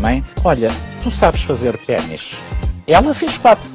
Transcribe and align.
Mãe, 0.00 0.24
olha, 0.44 0.68
tu 1.02 1.10
sabes 1.10 1.42
fazer 1.42 1.76
ténis. 1.78 2.34
Ela 2.86 3.14
fez 3.14 3.38
quatro, 3.38 3.68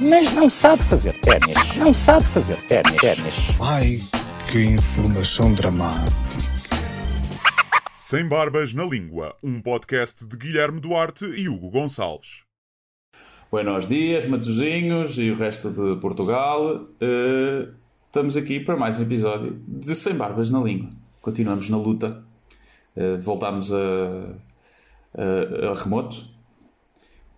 mas 0.00 0.32
não 0.32 0.50
sabe 0.50 0.82
fazer 0.82 1.12
ténis. 1.20 1.76
Não 1.76 1.94
sabe 1.94 2.24
fazer 2.26 2.56
ténis. 2.66 2.96
ténis. 2.96 3.34
Ai, 3.60 3.98
que 4.50 4.62
informação 4.64 5.54
dramática. 5.54 6.16
Sem 7.96 8.26
Barbas 8.26 8.72
na 8.72 8.84
Língua, 8.84 9.34
um 9.42 9.60
podcast 9.60 10.26
de 10.26 10.36
Guilherme 10.36 10.80
Duarte 10.80 11.24
e 11.24 11.48
Hugo 11.48 11.70
Gonçalves. 11.70 12.42
Buenos 13.50 13.88
dias, 13.88 14.26
Matozinhos 14.26 15.18
e 15.18 15.30
o 15.30 15.36
resto 15.36 15.70
de 15.70 16.00
Portugal. 16.00 16.86
Eh, 17.00 17.68
estamos 18.06 18.36
aqui 18.36 18.60
para 18.60 18.76
mais 18.76 18.98
um 18.98 19.02
episódio 19.02 19.58
de 19.66 19.94
Sem 19.94 20.14
Barbas 20.14 20.50
na 20.50 20.60
Língua. 20.60 20.90
Continuamos 21.22 21.68
na 21.68 21.76
luta. 21.78 22.27
Eh, 23.00 23.16
voltámos 23.18 23.72
a, 23.72 23.76
a- 25.16 25.70
a 25.70 25.74
remoto. 25.74 26.24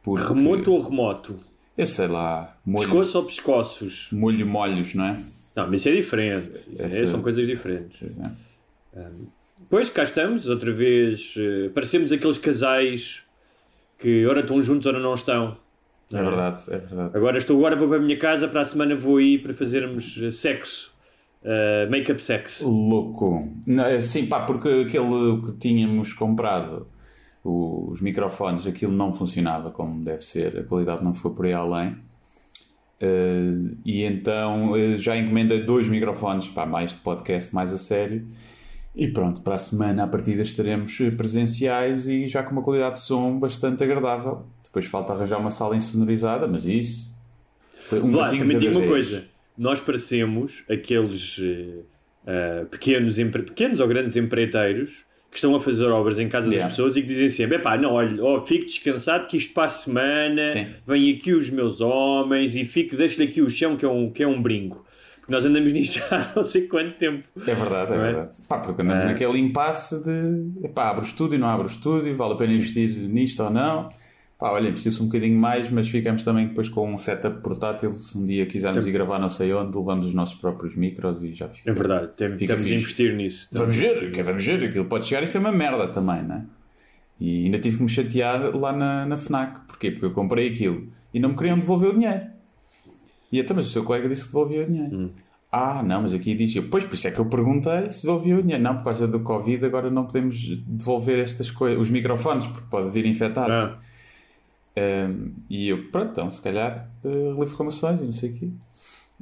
Porque- 0.02 0.26
Remoto 0.28 0.72
ou 0.72 0.80
remoto? 0.80 1.36
Eu 1.76 1.86
sei 1.86 2.06
lá. 2.08 2.56
Molho, 2.64 2.86
Pescoço 2.88 3.18
ou 3.18 3.24
pescoços? 3.24 4.08
molho 4.12 4.46
molhos, 4.46 4.94
não 4.94 5.04
é? 5.04 5.20
Não, 5.54 5.68
mas 5.68 5.80
isso 5.80 5.88
é 5.90 5.92
diferente. 5.92 6.50
Isso 6.72 6.82
é- 6.82 6.86
Essa- 6.86 7.06
são 7.10 7.20
coisas 7.22 7.46
diferentes. 7.46 7.98
Pois 8.00 8.18
é. 8.18 8.30
Pois, 9.68 9.88
cá 9.90 10.02
estamos, 10.02 10.48
outra 10.48 10.72
vez. 10.72 11.34
eh, 11.36 11.68
parecemos 11.74 12.10
aqueles 12.10 12.38
casais 12.38 13.22
que 13.98 14.26
ora 14.26 14.40
estão 14.40 14.60
juntos, 14.62 14.86
ora 14.86 14.98
não 14.98 15.14
estão. 15.14 15.56
É 16.12 16.22
verdade, 16.22 16.58
é 16.68 16.78
verdade. 16.78 17.10
Agora 17.16 17.38
estou 17.38 17.56
agora 17.58 17.76
vou 17.76 17.86
para 17.88 17.98
a 17.98 18.00
minha 18.00 18.18
casa, 18.18 18.48
para 18.48 18.62
a 18.62 18.64
semana 18.64 18.96
vou 18.96 19.18
aí 19.18 19.38
para 19.38 19.52
fazermos 19.54 20.18
eh, 20.22 20.32
sexo. 20.32 20.92
Eh, 21.42 21.86
make-up 21.90 22.20
sex. 22.22 22.60
Louco. 22.60 23.48
Não, 23.66 23.84
é, 23.84 24.00
Sim, 24.00 24.26
pá, 24.26 24.40
porque 24.40 24.68
aquele 24.68 25.42
que 25.46 25.52
tínhamos 25.58 26.12
comprado, 26.12 26.86
os 27.42 28.00
microfones, 28.00 28.66
aquilo 28.66 28.92
não 28.92 29.12
funcionava 29.12 29.70
como 29.70 30.04
deve 30.04 30.24
ser, 30.24 30.58
a 30.58 30.64
qualidade 30.64 31.02
não 31.02 31.14
ficou 31.14 31.32
por 31.32 31.46
aí 31.46 31.52
além. 31.52 31.96
Eh, 33.00 33.52
e 33.84 34.02
então 34.04 34.76
eh, 34.76 34.98
já 34.98 35.16
encomendei 35.16 35.64
dois 35.64 35.88
microfones, 35.88 36.48
pá, 36.48 36.66
mais 36.66 36.92
de 36.92 36.98
podcast, 36.98 37.54
mais 37.54 37.72
a 37.72 37.78
sério. 37.78 38.26
E 38.94 39.08
pronto, 39.08 39.40
para 39.42 39.54
a 39.54 39.58
semana, 39.58 40.04
a 40.04 40.06
partida, 40.06 40.42
estaremos 40.42 40.98
presenciais 41.16 42.08
e 42.08 42.26
já 42.26 42.42
com 42.42 42.52
uma 42.52 42.62
qualidade 42.62 42.96
de 42.96 43.00
som 43.00 43.38
bastante 43.38 43.82
agradável. 43.84 44.44
Depois 44.64 44.84
falta 44.86 45.12
arranjar 45.12 45.38
uma 45.38 45.50
sala 45.50 45.76
insonorizada, 45.76 46.46
mas 46.46 46.66
isso. 46.66 47.16
Um 47.92 48.12
passinho 48.12 48.42
também 48.42 48.58
digo 48.58 48.78
uma 48.78 48.86
coisa. 48.86 49.24
Nós 49.56 49.78
parecemos 49.80 50.64
aqueles 50.70 51.40
eh, 52.26 52.64
pequenos, 52.70 53.18
empre- 53.18 53.42
pequenos 53.42 53.80
ou 53.80 53.88
grandes 53.88 54.16
empreiteiros 54.16 55.04
que 55.30 55.36
estão 55.36 55.54
a 55.54 55.60
fazer 55.60 55.86
obras 55.86 56.18
em 56.18 56.28
casa 56.28 56.46
Yeah. 56.48 56.64
das 56.66 56.72
pessoas 56.76 56.96
e 56.96 57.02
que 57.02 57.08
dizem 57.08 57.28
sempre: 57.28 57.56
epá, 57.56 57.76
não, 57.78 57.92
olha, 57.92 58.22
ó, 58.24 58.44
fico 58.44 58.64
descansado 58.66 59.26
que 59.28 59.36
isto 59.36 59.52
para 59.54 59.64
a 59.64 59.68
semana 59.68 60.46
Sim. 60.48 60.66
vêm 60.86 61.12
aqui 61.14 61.32
os 61.32 61.50
meus 61.50 61.80
homens 61.80 62.54
e 62.56 62.64
fico, 62.64 62.96
deixo-lhe 62.96 63.26
aqui 63.28 63.40
o 63.42 63.48
chão 63.50 63.76
que 63.76 63.84
é 63.84 63.88
um, 63.88 64.10
que 64.10 64.22
é 64.22 64.26
um 64.28 64.40
brinco. 64.42 64.84
Porque 65.20 65.32
nós 65.32 65.44
andamos 65.44 65.70
nisto 65.72 66.02
há 66.12 66.32
não 66.34 66.42
sei 66.42 66.62
quanto 66.66 66.96
tempo. 66.98 67.24
É 67.46 67.54
verdade, 67.54 67.92
é, 67.92 67.94
é? 67.94 67.98
verdade. 67.98 68.30
Pá, 68.48 68.58
porque 68.58 68.82
andamos 68.82 69.04
É. 69.04 69.06
naquele 69.06 69.38
impasse 69.38 70.02
de 70.02 70.66
epá, 70.66 70.88
abre 70.90 71.04
o 71.04 71.06
estúdio, 71.06 71.38
não 71.38 71.48
abre 71.48 71.66
o 71.66 71.70
estúdio, 71.70 72.16
vale 72.16 72.32
a 72.32 72.36
pena 72.36 72.52
investir 72.52 72.88
nisto 72.90 73.42
ou 73.44 73.50
não. 73.50 73.88
Pá, 74.40 74.52
olha, 74.52 74.68
investiu-se 74.70 75.02
um 75.02 75.06
bocadinho 75.06 75.38
mais, 75.38 75.68
mas 75.70 75.86
ficamos 75.88 76.24
também 76.24 76.46
depois 76.46 76.68
com 76.70 76.90
um 76.92 76.96
setup 76.96 77.42
portátil. 77.42 77.94
Se 77.94 78.16
um 78.16 78.24
dia 78.24 78.46
quisermos 78.46 78.86
ir 78.86 78.90
gravar 78.90 79.18
não 79.18 79.28
sei 79.28 79.52
onde, 79.52 79.76
levamos 79.76 80.06
os 80.06 80.14
nossos 80.14 80.34
próprios 80.40 80.74
micros 80.76 81.22
e 81.22 81.34
já 81.34 81.46
fica. 81.48 81.70
É 81.70 81.74
verdade, 81.74 82.08
tem- 82.16 82.38
Fica 82.38 82.54
a 82.54 82.58
fixe. 82.58 82.74
investir 82.74 83.14
nisso. 83.14 83.48
Vamos 83.52 83.76
ver, 83.76 84.10
que 84.12 84.22
vamos 84.22 84.44
ver, 84.44 84.64
aquilo 84.64 84.86
pode 84.86 85.04
chegar 85.06 85.22
e 85.22 85.26
ser 85.26 85.38
uma 85.38 85.52
merda 85.52 85.88
também, 85.88 86.22
não 86.22 86.36
é? 86.36 86.42
E 87.20 87.44
ainda 87.44 87.58
tive 87.58 87.76
que 87.76 87.82
me 87.82 87.88
chatear 87.90 88.56
lá 88.56 88.72
na, 88.72 89.04
na 89.04 89.16
FNAC. 89.18 89.66
Porquê? 89.66 89.90
Porque 89.90 90.06
eu 90.06 90.12
comprei 90.12 90.48
aquilo 90.48 90.88
e 91.12 91.20
não 91.20 91.28
me 91.30 91.36
queriam 91.36 91.58
devolver 91.58 91.90
o 91.90 91.92
dinheiro. 91.92 92.22
E 93.30 93.38
então, 93.38 93.54
mas 93.54 93.66
o 93.66 93.70
seu 93.70 93.84
colega 93.84 94.08
disse 94.08 94.22
que 94.22 94.28
devolvia 94.28 94.62
o 94.62 94.66
dinheiro. 94.66 94.96
Hum. 94.96 95.10
Ah, 95.52 95.82
não, 95.82 96.00
mas 96.02 96.14
aqui 96.14 96.34
diz, 96.34 96.54
eu, 96.56 96.62
pois, 96.70 96.84
por 96.84 96.94
isso 96.94 97.08
é 97.08 97.10
que 97.10 97.18
eu 97.18 97.26
perguntei 97.26 97.90
se 97.92 98.06
devolvia 98.06 98.38
o 98.38 98.42
dinheiro. 98.42 98.62
Não, 98.62 98.76
por 98.78 98.84
causa 98.84 99.06
do 99.06 99.20
Covid 99.20 99.66
agora 99.66 99.90
não 99.90 100.06
podemos 100.06 100.38
devolver 100.66 101.18
estas 101.18 101.50
coisas, 101.50 101.78
os 101.78 101.90
microfones, 101.90 102.46
porque 102.46 102.66
pode 102.70 102.88
vir 102.90 103.04
infectado. 103.04 103.52
Ah, 103.52 103.76
Um, 104.76 105.32
e 105.48 105.68
eu, 105.68 105.90
pronto, 105.90 106.10
então, 106.10 106.32
se 106.32 106.40
calhar, 106.40 106.90
uh, 107.04 107.08
relievo 107.08 107.50
reclamações 107.50 108.00
e 108.00 108.04
não 108.04 108.12
sei 108.12 108.30
o 108.30 108.34
quê. 108.34 108.50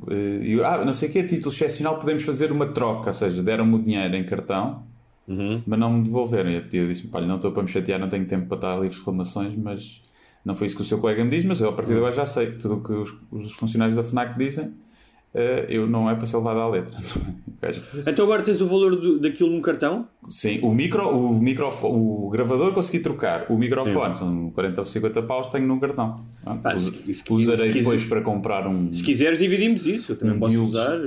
Uh, 0.03 0.42
e 0.42 0.53
eu, 0.53 0.66
ah, 0.66 0.84
não 0.84 0.94
sei 0.94 1.09
o 1.09 1.12
quê, 1.12 1.22
título 1.25 1.53
excepcional 1.53 1.98
podemos 1.98 2.22
fazer 2.22 2.53
uma 2.53 2.66
troca, 2.66 3.09
ou 3.09 3.14
seja, 3.14 3.42
deram-me 3.42 3.75
o 3.75 3.78
dinheiro 3.78 4.14
em 4.14 4.25
cartão, 4.25 4.84
uhum. 5.26 5.62
mas 5.66 5.78
não 5.78 5.92
me 5.92 6.04
devolveram. 6.04 6.50
E 6.50 6.56
eu 6.56 6.86
disse-me, 6.86 7.10
olha, 7.12 7.26
não 7.26 7.36
estou 7.36 7.53
para 7.53 7.62
me 7.62 7.69
chatear, 7.69 7.98
não 7.98 8.09
tenho 8.09 8.26
tempo 8.26 8.47
para 8.47 8.56
estar 8.56 8.75
a 8.75 8.76
livres 8.76 8.98
reclamações, 8.98 9.56
mas 9.56 10.03
não 10.44 10.54
foi 10.54 10.66
isso 10.66 10.76
que 10.76 10.82
o 10.82 10.84
seu 10.84 10.98
colega 10.98 11.25
me 11.25 11.31
diz, 11.31 11.44
mas 11.44 11.60
eu 11.60 11.69
a 11.69 11.72
partir 11.72 11.92
de 11.92 11.98
agora 11.98 12.15
já 12.15 12.26
sei. 12.26 12.53
Tudo 12.53 12.76
o 12.76 12.82
que 12.82 12.92
os, 12.92 13.15
os 13.30 13.53
funcionários 13.53 13.97
da 13.97 14.04
FNAC 14.04 14.38
dizem, 14.38 14.75
eu 15.69 15.87
não 15.87 16.09
é 16.10 16.15
para 16.15 16.26
ser 16.26 16.37
levado 16.38 16.60
à 16.60 16.69
letra. 16.69 16.97
Então 18.06 18.25
agora 18.25 18.41
tens 18.41 18.60
o 18.60 18.69
valor 18.69 18.94
do- 18.94 19.19
daquilo 19.19 19.50
num 19.50 19.60
cartão? 19.60 20.06
Sim, 20.31 20.60
o 20.62 20.72
micro, 20.72 21.09
o 21.09 21.41
microfone, 21.41 21.93
o 21.99 22.31
gravador 22.31 22.72
consegui 22.72 23.00
trocar. 23.00 23.47
O 23.50 23.59
microfone, 23.59 24.16
são 24.16 24.50
40 24.53 24.81
ou 24.82 24.87
50 24.87 25.22
paus, 25.22 25.48
tenho 25.48 25.66
num 25.66 25.81
cartão. 25.81 26.15
Pá, 26.62 26.77
us- 26.77 26.87
se- 26.87 27.12
se- 27.15 27.25
usarei 27.32 27.72
se 27.72 27.78
depois 27.81 28.04
para 28.04 28.21
comprar 28.21 28.65
um, 28.69 28.93
Se 28.93 29.03
quiseres, 29.03 29.41
dividimos 29.41 29.88
isso. 29.88 30.12
Eu 30.12 30.16
também 30.16 30.37
Um 30.37 30.38
posso 30.38 30.53
dildo. 30.53 30.69
usar. 30.69 30.98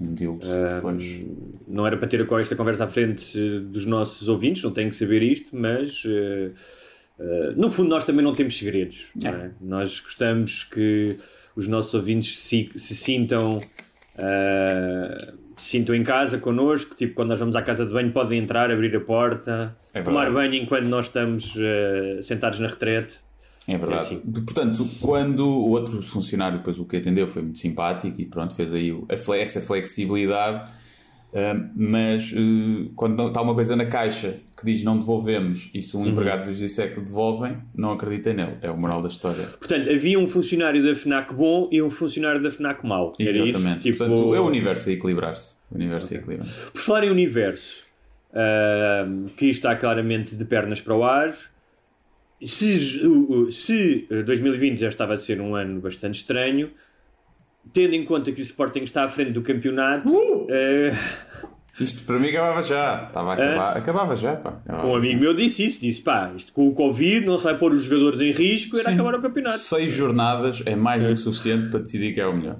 um 0.00 0.12
dildo. 0.14 0.40
Ah. 0.44 0.82
Não 1.68 1.86
era 1.86 1.96
para 1.96 2.08
ter 2.08 2.26
com 2.26 2.36
esta 2.36 2.56
conversa 2.56 2.82
à 2.84 2.88
frente 2.88 3.38
eh, 3.38 3.60
dos 3.60 3.86
nossos 3.86 4.26
ouvintes, 4.28 4.64
não 4.64 4.72
têm 4.72 4.88
que 4.88 4.96
saber 4.96 5.22
isto, 5.22 5.56
mas 5.56 6.02
eh, 6.04 6.50
eh, 7.20 7.52
no 7.56 7.70
fundo 7.70 7.90
nós 7.90 8.04
também 8.04 8.24
não 8.24 8.34
temos 8.34 8.58
segredos. 8.58 9.12
não 9.14 9.30
é? 9.30 9.50
Nós 9.60 10.00
gostamos 10.00 10.64
que 10.64 11.16
os 11.56 11.66
nossos 11.66 11.94
ouvintes 11.94 12.38
se, 12.38 12.70
se 12.76 12.94
sintam. 12.94 13.60
ah, 14.18 15.34
se 15.56 15.70
sintam 15.70 15.94
em 15.94 16.04
casa 16.04 16.38
connosco, 16.38 16.94
tipo 16.94 17.14
quando 17.14 17.30
nós 17.30 17.40
vamos 17.40 17.56
à 17.56 17.62
casa 17.62 17.86
de 17.86 17.92
banho 17.92 18.12
podem 18.12 18.38
entrar, 18.38 18.70
abrir 18.70 18.94
a 18.94 19.00
porta, 19.00 19.74
É 19.94 20.02
tomar 20.02 20.30
banho 20.30 20.54
enquanto 20.54 20.84
nós 20.84 21.06
estamos 21.06 21.54
eh, 21.58 22.18
sentados 22.20 22.60
na 22.60 22.68
retrete. 22.68 23.20
É 23.66 23.76
verdade. 23.78 24.02
assim. 24.02 24.18
Portanto, 24.20 24.86
quando 25.00 25.40
o 25.40 25.70
outro 25.70 26.02
funcionário 26.02 26.58
depois 26.58 26.78
o 26.78 26.84
que 26.84 26.98
atendeu 26.98 27.26
foi 27.26 27.42
muito 27.42 27.58
simpático 27.58 28.20
e 28.20 28.26
pronto, 28.26 28.54
fez 28.54 28.72
aí 28.72 28.92
essa 29.40 29.60
flexibilidade, 29.60 30.70
mas 31.74 32.32
ah, 32.34 32.90
quando 32.96 33.26
está 33.28 33.42
uma 33.42 33.54
coisa 33.54 33.76
na 33.76 33.86
caixa 33.86 34.36
que 34.56 34.64
diz 34.64 34.82
não 34.82 34.98
devolvemos 34.98 35.70
e 35.74 35.82
se 35.82 35.96
um 35.96 36.00
Uhum. 36.00 36.08
empregado 36.08 36.46
vos 36.46 36.58
disser 36.58 36.94
que 36.94 37.00
devolvem, 37.00 37.58
não 37.74 37.92
acreditem 37.92 38.34
nele. 38.34 38.56
É 38.62 38.70
o 38.70 38.76
moral 38.76 39.02
da 39.02 39.08
história. 39.08 39.44
Portanto, 39.58 39.90
havia 39.90 40.18
um 40.18 40.26
funcionário 40.26 40.82
da 40.82 40.94
FNAC 40.94 41.34
bom 41.34 41.68
e 41.70 41.82
um 41.82 41.90
funcionário 41.90 42.40
da 42.42 42.50
FNAC 42.50 42.86
mau. 42.86 43.14
Era 43.20 43.30
isso? 43.30 43.58
Exatamente. 43.58 43.82
Tipo, 43.82 43.98
Portanto, 43.98 44.34
é 44.34 44.40
o 44.40 44.46
universo 44.46 44.88
a 44.88 44.92
equilibrar-se. 44.92 45.56
O 45.70 45.74
universo 45.74 46.14
a 46.14 46.16
equilibrar-se. 46.16 46.70
Por 46.72 46.80
falar 46.80 47.04
em 47.04 47.10
universo, 47.10 47.84
ahm, 48.32 49.26
que 49.36 49.46
está 49.46 49.74
claramente 49.76 50.34
de 50.36 50.44
pernas 50.44 50.80
para 50.80 50.94
o 50.96 51.04
ar, 51.04 51.34
se, 52.42 53.00
uh, 53.06 53.42
uh, 53.42 53.50
se 53.50 54.06
uh, 54.10 54.22
2020 54.24 54.78
já 54.78 54.88
estava 54.88 55.14
a 55.14 55.18
ser 55.18 55.40
um 55.40 55.54
ano 55.54 55.80
bastante 55.80 56.16
estranho, 56.16 56.70
tendo 57.72 57.94
em 57.94 58.04
conta 58.04 58.32
que 58.32 58.40
o 58.40 58.42
Sporting 58.42 58.80
está 58.80 59.04
à 59.04 59.08
frente 59.08 59.32
do 59.32 59.42
campeonato, 59.42 60.08
eh, 60.50 60.94
Isto 61.78 62.04
para 62.04 62.18
mim 62.18 62.28
acabava 62.28 62.62
já. 62.62 63.04
Estava 63.08 63.30
a 63.30 63.34
acabar. 63.34 63.76
Acabava 63.76 64.16
já, 64.16 64.36
pá. 64.36 64.50
Acabava. 64.64 64.86
um 64.88 64.94
amigo 64.96 65.20
meu 65.20 65.34
disse 65.34 65.64
isso: 65.64 65.80
disse 65.80 66.00
pá, 66.02 66.32
isto 66.34 66.52
com 66.52 66.66
o 66.68 66.72
Covid 66.72 67.26
não 67.26 67.38
se 67.38 67.44
vai 67.44 67.56
pôr 67.58 67.72
os 67.74 67.84
jogadores 67.84 68.20
em 68.20 68.30
risco, 68.30 68.76
era 68.78 68.88
Sim. 68.88 68.94
acabar 68.94 69.14
o 69.14 69.20
campeonato. 69.22 69.58
Seis 69.58 69.92
jornadas 69.92 70.62
é 70.64 70.74
mais 70.74 71.02
do 71.02 71.08
que 71.10 71.16
suficiente 71.20 71.68
para 71.70 71.80
decidir 71.80 72.14
quem 72.14 72.22
é 72.22 72.26
o 72.26 72.34
melhor. 72.36 72.56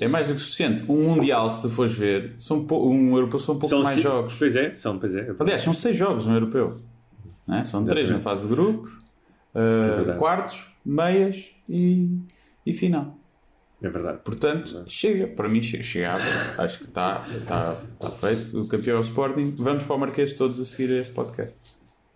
É 0.00 0.08
mais 0.08 0.28
do 0.28 0.32
que 0.34 0.40
suficiente. 0.40 0.82
Um 0.88 1.02
Mundial, 1.02 1.50
se 1.50 1.60
tu 1.60 1.68
fores 1.68 1.92
ver, 1.92 2.34
são 2.38 2.66
um 2.70 3.14
Europeu 3.14 3.38
são 3.38 3.54
um 3.56 3.58
pouco 3.58 3.82
mais 3.82 3.96
ci- 3.96 4.02
jogos. 4.02 4.34
Pois 4.38 4.56
é, 4.56 4.74
são, 4.74 4.98
pois 4.98 5.14
é. 5.14 5.30
Aliás, 5.38 5.60
são 5.60 5.74
seis 5.74 5.94
jogos 5.94 6.26
no 6.26 6.32
Europeu. 6.32 6.80
É? 7.46 7.64
São 7.66 7.84
três 7.84 8.08
na 8.08 8.18
fase 8.20 8.48
de 8.48 8.54
grupos, 8.54 8.90
uh, 8.92 9.96
verdade. 9.96 10.18
quartos, 10.18 10.66
meias 10.86 11.50
e, 11.68 12.08
e 12.64 12.72
final. 12.72 13.18
É 13.82 13.88
verdade. 13.88 14.18
Portanto, 14.24 14.84
chega. 14.86 15.26
Para 15.26 15.48
mim, 15.48 15.62
che- 15.62 15.82
chegava. 15.82 16.22
Acho 16.58 16.80
que 16.80 16.84
está 16.84 17.20
está 17.26 17.76
está 17.94 18.10
feito. 18.10 18.60
O 18.60 18.68
campeão 18.68 18.96
é 18.96 19.00
o 19.00 19.02
Sporting. 19.02 19.54
Vamos 19.56 19.84
para 19.84 19.96
o 19.96 19.98
Marquês 19.98 20.34
todos 20.34 20.60
a 20.60 20.64
seguir 20.64 20.92
a 20.94 21.00
este 21.00 21.14
podcast. 21.14 21.58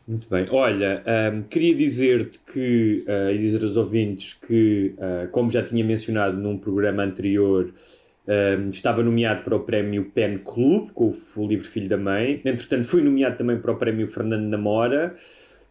Muito 0.07 0.29
bem. 0.29 0.47
Olha, 0.51 1.03
ahm, 1.07 1.43
queria 1.49 1.75
dizer-te 1.75 2.39
que, 2.53 3.03
ah, 3.09 3.33
e 3.33 3.39
dizer 3.39 3.65
aos 3.65 3.77
ouvintes 3.79 4.35
que, 4.35 4.95
ah, 5.01 5.27
como 5.33 5.49
já 5.51 5.63
tinha 5.63 5.83
mencionado 5.83 6.37
num 6.37 6.59
programa 6.59 7.03
anterior, 7.03 7.73
ahm, 8.29 8.69
estava 8.69 9.03
nomeado 9.03 9.43
para 9.45 9.57
o 9.57 9.61
prémio 9.61 10.11
Pen 10.15 10.39
Club, 10.45 10.91
com 10.93 11.11
o 11.39 11.47
livro 11.47 11.67
Filho 11.67 11.89
da 11.89 11.97
Mãe. 11.97 12.43
Entretanto, 12.45 12.87
fui 12.87 13.01
nomeado 13.01 13.39
também 13.39 13.59
para 13.59 13.73
o 13.73 13.77
prémio 13.77 14.07
Fernando 14.07 14.45
Namora, 14.45 15.15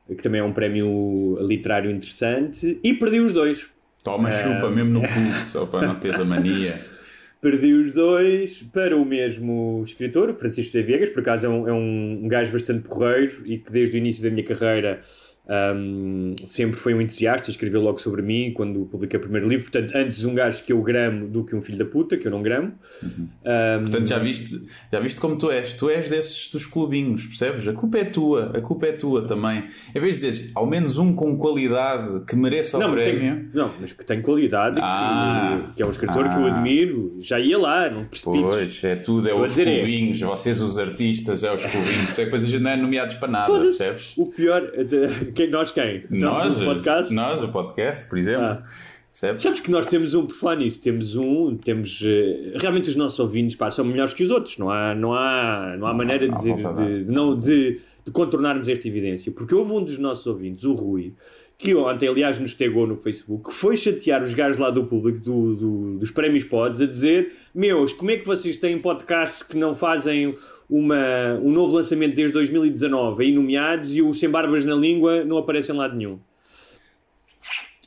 que 0.08 0.16
também 0.24 0.42
é 0.42 0.44
um 0.44 0.52
prémio 0.54 1.36
literário 1.40 1.92
interessante, 1.92 2.80
e 2.84 2.94
perdi 2.96 3.20
os 3.20 3.32
dois. 3.32 3.70
Toma 4.04 4.32
chupa 4.32 4.70
mesmo 4.70 4.92
no 4.92 5.02
cu, 5.02 5.48
só 5.48 5.66
para 5.66 5.88
não 5.88 5.96
teres 5.96 6.20
a 6.20 6.26
mania. 6.26 6.74
Perdi 7.42 7.74
os 7.74 7.92
dois 7.92 8.64
para 8.72 8.96
o 8.96 9.04
mesmo 9.04 9.82
escritor, 9.86 10.30
o 10.30 10.34
Francisco 10.34 10.78
de 10.78 10.84
Viegas, 10.84 11.10
por 11.10 11.20
acaso 11.20 11.46
é 11.46 11.50
um, 11.50 11.68
é 11.68 11.74
um 11.74 12.28
gajo 12.28 12.54
bastante 12.54 12.88
porreiro 12.88 13.34
e 13.46 13.58
que 13.58 13.70
desde 13.70 13.96
o 13.96 13.98
início 13.98 14.24
da 14.24 14.30
minha 14.30 14.46
carreira 14.46 15.02
um, 15.48 16.36
sempre 16.46 16.78
foi 16.80 16.94
um 16.94 17.02
entusiasta, 17.02 17.50
escreveu 17.50 17.82
logo 17.82 18.00
sobre 18.00 18.22
mim 18.22 18.54
quando 18.56 18.86
publiquei 18.86 19.18
o 19.18 19.22
primeiro 19.22 19.48
livro. 19.48 19.70
Portanto, 19.70 19.92
antes 19.96 20.24
um 20.26 20.34
gajo 20.34 20.64
que 20.64 20.72
eu 20.72 20.82
gramo 20.82 21.28
do 21.28 21.44
que 21.46 21.56
um 21.56 21.62
filho 21.62 21.78
da 21.78 21.86
puta, 21.86 22.18
que 22.18 22.28
eu 22.28 22.32
não 22.32 22.42
gramo. 22.42 22.74
Um, 23.04 23.82
Portanto, 23.84 24.08
já 24.08 24.20
viste, 24.20 24.66
já 24.92 25.00
viste 25.00 25.20
como 25.20 25.38
tu 25.38 25.52
és? 25.52 25.74
Tu 25.74 25.90
és 25.90 26.10
desses 26.10 26.50
dos 26.50 26.66
clubinhos, 26.66 27.26
percebes? 27.26 27.68
A 27.68 27.74
culpa 27.74 27.98
é 27.98 28.06
tua, 28.06 28.52
a 28.58 28.62
culpa 28.62 28.88
é 28.88 28.92
tua 28.92 29.26
também. 29.28 29.66
Em 29.94 30.00
vez 30.00 30.20
de 30.20 30.28
dizeres 30.28 30.52
ao 30.56 30.66
menos 30.66 30.98
um 30.98 31.14
com 31.14 31.38
qualidade 31.38 32.22
que 32.26 32.36
mereça 32.36 32.78
não, 32.80 32.88
o 32.88 32.92
mas 32.92 33.02
prémio. 33.02 33.36
tem, 33.36 33.50
não, 33.54 33.72
mas 33.82 33.92
que 33.94 34.06
tem 34.06 34.22
qualidade, 34.22 34.80
Ah. 34.82 35.68
que, 35.70 35.76
que 35.76 35.84
é 35.84 35.86
um 35.86 35.92
escritor 35.92 36.30
que 36.30 36.36
eu 36.38 36.46
Ah. 36.46 36.56
admiro, 36.56 37.18
já 37.20 37.40
ia 37.40 37.58
lá, 37.58 37.90
não 37.90 38.06
percebi. 38.06 38.42
Pois, 38.42 38.84
é 38.84 38.96
tudo, 38.96 39.28
é 39.30 39.34
os 39.34 39.48
dizer 39.50 39.68
é- 39.68 39.76
clubinhos, 39.80 40.20
vocês 40.22 40.62
os 40.62 40.80
artistas, 40.80 41.44
é 41.44 41.54
os 41.54 41.66
clubinhos. 41.66 42.18
É 42.18 42.24
depois 42.26 42.44
a 42.44 42.48
gente 42.48 42.62
não 42.62 42.72
é 42.72 42.78
nomeados 42.78 43.16
para 43.16 43.28
nada, 43.28 43.60
percebes? 43.60 44.14
O 44.18 44.28
pior, 44.28 44.62
de- 44.62 45.33
quem, 45.34 45.50
nós 45.50 45.72
quem? 45.72 46.06
Nós, 46.10 46.62
o 46.62 46.66
podcast? 46.66 47.14
nós, 47.14 47.44
o 47.44 47.48
podcast, 47.50 48.08
por 48.08 48.18
exemplo. 48.18 48.44
Ah. 48.46 48.64
Percebes? 49.12 49.44
Sabes 49.44 49.60
que 49.60 49.70
nós 49.70 49.86
temos 49.86 50.16
um, 50.16 50.26
por 50.26 50.34
falar 50.34 50.56
nisso, 50.56 50.82
temos 50.82 51.16
um, 51.16 51.56
temos. 51.56 52.02
eh, 52.04 52.58
realmente 52.60 52.90
os 52.90 52.96
nossos 52.96 53.20
ouvintes 53.20 53.56
pá, 53.56 53.70
são 53.70 53.86
melhores 53.86 54.12
que 54.12 54.24
os 54.24 54.32
outros, 54.32 54.58
não 54.58 54.72
há, 54.72 54.96
não 54.96 55.14
há, 55.14 55.76
não 55.78 55.86
há 55.86 55.94
maneira 55.94 56.26
não 56.28 56.34
dizer, 56.34 56.54
a 56.66 56.72
de, 56.72 57.04
não, 57.06 57.36
de, 57.36 57.80
de 58.04 58.12
contornarmos 58.12 58.68
esta 58.68 58.88
evidência. 58.88 59.32
Porque 59.32 59.54
houve 59.54 59.72
um 59.74 59.84
dos 59.84 60.00
nossos 60.00 60.26
ouvintes, 60.26 60.64
o 60.64 60.74
Rui, 60.74 61.14
que 61.60 61.76
ontem, 61.76 62.08
aliás, 62.10 62.40
nos 62.40 62.56
tegou 62.56 62.88
no 62.88 62.96
Facebook, 62.96 63.50
que 63.52 63.56
foi 63.56 63.78
chatear 63.78 64.24
os 64.24 64.34
gajos 64.34 64.58
lá 64.58 64.72
do 64.72 64.84
público 64.86 65.20
do, 65.20 65.56
do- 65.56 65.98
dos 66.00 66.10
prémios 66.10 66.44
Pods 66.44 66.82
a 66.82 66.88
dizer: 66.88 67.32
Meus, 67.54 67.94
como 67.94 68.10
é 68.10 68.18
que 68.18 68.26
vocês 68.26 68.58
têm 68.58 68.80
podcasts 68.80 69.44
que 69.44 69.56
não 69.56 69.76
fazem 69.76 70.34
uma, 70.76 71.40
um 71.44 71.52
novo 71.52 71.76
lançamento 71.76 72.16
desde 72.16 72.34
2019 72.34 73.24
aí 73.26 73.32
nomeados 73.32 73.96
e 73.96 74.02
os 74.02 74.18
sem 74.20 74.28
barbas 74.30 74.66
na 74.66 74.74
língua 74.74 75.24
não 75.24 75.38
aparecem 75.38 75.76
lá 75.76 75.88
de 75.88 75.96
nenhum? 75.98 76.18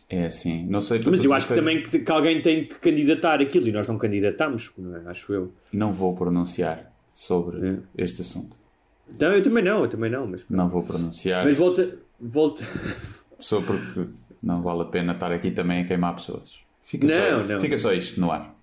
É 0.08 0.26
assim, 0.26 0.64
não 0.66 0.80
sei. 0.80 1.00
Mas 1.04 1.24
eu 1.24 1.32
acho 1.32 1.48
que 1.48 1.54
também 1.54 1.82
que, 1.82 1.98
que 1.98 2.12
alguém 2.12 2.40
tem 2.40 2.64
que 2.64 2.76
candidatar 2.76 3.40
aquilo 3.40 3.66
e 3.66 3.72
nós 3.72 3.88
não 3.88 3.98
candidatamos, 3.98 4.70
não 4.78 4.96
é? 4.96 5.02
acho 5.06 5.32
eu. 5.32 5.52
Não 5.72 5.92
vou 5.92 6.14
pronunciar 6.14 6.92
sobre 7.12 7.66
É. 7.68 7.78
este 7.98 8.20
assunto. 8.20 8.56
Então, 9.12 9.32
eu 9.32 9.42
também 9.42 9.64
não, 9.64 9.80
eu 9.82 9.88
também 9.88 10.10
não, 10.10 10.26
mas, 10.26 10.44
Não 10.48 10.68
vou 10.68 10.82
pronunciar. 10.82 11.44
mas 11.44 11.56
volta, 11.56 11.98
volta. 12.20 12.62
Só 13.38 13.60
porque 13.60 14.06
não 14.42 14.62
vale 14.62 14.82
a 14.82 14.84
pena 14.84 15.12
estar 15.12 15.32
aqui 15.32 15.50
também 15.50 15.82
a 15.82 15.86
queimar 15.86 16.14
pessoas. 16.14 16.60
Fica, 16.84 17.06
Não, 17.08 17.42
só, 17.42 17.52
não. 17.54 17.60
fica 17.60 17.76
só 17.78 17.92
isto 17.92 18.20
no 18.20 18.30
ar. 18.30 18.54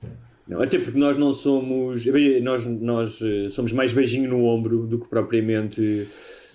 Não, 0.48 0.62
até 0.62 0.78
porque 0.78 0.98
nós 1.00 1.16
não 1.16 1.32
somos, 1.32 2.04
nós, 2.42 2.66
nós 2.66 3.20
eh, 3.22 3.50
somos 3.50 3.72
mais 3.72 3.94
beijinho 3.94 4.30
no 4.30 4.44
ombro 4.46 4.86
do 4.86 5.00
que 5.00 5.08
propriamente 5.08 6.08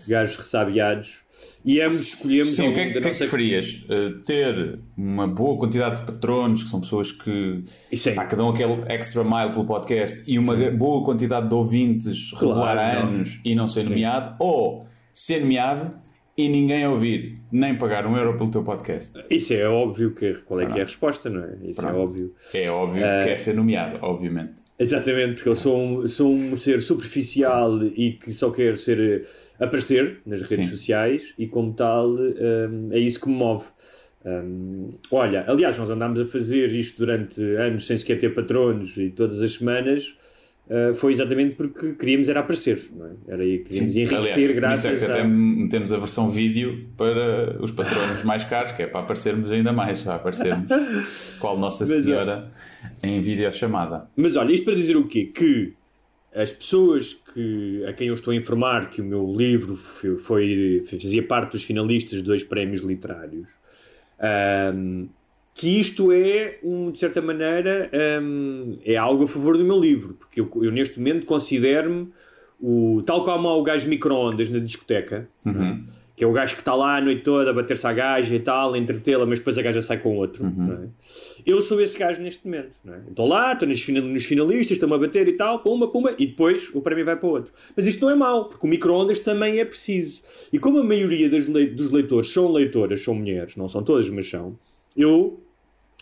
gajos 0.07 0.37
ressabiados 0.37 1.23
e 1.65 1.81
ambos 1.81 2.01
escolhemos 2.01 2.55
Sim, 2.55 2.67
ao 2.67 2.71
o 2.71 2.75
que 2.75 2.81
é, 2.81 2.85
que- 2.85 2.89
o 2.91 2.93
que 2.93 2.99
é 2.99 3.01
que 3.03 3.09
nossa- 3.09 3.19
preferias? 3.19 3.85
Uh, 3.89 4.23
ter 4.25 4.79
uma 4.97 5.27
boa 5.27 5.59
quantidade 5.59 6.01
de 6.01 6.07
patronos, 6.07 6.65
que 6.65 6.71
são 6.71 6.81
pessoas 6.81 7.13
que, 7.13 7.65
é. 8.07 8.11
pá, 8.13 8.27
que 8.27 8.35
dão 8.37 8.49
aquele 8.51 8.83
extra 8.89 9.23
mile 9.25 9.51
pelo 9.53 9.65
podcast, 9.65 10.23
e 10.27 10.39
uma 10.39 10.55
boa 10.71 11.05
quantidade 11.05 11.49
de 11.49 11.55
ouvintes 11.55 12.33
regular 12.35 12.77
há 12.79 12.93
Claro, 12.93 13.07
não. 13.07 13.15
anos 13.17 13.39
e 13.45 13.55
não 13.55 13.69
ser 13.69 13.85
nomeado, 13.85 14.35
ou 14.41 14.87
ser 15.13 15.41
nomeado 15.41 15.93
e 16.39 16.49
ninguém 16.49 16.87
ouvir, 16.87 17.37
nem 17.51 17.75
pagar 17.77 18.07
um 18.07 18.17
euro 18.17 18.39
pelo 18.39 18.49
teu 18.51 18.63
podcast. 18.63 19.13
Isso 19.29 19.53
é 19.53 19.69
óbvio 19.69 20.15
que 20.15 20.35
qual 20.47 20.61
é 20.61 20.67
que 20.67 20.79
é 20.79 20.83
a 20.83 20.85
resposta, 20.85 21.29
não 21.29 21.43
é? 21.43 21.57
Isso 21.69 21.81
é 21.81 21.85
Pronto. 21.85 21.99
óbvio. 21.99 22.33
É 22.55 22.71
óbvio 22.71 23.05
Eh, 23.05 23.25
que 23.25 23.31
é 23.31 23.37
ser 23.39 23.55
nomeado, 23.55 23.99
obviamente. 24.01 24.53
Exatamente, 24.79 25.35
porque 25.35 25.49
eu 25.49 25.57
sou 25.57 25.77
um, 25.77 26.07
sou 26.07 26.33
um 26.33 26.55
ser 26.55 26.81
superficial 26.81 27.83
e 27.83 28.13
que 28.13 28.31
só 28.31 28.53
quer 28.53 28.77
ser 28.77 29.01
eh, 29.01 29.65
aparecer 29.65 30.21
nas 30.25 30.41
redes 30.43 30.67
Sim. 30.67 30.71
sociais 30.77 31.35
e 31.37 31.49
como 31.49 31.73
tal 31.75 32.09
hum, 32.15 32.89
é 32.93 32.99
isso 33.01 33.21
que 33.21 33.29
me 33.29 33.35
move. 33.35 33.65
Hum, 34.25 34.91
olha, 35.11 35.45
aliás, 35.49 35.77
nós 35.79 35.91
andámos 35.91 36.21
a 36.21 36.27
fazer 36.27 36.69
isto 36.73 36.99
durante 36.99 37.41
anos 37.57 37.87
sem 37.87 37.97
sequer 37.99 38.21
ter 38.21 38.33
patronos 38.35 38.97
e 38.97 39.11
todas 39.11 39.41
as 39.41 39.55
semanas 39.55 40.17
uh, 40.69 40.95
foi 40.95 41.13
exatamente 41.13 41.55
porque 41.57 41.95
queríamos 41.95 42.29
era 42.29 42.41
aparecer, 42.41 42.79
não 42.95 43.07
é? 43.07 43.11
Era 43.29 43.43
aí, 43.43 43.59
queríamos 43.59 43.97
enriquecer 43.97 44.19
Aliás, 44.19 44.35
por 44.35 44.41
isso 44.41 44.51
é 44.51 44.53
graças 44.55 44.99
que 44.99 45.05
até 45.05 45.21
a... 45.21 45.25
metemos 45.25 45.93
a 45.93 45.97
versão 45.99 46.31
vídeo 46.31 46.87
para 46.97 47.63
os 47.63 47.73
patronos 47.73 48.23
mais 48.25 48.45
caros, 48.45 48.73
que 48.73 48.83
é 48.83 48.87
para 48.87 49.01
aparecermos 49.01 49.51
ainda 49.51 49.73
mais, 49.73 50.03
para 50.03 50.15
aparecermos 50.17 50.67
qual 51.41 51.59
Nossa 51.59 51.87
Mas, 51.87 52.05
Senhora 52.05 52.51
em 53.03 53.21
videochamada. 53.21 54.09
Mas 54.17 54.37
olha, 54.37 54.53
isto 54.53 54.65
para 54.65 54.75
dizer 54.75 54.97
o 54.97 55.07
quê? 55.07 55.25
Que 55.27 55.75
as 56.35 56.53
pessoas 56.53 57.15
que, 57.35 57.85
a 57.87 57.93
quem 57.93 58.09
eu 58.09 58.15
estou 58.15 58.33
a 58.33 58.37
informar 58.37 58.91
que 58.91 59.01
o 59.01 59.05
meu 59.05 59.33
livro 59.35 59.75
foi, 59.75 60.17
foi- 60.17 60.83
fazia 60.89 61.23
parte 61.23 61.53
dos 61.53 61.65
finalistas 61.65 62.19
de 62.19 62.23
dois 62.23 62.45
prémios 62.45 62.83
literários, 62.83 63.49
ahm, 64.21 65.07
que 65.59 65.79
isto 65.79 66.13
é, 66.13 66.59
um, 66.63 66.91
de 66.93 66.99
certa 67.01 67.21
maneira, 67.21 67.91
ahm, 67.93 68.77
é 68.85 68.97
algo 68.97 69.25
a 69.25 69.29
favor 69.29 69.57
do 69.59 69.65
meu 69.65 69.79
livro, 69.81 70.15
porque 70.15 70.41
eu, 70.41 70.49
eu 70.63 70.71
neste 70.71 70.99
momento 70.99 71.27
considero-me 71.27 72.09
o, 72.61 73.03
tal 73.05 73.25
como 73.25 73.49
há 73.49 73.57
o 73.57 73.63
gajo 73.63 73.85
de 73.85 73.89
micro-ondas 73.91 74.49
na 74.51 74.59
discoteca, 74.61 75.29
não 75.45 75.63
é? 75.65 75.81
que 76.17 76.25
é 76.25 76.27
o 76.27 76.33
gajo 76.33 76.55
que 76.57 76.61
está 76.63 76.75
lá 76.75 76.97
a 76.97 77.01
noite 77.01 77.23
toda 77.23 77.51
a 77.51 77.53
bater-se 77.53 77.87
à 77.87 77.93
gaja 77.93 78.35
e 78.35 78.41
tal, 78.41 78.75
a 78.75 78.79
entretê-la, 78.79 79.25
mas 79.27 79.39
depois 79.39 79.57
a 79.59 79.63
gaja 79.63 79.81
sai 79.83 79.99
com 79.99 80.17
outro. 80.17 80.45
não 80.45 80.75
é? 80.75 80.89
Eu 81.47 81.63
sou 81.63 81.81
esse 81.81 81.97
gajo 81.97 82.21
neste 82.21 82.45
momento. 82.45 82.77
É? 82.89 83.09
Estou 83.11 83.27
lá, 83.29 83.53
estou 83.53 83.69
nos, 83.69 83.89
nos 83.89 84.25
finalistas, 84.25 84.73
estou-me 84.77 84.95
a 84.97 84.99
bater 84.99 85.29
e 85.29 85.33
tal, 85.35 85.61
pumba, 85.61 85.87
pumba, 85.89 86.15
e 86.19 86.27
depois 86.27 86.71
o 86.75 86.81
prémio 86.81 87.05
vai 87.05 87.15
para 87.17 87.29
outro. 87.29 87.53
Mas 87.77 87.87
isto 87.87 88.01
não 88.05 88.11
é 88.11 88.17
mau, 88.17 88.47
porque 88.49 88.67
o 88.67 88.71
micro-ondas 88.71 89.21
também 89.21 89.61
é 89.61 89.65
preciso. 89.65 90.23
E 90.53 90.59
como 90.59 90.79
a 90.81 90.85
maioria 90.85 91.31
das 91.31 91.47
lei- 91.47 91.69
dos 91.71 91.91
leitores 91.93 92.33
são 92.33 92.51
leitoras, 92.51 93.01
são 93.03 93.15
mulheres, 93.15 93.55
não 93.55 93.69
são 93.69 93.85
todas, 93.85 94.11
mas 94.11 94.29
são, 94.29 94.59
eu, 94.97 95.41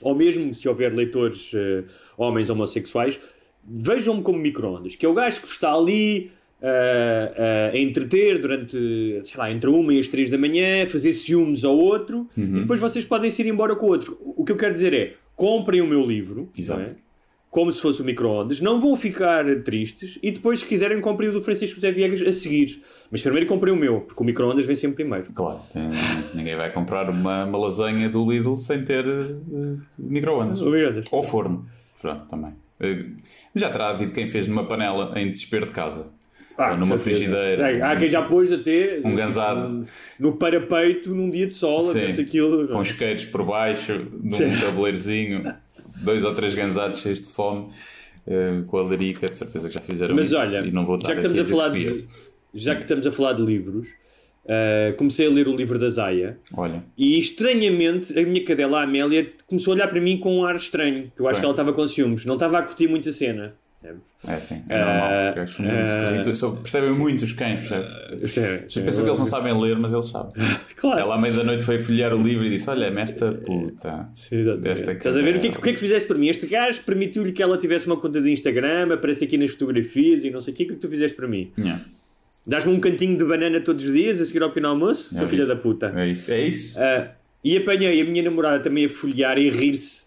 ou 0.03 0.15
mesmo 0.15 0.53
se 0.55 0.69
houver 0.69 0.95
leitores 0.95 1.53
eh, 1.55 1.85
homens 2.17 2.51
homossexuais, 2.51 3.19
vejam-me 3.67 4.23
como 4.23 4.39
micro-ondas, 4.39 4.95
que 4.95 5.07
é 5.07 5.09
o 5.09 5.15
gajo 5.15 5.41
que 5.41 5.49
está 5.49 5.73
ali 5.73 6.31
ah, 6.63 7.33
ah, 7.37 7.71
a 7.73 7.79
entreter 7.79 8.39
durante, 8.39 8.77
sei 9.25 9.39
lá, 9.39 9.51
entre 9.51 9.69
uma 9.69 9.93
e 9.93 9.99
as 9.99 10.09
três 10.09 10.31
da 10.31 10.39
manhã, 10.39 10.87
fazer 10.87 11.13
ciúmes 11.13 11.65
ao 11.65 11.77
outro, 11.77 12.29
e 12.37 12.41
depois 12.61 12.81
vocês 12.81 13.05
podem 13.05 13.31
se 13.31 13.43
ir 13.43 13.49
embora 13.49 13.75
com 13.77 13.87
o 13.87 13.89
outro. 13.91 14.17
O 14.21 14.45
que 14.45 14.53
eu 14.53 14.57
quero 14.57 14.73
dizer 14.73 14.95
é, 14.95 15.15
comprem 15.35 15.81
o 15.81 15.87
meu 15.87 16.05
livro, 16.05 16.51
Exato. 16.57 16.81
não 16.81 16.87
é? 16.89 16.97
Como 17.51 17.73
se 17.73 17.81
fosse 17.81 18.03
o 18.03 18.05
micro-ondas, 18.05 18.61
não 18.61 18.81
vão 18.81 18.97
ficar 18.97 19.45
tristes 19.63 20.19
e 20.23 20.31
depois, 20.31 20.61
se 20.61 20.67
quiserem, 20.67 21.01
comprem 21.01 21.31
o 21.31 21.33
do 21.33 21.41
Francisco 21.41 21.77
José 21.77 21.91
Viegas 21.91 22.21
a 22.23 22.33
seguir. 22.33 22.83
Mas 23.11 23.23
primeiro 23.23 23.47
comprem 23.47 23.73
o 23.73 23.77
meu, 23.77 24.03
porque 24.03 24.23
o 24.23 24.27
micro-ondas 24.27 24.67
vem 24.67 24.77
sempre 24.77 24.97
primeiro. 24.97 25.33
Claro, 25.33 25.61
tem- 25.73 25.89
ninguém 26.35 26.57
vai 26.57 26.71
comprar 26.73 27.09
uma, 27.09 27.45
uma 27.45 27.59
lasanha 27.59 28.11
do 28.11 28.29
Lidl 28.31 28.59
sem 28.59 28.85
ter 28.85 29.07
uh, 29.07 29.81
micro-ondas. 29.99 30.61
Ou 31.11 31.23
forno. 31.23 31.67
Pronto, 32.01 32.27
também. 32.29 32.51
Uh, 32.79 33.17
já 33.55 33.71
terá 33.71 33.89
havido 33.91 34.13
quem 34.13 34.27
fez 34.27 34.47
numa 34.49 34.67
panela 34.67 35.19
em 35.19 35.31
desespero 35.31 35.65
de 35.67 35.73
casa. 35.73 36.09
Ah, 36.59 36.73
Ou 36.73 36.79
numa 36.79 36.97
frigideira. 36.99 37.71
É, 37.71 37.83
Há 37.83 37.97
quem 37.97 38.09
já 38.09 38.23
pôs 38.23 38.51
até 38.51 39.01
Um 39.05 39.15
ganzado. 39.15 39.69
no, 39.69 39.87
no 40.19 40.37
parapeito 40.37 41.15
num 41.15 41.31
dia 41.31 41.47
de 41.47 41.55
sol, 41.55 41.81
Sim, 41.83 42.07
aquilo. 42.21 42.69
com 42.69 42.81
isqueiros 42.83 43.25
por 43.27 43.45
baixo, 43.45 44.07
num 44.23 44.31
Sim. 44.31 44.57
tabuleirozinho, 44.59 45.55
dois 46.03 46.25
ou 46.25 46.35
três 46.35 46.55
gansados 46.55 47.01
cheios 47.01 47.21
de 47.21 47.29
fome, 47.29 47.71
uh, 48.27 48.65
com 48.67 48.79
a 48.79 48.83
larica, 48.83 49.29
de 49.29 49.37
certeza 49.37 49.69
que 49.69 49.75
já 49.75 49.81
fizeram 49.81 50.15
Mas 50.15 50.27
isso. 50.27 50.37
olha, 50.37 50.63
já 50.63 51.13
que 51.13 51.19
estamos 51.19 51.39
aqui 51.39 51.41
a 51.41 51.47
falar 51.47 51.69
de, 51.71 52.05
já 52.55 52.75
que 52.75 52.83
estamos 52.83 53.07
a 53.07 53.13
falar 53.13 53.33
de 53.35 53.43
livros, 53.43 53.89
ah, 54.49 54.95
comecei 54.97 55.27
a 55.27 55.31
ler 55.31 55.49
o 55.49 55.57
livro 55.57 55.79
da 55.79 55.91
Zaya. 55.91 56.39
Olha, 56.55 56.85
e 56.97 57.19
estranhamente 57.19 58.17
a 58.19 58.23
minha 58.25 58.45
cadela 58.45 58.81
a 58.81 58.83
Amélia 58.85 59.33
começou 59.47 59.73
a 59.73 59.77
olhar 59.77 59.89
para 59.89 60.01
mim 60.01 60.19
com 60.19 60.39
um 60.39 60.45
ar 60.45 60.57
estranho, 60.57 61.11
que 61.15 61.21
eu 61.21 61.27
acho 61.27 61.35
Bem. 61.37 61.41
que 61.41 61.45
ela 61.45 61.53
estava 61.53 61.73
com 61.73 61.87
ciúmes, 61.89 62.25
não 62.25 62.35
estava 62.35 62.59
a 62.59 62.63
curtir 62.63 62.89
muito 62.89 63.09
a 63.09 63.13
cena. 63.13 63.57
Percebes? 63.95 64.03
é 64.29 64.33
assim, 64.35 64.63
é 64.69 64.79
normal. 64.79 65.09
Ah, 65.11 65.25
porque 65.27 65.41
acho 65.41 65.63
muito 65.63 66.31
ah, 66.31 66.35
só 66.37 66.51
percebem 66.53 66.91
muito 66.93 67.25
os 67.25 67.33
cães, 67.33 67.61
percebe? 67.61 68.29
Sério, 68.29 68.69
Vocês 68.69 68.85
pensam 68.85 69.05
que 69.05 69.11
eles 69.11 69.19
não 69.19 69.27
sabem 69.27 69.61
ler, 69.61 69.77
mas 69.79 69.93
eles 69.93 70.07
sabem. 70.07 70.33
Claro. 70.77 71.01
Ela 71.01 71.15
à 71.15 71.19
meia 71.21 71.33
da 71.33 71.43
noite 71.43 71.65
foi 71.65 71.79
folhear 71.79 72.13
o 72.15 72.23
livro 72.23 72.45
e 72.45 72.51
disse: 72.51 72.69
Olha-me 72.69 73.01
esta 73.01 73.33
puta. 73.33 74.09
Sim. 74.13 74.45
Desta 74.59 74.93
Estás 74.93 75.17
a 75.17 75.23
ver? 75.23 75.37
O 75.37 75.39
que, 75.39 75.47
é 75.47 75.51
que- 75.51 75.59
o 75.59 75.61
que 75.63 75.69
é 75.71 75.73
que 75.73 75.79
fizeste 75.81 76.07
para 76.07 76.19
mim? 76.19 76.29
Este 76.29 76.47
gajo 76.47 76.83
permitiu-lhe 76.83 77.33
que 77.33 77.43
ela 77.43 77.57
tivesse 77.57 77.87
uma 77.87 77.97
conta 77.97 78.21
de 78.21 78.31
Instagram, 78.31 78.93
aparece 78.93 79.25
aqui 79.25 79.39
nas 79.39 79.53
fotografias 79.53 80.23
e 80.25 80.31
não 80.31 80.41
sei 80.43 80.53
o 80.53 80.57
que, 80.57 80.65
o 80.65 80.67
que 80.67 80.73
é 80.73 80.77
que 80.77 80.81
tu 80.83 80.89
fizeste 80.91 81.17
para 81.17 81.27
mim? 81.27 81.51
Yeah. 81.59 81.83
Dás-me 82.47 82.73
um 82.73 82.79
cantinho 82.79 83.17
de 83.17 83.25
banana 83.25 83.61
todos 83.61 83.87
os 83.87 83.93
dias 83.93 84.21
a 84.21 84.25
seguir 84.27 84.43
ao 84.43 84.51
pequeno 84.51 84.69
almoço? 84.69 85.15
É 85.15 85.19
Sou 85.19 85.29
filha 85.29 85.47
da 85.47 85.57
puta. 85.57 85.93
É 85.97 86.09
isso. 86.09 86.31
É 86.31 86.41
isso. 86.47 86.79
Ah, 86.79 87.09
e 87.43 87.57
apanhei 87.57 88.01
a 88.01 88.05
minha 88.05 88.23
namorada 88.23 88.61
também 88.61 88.85
a 88.85 88.89
folhear 88.89 89.39
e 89.39 89.49
a 89.49 89.53
rir-se. 89.53 90.06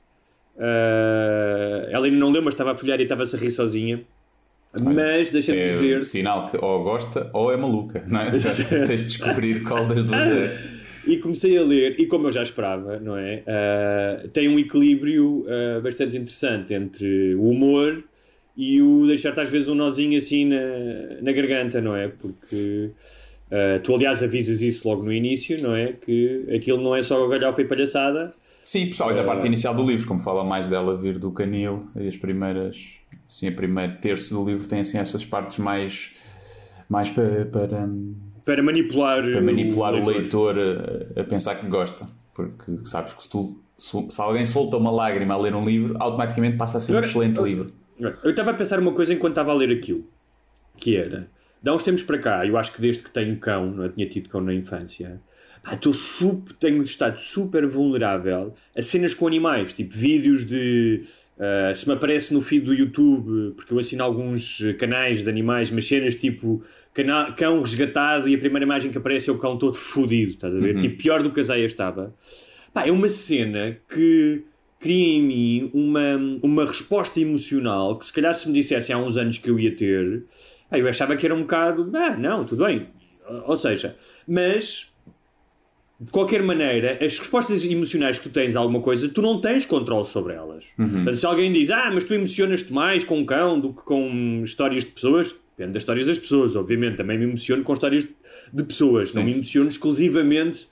Ah, 0.59 1.87
ela 1.89 2.05
ainda 2.05 2.17
não 2.17 2.31
leu, 2.31 2.41
mas 2.41 2.53
estava 2.53 2.73
a 2.73 2.77
folhear 2.77 2.99
e 2.99 3.03
estava-se 3.03 3.35
a 3.35 3.39
rir 3.39 3.51
sozinha. 3.51 4.01
Mas 4.79 5.29
deixa-me 5.31 5.57
É 5.57 5.69
dizer. 5.71 6.03
sinal 6.03 6.47
que 6.47 6.57
ou 6.63 6.83
gosta 6.83 7.29
ou 7.33 7.51
é 7.51 7.57
maluca, 7.57 8.03
não 8.07 8.21
é? 8.21 8.29
Tens 8.85 9.01
de 9.01 9.07
descobrir 9.07 9.63
qual 9.63 9.85
das 9.87 10.03
duas 10.05 10.19
é. 10.19 10.79
E 11.07 11.17
comecei 11.17 11.57
a 11.57 11.63
ler, 11.63 11.95
e 11.99 12.05
como 12.05 12.27
eu 12.27 12.31
já 12.31 12.43
esperava, 12.43 12.99
não 12.99 13.17
é? 13.17 13.41
Ah, 13.47 14.27
tem 14.31 14.47
um 14.47 14.59
equilíbrio 14.59 15.45
ah, 15.47 15.79
bastante 15.81 16.17
interessante 16.17 16.73
entre 16.73 17.33
o 17.35 17.49
humor 17.49 18.03
e 18.55 18.79
o 18.81 19.07
deixar-te 19.07 19.39
às 19.39 19.49
vezes 19.49 19.69
um 19.69 19.75
nozinho 19.75 20.17
assim 20.19 20.45
na, 20.45 21.21
na 21.21 21.31
garganta, 21.31 21.81
não 21.81 21.95
é? 21.95 22.09
Porque 22.09 22.91
ah, 23.51 23.79
tu, 23.83 23.95
aliás, 23.95 24.21
avisas 24.21 24.61
isso 24.61 24.87
logo 24.87 25.01
no 25.03 25.11
início, 25.11 25.59
não 25.63 25.75
é? 25.75 25.93
Que 25.93 26.45
aquilo 26.55 26.79
não 26.83 26.95
é 26.95 27.01
só 27.01 27.27
galhofa 27.27 27.61
e 27.61 27.65
palhaçada. 27.65 28.35
Sim, 28.69 28.85
pessoal, 28.85 29.11
da 29.15 29.23
parte 29.23 29.47
inicial 29.47 29.73
do 29.73 29.83
livro, 29.83 30.07
como 30.07 30.19
fala 30.19 30.43
mais 30.43 30.69
dela 30.69 30.95
vir 30.95 31.17
do 31.17 31.31
canil, 31.31 31.89
e 31.95 32.07
as 32.07 32.15
primeiras, 32.15 32.99
sim, 33.27 33.47
a 33.47 33.51
primeiro 33.51 33.97
terço 33.97 34.31
do 34.35 34.45
livro 34.45 34.67
tem 34.67 34.81
assim 34.81 34.99
essas 34.99 35.25
partes 35.25 35.57
mais, 35.57 36.13
mais 36.87 37.09
para, 37.09 37.47
para, 37.47 37.89
Para 38.45 38.61
manipular, 38.61 39.23
para 39.23 39.41
manipular 39.41 39.95
o 39.95 40.05
leitor 40.05 40.55
a, 40.59 41.19
a 41.19 41.23
pensar 41.23 41.55
que 41.55 41.65
gosta. 41.65 42.07
Porque 42.31 42.85
sabes 42.85 43.13
que 43.13 43.23
se, 43.23 43.29
tu, 43.31 43.59
se, 43.75 44.21
alguém 44.21 44.45
solta 44.45 44.77
uma 44.77 44.91
lágrima 44.91 45.33
a 45.33 45.37
ler 45.39 45.55
um 45.55 45.65
livro, 45.65 45.95
automaticamente 45.99 46.55
passa 46.55 46.77
a 46.77 46.81
ser 46.81 46.91
um 46.91 46.97
Agora, 46.97 47.07
excelente 47.07 47.37
eu- 47.37 47.45
livro. 47.47 47.73
Eu 48.23 48.29
estava 48.29 48.51
a 48.51 48.53
pensar 48.53 48.79
uma 48.79 48.93
coisa 48.93 49.11
enquanto 49.11 49.31
estava 49.31 49.49
a 49.49 49.55
ler 49.55 49.71
aquilo, 49.75 50.05
que 50.77 50.95
era, 50.95 51.27
dá 51.59 51.73
uns 51.73 51.81
tempos 51.81 52.03
para 52.03 52.19
cá, 52.19 52.45
eu 52.45 52.55
acho 52.55 52.71
que 52.71 52.79
desde 52.79 53.01
que 53.01 53.09
tenho 53.09 53.35
cão, 53.39 53.71
não 53.71 53.85
é? 53.85 53.89
tinha 53.89 54.07
tido 54.07 54.29
cão 54.29 54.41
na 54.41 54.53
infância, 54.53 55.19
pá, 55.63 55.73
estou 55.73 55.93
super, 55.93 56.53
tenho 56.53 56.81
estado 56.83 57.17
super 57.19 57.65
vulnerável 57.67 58.53
a 58.75 58.81
cenas 58.81 59.13
com 59.13 59.27
animais, 59.27 59.73
tipo 59.73 59.93
vídeos 59.95 60.45
de, 60.45 61.01
ah, 61.39 61.73
se 61.75 61.87
me 61.87 61.93
aparece 61.93 62.33
no 62.33 62.41
feed 62.41 62.65
do 62.65 62.73
YouTube, 62.73 63.53
porque 63.55 63.73
eu 63.73 63.79
assino 63.79 64.03
alguns 64.03 64.61
canais 64.77 65.21
de 65.23 65.29
animais, 65.29 65.69
mas 65.71 65.87
cenas 65.87 66.15
tipo 66.15 66.61
cana- 66.93 67.31
cão 67.33 67.61
resgatado 67.61 68.27
e 68.27 68.35
a 68.35 68.37
primeira 68.37 68.65
imagem 68.65 68.91
que 68.91 68.97
aparece 68.97 69.29
é 69.29 69.33
o 69.33 69.37
cão 69.37 69.57
todo 69.57 69.75
fodido, 69.77 70.31
estás 70.31 70.55
a 70.55 70.59
ver? 70.59 70.75
Tipo, 70.79 70.97
pior 71.01 71.23
do 71.23 71.31
que 71.31 71.39
a 71.39 71.43
Zaya 71.43 71.65
estava. 71.65 72.13
Pá, 72.73 72.85
é 72.87 72.91
uma 72.91 73.09
cena 73.09 73.77
que 73.91 74.43
cria 74.79 75.17
em 75.17 75.21
mim 75.23 75.71
uma, 75.73 76.15
uma 76.41 76.65
resposta 76.65 77.19
emocional 77.19 77.97
que 77.97 78.05
se 78.05 78.13
calhar 78.13 78.33
se 78.33 78.47
me 78.47 78.53
dissessem 78.53 78.95
há 78.95 78.99
uns 78.99 79.17
anos 79.17 79.37
que 79.37 79.49
eu 79.49 79.59
ia 79.59 79.75
ter, 79.75 80.23
pá, 80.69 80.77
eu 80.77 80.87
achava 80.87 81.15
que 81.15 81.25
era 81.25 81.35
um 81.35 81.41
bocado, 81.41 81.89
ah, 81.95 82.15
não, 82.15 82.45
tudo 82.45 82.63
bem. 82.65 82.87
Ou 83.45 83.55
seja, 83.57 83.95
mas 84.27 84.88
de 86.01 86.11
qualquer 86.11 86.41
maneira, 86.41 86.97
as 87.03 87.19
respostas 87.19 87.65
emocionais 87.65 88.17
que 88.17 88.29
tu 88.29 88.33
tens 88.33 88.55
a 88.55 88.59
alguma 88.59 88.79
coisa, 88.79 89.09
tu 89.09 89.21
não 89.21 89.41
tens 89.41 89.65
controle 89.65 90.05
sobre 90.05 90.33
elas. 90.33 90.67
Portanto, 90.77 91.15
se 91.15 91.25
alguém 91.25 91.51
diz, 91.51 91.69
ah, 91.69 91.91
mas 91.93 92.05
tu 92.05 92.13
emocionas-te 92.13 92.71
mais 92.71 93.03
com 93.03 93.19
um 93.19 93.25
cão 93.25 93.59
do 93.59 93.73
que 93.73 93.83
com 93.83 94.41
histórias 94.41 94.85
de 94.85 94.91
pessoas, 94.91 95.35
depende 95.57 95.73
das 95.73 95.81
histórias 95.81 96.07
das 96.07 96.17
pessoas, 96.17 96.55
obviamente. 96.55 96.95
Também 96.95 97.17
me 97.17 97.25
emociono 97.25 97.63
com 97.63 97.73
histórias 97.73 98.07
de 98.53 98.63
pessoas, 98.63 99.13
não 99.13 99.23
me 99.23 99.33
emociono 99.33 99.67
exclusivamente 99.67 100.69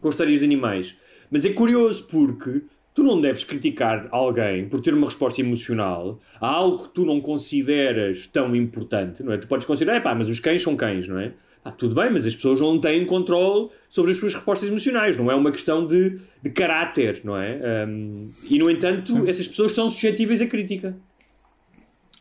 com 0.00 0.08
histórias 0.08 0.38
de 0.38 0.44
animais. 0.46 0.96
Mas 1.30 1.44
é 1.44 1.50
curioso 1.50 2.06
porque 2.06 2.62
tu 2.94 3.02
não 3.02 3.20
deves 3.20 3.44
criticar 3.44 4.08
alguém 4.10 4.68
por 4.68 4.80
ter 4.80 4.94
uma 4.94 5.06
resposta 5.06 5.42
emocional 5.42 6.18
a 6.40 6.48
algo 6.48 6.84
que 6.84 6.94
tu 6.94 7.04
não 7.04 7.20
consideras 7.20 8.26
tão 8.26 8.56
importante, 8.56 9.22
não 9.22 9.32
é? 9.32 9.36
Tu 9.36 9.46
podes 9.46 9.66
considerar, 9.66 10.02
pá, 10.02 10.14
mas 10.14 10.30
os 10.30 10.40
cães 10.40 10.62
são 10.62 10.76
cães, 10.76 11.06
não 11.08 11.18
é? 11.18 11.34
Ah, 11.64 11.70
tudo 11.70 11.94
bem, 11.94 12.10
mas 12.10 12.26
as 12.26 12.34
pessoas 12.34 12.60
não 12.60 12.80
têm 12.80 13.06
controle 13.06 13.70
sobre 13.88 14.10
as 14.10 14.16
suas 14.16 14.34
respostas 14.34 14.68
emocionais, 14.68 15.16
não 15.16 15.30
é 15.30 15.34
uma 15.34 15.52
questão 15.52 15.86
de, 15.86 16.18
de 16.42 16.50
caráter, 16.50 17.20
não 17.22 17.36
é? 17.36 17.86
Um, 17.86 18.28
e 18.50 18.58
no 18.58 18.68
entanto, 18.68 19.28
essas 19.28 19.46
pessoas 19.46 19.72
são 19.72 19.88
suscetíveis 19.88 20.40
à 20.40 20.46
crítica. 20.46 20.96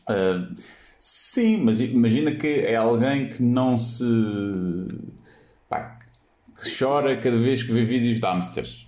Ah, 0.07 0.47
sim, 0.99 1.57
mas 1.57 1.81
imagina 1.81 2.35
que 2.35 2.47
é 2.47 2.75
alguém 2.75 3.29
que 3.29 3.41
não 3.41 3.79
se. 3.79 4.05
pá, 5.67 5.97
que 6.55 6.77
chora 6.77 7.17
cada 7.17 7.37
vez 7.39 7.63
que 7.63 7.71
vê 7.71 7.83
vídeos 7.83 8.19
de 8.19 8.25
hamsters. 8.25 8.87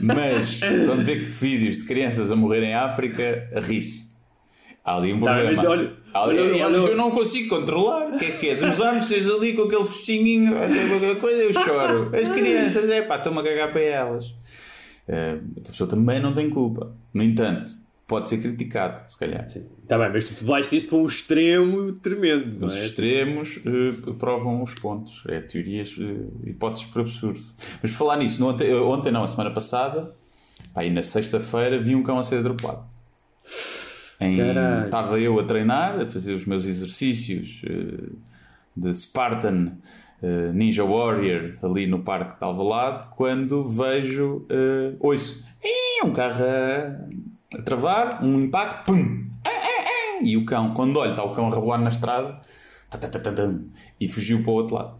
Mas 0.00 0.58
quando 0.58 1.04
vê 1.04 1.14
vídeos 1.14 1.78
de 1.78 1.84
crianças 1.84 2.30
a 2.30 2.36
morrer 2.36 2.62
em 2.62 2.74
África, 2.74 3.48
ri-se. 3.62 4.05
Há 4.86 4.96
ali 4.98 5.12
um 5.12 5.20
Tá, 5.20 5.34
problema. 5.34 5.56
mas 5.56 5.64
olha- 5.68 5.92
Há 6.14 6.22
ali- 6.22 6.38
olha- 6.38 6.48
e 6.56 6.60
ela 6.60 6.70
olha- 6.70 6.80
diz, 6.80 6.90
eu 6.90 6.96
não 6.96 7.10
consigo 7.10 7.48
controlar. 7.48 8.06
O 8.14 8.18
que 8.18 8.24
é 8.26 8.30
que 8.30 8.48
é? 8.50 8.54
Os 8.54 8.78
hamsters 8.78 9.28
ali 9.28 9.52
com 9.54 9.62
aquele 9.62 9.84
focinhinho, 9.84 10.56
até 10.56 10.86
qualquer 10.88 11.18
coisa, 11.20 11.42
eu 11.42 11.52
choro. 11.52 12.10
As 12.16 12.28
crianças, 12.28 12.88
é 12.88 13.02
pá, 13.02 13.16
estão-me 13.16 13.40
a 13.40 13.42
cagar 13.42 13.72
para 13.72 13.80
elas. 13.80 14.32
Ah, 15.08 15.38
a 15.58 15.68
pessoa 15.68 15.90
também 15.90 16.20
não 16.20 16.32
tem 16.32 16.48
culpa. 16.48 16.96
No 17.12 17.20
entanto, 17.22 17.72
pode 18.06 18.28
ser 18.28 18.38
criticado, 18.38 19.00
se 19.10 19.18
calhar. 19.18 19.44
Está 19.44 19.98
bem, 19.98 20.08
mas 20.12 20.22
tu 20.22 20.32
levaste 20.40 20.76
isso 20.76 20.86
para 20.88 20.98
um 20.98 21.06
extremo 21.06 21.90
tremendo, 21.94 22.60
não 22.60 22.68
Os 22.68 22.76
é? 22.76 22.84
extremos 22.86 23.58
eh, 23.66 24.12
provam 24.20 24.62
os 24.62 24.72
pontos. 24.74 25.24
É 25.28 25.40
teorias, 25.40 25.96
eh, 26.00 26.48
hipóteses 26.50 26.84
por 26.86 27.00
absurdo. 27.00 27.40
Mas 27.82 27.90
falar 27.90 28.18
nisso, 28.18 28.44
ontem, 28.46 28.70
eh, 28.70 28.74
ontem 28.76 29.10
não, 29.10 29.24
a 29.24 29.28
semana 29.28 29.50
passada, 29.50 30.14
pá, 30.72 30.84
e 30.84 30.90
na 30.90 31.02
sexta-feira, 31.02 31.76
vi 31.80 31.96
um 31.96 32.04
cão 32.04 32.20
a 32.20 32.22
ser 32.22 32.36
atropelado. 32.38 32.94
Em-. 34.20 34.84
Estava 34.84 35.18
eu 35.20 35.38
a 35.38 35.44
treinar, 35.44 36.00
a 36.00 36.06
fazer 36.06 36.34
os 36.34 36.46
meus 36.46 36.64
exercícios 36.64 37.62
eh, 37.64 38.10
de 38.76 38.94
Spartan 38.94 39.72
eh, 40.22 40.52
Ninja 40.52 40.84
Warrior 40.84 41.56
ali 41.62 41.86
no 41.86 42.02
Parque 42.02 42.38
de 42.38 42.44
Alvalade, 42.44 43.04
quando 43.14 43.68
vejo, 43.68 44.46
eh, 44.48 44.94
ouço, 45.00 45.44
"Ih, 45.62 46.04
um 46.04 46.12
carro 46.12 46.44
a, 46.44 47.58
a 47.58 47.62
travar, 47.62 48.24
um 48.24 48.40
impacto, 48.40 48.92
pum, 48.92 49.26
e 50.22 50.36
o 50.36 50.44
cão, 50.46 50.72
quando 50.72 50.96
olho, 50.98 51.10
está 51.10 51.22
o 51.22 51.34
cão 51.34 51.48
a 51.48 51.54
rebolar 51.54 51.80
na 51.80 51.90
estrada 51.90 52.40
e 54.00 54.08
fugiu 54.08 54.42
para 54.42 54.50
o 54.50 54.54
outro 54.54 54.76
lado. 54.76 54.98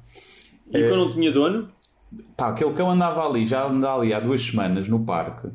E 0.72 0.82
o 0.82 0.88
cão 0.88 0.96
não 0.98 1.10
tinha 1.10 1.32
dono? 1.32 1.68
Pá, 2.36 2.48
aquele 2.48 2.72
cão 2.74 2.90
andava 2.90 3.26
ali, 3.26 3.46
já 3.46 3.66
anda 3.66 3.94
ali 3.94 4.12
há 4.12 4.20
duas 4.20 4.42
semanas 4.42 4.88
no 4.88 5.00
parque 5.04 5.48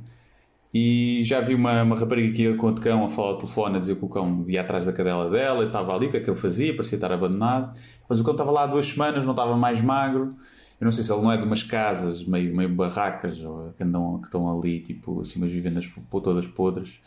e 0.73 1.21
já 1.23 1.41
vi 1.41 1.53
uma, 1.53 1.83
uma 1.83 1.97
rapariga 1.97 2.33
que 2.33 2.43
ia 2.43 2.55
com 2.55 2.67
outro 2.67 2.81
cão 2.81 3.05
a 3.05 3.09
falar 3.09 3.29
ao 3.29 3.37
telefone 3.37 3.75
a 3.75 3.79
dizer 3.79 3.95
que 3.95 4.05
o 4.05 4.07
cão 4.07 4.45
ia 4.47 4.61
atrás 4.61 4.85
da 4.85 4.93
cadela 4.93 5.29
dela 5.29 5.63
e 5.63 5.67
estava 5.67 5.93
ali, 5.93 6.07
o 6.07 6.11
que 6.11 6.17
é 6.17 6.19
que 6.21 6.29
ele 6.29 6.37
fazia, 6.37 6.73
parecia 6.73 6.95
estar 6.95 7.11
abandonado. 7.11 7.77
Mas 8.07 8.21
o 8.21 8.23
cão 8.23 8.33
estava 8.33 8.51
lá 8.51 8.63
há 8.63 8.67
duas 8.67 8.85
semanas, 8.85 9.25
não 9.25 9.31
estava 9.31 9.57
mais 9.57 9.81
magro. 9.81 10.35
Eu 10.79 10.85
não 10.85 10.91
sei 10.91 11.03
se 11.03 11.11
ele 11.11 11.21
não 11.21 11.31
é 11.31 11.37
de 11.37 11.43
umas 11.43 11.61
casas 11.61 12.23
meio, 12.23 12.55
meio 12.55 12.69
barracas 12.69 13.43
ou 13.43 13.73
que, 13.77 13.83
andam, 13.83 14.19
que 14.19 14.27
estão 14.27 14.49
ali, 14.49 14.79
tipo, 14.79 15.21
assim, 15.21 15.39
umas 15.39 15.51
vivendas 15.51 15.87
todas 16.09 16.47
podres, 16.47 16.99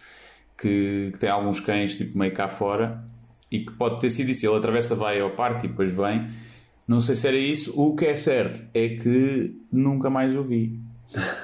que, 0.56 1.10
que 1.12 1.18
tem 1.18 1.30
alguns 1.30 1.58
cães, 1.58 1.96
tipo, 1.96 2.16
meio 2.16 2.32
cá 2.34 2.48
fora 2.48 3.02
e 3.50 3.60
que 3.60 3.72
pode 3.72 3.98
ter 3.98 4.10
sido 4.10 4.30
isso. 4.30 4.46
Ele 4.46 4.56
atravessa, 4.56 4.94
vai 4.94 5.20
ao 5.20 5.30
parque 5.30 5.66
e 5.66 5.70
depois 5.70 5.96
vem. 5.96 6.28
Não 6.86 7.00
sei 7.00 7.16
se 7.16 7.26
era 7.26 7.36
isso. 7.36 7.72
O 7.80 7.96
que 7.96 8.04
é 8.04 8.14
certo 8.14 8.62
é 8.74 8.90
que 8.90 9.58
nunca 9.72 10.10
mais 10.10 10.36
o 10.36 10.42
vi. 10.42 10.78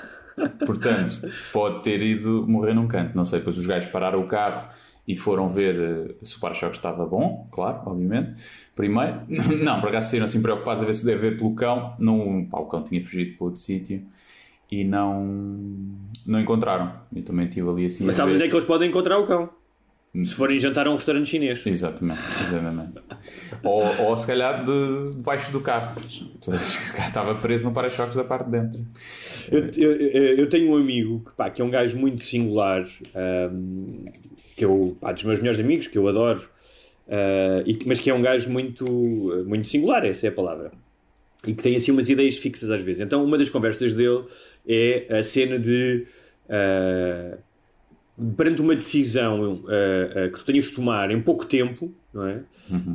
Portanto, 0.67 1.21
pode 1.53 1.83
ter 1.83 2.01
ido 2.03 2.47
morrer 2.47 2.75
num 2.75 2.89
canto. 2.89 3.17
Não 3.17 3.25
sei, 3.25 3.41
depois 3.41 3.59
os 3.59 3.67
gajos 3.67 3.91
pararam 3.91 4.21
o 4.21 4.27
carro 4.27 4.69
e 5.07 5.17
foram 5.17 5.49
ver 5.49 5.75
eh, 5.77 6.15
se 6.23 6.37
o 6.37 6.41
para-choque 6.41 6.77
estava 6.77 7.05
bom, 7.05 7.49
claro, 7.51 7.81
obviamente. 7.87 8.41
Primeiro, 8.77 9.23
não, 9.65 9.81
por 9.81 9.89
acaso 9.89 10.11
saíram 10.11 10.27
assim 10.27 10.41
preocupados 10.41 10.83
a 10.83 10.87
ver 10.87 10.95
se 10.95 11.05
deve 11.05 11.31
ver 11.31 11.37
pelo 11.37 11.55
cão. 11.55 11.95
Não, 11.99 12.45
pá, 12.45 12.59
o 12.59 12.67
cão 12.67 12.83
tinha 12.83 13.03
fugido 13.03 13.37
para 13.37 13.45
outro 13.47 13.61
sítio 13.61 14.03
e 14.71 14.85
não, 14.85 15.25
não 16.27 16.41
encontraram. 16.41 16.93
Eu 17.15 17.25
também 17.25 17.47
estive 17.47 17.69
ali 17.69 17.87
assim. 17.87 18.05
Mas 18.05 18.15
sabes 18.15 18.35
ver. 18.35 18.39
onde 18.39 18.47
é 18.47 18.49
que 18.49 18.55
eles 18.55 18.65
podem 18.65 18.89
encontrar 18.89 19.19
o 19.19 19.27
cão? 19.27 19.51
Se 20.13 20.35
forem 20.35 20.59
jantar 20.59 20.89
a 20.89 20.91
um 20.91 20.97
restaurante 20.97 21.29
chinês. 21.31 21.65
Exatamente, 21.65 22.19
exatamente. 22.43 22.93
ou, 23.63 23.83
ou 24.07 24.17
se 24.17 24.27
calhar 24.27 24.65
de, 24.65 25.11
debaixo 25.13 25.53
do 25.53 25.61
carro. 25.61 26.01
Estava 27.07 27.37
preso 27.37 27.67
no 27.69 27.73
para-choques 27.73 28.17
da 28.17 28.25
parte 28.25 28.47
de 28.47 28.51
dentro. 28.51 28.85
Eu, 29.53 29.71
eu, 29.77 30.37
eu- 30.39 30.49
tenho 30.49 30.73
um 30.73 30.77
amigo 30.77 31.21
que, 31.25 31.31
pá, 31.37 31.49
que 31.49 31.63
é 31.63 31.65
um 31.65 31.71
gajo 31.71 31.97
muito 31.97 32.25
singular, 32.25 32.83
ahm, 33.15 34.05
que 34.57 34.65
eu, 34.65 34.97
pá, 35.01 35.13
dos 35.13 35.23
meus 35.23 35.39
melhores 35.39 35.61
amigos, 35.61 35.87
que 35.87 35.97
eu 35.97 36.09
adoro, 36.09 36.43
ah, 37.09 37.63
e, 37.65 37.79
mas 37.87 38.01
que 38.01 38.11
é 38.11 38.15
um 38.15 38.21
gajo 38.23 38.51
muito, 38.51 38.85
muito 39.47 39.69
singular, 39.69 40.05
essa 40.05 40.27
é 40.27 40.31
a 40.31 40.33
palavra. 40.33 40.73
E 41.47 41.55
que 41.55 41.63
tem 41.63 41.77
assim 41.77 41.93
umas 41.93 42.09
ideias 42.09 42.37
fixas 42.37 42.69
às 42.69 42.83
vezes. 42.83 43.01
Então, 43.01 43.25
uma 43.25 43.39
das 43.39 43.49
conversas 43.49 43.95
dele 43.95 44.25
é 44.69 45.07
a 45.21 45.23
cena 45.23 45.57
de. 45.57 46.05
ah, 46.49 47.39
perante 48.37 48.61
uma 48.61 48.75
decisão 48.75 49.65
ah, 49.67 50.29
que 50.29 50.39
tu 50.39 50.45
tenhas 50.45 50.67
de 50.67 50.73
tomar 50.73 51.11
em 51.11 51.21
pouco 51.21 51.47
tempo, 51.47 51.93
não 52.13 52.27
é? 52.27 52.43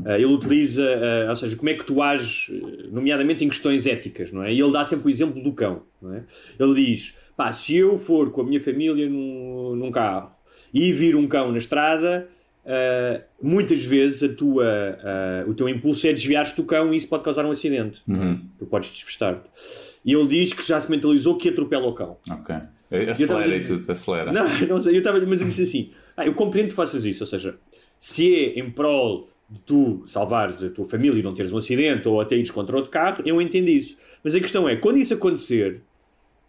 Ah, 0.06 0.16
ele 0.16 0.26
utiliza, 0.26 0.86
ou 1.30 1.36
seja, 1.36 1.56
como 1.56 1.70
é 1.70 1.74
que 1.74 1.86
tu 1.86 2.02
ages, 2.02 2.52
eh, 2.52 2.88
nomeadamente 2.92 3.44
em 3.44 3.50
questões 3.50 3.86
éticas, 3.86 4.32
não 4.32 4.44
é? 4.44 4.54
E 4.54 4.60
ele 4.60 4.72
dá 4.72 4.84
sempre 4.84 5.08
o 5.08 5.10
exemplo 5.10 5.42
do 5.42 5.54
cão, 5.54 5.84
não 6.02 6.14
é? 6.14 6.24
Ele 6.60 6.74
diz: 6.74 7.14
pá, 7.36 7.52
se 7.52 7.76
eu 7.76 7.98
for 7.98 8.32
com 8.32 8.42
a 8.42 8.44
minha 8.44 8.62
família 8.62 9.10
num, 9.10 9.76
num 9.76 9.92
carro 9.92 10.32
e 10.74 10.92
vir 10.92 11.16
um 11.16 11.28
cão 11.28 11.52
na 11.52 11.58
estrada, 11.58 12.28
uh, 12.66 13.24
muitas 13.42 13.84
vezes 13.84 14.24
a 14.24 14.34
tua, 14.34 14.66
uh, 14.66 15.50
o 15.50 15.54
teu 15.54 15.70
impulso 15.70 16.08
é 16.08 16.14
desviar-te 16.14 16.56
do 16.56 16.64
cão 16.64 16.94
e 16.94 16.98
isso 16.98 17.08
pode 17.08 17.24
causar 17.24 17.46
um 17.46 17.52
acidente. 17.52 18.02
Uhum. 18.08 18.42
Tu 18.58 18.66
podes 18.66 18.92
despistar-te. 18.92 19.48
E 20.04 20.14
ele 20.14 20.28
diz 20.28 20.54
que 20.54 20.66
já 20.66 20.80
se 20.80 20.90
mentalizou 20.90 21.38
que 21.38 21.50
atropela 21.50 21.88
o 21.88 21.94
cão. 21.94 22.18
Ok. 22.30 22.56
Acelera 23.12 23.56
e 23.56 23.64
tudo, 23.64 23.92
acelera. 23.92 24.32
Não, 24.32 24.68
não 24.68 24.82
sei, 24.82 24.96
eu 24.96 25.00
estava 25.00 25.20
mas 25.26 25.42
eu 25.42 25.48
disse 25.48 25.64
assim: 25.64 25.92
ah, 26.16 26.26
eu 26.26 26.34
compreendo 26.34 26.68
que 26.68 26.74
tu 26.74 26.78
faças 26.78 27.06
isso, 27.06 27.24
ou 27.24 27.28
seja, 27.28 27.56
se 28.00 28.34
é 28.34 28.60
em 28.60 28.70
prol 28.70 29.30
de 29.50 29.60
tu 29.62 30.04
salvares 30.08 30.64
a 30.64 30.70
tua 30.70 30.86
família 30.86 31.20
e 31.20 31.24
não 31.24 31.34
teres 31.34 31.52
um 31.52 31.58
acidente 31.58 32.08
ou 32.08 32.20
até 32.20 32.36
ires 32.36 32.52
contra 32.52 32.76
outro 32.76 32.92
carro, 32.92 33.22
eu 33.26 33.42
entendo 33.42 33.70
isso. 33.70 33.96
Mas 34.24 34.34
a 34.34 34.40
questão 34.40 34.68
é, 34.68 34.76
quando 34.76 34.98
isso 34.98 35.14
acontecer, 35.14 35.82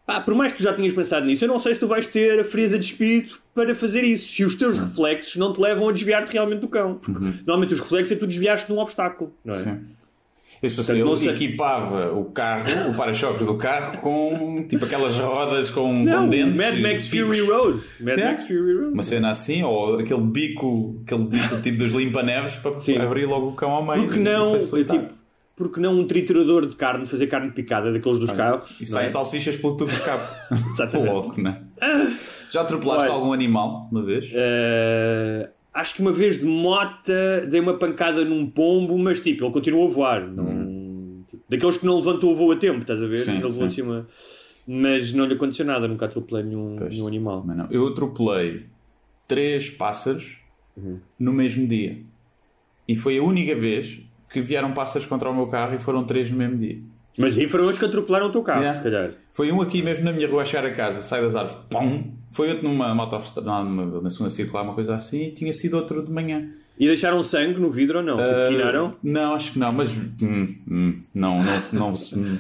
pá, 0.07 0.21
por 0.21 0.35
mais 0.35 0.53
que 0.53 0.59
tu 0.59 0.65
já 0.65 0.73
tenhas 0.73 0.93
pensado 0.93 1.27
nisso, 1.27 1.45
eu 1.45 1.49
não 1.49 1.59
sei 1.59 1.75
se 1.75 1.81
tu 1.81 1.89
vais 1.89 2.07
ter 2.07 2.41
a 2.41 2.45
frieza 2.45 2.79
de 2.79 2.87
espírito 2.87 3.43
para 3.55 3.75
fazer 3.75 4.03
isso. 4.03 4.31
Se 4.33 4.45
os 4.45 4.55
teus 4.55 4.79
reflexos 4.79 5.37
não 5.37 5.53
te 5.53 5.61
levam 5.61 5.89
a 5.89 5.93
desviar-te 5.93 6.33
realmente 6.33 6.61
do 6.61 6.69
cão. 6.69 6.95
Porque 6.95 7.21
normalmente 7.47 7.75
os 7.75 7.81
reflexos 7.81 8.17
é 8.17 8.19
tu 8.19 8.27
desviaste 8.27 8.67
de 8.67 8.73
um 8.73 8.79
obstáculo, 8.79 9.35
não 9.45 9.55
é? 9.55 9.59
Sim. 9.59 9.96
Isso, 10.63 10.81
assim, 10.81 11.01
não 11.01 11.09
ele 11.13 11.17
sei. 11.17 11.31
equipava 11.31 12.13
o 12.13 12.27
carro, 12.27 12.91
o 12.91 12.95
para-choques 12.95 13.47
do 13.47 13.55
carro, 13.57 13.99
com 13.99 14.65
tipo 14.69 14.85
aquelas 14.85 15.19
rodas 15.19 15.71
com, 15.71 15.93
Não, 16.05 16.25
com 16.25 16.29
dentes. 16.31 16.57
Mad 16.57 16.79
Max. 16.81 17.09
Fury 17.11 17.41
Road. 17.41 17.81
Mad 18.01 18.17
Yeah. 18.17 18.31
Max 18.31 18.45
Fury 18.47 18.75
Road. 18.75 18.93
Uma 18.95 19.03
cena 19.03 19.31
assim, 19.31 19.63
ou 19.63 19.99
aquele 19.99 20.23
bico, 20.23 21.01
aquele 21.05 21.25
bico 21.25 21.61
tipo 21.63 21.79
dos 21.79 21.93
limpa-neves 21.93 22.57
para 22.57 22.79
Sim. 22.79 22.99
abrir 22.99 23.27
logo 23.27 23.49
o 23.49 23.53
cão 23.53 23.71
ao 23.71 23.85
meio. 23.85 24.05
Porque 24.05 24.19
não, 24.19 24.59
tipo, 24.59 25.09
porque 25.55 25.81
não 25.81 25.99
um 26.01 26.07
triturador 26.07 26.67
de 26.67 26.77
carne, 26.77 27.07
fazer 27.07 27.27
carne 27.29 27.51
picada 27.51 27.93
daqueles 27.93 28.19
dos 28.19 28.31
carros? 28.31 28.79
E 28.81 28.87
saem 28.87 29.07
é? 29.07 29.09
salsichas 29.09 29.57
pelo 29.57 29.77
tubo 29.77 29.91
de 29.91 30.01
cabo. 30.01 30.23
Exatamente. 30.75 31.11
logo, 31.11 31.41
né? 31.41 31.63
Já 32.51 32.61
atropelaste 32.63 33.05
Olha. 33.09 33.13
algum 33.15 33.33
animal 33.33 33.89
uma 33.91 34.03
vez? 34.05 34.31
Eh, 34.33 35.51
acho 35.77 35.95
que 35.95 36.01
uma 36.03 36.13
vez 36.13 36.39
de 36.39 36.45
mota 36.45 37.47
dei 37.49 37.61
uma 37.61 37.75
pancada 37.75 38.25
num 38.25 38.47
pombo, 38.51 38.99
mas 38.99 39.21
tipo, 39.21 39.45
ele 39.45 39.53
continuou 39.53 39.87
a 39.89 39.91
voar. 39.91 40.27
Não, 40.27 41.25
tipo, 41.31 41.43
daqueles 41.49 41.77
que 41.77 41.87
não 41.87 41.97
levantou 41.97 42.33
o 42.33 42.35
voo 42.35 42.53
a 42.53 42.57
tempo, 42.57 42.81
estás 42.81 43.03
a 43.03 43.07
ver? 43.07 43.21
Sim, 43.21 43.39
ele 43.39 43.49
voou 43.49 43.65
acima. 43.65 44.07
Mas 44.67 45.13
não 45.13 45.27
lhe 45.27 45.35
aconteceu 45.35 45.65
nada, 45.65 45.87
nunca 45.87 46.07
atropelei 46.07 46.43
nenhum, 46.45 46.77
Pois. 46.77 46.93
nenhum 46.95 47.07
animal. 47.07 47.45
Eu 47.71 47.87
atropelei 47.89 48.67
três 49.29 49.71
pássaros 49.71 50.39
Uhum. 50.77 50.99
no 51.19 51.33
mesmo 51.33 51.67
dia. 51.67 51.99
E 52.89 52.95
foi 52.97 53.19
a 53.19 53.23
única 53.23 53.55
vez 53.55 54.01
que 54.31 54.41
vieram 54.41 54.73
pássaros 54.73 55.07
contra 55.07 55.31
o 55.31 55.35
meu 55.35 55.47
carro 55.47 55.75
e 55.77 55.79
foram 55.79 56.05
três 56.05 56.31
no 56.31 56.37
mesmo 56.37 56.57
dia. 56.57 56.79
Mas 57.19 57.39
aí 57.39 57.49
foram 57.49 57.67
os 57.69 57.79
que 57.79 57.85
atropelaram 57.85 58.27
o 58.27 58.31
teu 58.31 58.43
carro, 58.43 58.61
Yeah. 58.61 58.77
se 58.77 58.83
calhar. 58.83 59.13
Foi 59.33 59.51
um 59.51 59.63
aqui 59.63 59.83
mesmo 59.83 60.05
na 60.05 60.13
minha 60.13 60.29
rua 60.29 60.43
a 60.43 60.45
chegar 60.45 60.67
a 60.67 60.75
casa, 60.75 61.03
sai 61.03 61.23
das 61.23 61.35
árvores, 61.35 61.57
pum! 61.71 62.13
Foi 62.37 62.51
outro 62.51 62.69
numa 62.69 62.95
motostrada, 62.95 63.65
numa, 63.65 64.03
na 64.03 64.11
segunda 64.11 64.29
circular, 64.31 64.63
uma 64.63 64.75
coisa 64.75 64.95
assim, 64.95 65.29
e 65.29 65.31
tinha 65.33 65.53
sido 65.55 65.75
outro 65.79 66.05
de 66.05 66.13
manhã. 66.13 66.51
E 66.79 66.87
deixaram 66.87 67.23
sangue 67.23 67.59
no 67.59 67.71
vidro 67.71 67.99
ou 68.01 68.05
não? 68.05 68.19
Ah, 68.21 68.47
tiraram? 68.49 68.95
Não, 69.03 69.33
acho 69.35 69.53
que 69.53 69.59
não, 69.59 69.73
mas 69.73 69.91
hum, 70.23 70.55
hum, 70.71 71.03
não, 71.15 71.43
não, 71.43 71.63
não, 71.73 71.93
hum, 71.93 72.39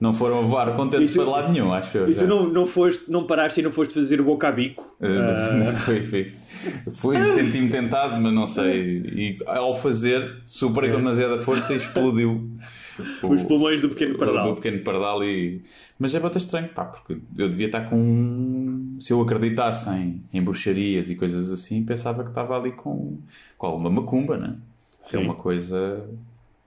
não 0.00 0.14
foram 0.14 0.38
a 0.38 0.42
voar 0.42 0.74
contentes 0.74 1.10
tu- 1.10 1.20
para 1.22 1.30
lado 1.30 1.52
nenhum, 1.52 1.70
acho 1.74 1.98
eu. 1.98 2.08
E 2.08 2.12
já. 2.14 2.20
tu 2.20 2.26
não, 2.26 2.48
não, 2.48 2.66
foste, 2.66 3.10
não 3.10 3.24
paraste 3.26 3.60
e 3.60 3.62
não 3.62 3.70
foste 3.70 3.92
fazer 3.92 4.18
o 4.18 4.24
boca 4.24 4.48
a 4.48 4.52
bico? 4.52 4.96
Uh, 4.98 5.72
foi, 5.72 6.00
foi. 6.00 6.32
Fui, 6.94 7.26
senti-me 7.28 7.68
tentado, 7.68 8.18
mas 8.22 8.32
não 8.32 8.46
sei. 8.46 9.02
E 9.14 9.38
ao 9.44 9.78
fazer, 9.78 10.36
superei 10.46 10.90
com 10.90 10.96
demasiada 10.96 11.36
força 11.36 11.74
e 11.74 11.76
explodiu. 11.76 12.48
o- 13.22 13.34
Os 13.34 13.42
pulmões 13.42 13.82
do 13.82 13.90
pequeno 13.90 14.16
pardal. 14.16 14.44
Do 14.48 14.54
pequeno 14.54 14.78
pardal 14.82 15.22
e... 15.22 15.60
Mas 16.00 16.14
é 16.14 16.20
bastante 16.20 16.44
estranho, 16.44 16.68
pá, 16.68 16.84
porque 16.84 17.18
eu 17.36 17.48
devia 17.48 17.66
estar 17.66 17.80
com... 17.90 17.96
Se 19.00 19.12
eu 19.12 19.20
acreditasse 19.20 19.88
em, 19.90 20.22
em 20.32 20.42
bruxarias 20.42 21.08
e 21.10 21.14
coisas 21.14 21.50
assim, 21.50 21.84
pensava 21.84 22.22
que 22.22 22.30
estava 22.30 22.56
ali 22.56 22.72
com, 22.72 23.18
com 23.56 23.66
alguma 23.66 23.90
macumba, 23.90 24.36
né? 24.36 24.56
É 25.04 25.08
Sim. 25.08 25.18
uma 25.18 25.34
coisa... 25.34 26.08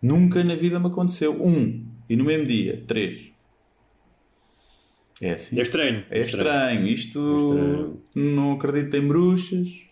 Nunca 0.01 0.43
na 0.43 0.55
vida 0.55 0.79
me 0.79 0.87
aconteceu. 0.87 1.39
Um. 1.39 1.85
E 2.09 2.15
no 2.15 2.23
mesmo 2.23 2.47
dia. 2.47 2.83
Três. 2.87 3.31
É 5.21 5.33
assim. 5.33 5.59
É 5.59 5.61
estranho. 5.61 6.03
É 6.09 6.19
estranho. 6.19 6.87
Isto 6.87 7.37
estranho. 7.37 8.01
não 8.15 8.53
acredito 8.53 8.97
em 8.97 9.07
bruxas. 9.07 9.85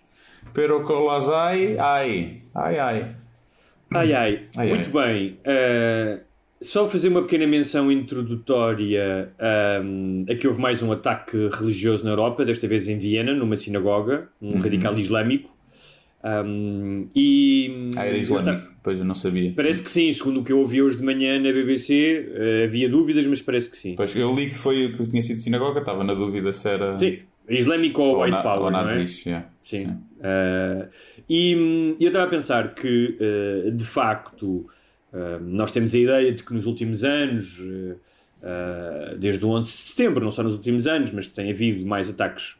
Pero 0.53 0.83
colazai, 0.83 1.77
ai, 1.77 2.41
ai, 2.55 2.79
ai. 2.79 3.15
Ai 3.91 4.13
ai, 4.13 4.47
Ai, 4.55 4.69
muito 4.69 4.91
bem. 4.91 5.39
Uh, 5.45 6.23
só 6.61 6.87
fazer 6.87 7.07
uma 7.09 7.21
pequena 7.21 7.47
menção 7.47 7.91
introdutória 7.91 9.31
um, 9.83 10.21
a 10.29 10.35
que 10.35 10.47
houve 10.47 10.59
mais 10.59 10.81
um 10.83 10.91
ataque 10.91 11.49
religioso 11.53 12.03
na 12.03 12.11
Europa, 12.11 12.43
desta 12.43 12.67
vez 12.67 12.87
em 12.87 12.97
Viena, 12.97 13.33
numa 13.33 13.55
sinagoga, 13.55 14.27
um 14.41 14.53
Uhum. 14.53 14.59
radical 14.59 14.97
islâmico. 14.97 15.57
Um, 16.21 17.03
e 17.15 17.89
Ah, 17.95 18.05
era 18.05 18.17
islâmico. 18.17 18.67
Pois 18.83 18.97
eu 18.99 19.05
não 19.05 19.15
sabia. 19.15 19.53
Parece 19.55 19.81
que 19.83 19.89
sim, 19.91 20.11
segundo 20.11 20.41
o 20.41 20.43
que 20.43 20.51
eu 20.51 20.59
ouvi 20.59 20.81
hoje 20.81 20.97
de 20.97 21.03
manhã 21.03 21.37
na 21.39 21.51
BBC, 21.51 22.27
uh, 22.29 22.63
havia 22.65 22.89
dúvidas, 22.89 23.25
mas 23.27 23.41
parece 23.41 23.69
que 23.69 23.77
sim. 23.77 23.95
Pois 23.95 24.13
eu 24.15 24.33
li 24.35 24.49
que 24.49 24.55
foi 24.55 24.85
o 24.87 24.97
que 24.97 25.07
tinha 25.07 25.21
sido 25.21 25.37
sinagoga, 25.37 25.79
estava 25.79 26.03
na 26.03 26.13
dúvida 26.13 26.51
se 26.53 26.67
era. 26.67 26.97
Sim, 26.99 27.19
islâmico 27.49 28.01
ou, 28.01 28.15
ou, 28.17 28.21
white 28.23 28.31
na, 28.31 28.41
power, 28.43 28.61
ou 28.65 28.71
não 28.71 28.79
é? 28.81 28.83
nazis. 28.83 29.25
yeah. 29.25 29.47
Sim. 29.61 29.85
Uh, 30.19 30.87
e 31.29 31.55
hum, 31.55 31.95
eu 31.99 32.07
estava 32.07 32.25
a 32.25 32.29
pensar 32.29 32.73
que, 32.75 33.15
uh, 33.67 33.71
de 33.71 33.83
facto, 33.85 34.65
nós 35.41 35.71
temos 35.71 35.93
a 35.95 35.97
ideia 35.97 36.31
de 36.31 36.43
que 36.43 36.53
nos 36.53 36.65
últimos 36.65 37.03
anos, 37.03 37.59
uh, 37.59 39.17
desde 39.17 39.45
o 39.45 39.49
11 39.49 39.69
de 39.71 39.77
setembro, 39.77 40.23
não 40.23 40.31
só 40.31 40.43
nos 40.43 40.55
últimos 40.55 40.87
anos, 40.87 41.11
mas 41.11 41.27
tem 41.27 41.51
havido 41.51 41.85
mais 41.85 42.09
ataques 42.09 42.55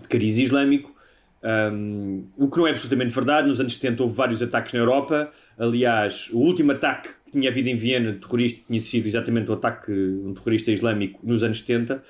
de 0.00 0.08
cariz 0.08 0.36
islâmico. 0.36 0.94
Um, 1.42 2.26
o 2.36 2.50
que 2.50 2.58
não 2.58 2.66
é 2.66 2.70
absolutamente 2.70 3.14
verdade, 3.14 3.48
nos 3.48 3.60
anos 3.60 3.74
70 3.74 4.02
houve 4.02 4.14
vários 4.14 4.42
ataques 4.42 4.74
na 4.74 4.80
Europa. 4.80 5.30
Aliás, 5.58 6.28
o 6.32 6.38
último 6.38 6.72
ataque 6.72 7.08
que 7.24 7.32
tinha 7.32 7.48
havido 7.50 7.68
em 7.70 7.76
Viena, 7.76 8.12
terrorista, 8.12 8.62
tinha 8.66 8.78
sido 8.78 9.06
exatamente 9.06 9.50
o 9.50 9.54
ataque 9.54 9.90
de 9.90 10.22
um 10.26 10.34
terrorista 10.34 10.70
islâmico 10.70 11.18
nos 11.22 11.42
anos 11.42 11.60
70. 11.60 12.02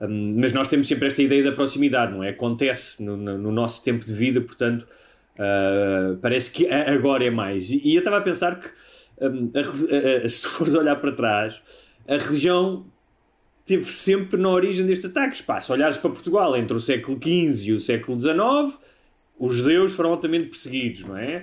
Um, 0.00 0.36
mas 0.38 0.52
nós 0.52 0.68
temos 0.68 0.86
sempre 0.86 1.08
esta 1.08 1.20
ideia 1.20 1.42
da 1.42 1.52
proximidade, 1.52 2.12
não 2.12 2.22
é? 2.22 2.28
Acontece 2.28 3.02
no, 3.02 3.16
no- 3.16 3.38
no 3.38 3.50
nosso 3.50 3.82
tempo 3.82 4.04
de 4.04 4.12
vida, 4.12 4.40
portanto, 4.40 4.86
uh, 5.34 6.16
parece 6.18 6.50
que 6.50 6.68
agora 6.68 7.24
é 7.24 7.30
mais. 7.30 7.70
E, 7.70 7.80
e 7.82 7.94
eu 7.94 7.98
estava 8.00 8.18
a 8.18 8.20
pensar 8.20 8.60
que, 8.60 8.68
um, 8.68 8.72
re- 9.20 10.20
a- 10.22 10.24
a- 10.24 10.28
se 10.28 10.42
tu 10.42 10.48
fores 10.48 10.74
olhar 10.74 10.96
para 10.96 11.12
trás, 11.12 11.62
a 12.08 12.16
religião 12.16 12.86
teve 13.64 13.84
sempre 13.84 14.40
na 14.40 14.48
origem 14.50 14.86
destes 14.86 15.10
ataques. 15.10 15.40
Pá, 15.40 15.60
se 15.60 15.72
olhares 15.72 15.96
para 15.96 16.10
Portugal 16.10 16.56
entre 16.56 16.76
o 16.76 16.80
século 16.80 17.18
XV 17.20 17.68
e 17.68 17.72
o 17.72 17.80
século 17.80 18.20
XIX, 18.20 18.78
os 19.38 19.56
judeus 19.56 19.92
foram 19.92 20.10
altamente 20.10 20.46
perseguidos, 20.46 21.02
não 21.04 21.16
é? 21.16 21.42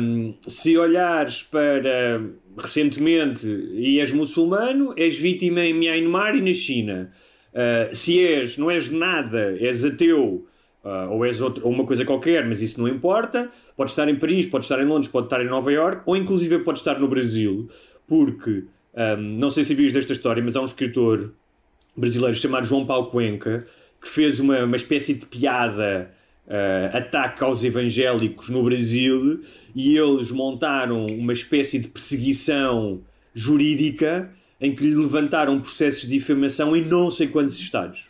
Um, 0.00 0.34
se 0.48 0.76
olhares 0.76 1.42
para 1.42 2.20
recentemente 2.58 3.46
e 3.74 4.00
és 4.00 4.10
muçulmano, 4.12 4.92
és 4.96 5.16
vítima 5.16 5.60
em 5.60 5.74
Myanmar 5.74 6.34
e 6.36 6.40
na 6.40 6.52
China. 6.52 7.10
Uh, 7.52 7.94
se 7.94 8.18
és, 8.18 8.56
não 8.56 8.70
és 8.70 8.88
nada, 8.90 9.56
és 9.60 9.84
ateu, 9.84 10.46
uh, 10.84 11.10
ou 11.10 11.24
és 11.24 11.40
outro, 11.40 11.64
ou 11.64 11.72
uma 11.72 11.84
coisa 11.84 12.04
qualquer, 12.04 12.46
mas 12.46 12.62
isso 12.62 12.80
não 12.80 12.88
importa. 12.88 13.50
Pode 13.76 13.90
estar 13.90 14.08
em 14.08 14.16
Paris, 14.16 14.46
pode 14.46 14.64
estar 14.64 14.80
em 14.80 14.86
Londres, 14.86 15.08
pode 15.08 15.26
estar 15.26 15.42
em 15.42 15.48
Nova 15.48 15.72
York, 15.72 16.02
ou 16.06 16.16
inclusive 16.16 16.58
pode 16.60 16.78
estar 16.78 16.98
no 16.98 17.08
Brasil, 17.08 17.68
porque 18.06 18.64
um, 18.94 19.16
não 19.38 19.50
sei 19.50 19.64
se 19.64 19.74
sabias 19.74 19.92
desta 19.92 20.12
história, 20.12 20.42
mas 20.42 20.56
há 20.56 20.60
um 20.60 20.66
escritor 20.66 21.32
brasileiro 21.96 22.36
chamado 22.36 22.66
João 22.66 22.84
Paulo 22.86 23.06
Cuenca 23.06 23.64
que 24.00 24.08
fez 24.08 24.40
uma, 24.40 24.64
uma 24.64 24.76
espécie 24.76 25.14
de 25.14 25.26
piada 25.26 26.10
uh, 26.46 26.96
ataque 26.96 27.44
aos 27.44 27.62
evangélicos 27.62 28.48
no 28.48 28.62
Brasil 28.64 29.40
e 29.74 29.96
eles 29.96 30.32
montaram 30.32 31.06
uma 31.06 31.32
espécie 31.32 31.78
de 31.78 31.88
perseguição 31.88 33.00
jurídica 33.32 34.30
em 34.60 34.74
que 34.74 34.84
lhe 34.84 34.94
levantaram 34.94 35.60
processos 35.60 36.02
de 36.02 36.18
difamação 36.18 36.76
em 36.76 36.84
não 36.84 37.10
sei 37.10 37.28
quantos 37.28 37.58
estados. 37.58 38.08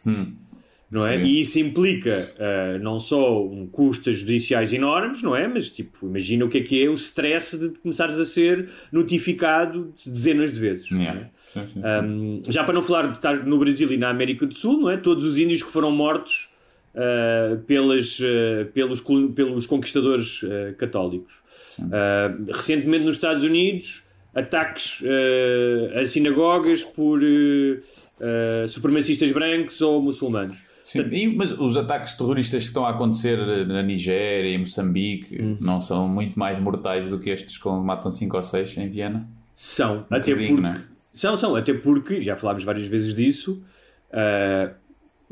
Não 0.93 1.07
é? 1.07 1.17
Sim. 1.17 1.27
E 1.27 1.41
isso 1.41 1.59
implica 1.59 2.31
uh, 2.37 2.79
não 2.85 3.01
só 3.01 3.43
um 3.43 3.67
custos 3.67 4.19
judiciais 4.19 4.75
enormes, 4.75 5.23
não 5.23 5.35
é? 5.35 5.49
Mas 5.49 5.71
tipo, 5.71 6.07
imagina 6.07 6.45
o 6.45 6.51
que 6.51 6.59
é 6.59 6.61
que 6.61 6.85
é 6.85 6.87
o 6.87 6.93
stress 6.93 7.57
de 7.57 7.71
começares 7.79 8.19
a 8.19 8.27
ser 8.27 8.69
notificado 8.93 9.95
dezenas 10.05 10.53
de 10.53 10.61
vezes. 10.61 10.93
é? 10.93 10.97
Yeah. 10.97 11.31
Sim, 11.47 11.61
sim. 11.73 11.81
Um, 11.81 12.41
já 12.47 12.63
para 12.63 12.75
não 12.75 12.83
falar 12.83 13.07
de 13.07 13.17
estar 13.17 13.47
no 13.47 13.59
Brasil 13.59 13.91
e 13.91 13.97
na 13.97 14.11
América 14.11 14.47
do 14.47 14.53
Sul, 14.53 14.83
não 14.83 14.91
é? 14.91 14.99
Todos 14.99 15.25
os 15.25 15.39
índios 15.39 15.63
que 15.63 15.73
foram 15.73 15.91
mortos 15.91 16.51
uh, 16.95 17.57
pelas, 17.63 18.21
uh, 18.21 18.67
pelos, 18.75 19.01
pelos 19.35 19.67
conquistadores 19.67 20.45
católicos. 20.77 21.43
Recentemente 22.53 23.07
nos 23.07 23.17
Estados 23.17 23.43
Unidos, 23.43 24.03
ataques 24.35 25.03
a 25.99 26.05
sinagogas 26.05 26.85
por 26.85 27.19
supremacistas 28.69 29.33
brancos 29.33 29.81
ou 29.81 30.03
muçulmanos. 30.03 30.72
Sim, 30.93 31.35
mas 31.37 31.51
os 31.59 31.77
ataques 31.77 32.15
terroristas 32.15 32.63
que 32.63 32.69
estão 32.69 32.85
a 32.85 32.91
acontecer 32.91 33.39
na 33.67 33.83
Nigéria 33.83 34.49
e 34.55 34.59
Moçambique 34.59 35.41
Hum. 35.43 35.57
não 35.61 35.81
são 35.81 36.07
muito 36.09 36.39
mais 36.39 36.59
mortais 36.61 37.09
do 37.11 37.19
que 37.19 37.31
estes 37.31 37.57
que 37.59 37.69
matam 37.69 38.11
5 38.13 38.37
ou 38.37 38.43
6 38.43 38.77
em 38.79 38.89
Viena? 38.89 39.29
São, 39.55 40.07
Um 40.11 40.15
até 40.15 40.35
porque. 40.35 40.53
não 40.61 40.71
é? 40.71 40.81
São, 41.13 41.37
são, 41.37 41.55
até 41.57 41.75
porque, 41.75 42.21
já 42.21 42.37
falámos 42.37 42.65
várias 42.65 42.87
vezes 42.87 43.13
disso, 43.15 43.63
ah, 44.13 44.71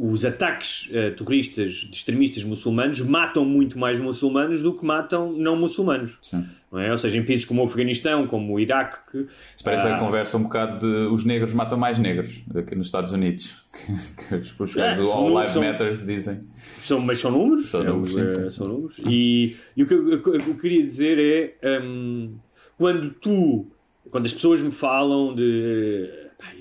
os 0.02 0.24
ataques 0.24 0.86
uh, 0.86 1.14
terroristas 1.14 1.72
de 1.72 1.94
extremistas 1.94 2.42
muçulmanos 2.42 3.02
matam 3.02 3.44
muito 3.44 3.78
mais 3.78 4.00
muçulmanos 4.00 4.62
do 4.62 4.72
que 4.72 4.82
matam 4.82 5.30
não 5.30 5.56
muçulmanos. 5.56 6.18
Sim. 6.22 6.42
Não 6.72 6.80
é? 6.80 6.90
Ou 6.90 6.96
seja, 6.96 7.18
em 7.18 7.22
países 7.22 7.44
como 7.44 7.60
o 7.60 7.64
Afeganistão, 7.66 8.26
como 8.26 8.54
o 8.54 8.58
Iraque. 8.58 8.96
Que, 9.10 9.18
Isso 9.18 9.62
parece 9.62 9.86
ah, 9.86 9.96
a 9.96 9.98
conversa 9.98 10.38
um 10.38 10.44
bocado 10.44 10.78
de 10.78 11.12
os 11.12 11.22
negros 11.22 11.52
matam 11.52 11.76
mais 11.76 11.98
negros 11.98 12.42
aqui 12.54 12.74
nos 12.74 12.86
Estados 12.86 13.12
Unidos. 13.12 13.62
que 13.76 14.34
os, 14.36 14.58
os 14.58 14.74
É, 14.74 14.80
gajos 14.80 15.06
do 15.06 15.12
All 15.12 15.38
Lives 15.38 15.56
Matters 15.56 16.06
dizem. 16.06 16.44
São, 16.78 16.98
mas 16.98 17.18
são 17.18 17.30
números. 17.30 17.68
São 17.68 17.82
é, 17.82 17.84
números, 17.84 18.14
sim, 18.14 18.20
é, 18.22 18.30
sim. 18.30 18.50
são 18.50 18.68
números. 18.68 18.98
E, 19.06 19.54
e 19.76 19.82
o, 19.82 19.86
que 19.86 19.92
eu, 19.92 20.22
que 20.22 20.30
eu 20.30 20.56
queria 20.56 20.82
dizer 20.82 21.54
é 21.60 21.78
hum, 21.78 22.36
quando 22.78 23.10
tu, 23.10 23.66
quando 24.10 24.24
as 24.24 24.32
pessoas 24.32 24.62
me 24.62 24.72
falam 24.72 25.34
de. 25.34 26.08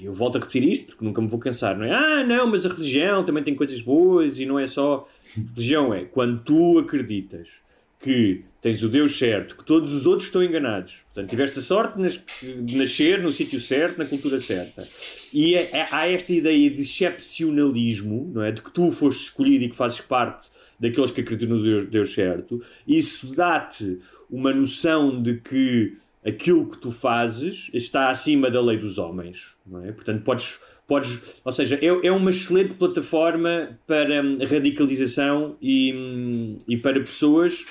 Eu 0.01 0.13
volto 0.13 0.37
a 0.37 0.39
repetir 0.39 0.65
isto 0.67 0.87
porque 0.87 1.03
nunca 1.05 1.21
me 1.21 1.27
vou 1.27 1.39
cansar, 1.39 1.77
não 1.77 1.85
é? 1.85 1.91
Ah, 1.91 2.23
não, 2.23 2.47
mas 2.47 2.65
a 2.65 2.69
religião 2.69 3.23
também 3.23 3.43
tem 3.43 3.55
coisas 3.55 3.81
boas 3.81 4.39
e 4.39 4.45
não 4.45 4.59
é 4.59 4.67
só. 4.67 5.07
Religião 5.55 5.93
é 5.93 6.05
quando 6.05 6.41
tu 6.43 6.79
acreditas 6.79 7.61
que 7.99 8.45
tens 8.61 8.81
o 8.81 8.87
Deus 8.87 9.17
certo, 9.17 9.57
que 9.57 9.63
todos 9.65 9.93
os 9.93 10.05
outros 10.05 10.27
estão 10.27 10.41
enganados. 10.41 10.99
Portanto, 11.13 11.29
tiveste 11.29 11.59
a 11.59 11.61
sorte 11.61 11.97
de 12.63 12.77
nascer 12.77 13.21
no 13.21 13.29
sítio 13.29 13.59
certo, 13.59 13.97
na 13.97 14.05
cultura 14.05 14.39
certa. 14.39 14.87
E 15.33 15.55
é- 15.55 15.69
é- 15.73 15.87
há 15.91 16.07
esta 16.07 16.31
ideia 16.31 16.69
de 16.69 16.81
excepcionalismo, 16.81 18.31
não 18.33 18.41
é? 18.41 18.51
De 18.51 18.61
que 18.61 18.71
tu 18.71 18.89
foste 18.91 19.23
escolhido 19.23 19.65
e 19.65 19.69
que 19.69 19.75
fazes 19.75 19.99
parte 19.99 20.49
daqueles 20.79 21.11
que 21.11 21.21
acreditam 21.21 21.57
no 21.57 21.63
Deus, 21.63 21.85
Deus 21.87 22.13
certo. 22.13 22.61
Isso 22.87 23.35
dá-te 23.35 23.99
uma 24.29 24.53
noção 24.53 25.21
de 25.21 25.35
que 25.35 25.97
aquilo 26.25 26.67
que 26.67 26.77
tu 26.77 26.91
fazes 26.91 27.69
está 27.73 28.09
acima 28.09 28.51
da 28.51 28.61
lei 28.61 28.77
dos 28.77 28.97
homens, 28.97 29.55
não 29.65 29.83
é? 29.83 29.91
Portanto, 29.91 30.23
podes, 30.23 30.59
podes 30.87 31.41
ou 31.43 31.51
seja, 31.51 31.75
é, 31.81 32.07
é 32.07 32.11
uma 32.11 32.31
excelente 32.31 32.73
plataforma 32.73 33.79
para 33.87 34.21
hum, 34.21 34.37
radicalização 34.39 35.55
e, 35.61 35.93
hum, 35.93 36.57
e 36.67 36.77
para 36.77 36.99
pessoas 36.99 37.65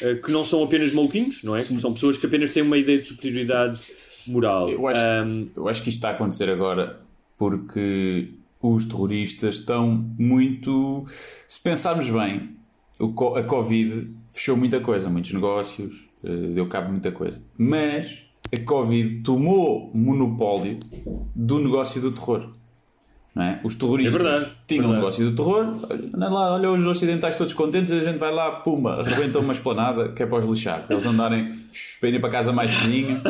eh, 0.00 0.16
que 0.16 0.30
não 0.30 0.44
são 0.44 0.62
apenas 0.62 0.92
maluquinhos, 0.92 1.42
não 1.42 1.56
é? 1.56 1.60
São 1.60 1.92
pessoas 1.94 2.16
que 2.16 2.26
apenas 2.26 2.50
têm 2.50 2.62
uma 2.62 2.76
ideia 2.76 2.98
de 2.98 3.06
superioridade 3.06 3.80
moral. 4.26 4.68
Eu 4.68 4.86
acho, 4.86 5.00
Hum, 5.00 5.48
eu 5.56 5.68
acho 5.68 5.82
que 5.82 5.88
isto 5.88 5.98
está 5.98 6.10
a 6.10 6.12
acontecer 6.12 6.48
agora 6.50 7.00
porque 7.38 8.30
os 8.60 8.84
terroristas 8.86 9.56
estão 9.56 10.04
muito. 10.18 11.06
Se 11.48 11.60
pensarmos 11.60 12.08
bem, 12.08 12.50
a 13.36 13.42
Covid 13.42 14.10
fechou 14.30 14.56
muita 14.56 14.80
coisa, 14.80 15.08
muitos 15.08 15.32
negócios, 15.32 16.08
deu 16.54 16.66
cabo 16.66 16.90
muita 16.90 17.10
coisa. 17.12 17.40
Mas 17.58 18.18
a 18.52 18.58
Covid 18.64 19.22
tomou 19.22 19.90
monopólio 19.94 20.78
do 21.34 21.58
negócio 21.58 22.00
do 22.00 22.12
terror. 22.12 22.50
Não 23.34 23.42
é? 23.42 23.60
Os 23.64 23.74
terroristas 23.74 24.14
É 24.14 24.18
verdade, 24.22 24.52
tinham 24.68 24.84
o 24.84 24.88
verdade. 24.92 25.00
negócio 25.20 25.30
do 25.30 25.36
terror, 25.36 25.66
olha 26.14 26.28
lá, 26.28 26.54
olha 26.54 26.70
os 26.70 26.86
ocidentais 26.86 27.36
todos 27.36 27.52
contentes, 27.52 27.90
a 27.90 28.04
gente 28.04 28.16
vai 28.16 28.32
lá, 28.32 28.52
pumba, 28.60 29.00
arrebenta 29.00 29.40
uma 29.40 29.52
esplanada 29.52 30.10
que 30.12 30.22
é 30.22 30.26
para 30.26 30.44
os 30.44 30.48
lixar, 30.48 30.86
para 30.86 30.94
eles 30.94 31.04
andarem 31.04 31.52
para 31.98 32.08
irem 32.10 32.20
para 32.20 32.30
casa 32.30 32.52
mais 32.52 32.72
fininho 32.72 33.20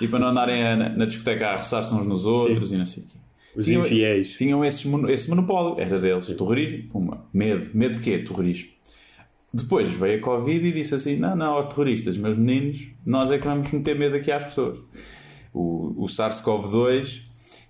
e 0.00 0.06
para 0.06 0.20
não 0.20 0.28
andarem 0.28 0.62
a- 0.64 0.76
na, 0.90 1.04
discoteca 1.06 1.48
a 1.48 1.56
roçar-se 1.56 1.92
uns 1.92 2.06
nos 2.06 2.24
outros 2.24 2.70
e 2.70 2.76
não 2.76 2.84
sei 2.84 3.02
o 3.02 3.06
quê. 3.06 3.12
Os 3.56 3.64
Tinham- 3.66 3.82
infiéis. 3.82 4.32
Tinham 4.34 4.64
esse, 4.64 4.86
mono- 4.86 5.10
esse 5.10 5.28
monopólio, 5.28 5.74
era 5.78 5.98
deles. 5.98 6.24
Terrorismo, 6.26 6.88
pumba, 6.88 7.24
medo. 7.34 7.68
Medo 7.74 7.96
de 7.96 8.00
quê? 8.00 8.18
Terrorismo. 8.18 8.68
Depois 9.54 9.90
veio 9.90 10.18
a 10.18 10.22
Covid 10.22 10.66
e 10.68 10.72
disse 10.72 10.94
assim: 10.94 11.16
não, 11.16 11.36
não, 11.36 11.52
ó, 11.54 11.62
terroristas, 11.64 12.16
meus 12.16 12.38
meninos, 12.38 12.88
nós 13.04 13.30
é 13.30 13.38
que 13.38 13.44
vamos 13.44 13.70
meter 13.70 13.98
medo 13.98 14.16
aqui 14.16 14.30
às 14.32 14.44
pessoas. 14.44 14.78
O, 15.52 16.04
o 16.04 16.06
SARS-CoV-2, 16.06 17.20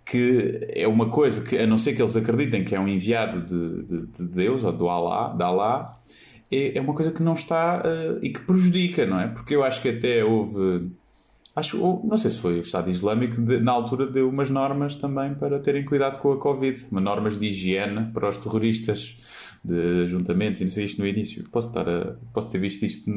que 0.07 0.61
é 0.75 0.87
uma 0.87 1.09
coisa 1.09 1.43
que, 1.43 1.57
a 1.59 1.67
não 1.67 1.79
ser 1.79 1.95
que 1.95 2.03
eles 2.03 2.15
acreditem 2.17 2.65
que 2.65 2.75
é 2.75 2.81
um 2.81 2.87
enviado 2.89 3.41
de, 3.41 3.83
de- 3.83 4.07
de 4.07 4.25
Deus 4.25 4.63
ou 4.65 4.73
do 4.73 4.89
Alá, 4.89 5.35
de 5.35 5.43
Alá, 5.43 5.99
é, 6.51 6.77
é 6.79 6.81
uma 6.81 6.95
coisa 6.95 7.11
que 7.11 7.23
não 7.23 7.35
está 7.35 7.83
eh, 7.85 8.19
e 8.23 8.31
que 8.31 8.41
prejudica, 8.41 9.05
não 9.07 9.19
é? 9.19 9.27
Porque 9.29 9.55
eu 9.57 9.65
acho 9.65 9.81
que 9.83 9.89
até 9.89 10.25
houve. 10.25 10.91
Acho, 11.55 11.83
ou, 11.83 12.01
não 12.05 12.17
sei 12.17 12.31
se 12.31 12.39
foi 12.39 12.59
o 12.59 12.63
Estado 12.63 12.91
Islâmico, 12.91 13.41
de- 13.41 13.59
na 13.61 13.73
altura 13.73 14.07
deu 14.07 14.29
umas 14.29 14.49
normas 14.51 14.97
também 14.97 15.35
para 15.35 15.59
terem 15.59 15.85
cuidado 15.85 16.19
com 16.19 16.31
a 16.33 16.39
Covid, 16.39 16.87
normas 16.93 17.37
de 17.39 17.47
higiene 17.49 18.11
para 18.13 18.29
os 18.29 18.37
terroristas 18.37 19.42
de 19.65 20.05
ajuntamentos 20.05 20.61
e 20.61 20.65
não 20.65 20.71
sei 20.71 20.85
isto 20.87 21.01
no 21.01 21.07
início. 21.07 21.45
Posso, 21.51 21.69
estar 21.69 21.89
a- 21.89 22.15
posso 22.33 22.49
ter 22.49 22.59
visto 22.59 22.85
isto 22.85 23.11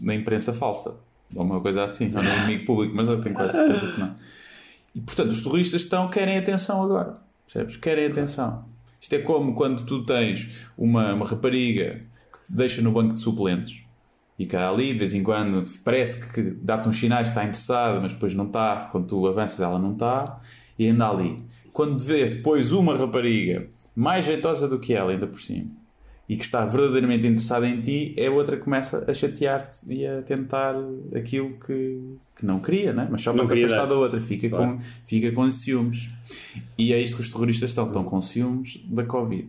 na 0.00 0.14
imprensa 0.14 0.52
falsa, 0.52 0.98
ou 1.34 1.44
uma 1.44 1.60
coisa 1.60 1.84
assim, 1.84 2.06
ou 2.16 2.22
no 2.22 2.28
inimigo 2.44 2.64
público, 2.66 2.94
mas 2.96 3.06
eu 3.08 3.20
tenho 3.20 3.34
quase 3.34 3.52
certeza 3.52 3.92
que 3.92 4.00
não. 4.00 4.14
E 4.94 5.00
portanto, 5.00 5.30
os 5.30 5.42
terroristas 5.42 5.82
estão, 5.82 6.08
querem 6.08 6.38
atenção 6.38 6.82
agora, 6.82 7.18
percebes? 7.46 7.76
Querem 7.76 8.06
atenção. 8.06 8.64
Isto 9.00 9.14
é 9.14 9.18
como 9.20 9.54
quando 9.54 9.84
tu 9.84 10.04
tens 10.04 10.48
uma, 10.76 11.14
uma 11.14 11.26
rapariga 11.26 12.00
que 12.32 12.46
te 12.46 12.56
deixa 12.56 12.82
no 12.82 12.90
banco 12.90 13.12
de 13.12 13.20
suplentes 13.20 13.80
e 14.38 14.46
que 14.46 14.56
ali, 14.56 14.92
de 14.92 14.98
vez 14.98 15.14
em 15.14 15.22
quando, 15.22 15.68
parece 15.84 16.32
que 16.32 16.42
dá-te 16.62 16.88
uns 16.88 16.96
sinais 16.96 17.28
que 17.28 17.32
está 17.32 17.42
interessada, 17.44 18.00
mas 18.00 18.12
depois 18.12 18.34
não 18.34 18.46
está. 18.46 18.88
Quando 18.90 19.06
tu 19.06 19.26
avanças, 19.26 19.60
ela 19.60 19.78
não 19.78 19.92
está 19.92 20.40
e 20.78 20.88
anda 20.88 21.08
ali. 21.10 21.44
Quando 21.72 21.98
vês 22.02 22.30
depois 22.30 22.72
uma 22.72 22.96
rapariga 22.96 23.68
mais 23.98 24.24
jeitosa 24.24 24.68
do 24.68 24.78
que 24.78 24.94
ela, 24.94 25.10
ainda 25.10 25.26
por 25.26 25.40
cima, 25.40 25.66
e 26.28 26.36
que 26.36 26.44
está 26.44 26.64
verdadeiramente 26.64 27.26
interessada 27.26 27.66
em 27.66 27.80
ti, 27.80 28.14
é 28.16 28.30
outra 28.30 28.56
que 28.56 28.62
começa 28.62 29.04
a 29.10 29.14
chatear-te 29.14 29.92
e 29.92 30.06
a 30.06 30.22
tentar 30.22 30.74
aquilo 31.16 31.58
que, 31.58 31.98
que 32.36 32.46
não 32.46 32.60
queria, 32.60 32.92
né? 32.92 33.08
mas 33.10 33.22
só 33.22 33.32
Não 33.32 33.46
para 33.46 33.56
te 33.56 33.64
afastar 33.64 33.86
da 33.86 33.94
outra, 33.96 34.20
fica, 34.20 34.48
Claro. 34.48 34.76
com, 34.76 34.78
fica 35.04 35.32
com 35.32 35.50
ciúmes. 35.50 36.10
E 36.76 36.92
é 36.92 37.00
isto 37.00 37.16
que 37.16 37.22
os 37.22 37.32
terroristas 37.32 37.70
estão, 37.70 37.86
estão 37.86 38.04
com 38.04 38.20
ciúmes 38.22 38.80
da 38.84 39.04
Covid. 39.04 39.48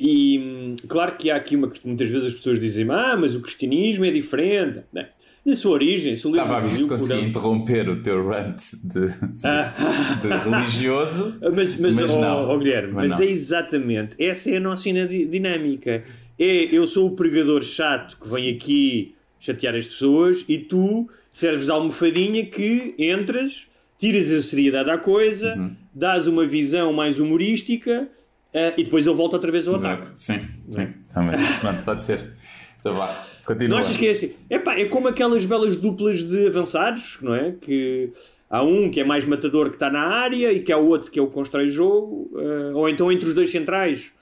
E 0.00 0.38
hum, 0.38 0.76
claro 0.88 1.16
que 1.16 1.30
há 1.30 1.36
aqui 1.36 1.56
uma 1.56 1.68
que 1.68 1.84
muitas 1.86 2.08
vezes 2.08 2.28
as 2.28 2.34
pessoas 2.34 2.60
dizem 2.60 2.88
ah, 2.90 3.16
mas 3.18 3.34
o 3.34 3.40
cristianismo 3.40 4.04
é 4.04 4.10
diferente. 4.10 4.84
Bem, 4.92 5.06
na 5.44 5.56
sua 5.56 5.72
origem, 5.72 6.16
se 6.16 6.26
o 6.26 6.30
livro 6.30 6.42
Estava 6.46 6.58
a 6.58 6.68
ver 6.68 6.76
se 6.76 6.86
conseguia 6.88 7.22
interromper 7.24 7.88
o 7.88 8.02
teu 8.02 8.26
rant 8.28 8.60
de, 8.84 9.08
de 9.08 10.50
religioso. 10.50 11.36
Mas, 11.54 11.76
mas, 11.76 11.96
Mas 11.96 12.10
ó, 12.10 12.20
não. 12.20 12.48
ó, 12.48 12.58
Guilherme, 12.58 12.92
Mas 12.92 13.08
mas, 13.10 13.18
não. 13.18 13.26
é 13.26 13.30
exatamente, 13.30 14.16
essa 14.22 14.50
é 14.50 14.56
a 14.56 14.60
nossa 14.60 14.90
di- 14.92 15.26
dinâmica. 15.26 16.02
É, 16.38 16.68
eu 16.74 16.86
sou 16.86 17.08
o 17.08 17.10
pregador 17.16 17.62
chato 17.62 18.18
que 18.20 18.28
vem 18.28 18.50
aqui 18.50 19.14
chatear 19.40 19.74
as 19.74 19.86
pessoas 19.86 20.44
e 20.48 20.58
tu 20.58 21.08
serves 21.32 21.64
de 21.66 21.70
almofadinha 21.70 22.44
que 22.46 22.94
entras, 22.98 23.66
tiras 23.98 24.30
a 24.32 24.42
seriedade 24.42 24.90
à 24.90 24.98
coisa, 24.98 25.54
Uhum. 25.56 25.70
dás 25.94 26.26
uma 26.26 26.46
visão 26.46 26.92
mais 26.92 27.18
humorística 27.20 28.08
eh, 28.52 28.74
e 28.76 28.84
depois 28.84 29.06
ele 29.06 29.16
volta 29.16 29.36
outra 29.36 29.50
vez 29.50 29.66
ao 29.68 29.76
ataque. 29.76 30.02
Exato, 30.02 30.18
sim, 30.20 30.40
sim, 30.70 30.88
também. 31.12 31.36
Pronto, 31.60 31.82
pode 31.84 32.02
ser. 32.02 32.32
Então 32.80 32.94
vá, 32.94 33.26
continua. 33.48 33.70
Não 33.70 33.78
achas 33.78 33.96
que 33.96 34.06
é 34.06 34.10
assim? 34.10 34.32
Epá, 34.50 34.78
é 34.78 34.84
como 34.84 35.08
aquelas 35.08 35.46
belas 35.46 35.76
duplas 35.76 36.22
de 36.22 36.48
avançados, 36.48 37.18
não 37.22 37.34
é? 37.34 37.54
Que 37.60 38.10
há 38.50 38.62
um 38.62 38.90
que 38.90 39.00
é 39.00 39.04
mais 39.04 39.24
matador 39.24 39.70
que 39.70 39.76
está 39.76 39.90
na 39.90 40.02
área 40.02 40.52
e 40.52 40.60
que 40.60 40.72
há 40.72 40.76
o 40.76 40.86
outro 40.86 41.10
que 41.10 41.18
é 41.18 41.22
o 41.22 41.26
que 41.26 41.32
constrói 41.32 41.68
jogo, 41.70 42.30
eh, 42.38 42.72
ou 42.74 42.88
então 42.88 43.10
entre 43.10 43.28
os 43.28 43.34
dois 43.34 43.50
centrais, 43.50 44.12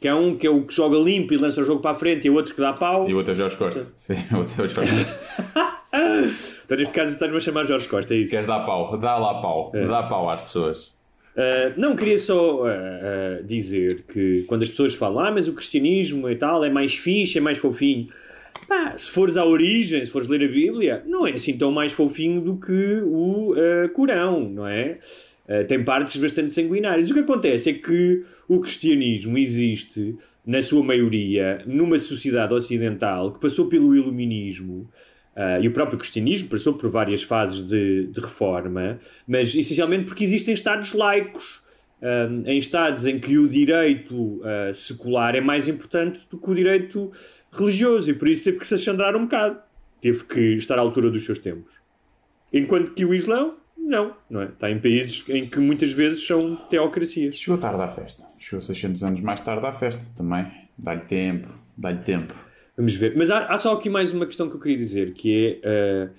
que 0.00 0.06
há 0.06 0.14
um 0.14 0.36
que 0.36 0.46
é 0.46 0.50
o 0.50 0.62
que 0.62 0.74
joga 0.74 0.98
limpo 0.98 1.32
e 1.32 1.36
lança 1.38 1.60
o 1.60 1.64
jogo 1.64 1.80
para 1.80 1.92
a 1.92 1.94
frente 1.94 2.26
e 2.26 2.30
o 2.30 2.34
outro 2.34 2.54
que 2.54 2.60
dá 2.60 2.72
pau. 2.72 3.08
E 3.08 3.14
o 3.14 3.16
outro 3.16 3.32
é 3.32 3.34
o 3.34 3.36
Jorge 3.36 3.56
Costa. 3.56 3.88
Sim, 3.96 4.14
o 4.32 4.38
outro 4.38 4.62
é 4.62 4.64
o 4.64 4.68
Jorge 4.68 4.90
Costa. 4.90 5.76
Então 6.66 6.76
neste 6.76 6.92
caso 6.92 7.12
estás-me 7.12 7.36
a 7.36 7.40
chamar 7.40 7.64
Jorge 7.64 7.88
Costa, 7.88 8.12
é 8.12 8.18
isso? 8.18 8.30
Queres 8.30 8.46
dar 8.46 8.66
pau? 8.66 8.98
Dá 8.98 9.16
lá 9.16 9.40
pau. 9.40 9.72
Dá 9.72 10.02
pau 10.02 10.28
às 10.28 10.42
pessoas. 10.42 10.92
Uh, 11.36 11.72
não, 11.76 11.94
queria 11.94 12.18
só 12.18 12.64
uh, 12.64 12.66
uh, 12.66 13.44
dizer 13.44 14.02
que 14.02 14.42
quando 14.48 14.62
as 14.62 14.70
pessoas 14.70 14.94
falam, 14.94 15.20
ah, 15.20 15.30
mas 15.30 15.46
o 15.46 15.52
cristianismo 15.52 16.28
e 16.28 16.34
tal 16.34 16.64
é 16.64 16.70
mais 16.70 16.94
fixe, 16.94 17.38
é 17.38 17.40
mais 17.40 17.58
fofinho. 17.58 18.08
Pá, 18.68 18.96
se 18.96 19.10
fores 19.10 19.36
à 19.36 19.44
origem, 19.44 20.04
se 20.04 20.10
fores 20.10 20.28
ler 20.28 20.44
a 20.44 20.48
Bíblia, 20.48 21.02
não 21.06 21.26
é 21.26 21.32
assim 21.32 21.56
tão 21.56 21.70
mais 21.70 21.92
fofinho 21.92 22.40
do 22.40 22.56
que 22.56 23.00
o 23.04 23.52
uh, 23.52 23.88
Corão, 23.92 24.48
não 24.48 24.66
é? 24.66 24.98
Uh, 25.48 25.64
tem 25.66 25.84
partes 25.84 26.16
bastante 26.16 26.52
sanguinárias. 26.52 27.10
O 27.10 27.14
que 27.14 27.20
acontece 27.20 27.70
é 27.70 27.72
que 27.74 28.24
o 28.48 28.58
cristianismo 28.58 29.38
existe, 29.38 30.16
na 30.44 30.62
sua 30.62 30.82
maioria, 30.82 31.62
numa 31.66 31.98
sociedade 31.98 32.52
ocidental 32.52 33.32
que 33.32 33.40
passou 33.40 33.68
pelo 33.68 33.94
iluminismo. 33.94 34.88
Uh, 35.36 35.62
e 35.62 35.68
o 35.68 35.72
próprio 35.72 35.98
cristianismo 35.98 36.48
passou 36.48 36.74
por 36.74 36.90
várias 36.90 37.22
fases 37.22 37.60
de, 37.60 38.06
de 38.06 38.20
reforma, 38.20 38.98
mas 39.28 39.54
essencialmente 39.54 40.06
porque 40.06 40.24
existem 40.24 40.54
Estados 40.54 40.92
laicos, 40.92 41.60
um, 42.02 42.42
em 42.46 42.58
Estados 42.58 43.04
em 43.04 43.18
que 43.18 43.38
o 43.38 43.48
direito 43.48 44.14
uh, 44.14 44.72
secular 44.74 45.34
é 45.34 45.40
mais 45.40 45.68
importante 45.68 46.20
do 46.30 46.38
que 46.38 46.50
o 46.50 46.54
direito 46.54 47.10
religioso, 47.50 48.10
e 48.10 48.14
por 48.14 48.28
isso 48.28 48.44
teve 48.44 48.58
que 48.58 48.66
se 48.66 48.74
achandrar 48.74 49.16
um 49.16 49.22
bocado, 49.22 49.58
teve 50.00 50.24
que 50.24 50.40
estar 50.56 50.78
à 50.78 50.80
altura 50.80 51.10
dos 51.10 51.24
seus 51.24 51.38
tempos. 51.38 51.72
Enquanto 52.52 52.92
que 52.92 53.04
o 53.04 53.14
Islão, 53.14 53.56
não, 53.76 54.16
não 54.28 54.42
é? 54.42 54.46
Está 54.46 54.70
em 54.70 54.78
países 54.78 55.24
em 55.28 55.46
que 55.46 55.58
muitas 55.58 55.92
vezes 55.92 56.26
são 56.26 56.56
teocracias. 56.56 57.36
Chegou 57.36 57.58
tarde 57.58 57.82
à 57.82 57.88
festa. 57.88 58.26
Chegou 58.38 58.62
600 58.62 59.02
anos 59.04 59.20
mais 59.20 59.40
tarde 59.40 59.64
à 59.66 59.72
festa 59.72 60.04
também. 60.16 60.50
Dá-lhe 60.76 61.02
tempo. 61.02 61.48
Dá-lhe 61.76 61.98
tempo. 61.98 62.34
Vamos 62.76 62.94
ver. 62.94 63.14
Mas 63.16 63.30
há, 63.30 63.46
há, 63.46 63.58
só 63.58 63.72
aqui 63.72 63.88
mais 63.88 64.10
uma 64.10 64.26
questão 64.26 64.48
que 64.48 64.56
eu 64.56 64.60
queria 64.60 64.76
dizer, 64.76 65.12
que 65.14 65.60
é, 65.62 66.06
uh, 66.06 66.10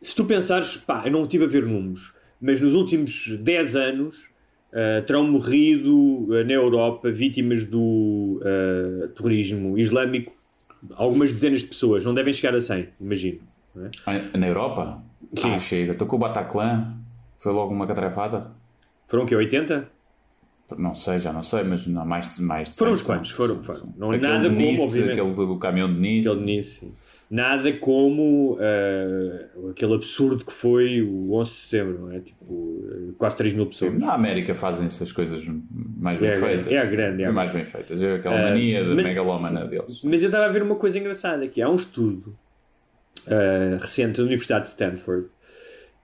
se 0.00 0.14
tu 0.14 0.24
pensares, 0.24 0.76
pá, 0.76 1.04
eu 1.06 1.12
não 1.12 1.22
estive 1.22 1.44
a 1.44 1.48
ver 1.48 1.64
números, 1.64 2.12
mas 2.40 2.60
nos 2.60 2.74
últimos 2.74 3.36
10 3.38 3.76
anos, 3.76 4.30
uh, 4.72 5.02
terão 5.06 5.26
morrido 5.30 5.94
uh, 5.96 6.44
na 6.44 6.52
Europa 6.52 7.10
vítimas 7.10 7.64
do 7.64 8.40
uh, 8.42 9.08
terrorismo 9.08 9.78
islâmico. 9.78 10.32
Algumas 10.94 11.30
dezenas 11.30 11.60
de 11.62 11.66
pessoas, 11.66 12.04
não 12.04 12.14
devem 12.14 12.32
chegar 12.32 12.54
a 12.54 12.60
100, 12.60 12.88
imagino. 13.00 13.40
É? 13.76 13.90
Ah, 14.06 14.38
Na 14.38 14.46
Europa? 14.48 15.02
Sim. 15.34 15.52
Ah, 15.54 15.58
chega. 15.58 15.92
Estou 15.92 16.06
com 16.06 16.16
o 16.16 16.18
Bataclan. 16.18 16.94
Foi 17.38 17.52
logo 17.52 17.72
uma 17.74 17.86
catrafada? 17.86 18.50
Foram 19.06 19.24
o 19.24 19.26
quê? 19.26 19.34
80? 19.36 19.88
Não 20.76 20.94
sei, 20.94 21.18
já 21.18 21.32
não 21.32 21.42
sei, 21.42 21.62
mas 21.64 21.86
não, 21.86 22.04
mais, 22.04 22.36
de- 22.36 22.42
mais 22.42 22.68
de 22.70 22.76
Foram 22.76 22.90
100 22.90 22.94
uns 22.94 23.02
quantos, 23.06 23.30
foram, 23.30 23.62
foram. 23.62 23.92
Não, 23.96 24.10
Aquele 24.10 24.32
nada 24.32 24.48
de 24.50 24.54
como, 24.54 24.66
Nice, 24.70 24.82
obviamente. 24.82 25.12
aquele 25.20 25.34
do 25.34 25.58
caminhão 25.58 25.92
de 25.94 25.98
Nice. 25.98 26.28
Aquele 26.28 26.40
de 26.44 26.46
Nice, 26.56 26.70
sim. 26.80 26.92
Nada 27.30 27.70
como 27.74 28.54
uh, 28.54 29.68
aquele 29.70 29.92
absurdo 29.94 30.46
que 30.46 30.52
foi 30.52 31.02
o 31.02 31.34
11 31.34 31.50
de 31.50 31.56
setembro, 31.56 31.98
não 32.06 32.12
é? 32.12 32.20
Tipo, 32.20 32.44
uh, 32.46 33.14
quase 33.18 33.36
3 33.36 33.52
mil 33.52 33.66
pessoas. 33.66 33.92
Na 34.00 34.14
América 34.14 34.54
fazem 34.54 34.86
essas 34.86 35.12
coisas 35.12 35.44
mais 35.70 36.18
bem 36.18 36.30
É 36.30 36.32
a 36.34 36.38
grande, 36.38 36.54
feitas. 36.54 36.72
é 36.72 36.78
a 36.78 36.84
grande, 36.86 37.22
é 37.22 37.26
a 37.26 37.32
mais 37.32 37.52
bem 37.52 37.64
feitas. 37.66 38.02
É 38.02 38.14
aquela 38.14 38.42
mania 38.44 38.82
de 38.82 38.94
mas- 38.94 39.04
megalómana 39.06 39.66
deles. 39.66 40.00
Mas 40.02 40.22
eu 40.22 40.28
estava 40.28 40.46
a 40.46 40.48
ver 40.48 40.62
uma 40.62 40.76
coisa 40.76 40.98
engraçada 40.98 41.44
aqui. 41.44 41.60
Há 41.60 41.68
um 41.68 41.76
estudo 41.76 42.34
uh, 43.26 43.78
recente 43.78 44.16
da 44.18 44.22
Universidade 44.24 44.62
de 44.64 44.68
Stanford 44.70 45.28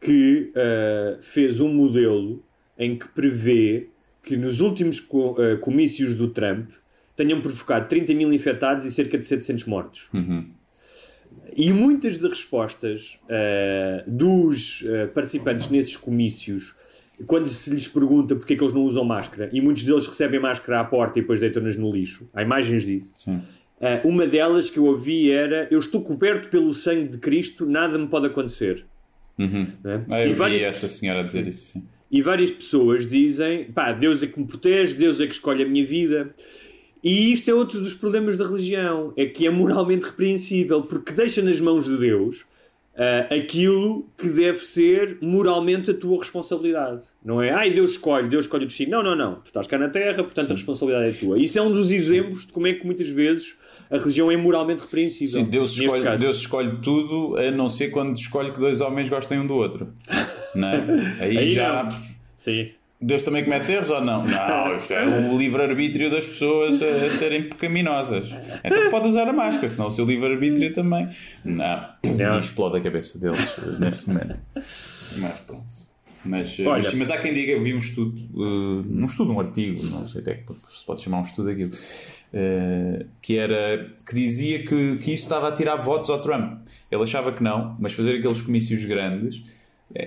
que 0.00 0.52
uh, 0.54 1.22
fez 1.22 1.58
um 1.58 1.68
modelo 1.72 2.44
em 2.78 2.98
que 2.98 3.08
prevê 3.08 3.88
que 4.22 4.37
nos 4.37 4.60
últimos 4.60 5.00
co- 5.00 5.32
uh, 5.40 5.56
comícios 5.60 6.14
do 6.14 6.28
Trump 6.28 6.68
tenham 7.16 7.40
provocado 7.40 7.88
30 7.88 8.12
mil 8.12 8.30
infectados 8.30 8.84
e 8.84 8.90
cerca 8.92 9.16
de 9.16 9.24
700 9.24 9.64
mortos. 9.64 10.10
E 11.57 11.73
muitas 11.73 12.19
das 12.19 12.31
respostas 12.31 13.21
uh, 13.25 14.11
dos 14.11 14.83
uh, 14.83 15.09
participantes 15.14 15.69
nesses 15.69 15.97
comícios, 15.97 16.75
quando 17.27 17.49
se 17.49 17.71
lhes 17.71 17.87
pergunta 17.87 18.35
porque 18.35 18.55
é 18.55 18.57
que 18.57 18.62
eles 18.62 18.73
não 18.73 18.83
usam 18.83 19.05
máscara, 19.05 19.49
e 19.53 19.61
muitos 19.61 19.85
deles 19.85 20.07
recebem 20.07 20.40
máscara 20.40 20.81
à 20.81 20.85
porta 20.85 21.19
e 21.19 21.23
depois 21.23 21.38
deitam-nas 21.38 21.77
no 21.77 21.93
lixo, 21.93 22.29
há 22.35 22.43
imagens 22.43 22.85
disso. 22.85 23.14
Sim. 23.17 23.40
Uh, 23.81 24.09
uma 24.09 24.27
delas 24.27 24.71
que 24.71 24.79
eu 24.79 24.85
ouvi 24.85 25.31
era: 25.31 25.69
Eu 25.71 25.79
estou 25.79 26.01
coberto 26.01 26.49
pelo 26.49 26.73
sangue 26.73 27.09
de 27.09 27.19
Cristo, 27.19 27.67
nada 27.67 27.99
me 27.99 28.07
pode 28.09 28.27
acontecer. 28.27 28.85
Não 29.37 29.90
é? 29.90 30.05
Ah, 30.11 30.21
eu 30.23 30.27
e, 30.27 30.33
vi 30.33 30.35
várias, 30.35 30.62
essa 30.62 30.88
senhora 30.88 31.25
dizer 31.25 31.47
isso. 31.47 31.73
Sim. 31.73 31.85
e 32.11 32.23
várias 32.23 32.51
pessoas 32.51 33.05
dizem: 33.07 33.64
Pá, 33.73 33.93
Deus 33.93 34.23
é 34.23 34.27
que 34.27 34.38
me 34.38 34.47
protege, 34.47 34.95
Deus 34.95 35.21
é 35.21 35.27
que 35.27 35.35
escolhe 35.35 35.62
a 35.62 35.69
minha 35.69 35.85
vida. 35.85 36.35
E 37.05 37.33
isto 37.33 37.51
é 37.51 37.55
outro 37.55 37.81
dos 37.81 37.95
problemas 37.95 38.37
da 38.37 38.47
religião: 38.47 39.12
é 39.17 39.27
que 39.27 39.47
é 39.47 39.51
moralmente 39.51 40.07
repreensível, 40.07 40.83
porque 40.83 41.12
deixa 41.12 41.43
nas 41.43 41.61
mãos 41.61 41.85
de 41.85 41.99
Deus 41.99 42.47
ah, 42.97 43.27
aquilo 43.35 44.07
que 44.17 44.29
deve 44.29 44.61
ser 44.61 45.19
moralmente 45.21 45.90
a 45.90 45.95
tua 45.95 46.17
responsabilidade. 46.19 47.03
Não 47.25 47.43
é, 47.43 47.51
ai, 47.51 47.73
Deus 47.73 47.93
escolhe, 47.93 48.29
Deus 48.29 48.45
escolhe 48.45 48.64
o 48.64 48.67
destino. 48.69 48.93
Não, 48.93 49.03
não, 49.03 49.17
não. 49.17 49.35
Tu 49.40 49.47
estás 49.47 49.67
cá 49.67 49.77
na 49.77 49.88
Terra, 49.88 50.23
portanto 50.23 50.53
a 50.53 50.55
responsabilidade 50.55 51.09
é 51.09 51.12
tua. 51.12 51.38
Isso 51.38 51.59
é 51.59 51.62
um 51.62 51.73
dos 51.73 51.90
exemplos 51.90 52.47
de 52.47 52.53
como 52.53 52.69
é 52.69 52.73
que 52.73 52.87
muitas 52.87 53.09
vezes 53.09 53.57
a 53.90 53.99
religião 53.99 54.31
é 54.31 54.37
moralmente 54.37 54.83
repreensível. 54.83 55.45
Sim, 55.45 55.51
Deus, 55.51 55.77
escolhe, 55.77 56.03
caso. 56.05 56.21
Deus 56.21 56.37
escolhe 56.38 56.77
tudo, 56.83 57.37
a 57.37 57.51
não 57.51 57.69
ser 57.69 57.88
quando 57.88 58.17
escolhe 58.17 58.53
que 58.53 58.61
dois 58.61 58.81
homens 58.81 59.09
gostem 59.09 59.40
um 59.40 59.47
do 59.47 59.55
outro. 59.55 59.93
Não 60.55 60.69
é? 60.69 60.85
Aí, 61.21 61.38
Aí 61.38 61.53
já. 61.53 61.83
não. 61.83 62.03
Sim. 62.37 62.71
Deus 63.00 63.22
também 63.22 63.44
comete 63.44 63.70
erros 63.70 63.90
ou 63.90 64.00
não? 64.00 64.24
Não, 64.26 64.76
isto 64.76 64.92
é 64.94 65.04
o 65.04 65.37
livre-arbítrio 65.37 66.11
das 66.11 66.24
pessoas 66.24 66.80
a, 66.83 67.07
a 67.07 67.11
serem 67.11 67.48
pecaminosas. 67.48 68.35
Então 68.64 68.90
pode 68.90 69.09
usar 69.09 69.28
a 69.28 69.33
máscara, 69.33 69.68
senão 69.68 69.88
o 69.88 69.90
seu 69.90 70.04
livre-arbítrio 70.07 70.72
também. 70.72 71.09
Não, 71.44 71.88
Não. 72.16 72.40
Explode 72.40 72.78
a 72.78 72.80
cabeça 72.80 73.18
deles 73.18 73.59
eh, 73.59 73.78
neste 73.78 74.09
momento. 74.09 74.38
Mas 74.54 75.40
pronto. 75.46 75.94
Mas, 76.24 76.59
eh, 76.59 76.66
Olha. 76.66 76.83
mas, 76.83 76.94
mas 76.94 77.11
há 77.11 77.18
quem 77.18 77.35
diga, 77.35 77.52
eu 77.52 77.62
vi 77.62 77.74
um 77.74 77.78
estudo, 77.78 78.16
eh, 78.18 78.88
um 78.88 79.04
estudo, 79.04 79.33
um 79.33 79.40
artigo, 79.40 79.83
não 79.87 80.09
sei 80.09 80.22
até 80.22 80.35
que 80.35 80.52
se 80.74 80.87
pode 80.87 81.02
chamar 81.02 81.18
um 81.20 81.24
estudo 81.24 81.50
aquilo, 81.50 81.72
eh, 82.33 83.04
que 83.20 83.37
era 83.37 83.90
que 84.09 84.14
dizia 84.14 84.61
que, 84.61 84.96
que 84.96 85.12
isso 85.12 85.24
estava 85.24 85.48
a 85.48 85.52
tirar 85.52 85.76
votos 85.76 86.09
ao 86.09 86.22
Trump. 86.22 86.66
Ele 86.90 87.02
achava 87.02 87.33
que 87.33 87.42
não, 87.42 87.76
mas 87.78 87.92
fazer 87.92 88.16
aqueles 88.18 88.40
comícios 88.40 88.85
grandes 88.87 89.44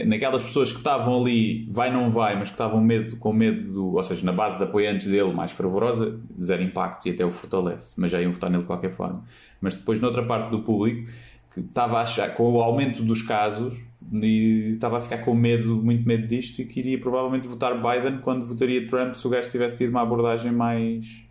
naquelas 0.06 0.44
pessoas 0.44 0.72
que 0.72 0.80
estavam 0.80 1.22
ali, 1.22 1.66
vai 1.72 1.92
não 1.92 2.12
vai, 2.12 2.36
mas 2.36 2.50
que 2.50 2.56
estavam 2.56 2.82
medo, 2.82 3.16
com 3.18 3.32
medo, 3.32 3.72
do, 3.72 3.96
ou 3.96 4.04
seja, 4.04 4.26
na 4.26 4.34
base 4.34 4.58
de 4.58 4.64
apoiantes 4.66 5.08
dele 5.08 5.32
mais 5.34 5.52
fervorosa, 5.54 6.20
zero 6.40 6.62
impacto 6.62 7.08
e 7.08 7.12
até 7.12 7.26
o 7.26 7.32
fortalece, 7.32 7.94
mas 7.98 8.12
já 8.12 8.22
iam 8.22 8.32
votar 8.32 8.50
nele 8.50 8.64
de 8.64 8.68
qualquer 8.68 8.92
forma. 8.92 9.24
Mas 9.62 9.76
depois, 9.76 10.00
noutra 10.02 10.24
parte 10.24 10.52
do 10.52 10.62
público, 10.62 11.10
que 11.54 11.62
estava 11.62 12.00
a 12.00 12.02
achar, 12.02 12.34
com 12.34 12.52
o 12.52 12.62
aumento 12.62 13.02
dos 13.02 13.22
casos, 13.22 13.82
e 14.12 14.74
estava 14.74 14.98
a 14.98 15.02
ficar 15.02 15.20
com 15.20 15.34
medo, 15.34 15.82
muito 15.82 16.06
medo 16.08 16.28
disto, 16.28 16.62
e 16.62 16.66
queria 16.66 17.00
provavelmente 17.00 17.48
votar 17.48 17.74
Biden 17.76 18.20
quando 18.20 18.46
votaria 18.46 18.86
Trump 18.88 19.14
se 19.14 19.26
o 19.26 19.30
gajo 19.30 19.50
tivesse 19.50 19.78
tido 19.78 19.90
uma 19.90 20.02
abordagem 20.02 20.52
mais. 20.52 21.26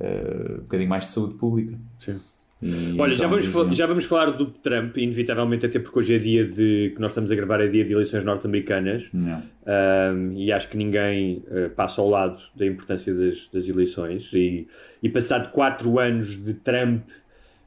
eh, 0.00 0.56
um 0.58 0.62
bocadinho 0.62 0.90
mais 0.90 1.04
de 1.04 1.10
saúde 1.10 1.34
pública. 1.34 1.78
Sim. 1.98 2.20
E 2.62 2.98
Olha, 2.98 3.14
já 3.14 3.26
então 3.26 3.38
vamos, 3.38 3.76
já 3.76 3.86
vamos 3.86 4.06
falar 4.06 4.30
do 4.30 4.46
Trump, 4.46 4.96
inevitavelmente, 4.96 5.66
até 5.66 5.78
porque 5.78 5.98
hoje 5.98 6.14
é 6.14 6.18
dia 6.18 6.46
de. 6.46 6.92
que 6.94 7.00
nós 7.00 7.10
estamos 7.10 7.30
a 7.30 7.34
gravar, 7.34 7.60
é 7.60 7.68
dia 7.68 7.84
de 7.84 7.92
eleições 7.92 8.24
norte-americanas. 8.24 9.10
Um, 9.12 10.32
e 10.32 10.50
acho 10.50 10.68
que 10.68 10.76
ninguém 10.76 11.44
uh, 11.48 11.68
passa 11.70 12.00
ao 12.00 12.08
lado 12.08 12.40
da 12.54 12.64
importância 12.64 13.12
das, 13.12 13.48
das 13.48 13.68
eleições. 13.68 14.32
E, 14.32 14.66
e 15.02 15.08
passado 15.08 15.50
quatro 15.50 15.98
anos 15.98 16.42
de 16.42 16.54
Trump, 16.54 17.02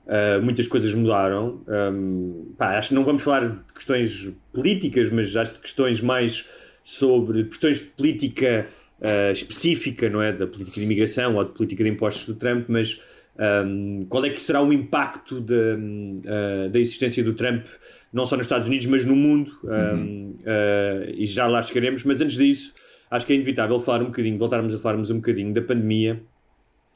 uh, 0.07 0.41
muitas 0.43 0.67
coisas 0.67 0.91
mudaram. 0.95 1.61
Um, 1.67 2.53
pá, 2.57 2.75
acho 2.75 2.89
que 2.89 2.95
não 2.95 3.05
vamos 3.05 3.21
falar 3.21 3.47
de 3.47 3.59
questões 3.71 4.31
políticas, 4.51 5.11
mas 5.11 5.35
acho 5.35 5.53
de 5.53 5.59
questões 5.59 6.01
mais 6.01 6.47
sobre 6.81 7.43
questões 7.43 7.79
de 7.79 7.85
política 7.85 8.65
uh, 9.01 9.31
específica, 9.31 10.09
não 10.09 10.19
é? 10.19 10.33
Da 10.33 10.47
política 10.47 10.79
de 10.79 10.83
imigração 10.83 11.35
ou 11.35 11.43
de 11.43 11.51
política 11.51 11.83
de 11.83 11.91
impostos 11.91 12.25
do 12.25 12.33
Trump, 12.33 12.65
mas. 12.67 13.18
Um, 13.39 14.05
qual 14.09 14.25
é 14.25 14.29
que 14.29 14.41
será 14.41 14.61
o 14.61 14.73
impacto 14.73 15.39
da, 15.39 15.55
uh, 15.55 16.69
da 16.69 16.77
existência 16.77 17.23
do 17.23 17.33
Trump, 17.33 17.65
não 18.11 18.25
só 18.25 18.35
nos 18.35 18.45
Estados 18.45 18.67
Unidos, 18.67 18.85
mas 18.87 19.05
no 19.05 19.15
mundo? 19.15 19.49
Um, 19.63 20.35
uh, 20.41 21.09
e 21.15 21.25
já 21.25 21.47
lá 21.47 21.61
chegaremos. 21.61 22.03
Mas 22.03 22.19
antes 22.19 22.35
disso, 22.35 22.73
acho 23.09 23.25
que 23.25 23.31
é 23.31 23.35
inevitável 23.37 23.79
falar 23.79 24.01
um 24.01 24.07
bocadinho, 24.07 24.37
voltarmos 24.37 24.73
a 24.73 24.77
falarmos 24.77 25.09
um 25.09 25.15
bocadinho 25.15 25.53
da 25.53 25.61
pandemia, 25.61 26.21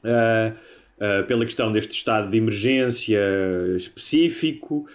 uh, 0.04 1.24
pela 1.26 1.44
questão 1.44 1.72
deste 1.72 1.92
estado 1.92 2.30
de 2.30 2.36
emergência 2.38 3.18
específico, 3.76 4.86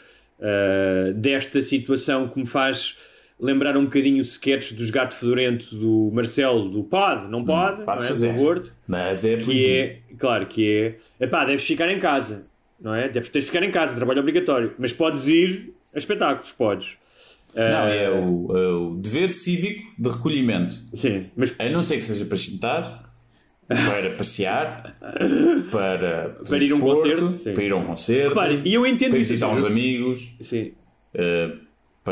desta 1.17 1.61
situação 1.61 2.29
que 2.29 2.39
me 2.39 2.45
faz 2.45 2.95
lembrar 3.39 3.77
um 3.77 3.85
bocadinho 3.85 4.17
o 4.17 4.21
sketch 4.21 4.73
dos 4.73 4.89
gato 4.89 5.15
fedorento 5.15 5.75
do 5.75 6.11
Marcelo, 6.13 6.69
do 6.69 6.83
pode, 6.83 7.29
não 7.29 7.45
pode, 7.45 7.83
pode 7.83 8.03
não 8.03 8.29
é? 8.29 8.33
do 8.33 8.39
Word, 8.39 8.71
Mas 8.87 9.23
é 9.23 9.37
que 9.37 9.65
é, 9.65 9.99
claro, 10.17 10.45
que 10.45 10.97
é, 11.19 11.23
epá, 11.25 11.45
deves 11.45 11.65
ficar 11.65 11.89
em 11.89 11.99
casa, 11.99 12.47
não 12.79 12.93
é? 12.93 13.07
Deves 13.07 13.29
ter 13.29 13.39
de 13.39 13.45
ficar 13.45 13.63
em 13.63 13.71
casa, 13.71 13.95
trabalho 13.95 14.19
obrigatório, 14.19 14.73
mas 14.77 14.91
podes 14.91 15.27
ir 15.27 15.73
a 15.93 15.97
espetáculos, 15.97 16.51
podes. 16.51 16.97
Não, 17.55 17.63
Uh, 17.63 17.89
é 17.89 18.09
o, 18.11 18.57
é 18.57 18.67
o 18.73 18.95
dever 18.95 19.31
cívico 19.31 19.81
de 19.97 20.07
recolhimento. 20.09 20.75
Sim, 20.93 21.31
mas 21.35 21.55
A 21.57 21.67
não 21.67 21.81
ser 21.81 21.95
que 21.95 22.03
seja 22.03 22.23
para 22.23 22.37
jantar, 22.37 23.11
para 23.67 24.09
passear, 24.11 24.95
para, 25.71 26.37
Para 26.47 26.57
ir 26.63 26.71
a 26.71 26.75
um 26.75 26.79
concerto, 26.79 27.31
para 27.53 27.63
ir 27.63 27.71
a 27.71 27.75
um 27.75 27.85
concerto, 27.85 28.29
Repare, 28.29 28.61
e 28.63 28.73
eu 28.73 28.85
entendo 28.85 29.11
para 29.11 29.19
isso, 29.19 29.31
visitar 29.31 29.47
ou 29.47 29.55
uns 29.55 29.65
amigos, 29.65 30.31
sim, 30.39 30.73
eh, 31.13 31.51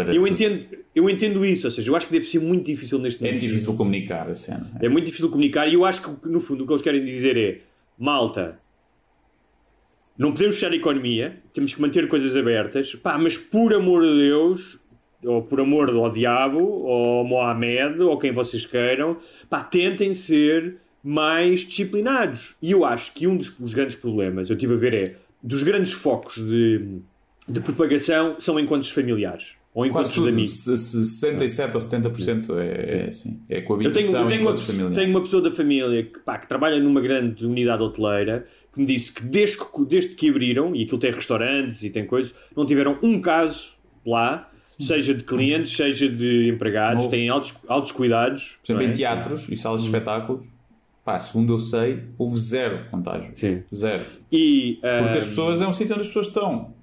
para 0.06 0.16
eu 0.16 0.28
entendo, 0.28 0.66
eu 0.96 1.10
entendo 1.10 1.46
isso, 1.46 1.68
ou 1.68 1.72
seja, 1.72 1.90
eu 1.90 1.96
acho 1.96 2.08
que 2.08 2.14
deve 2.14 2.26
ser 2.26 2.40
muito 2.40 2.66
difícil 2.66 3.00
neste 3.00 3.24
é 3.24 3.28
momento. 3.28 3.42
difícil 3.42 3.76
comunicar 3.76 4.30
a 4.30 4.36
cena. 4.36 4.70
É 4.80 4.90
muito 4.90 5.06
difícil 5.06 5.30
comunicar 5.30 5.68
e 5.68 5.74
eu 5.74 5.86
acho 5.86 6.02
que 6.02 6.30
no 6.30 6.40
fundo 6.40 6.64
o 6.64 6.68
que 6.68 6.74
eles 6.74 6.82
querem 6.82 7.04
dizer 7.04 7.38
é 7.38 7.62
malta, 7.98 8.60
não 10.18 10.32
podemos 10.32 10.56
fechar 10.56 10.72
a 10.72 10.76
economia, 10.76 11.38
temos 11.54 11.74
que 11.74 11.82
manter 11.82 12.08
coisas 12.08 12.36
abertas, 12.36 12.96
pá, 12.96 13.18
mas 13.18 13.38
por 13.38 13.74
amor 13.74 14.02
de 14.04 14.18
Deus, 14.18 14.80
ou 15.24 15.44
por 15.44 15.60
amor 15.60 15.90
ao 15.90 16.10
diabo, 16.12 16.64
ou 16.64 17.20
ao 17.20 17.26
Mohamed, 17.26 18.02
ou 18.02 18.18
quem 18.18 18.32
vocês 18.32 18.66
queiram, 18.66 19.18
pá, 19.50 19.64
tentem 19.64 20.14
ser 20.14 20.78
mais 21.04 21.62
disciplinados. 21.62 22.56
E 22.62 22.72
eu 22.72 22.84
acho 22.84 23.14
que 23.14 23.28
um 23.28 23.38
dos, 23.38 23.50
dos 23.52 23.74
grandes 23.74 23.96
problemas, 23.96 24.50
eu 24.50 24.58
tive 24.58 24.74
a 24.74 24.78
ver, 24.78 24.94
é 24.94 25.16
dos 25.42 25.64
grandes 25.64 25.94
focos 25.94 26.36
de, 26.36 27.00
de 27.48 27.62
propagação 27.62 28.36
são 28.40 28.60
encontros 28.60 28.90
familiares. 28.90 29.56
Ou 29.78 29.86
encontros 29.86 30.10
de 30.10 30.16
tudo, 30.16 30.30
amigos. 30.30 30.64
se- 30.64 30.78
se 30.78 31.06
67 31.06 31.76
ou 31.76 31.82
70% 31.82 32.58
é, 32.58 33.04
é 33.06 33.10
assim. 33.10 33.40
É 33.48 33.60
Eu 33.60 33.64
coabitação 33.66 34.02
tenho, 34.02 34.18
eu 34.24 34.28
tenho, 34.28 34.42
uma, 34.42 34.58
familiar. 34.58 34.92
tenho 34.92 35.10
uma 35.12 35.22
pessoa 35.22 35.42
da 35.44 35.52
família 35.52 36.04
que, 36.04 36.20
pá, 36.20 36.40
que 36.40 36.48
trabalha 36.48 36.80
numa 36.80 37.00
grande 37.00 37.46
unidade 37.46 37.84
hoteleira 37.84 38.44
que 38.74 38.80
me 38.80 38.88
disse 38.88 39.14
que 39.14 39.24
desde 39.24 39.58
que, 39.58 39.86
desde 39.86 40.16
que 40.16 40.30
abriram, 40.32 40.76
e 40.76 40.82
aquilo 40.84 40.98
tem 40.98 41.12
restaurantes 41.12 41.84
e 41.84 41.92
tem 41.92 42.08
coisas, 42.08 42.34
não 42.56 42.66
tiveram 42.66 42.98
um 43.04 43.22
caso 43.22 43.74
lá, 44.04 44.50
seja 44.80 45.14
de 45.14 45.24
clientes, 45.24 45.72
seja 45.78 46.10
de 46.10 46.50
empregados, 46.50 47.06
têm 47.08 47.30
altos, 47.30 47.54
altos 47.68 47.92
cuidados. 47.92 48.58
Por 48.66 48.72
exemplo, 48.74 48.88
é? 48.88 48.90
em 48.90 48.94
teatros 48.98 49.48
e 49.48 49.56
salas 49.58 49.82
de 49.82 49.88
espetáculos, 49.90 50.44
pá, 51.06 51.20
segundo 51.20 51.54
eu 51.54 51.60
sei, 51.60 52.04
houve 52.18 52.38
zero 52.40 52.86
contágio. 52.90 53.30
Sim. 53.36 53.64
Zero. 53.74 54.04
E, 54.32 54.80
Porque 54.82 55.18
as 55.20 55.28
pessoas 55.28 55.62
é 55.62 55.68
um 55.68 55.72
sítio 55.72 55.94
onde 55.94 56.02
as 56.02 56.08
pessoas 56.08 56.28
estão. 56.28 56.74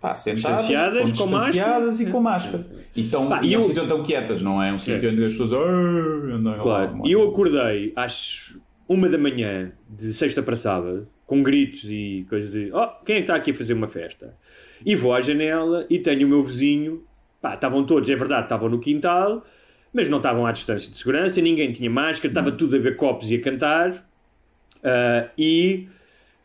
Pá, 0.00 0.14
sentadas, 0.14 0.60
Distanciadas, 0.66 1.12
com 1.12 1.26
distanciadas 1.26 2.00
e 2.00 2.06
com 2.06 2.20
máscara. 2.20 2.66
E, 2.96 3.02
tão, 3.04 3.28
Pá, 3.28 3.40
e 3.42 3.48
e 3.48 3.54
é 3.54 3.58
um 3.58 3.60
eu- 3.60 3.66
sítio 3.68 3.82
estão 3.82 4.02
quietas, 4.02 4.40
não 4.40 4.62
é 4.62 4.72
um 4.72 4.78
sítio 4.78 5.10
onde 5.10 5.24
as 5.26 5.32
pessoas 5.32 5.52
"Ah", 5.52 6.34
andam 6.36 6.58
Claro. 6.60 7.02
E 7.04 7.12
eu 7.12 7.22
acordei 7.28 7.92
às 7.94 8.56
uma 8.88 9.08
da 9.08 9.18
manhã, 9.18 9.72
de 9.88 10.12
sexta 10.14 10.42
para 10.42 10.56
sábado, 10.56 11.06
com 11.26 11.42
gritos 11.42 11.84
e 11.84 12.24
coisas 12.28 12.50
de 12.50 12.70
oh, 12.72 12.86
quem 13.04 13.16
é 13.16 13.18
que 13.18 13.22
está 13.24 13.34
aqui 13.36 13.50
a 13.50 13.54
fazer 13.54 13.74
uma 13.74 13.88
festa? 13.88 14.34
E 14.84 14.96
vou 14.96 15.12
à 15.14 15.20
janela 15.20 15.86
e 15.90 15.98
tenho 15.98 16.26
o 16.26 16.30
meu 16.30 16.42
vizinho, 16.42 17.04
pá, 17.40 17.54
estavam 17.54 17.84
todos, 17.84 18.08
é 18.08 18.16
verdade, 18.16 18.44
estavam 18.44 18.68
no 18.70 18.80
quintal, 18.80 19.44
mas 19.92 20.08
não 20.08 20.16
estavam 20.16 20.46
à 20.46 20.52
distância 20.52 20.90
de 20.90 20.96
segurança, 20.96 21.40
ninguém 21.42 21.72
tinha 21.72 21.90
máscara, 21.90 22.28
estava 22.30 22.50
tudo 22.50 22.74
a 22.76 22.78
beber 22.78 22.96
copos 22.96 23.30
e 23.30 23.34
a 23.36 23.40
cantar. 23.40 24.08
Ah, 24.82 25.28
e 25.36 25.86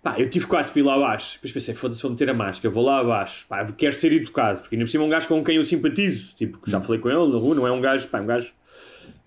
pá, 0.05 0.19
eu 0.19 0.29
tive 0.29 0.45
quase 0.45 0.69
para 0.69 0.79
ir 0.79 0.83
lá 0.83 0.93
abaixo. 0.93 1.33
Depois 1.33 1.51
pensei, 1.51 1.73
foda-se, 1.73 1.99
vou 2.03 2.11
meter 2.11 2.29
a 2.29 2.33
máscara, 2.35 2.71
vou 2.71 2.83
lá 2.83 2.99
abaixo. 2.99 3.47
Pá, 3.49 3.65
quero 3.65 3.91
ser 3.91 4.13
educado, 4.13 4.61
porque 4.61 4.75
ainda 4.75 4.85
por 4.85 4.91
cima 4.91 5.03
é 5.03 5.07
um 5.07 5.09
gajo 5.09 5.27
com 5.27 5.43
quem 5.43 5.55
eu 5.55 5.63
simpatizo. 5.63 6.35
Tipo, 6.35 6.59
já 6.67 6.79
falei 6.79 7.01
com 7.01 7.09
ele 7.09 7.31
na 7.31 7.39
rua, 7.39 7.55
não 7.55 7.65
é 7.65 7.71
um 7.71 7.81
gajo, 7.81 8.07
pá, 8.07 8.19
é 8.19 8.21
um 8.21 8.27
gajo. 8.27 8.53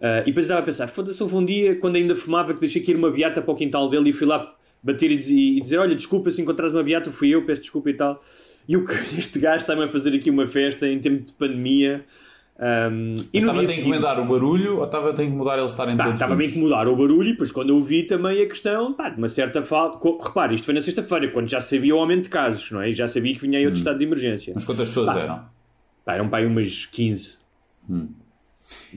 Ah, 0.00 0.20
e 0.20 0.26
depois 0.26 0.46
estava 0.46 0.60
a 0.60 0.62
pensar, 0.62 0.86
foda-se, 0.86 1.20
houve 1.20 1.34
um 1.34 1.44
dia 1.44 1.74
quando 1.74 1.96
ainda 1.96 2.14
fumava 2.14 2.54
que 2.54 2.60
deixei 2.60 2.80
aqui 2.80 2.92
ir 2.92 2.94
uma 2.94 3.10
beata 3.10 3.42
para 3.42 3.50
o 3.50 3.56
quintal 3.56 3.88
dele 3.88 4.10
e 4.10 4.12
fui 4.12 4.24
lá 4.28 4.54
bater 4.80 5.10
e 5.10 5.16
dizer, 5.16 5.34
e 5.34 5.60
dizer 5.60 5.78
olha, 5.78 5.96
desculpa 5.96 6.30
se 6.30 6.40
encontrares 6.40 6.72
uma 6.72 6.84
beata, 6.84 7.10
fui 7.10 7.30
eu, 7.30 7.44
peço 7.44 7.62
desculpa 7.62 7.90
e 7.90 7.94
tal. 7.94 8.20
E 8.68 8.76
o 8.76 8.84
que 8.84 8.92
este 9.18 9.40
gajo 9.40 9.56
está-me 9.56 9.82
a 9.82 9.88
fazer 9.88 10.14
aqui 10.14 10.30
uma 10.30 10.46
festa 10.46 10.86
em 10.86 11.00
tempo 11.00 11.24
de 11.24 11.32
pandemia. 11.32 12.04
Um, 12.60 13.14
e 13.32 13.40
no 13.40 13.46
Estava 13.46 13.60
a 13.62 13.66
seguinte- 13.68 13.80
incomodar 13.88 14.18
o 14.20 14.24
barulho 14.24 14.78
ou 14.78 14.84
estava 14.84 15.14
a 15.16 15.24
incomodar 15.24 15.60
eles 15.60 15.70
estarem 15.70 15.96
Pá, 15.96 16.04
todos 16.06 16.20
estava 16.20 16.40
a 16.40 16.44
incomodar 16.44 16.88
o 16.88 16.96
barulho 16.96 17.28
e 17.28 17.32
depois 17.32 17.52
quando 17.52 17.68
eu 17.68 17.80
vi 17.80 18.02
também 18.02 18.42
a 18.42 18.48
questão 18.48 18.92
pá, 18.94 19.10
de 19.10 19.16
uma 19.18 19.28
certa 19.28 19.62
falta. 19.62 19.98
Repare, 20.26 20.56
isto 20.56 20.64
foi 20.64 20.74
na 20.74 20.80
sexta-feira, 20.80 21.28
quando 21.30 21.48
já 21.48 21.60
sabia 21.60 21.94
o 21.94 22.00
aumento 22.00 22.24
de 22.24 22.30
casos, 22.30 22.68
não 22.72 22.80
é? 22.82 22.88
E 22.88 22.92
já 22.92 23.06
sabia 23.06 23.32
que 23.32 23.40
vinha 23.40 23.58
aí 23.58 23.64
Hum. 23.64 23.68
outro 23.68 23.78
estado 23.78 23.98
de 23.98 24.04
emergência. 24.04 24.52
Mas 24.56 24.64
quantas 24.64 24.88
pessoas 24.88 25.06
Pá. 25.14 25.18
eram? 25.20 25.44
Pá, 26.04 26.14
eram 26.14 26.28
pá, 26.28 26.38
aí 26.38 26.46
umas 26.46 26.84
15. 26.86 27.34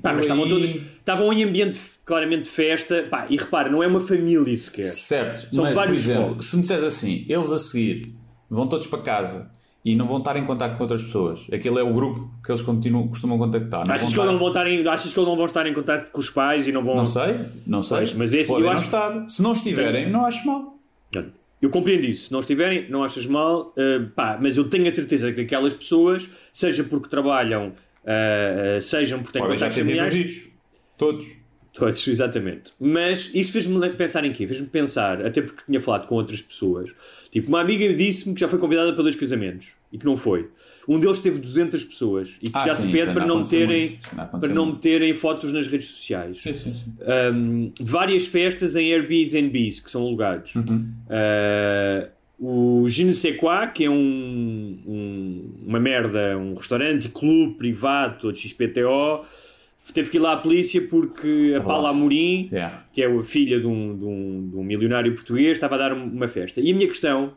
Pá, 0.01 0.11
E 0.11 0.15
mas 0.15 0.21
estavam 0.21 0.43
aí- 0.43 0.49
todas. 0.49 0.69
Estavam 0.71 1.31
em 1.33 1.43
ambiente 1.43 1.79
claramente 2.03 2.43
de 2.45 2.49
festa. 2.49 3.07
Pá, 3.11 3.27
e 3.29 3.37
repara, 3.37 3.69
não 3.69 3.83
é 3.83 3.87
uma 3.87 4.01
família 4.01 4.57
sequer. 4.57 4.85
Certo, 4.85 5.53
São 5.53 5.63
mas 5.63 5.73
por 5.73 5.75
vários 5.75 5.97
exemplo, 6.07 6.29
focos. 6.29 6.49
se 6.49 6.55
me 6.55 6.61
disseres 6.63 6.83
assim, 6.83 7.25
eles 7.29 7.51
a 7.51 7.59
seguir 7.59 8.13
vão 8.49 8.67
todos 8.67 8.87
para 8.87 9.01
casa 9.03 9.51
e 9.83 9.95
não 9.95 10.07
vão 10.07 10.19
estar 10.19 10.37
em 10.37 10.45
contato 10.45 10.77
com 10.77 10.83
outras 10.83 11.01
pessoas, 11.01 11.47
aquele 11.51 11.79
é 11.79 11.83
o 11.83 11.93
grupo 11.93 12.29
que 12.45 12.51
eles 12.51 12.61
continuam, 12.61 13.07
costumam 13.07 13.37
contactar. 13.37 13.87
Não, 13.87 13.93
Achas 13.95 14.09
que, 14.09 14.13
eles 14.13 14.23
estar- 14.23 14.31
não 14.31 14.37
vão 14.39 14.47
estar 14.49 14.67
em, 14.67 14.87
achas 14.87 15.13
que 15.13 15.19
eles 15.19 15.29
não 15.29 15.35
vão 15.35 15.45
estar 15.45 15.65
em 15.67 15.73
contato 15.73 16.11
com 16.11 16.19
os 16.19 16.29
pais 16.29 16.67
e 16.67 16.71
não 16.71 16.83
vão. 16.83 16.95
Não 16.97 17.05
sei, 17.05 17.35
não 17.65 17.81
sei. 17.81 17.97
Pois, 17.97 18.13
mas 18.13 18.33
esse- 18.33 18.49
Podem 18.49 18.65
eu 18.65 18.71
acho- 18.71 18.83
estar. 18.83 19.29
Se 19.29 19.41
não 19.41 19.53
estiverem, 19.53 20.09
não 20.11 20.25
acho 20.25 20.45
mal. 20.45 20.77
Eu 21.61 21.69
compreendo 21.69 22.05
isso. 22.05 22.25
Se 22.25 22.31
não 22.31 22.39
estiverem, 22.39 22.89
não 22.89 23.03
achas 23.03 23.27
mal. 23.27 23.71
uh, 23.77 24.09
pá, 24.15 24.37
mas 24.41 24.57
eu 24.57 24.67
tenho 24.67 24.87
a 24.91 24.95
certeza 24.95 25.31
que 25.31 25.41
aquelas 25.41 25.73
pessoas, 25.75 26.27
seja 26.51 26.83
porque 26.83 27.07
trabalham, 27.07 27.73
uh, 28.03 28.81
sejam 28.81 29.19
porque 29.19 29.33
têm 29.33 29.41
Podem 29.43 29.57
contactos 29.57 29.77
familiares. 29.79 30.49
Todos. 30.97 31.27
Todos, 31.73 32.05
exatamente. 32.07 32.73
Mas 32.79 33.29
isso 33.33 33.53
fez-me 33.53 33.89
pensar 33.91 34.25
em 34.25 34.31
quê? 34.31 34.45
Fez-me 34.47 34.67
pensar, 34.67 35.23
até 35.25 35.41
porque 35.41 35.61
tinha 35.65 35.79
falado 35.79 36.05
com 36.07 36.15
outras 36.15 36.41
pessoas. 36.41 36.93
Tipo, 37.31 37.47
uma 37.47 37.61
amiga 37.61 37.93
disse-me 37.93 38.35
que 38.35 38.41
já 38.41 38.49
foi 38.49 38.59
convidada 38.59 38.91
para 38.91 39.03
dois 39.03 39.15
casamentos 39.15 39.69
e 39.91 39.97
que 39.97 40.05
não 40.05 40.17
foi. 40.17 40.49
Um 40.85 40.99
deles 40.99 41.17
teve 41.19 41.39
200 41.39 41.81
pessoas 41.85 42.37
e 42.41 42.49
que 42.49 42.57
Ah, 42.57 42.65
já 42.67 42.75
sim, 42.75 42.87
se 42.87 42.91
pede 42.91 43.13
para 43.13 43.25
não 43.25 43.39
meterem 43.39 43.89
muito. 43.91 44.05
Acontecer 44.19 44.39
para 44.39 44.49
não 44.53 44.65
muito. 44.65 44.75
meterem 44.75 45.13
fotos 45.15 45.53
nas 45.53 45.65
redes 45.67 45.87
sociais. 45.87 46.41
Sim, 46.43 46.57
sim. 46.57 46.75
Um, 47.33 47.71
várias 47.79 48.27
festas 48.27 48.75
em 48.75 48.93
Airbnbs 48.93 49.79
que 49.79 49.89
são 49.89 50.01
alugados. 50.05 50.53
Uhum. 50.55 50.91
Uh, 51.07 52.09
o 52.43 52.85
que 53.73 53.85
é 53.85 53.89
um, 53.89 53.95
um- 54.85 55.53
uma 55.67 55.79
merda, 55.79 56.37
um 56.37 56.55
restaurante 56.55 57.07
clube 57.07 57.53
privado, 57.53 58.19
todo 58.19 58.35
XPTO, 58.35 59.23
teve 59.93 60.09
que 60.09 60.17
ir 60.17 60.19
lá 60.19 60.33
a 60.33 60.37
polícia 60.37 60.81
porque 60.87 61.53
a. 61.55 61.61
Paula 61.61 61.89
Amorim, 61.89 62.49
Yeah. 62.51 62.85
que 62.93 63.01
é 63.01 63.07
a 63.07 63.23
filha 63.23 63.59
de 63.59 63.67
um, 63.67 63.97
de, 63.97 64.05
um, 64.05 64.49
de 64.49 64.55
um 64.57 64.63
milionário 64.63 65.13
português, 65.15 65.51
estava 65.53 65.75
a 65.75 65.77
dar 65.77 65.93
uma 65.93 66.27
festa. 66.27 66.59
E 66.61 66.71
a 66.71 66.75
minha 66.75 66.87
questão 66.87 67.33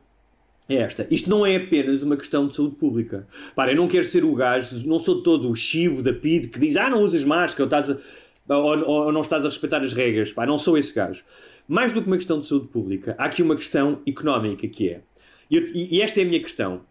é 0.68 0.76
esta. 0.76 1.06
Isto 1.10 1.28
não 1.30 1.44
é 1.46 1.56
apenas 1.56 2.02
uma 2.02 2.16
questão 2.16 2.46
de 2.48 2.54
saúde 2.54 2.76
pública. 2.76 3.26
Para, 3.54 3.72
eu 3.72 3.76
não 3.76 3.86
quero 3.88 4.04
ser 4.04 4.24
o 4.24 4.34
gajo, 4.34 4.86
não 4.88 4.98
sou 4.98 5.22
todo 5.22 5.50
o 5.50 5.54
chivo 5.54 6.02
da 6.02 6.12
PID 6.12 6.48
que 6.48 6.58
diz 6.58 6.76
ah, 6.76 6.88
não 6.90 7.00
usas 7.02 7.24
máscara 7.24 7.62
ou, 7.62 7.66
estás 7.78 7.90
a- 8.48 8.56
ou- 8.58 8.88
ou 9.06 9.12
não 9.12 9.20
estás 9.22 9.44
a 9.44 9.48
respeitar 9.48 9.78
as 9.82 9.92
regras. 9.92 10.32
Pá, 10.32 10.44
não 10.46 10.58
sou 10.58 10.76
esse 10.78 10.92
gajo. 10.94 11.22
Mais 11.68 11.92
do 11.92 12.00
que 12.02 12.06
uma 12.06 12.16
questão 12.16 12.38
de 12.38 12.46
saúde 12.46 12.68
pública, 12.68 13.14
há 13.18 13.24
aqui 13.26 13.42
uma 13.42 13.56
questão 13.56 14.00
económica 14.06 14.66
que 14.68 14.88
é. 14.90 15.00
E, 15.50 15.96
e 15.96 16.02
esta 16.02 16.20
é 16.20 16.24
a 16.24 16.26
minha 16.26 16.40
questão. 16.40 16.82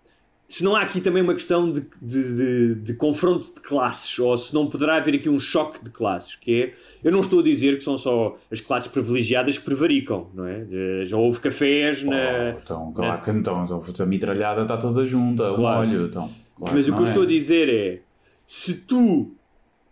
Se 0.53 0.63
não 0.63 0.75
há 0.75 0.81
aqui 0.83 1.01
também 1.01 1.23
uma 1.23 1.33
questão 1.33 1.71
de, 1.71 1.81
de, 1.99 2.35
de- 2.35 2.75
de 2.75 2.93
confronto 2.93 3.51
de 3.55 3.59
classes, 3.59 4.19
ou 4.19 4.37
se 4.37 4.53
não 4.53 4.67
poderá 4.67 4.97
haver 4.97 5.15
aqui 5.15 5.27
um 5.27 5.39
choque 5.39 5.83
de 5.83 5.89
classes, 5.89 6.35
que 6.35 6.61
é, 6.61 6.73
eu 7.03 7.11
não 7.11 7.21
estou 7.21 7.39
a 7.39 7.43
dizer 7.43 7.75
que 7.79 7.83
são 7.83 7.97
só 7.97 8.37
as 8.51 8.61
classes 8.61 8.87
privilegiadas 8.87 9.57
que 9.57 9.65
prevaricam, 9.65 10.29
não 10.31 10.45
é? 10.45 10.63
Eh, 10.71 11.05
Já 11.05 11.17
houve 11.17 11.39
cafés 11.39 12.03
na... 12.03 12.15
Oh, 12.55 12.59
então, 12.61 12.91
claro 12.93 13.21
que 13.23 13.31
então, 13.31 13.65
a 13.99 14.05
mitralhada 14.05 14.61
está 14.61 14.77
toda 14.77 15.07
junta, 15.07 15.51
o 15.53 15.55
Claro. 15.55 15.87
molho. 15.87 16.05
Então, 16.05 16.29
claro 16.55 16.75
Mas 16.75 16.87
o 16.87 16.91
que 16.91 16.97
eu 16.97 17.01
não 17.01 17.03
estou 17.05 17.23
a 17.23 17.25
é. 17.25 17.29
dizer 17.29 17.69
é: 17.69 18.01
se 18.45 18.75
tu 18.75 19.31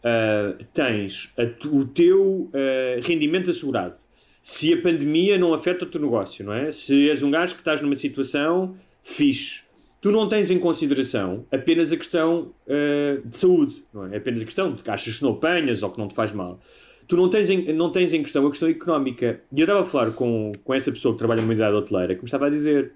ah, 0.03 0.53
tens 0.71 1.33
a 1.39 1.67
o 1.69 1.85
teu 1.85 2.49
ah, 2.53 3.01
rendimento 3.01 3.49
assegurado, 3.49 3.95
se 4.43 4.71
a 4.75 4.79
pandemia 4.79 5.39
não 5.39 5.55
afeta 5.55 5.85
o 5.85 5.87
teu 5.87 6.01
negócio, 6.01 6.45
não 6.45 6.53
é? 6.53 6.71
Se 6.71 7.09
és 7.09 7.23
um 7.23 7.31
gajo 7.31 7.55
que 7.55 7.61
estás 7.61 7.81
numa 7.81 7.95
situação 7.95 8.75
fixe, 9.01 9.63
tu 10.01 10.11
não 10.11 10.27
tens 10.27 10.49
em 10.49 10.57
consideração 10.57 11.45
apenas 11.51 11.91
a 11.91 11.97
questão 11.97 12.51
ah, 12.67 13.21
de 13.23 13.37
saúde, 13.37 13.85
não 13.93 14.07
é? 14.07 14.17
Apenas 14.17 14.41
a 14.41 14.45
questão 14.45 14.73
de 14.73 14.81
que 14.81 14.89
achas 14.89 15.17
que 15.17 15.23
não 15.23 15.33
apanhas 15.33 15.83
ou 15.83 15.91
que 15.91 15.99
não 15.99 16.07
te 16.07 16.15
faz 16.15 16.33
mal. 16.33 16.59
Tu 17.07 17.15
não 17.15 17.29
tens, 17.29 17.49
em, 17.49 17.71
não 17.73 17.91
tens 17.91 18.13
em 18.13 18.23
questão 18.23 18.45
a 18.45 18.49
questão 18.49 18.67
económica. 18.67 19.41
E 19.51 19.59
eu 19.59 19.65
estava 19.65 19.81
a 19.81 19.83
falar 19.83 20.11
com, 20.11 20.51
com 20.63 20.73
essa 20.73 20.91
pessoa 20.91 21.13
que 21.13 21.19
trabalha 21.19 21.41
numa 21.41 21.51
unidade 21.51 21.75
hoteleira 21.75 22.15
que 22.15 22.21
me 22.21 22.25
estava 22.25 22.47
a 22.47 22.49
dizer: 22.49 22.93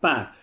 pá, 0.00 0.34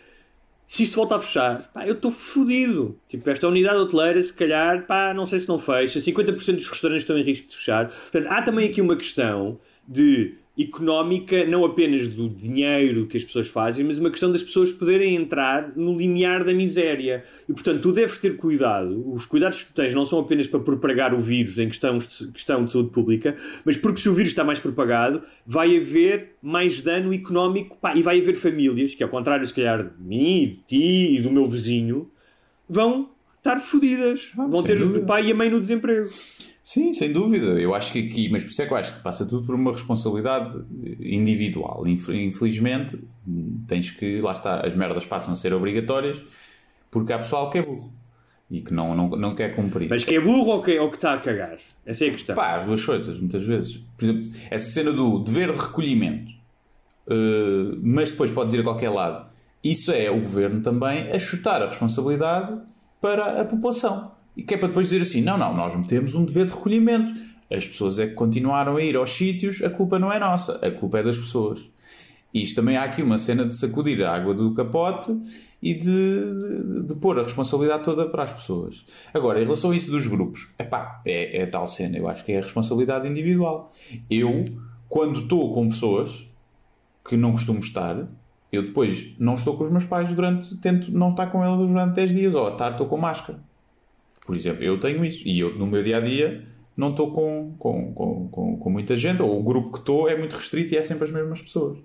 se 0.67 0.83
isto 0.83 0.95
volta 0.97 1.15
a 1.15 1.19
fechar, 1.19 1.71
pá, 1.73 1.88
eu 1.88 1.93
estou 1.93 2.12
fodido. 2.12 2.99
Tipo, 3.07 3.29
esta 3.29 3.47
unidade 3.47 3.77
hoteleira, 3.77 4.21
se 4.21 4.33
calhar, 4.33 4.86
pá, 4.86 5.13
não 5.13 5.25
sei 5.25 5.39
se 5.39 5.47
não 5.47 5.57
fecha, 5.57 5.99
50% 5.99 6.55
dos 6.55 6.67
restaurantes 6.67 7.03
estão 7.03 7.17
em 7.17 7.23
risco 7.23 7.47
de 7.47 7.55
fechar. 7.55 7.88
Portanto, 7.88 8.27
há 8.27 8.41
também 8.41 8.67
aqui 8.67 8.81
uma 8.81 8.97
questão 8.97 9.57
de 9.88 10.36
económica, 10.58 11.46
não 11.46 11.63
apenas 11.63 12.08
do 12.08 12.28
dinheiro 12.28 13.06
que 13.06 13.15
as 13.15 13.24
pessoas 13.24 13.48
fazem, 13.48 13.86
mas 13.86 14.00
uma 14.00 14.10
questão 14.10 14.32
das 14.32 14.41
pessoas 14.41 14.72
poderem 14.72 15.15
entrar 15.15 15.72
no 15.76 15.96
limiar 15.96 16.43
da 16.43 16.54
miséria. 16.54 17.24
E, 17.48 17.54
portanto, 17.54 17.82
tu 17.82 17.91
deves 17.91 18.17
ter 18.17 18.36
cuidado. 18.36 19.12
Os 19.13 19.26
cuidados 19.26 19.62
que 19.62 19.72
tu 19.72 19.76
tens 19.76 19.93
não 19.93 20.06
são 20.06 20.20
apenas 20.20 20.48
para 20.48 20.60
propagar 20.60 21.13
o 21.13 21.22
vírus 21.22 21.60
em 21.60 21.67
questão 21.67 22.00
de, 22.00 22.08
questão 22.32 22.65
de 22.65 22.72
saúde 22.72 22.89
pública, 22.89 23.36
mas 23.63 23.78
porque 23.78 24.02
se 24.02 24.10
o 24.10 24.13
vírus 24.13 24.32
está 24.32 24.43
mais 24.43 24.60
propagado, 24.60 25.22
vai 25.46 25.78
haver 25.78 26.36
mais 26.41 26.82
dano 26.82 27.13
económico 27.13 27.78
pá, 27.80 27.96
e 27.96 28.02
vai 28.02 28.20
haver 28.20 28.36
famílias 28.36 28.96
que, 28.96 29.04
ao 29.04 29.10
contrário, 29.10 29.46
se 29.46 29.54
calhar, 29.54 29.84
de 29.84 30.04
mim, 30.04 30.50
de 30.50 30.60
ti 30.63 31.17
e 31.17 31.22
do 31.22 31.30
meu 31.30 31.46
vizinho, 31.46 32.10
vão 32.67 33.12
estar 33.38 33.60
fodidas. 33.60 34.32
vão 34.36 34.62
sem 34.62 34.63
ter 34.63 34.80
dúvida. 34.80 35.00
o 35.00 35.06
pai 35.06 35.28
e 35.28 35.32
a 35.32 35.36
mãe 35.36 35.50
no 35.50 35.60
desemprego. 35.60 36.10
Sim, 36.67 36.93
sem 36.93 37.13
dúvida. 37.13 37.45
Eu 37.62 37.73
acho 37.73 37.93
que 37.93 37.99
aqui, 38.10 38.27
mas 38.27 38.43
por 38.43 38.49
isso 38.49 38.62
é 38.62 38.65
que 38.65 38.73
eu 38.73 38.77
acho 38.77 38.93
que 38.93 39.01
passa 39.01 39.25
tudo 39.25 39.45
por 39.45 39.56
uma 39.56 39.71
responsabilidade 39.71 40.60
individual. 40.99 41.88
Inf- 41.88 42.10
Infelizmente, 42.10 42.99
tens 43.65 43.89
que, 43.91 44.19
lá 44.19 44.34
está, 44.34 44.67
as 44.67 44.75
merdas 44.75 45.06
passam 45.06 45.32
a 45.32 45.38
ser 45.38 45.53
obrigatórias 45.53 46.21
porque 46.91 47.13
há 47.13 47.19
pessoal 47.19 47.49
que 47.49 47.60
é 47.60 47.62
burro 47.62 47.93
e 48.51 48.60
que 48.60 48.73
não, 48.73 48.93
não, 48.93 49.08
não 49.12 49.34
quer 49.34 49.56
cumprir. 49.56 49.88
Mas 49.89 50.03
que 50.03 50.13
é 50.15 50.19
burro 50.19 50.49
ou 50.56 50.62
que, 50.62 50.77
ou 50.77 50.89
que 50.89 50.97
está 50.97 51.13
a 51.13 51.19
cagar? 51.19 51.56
Essa 51.86 52.03
é 52.03 52.10
a 52.10 52.12
questão. 52.12 52.36
Pá, 52.36 52.58
as 52.58 52.65
duas 52.65 52.84
coisas, 52.84 53.17
muitas 53.17 53.43
vezes. 53.43 53.77
Por 53.97 54.03
exemplo, 54.03 54.30
essa 54.51 54.69
cena 54.69 54.91
do 54.91 55.19
dever 55.19 55.53
de 55.53 55.58
recolhimento, 55.58 56.34
eh, 57.10 57.77
mas 57.82 58.12
depois 58.12 58.30
podes 58.30 58.53
ir 58.53 58.60
a 58.60 58.63
qualquer 58.63 58.89
lado. 58.89 59.25
Isso 59.63 59.89
é 59.89 60.12
o 60.12 60.19
governo 60.19 60.62
também 60.62 61.10
a 61.13 61.17
chutar 61.17 61.62
a 61.63 61.67
responsabilidade 61.67 62.60
para 62.99 63.39
a 63.41 63.45
população. 63.45 64.16
E 64.38 64.43
que 64.43 64.54
é 64.54 64.58
para 64.58 64.67
depois 64.67 64.89
dizer 64.89 65.02
assim: 65.02 65.21
não, 65.21 65.38
não, 65.38 65.54
nós 65.54 65.76
metemos 65.76 66.13
um 66.13 66.23
dever 66.23 66.45
de 66.45 66.54
recolhimento. 66.54 67.19
As 67.52 67.65
pessoas 67.65 67.97
é 67.97 68.08
que 68.08 68.13
continuaram 68.13 68.78
a 68.78 68.82
ir 68.82 68.95
aos 68.95 69.10
sítios, 69.12 69.63
a 69.63 69.69
culpa 69.69 69.97
não 69.97 70.13
é 70.13 70.19
nossa, 70.19 70.60
a 70.65 70.69
culpa 70.69 71.00
é 71.00 71.04
das 71.04 71.17
pessoas. 71.17 71.67
Isto 72.34 72.58
também 72.58 72.78
há 72.78 72.84
aqui 72.84 73.02
uma 73.02 73.17
cena 73.17 73.45
de 73.45 73.56
sacudir 73.56 74.04
a 74.04 74.13
água 74.13 74.34
do 74.34 74.54
capote 74.54 75.17
e 75.63 75.73
de, 75.73 75.80
de, 75.82 76.84
de 76.88 76.95
pôr 76.95 77.17
a 77.17 77.23
responsabilidade 77.23 77.85
toda 77.85 78.08
para 78.10 78.23
as 78.23 78.33
pessoas. 78.33 78.85
Agora, 79.13 79.40
em 79.40 79.44
relação 79.44 79.71
a 79.71 79.75
isso 79.75 79.90
dos 79.90 80.06
grupos, 80.06 80.50
epá, 80.60 81.02
é, 81.06 81.42
é 81.42 81.46
tal 81.46 81.65
cena, 81.65 81.98
eu 81.98 82.08
acho 82.08 82.23
que 82.25 82.33
é 82.33 82.40
a 82.40 82.42
responsabilidade 82.42 83.08
individual. 83.08 83.71
Eu, 84.10 84.44
quando 84.90 85.21
estou 85.21 85.54
com 85.54 85.69
pessoas 85.69 86.29
que 87.08 87.15
não 87.15 87.31
costumo 87.31 87.60
estar, 87.60 88.08
eu 88.52 88.62
depois 88.62 89.15
não 89.17 89.35
estou 89.35 89.58
com 89.58 89.63
os 89.63 89.71
meus 89.71 89.85
pais 89.85 90.13
durante, 90.13 90.56
tento 90.58 90.92
não 90.92 91.10
estar 91.10 91.27
com 91.27 91.44
eles 91.44 91.58
durante 91.58 91.96
10 91.96 92.12
dias, 92.12 92.35
ou 92.35 92.46
à 92.46 92.52
tarde 92.52 92.75
estou 92.75 92.88
com 92.88 92.98
máscara. 92.98 93.40
Por 94.28 94.36
exemplo, 94.38 94.63
eu 94.63 94.80
tenho 94.80 95.04
isso. 95.04 95.28
E 95.28 95.40
eu, 95.40 95.56
no 95.58 95.65
meu 95.65 95.82
dia 95.82 95.98
a 95.98 96.00
dia, 96.02 96.46
não 96.75 96.92
estou 96.92 97.12
com, 97.12 97.56
com, 97.58 97.92
com, 97.94 98.28
com, 98.28 98.58
com 98.58 98.69
muita 98.69 98.96
gente, 98.96 99.21
ou 99.23 99.40
o 99.40 99.42
grupo 99.42 99.71
que 99.71 99.80
estou 99.80 100.08
é 100.08 100.15
muito 100.15 100.36
restrito 100.36 100.75
e 100.75 100.78
é 100.78 100.84
sempre 100.84 101.06
as 101.06 101.12
mesmas 101.12 101.42
pessoas. 101.42 101.80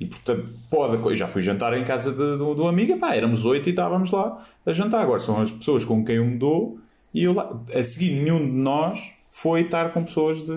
E 0.00 0.06
portanto, 0.06 0.48
pode. 0.70 1.02
Eu 1.04 1.16
já 1.16 1.26
fui 1.28 1.42
jantar 1.42 1.76
em 1.76 1.84
casa 1.84 2.10
de, 2.12 2.16
de, 2.16 2.54
de 2.54 2.60
um 2.62 2.66
amigo, 2.68 2.96
pá, 2.98 3.14
éramos 3.14 3.44
oito 3.44 3.68
e 3.68 3.70
estávamos 3.70 4.10
lá 4.10 4.42
a 4.64 4.72
jantar. 4.72 5.02
Agora 5.02 5.20
são 5.20 5.40
as 5.42 5.50
pessoas 5.52 5.84
com 5.84 6.02
quem 6.04 6.16
eu 6.16 6.24
me 6.24 6.38
dou 6.38 6.78
e 7.12 7.24
eu 7.24 7.34
lá. 7.34 7.60
A 7.74 7.84
seguir, 7.84 8.12
nenhum 8.12 8.38
de 8.46 8.52
nós 8.52 9.00
foi 9.28 9.62
estar 9.62 9.92
com 9.92 10.02
pessoas 10.04 10.38
de, 10.44 10.54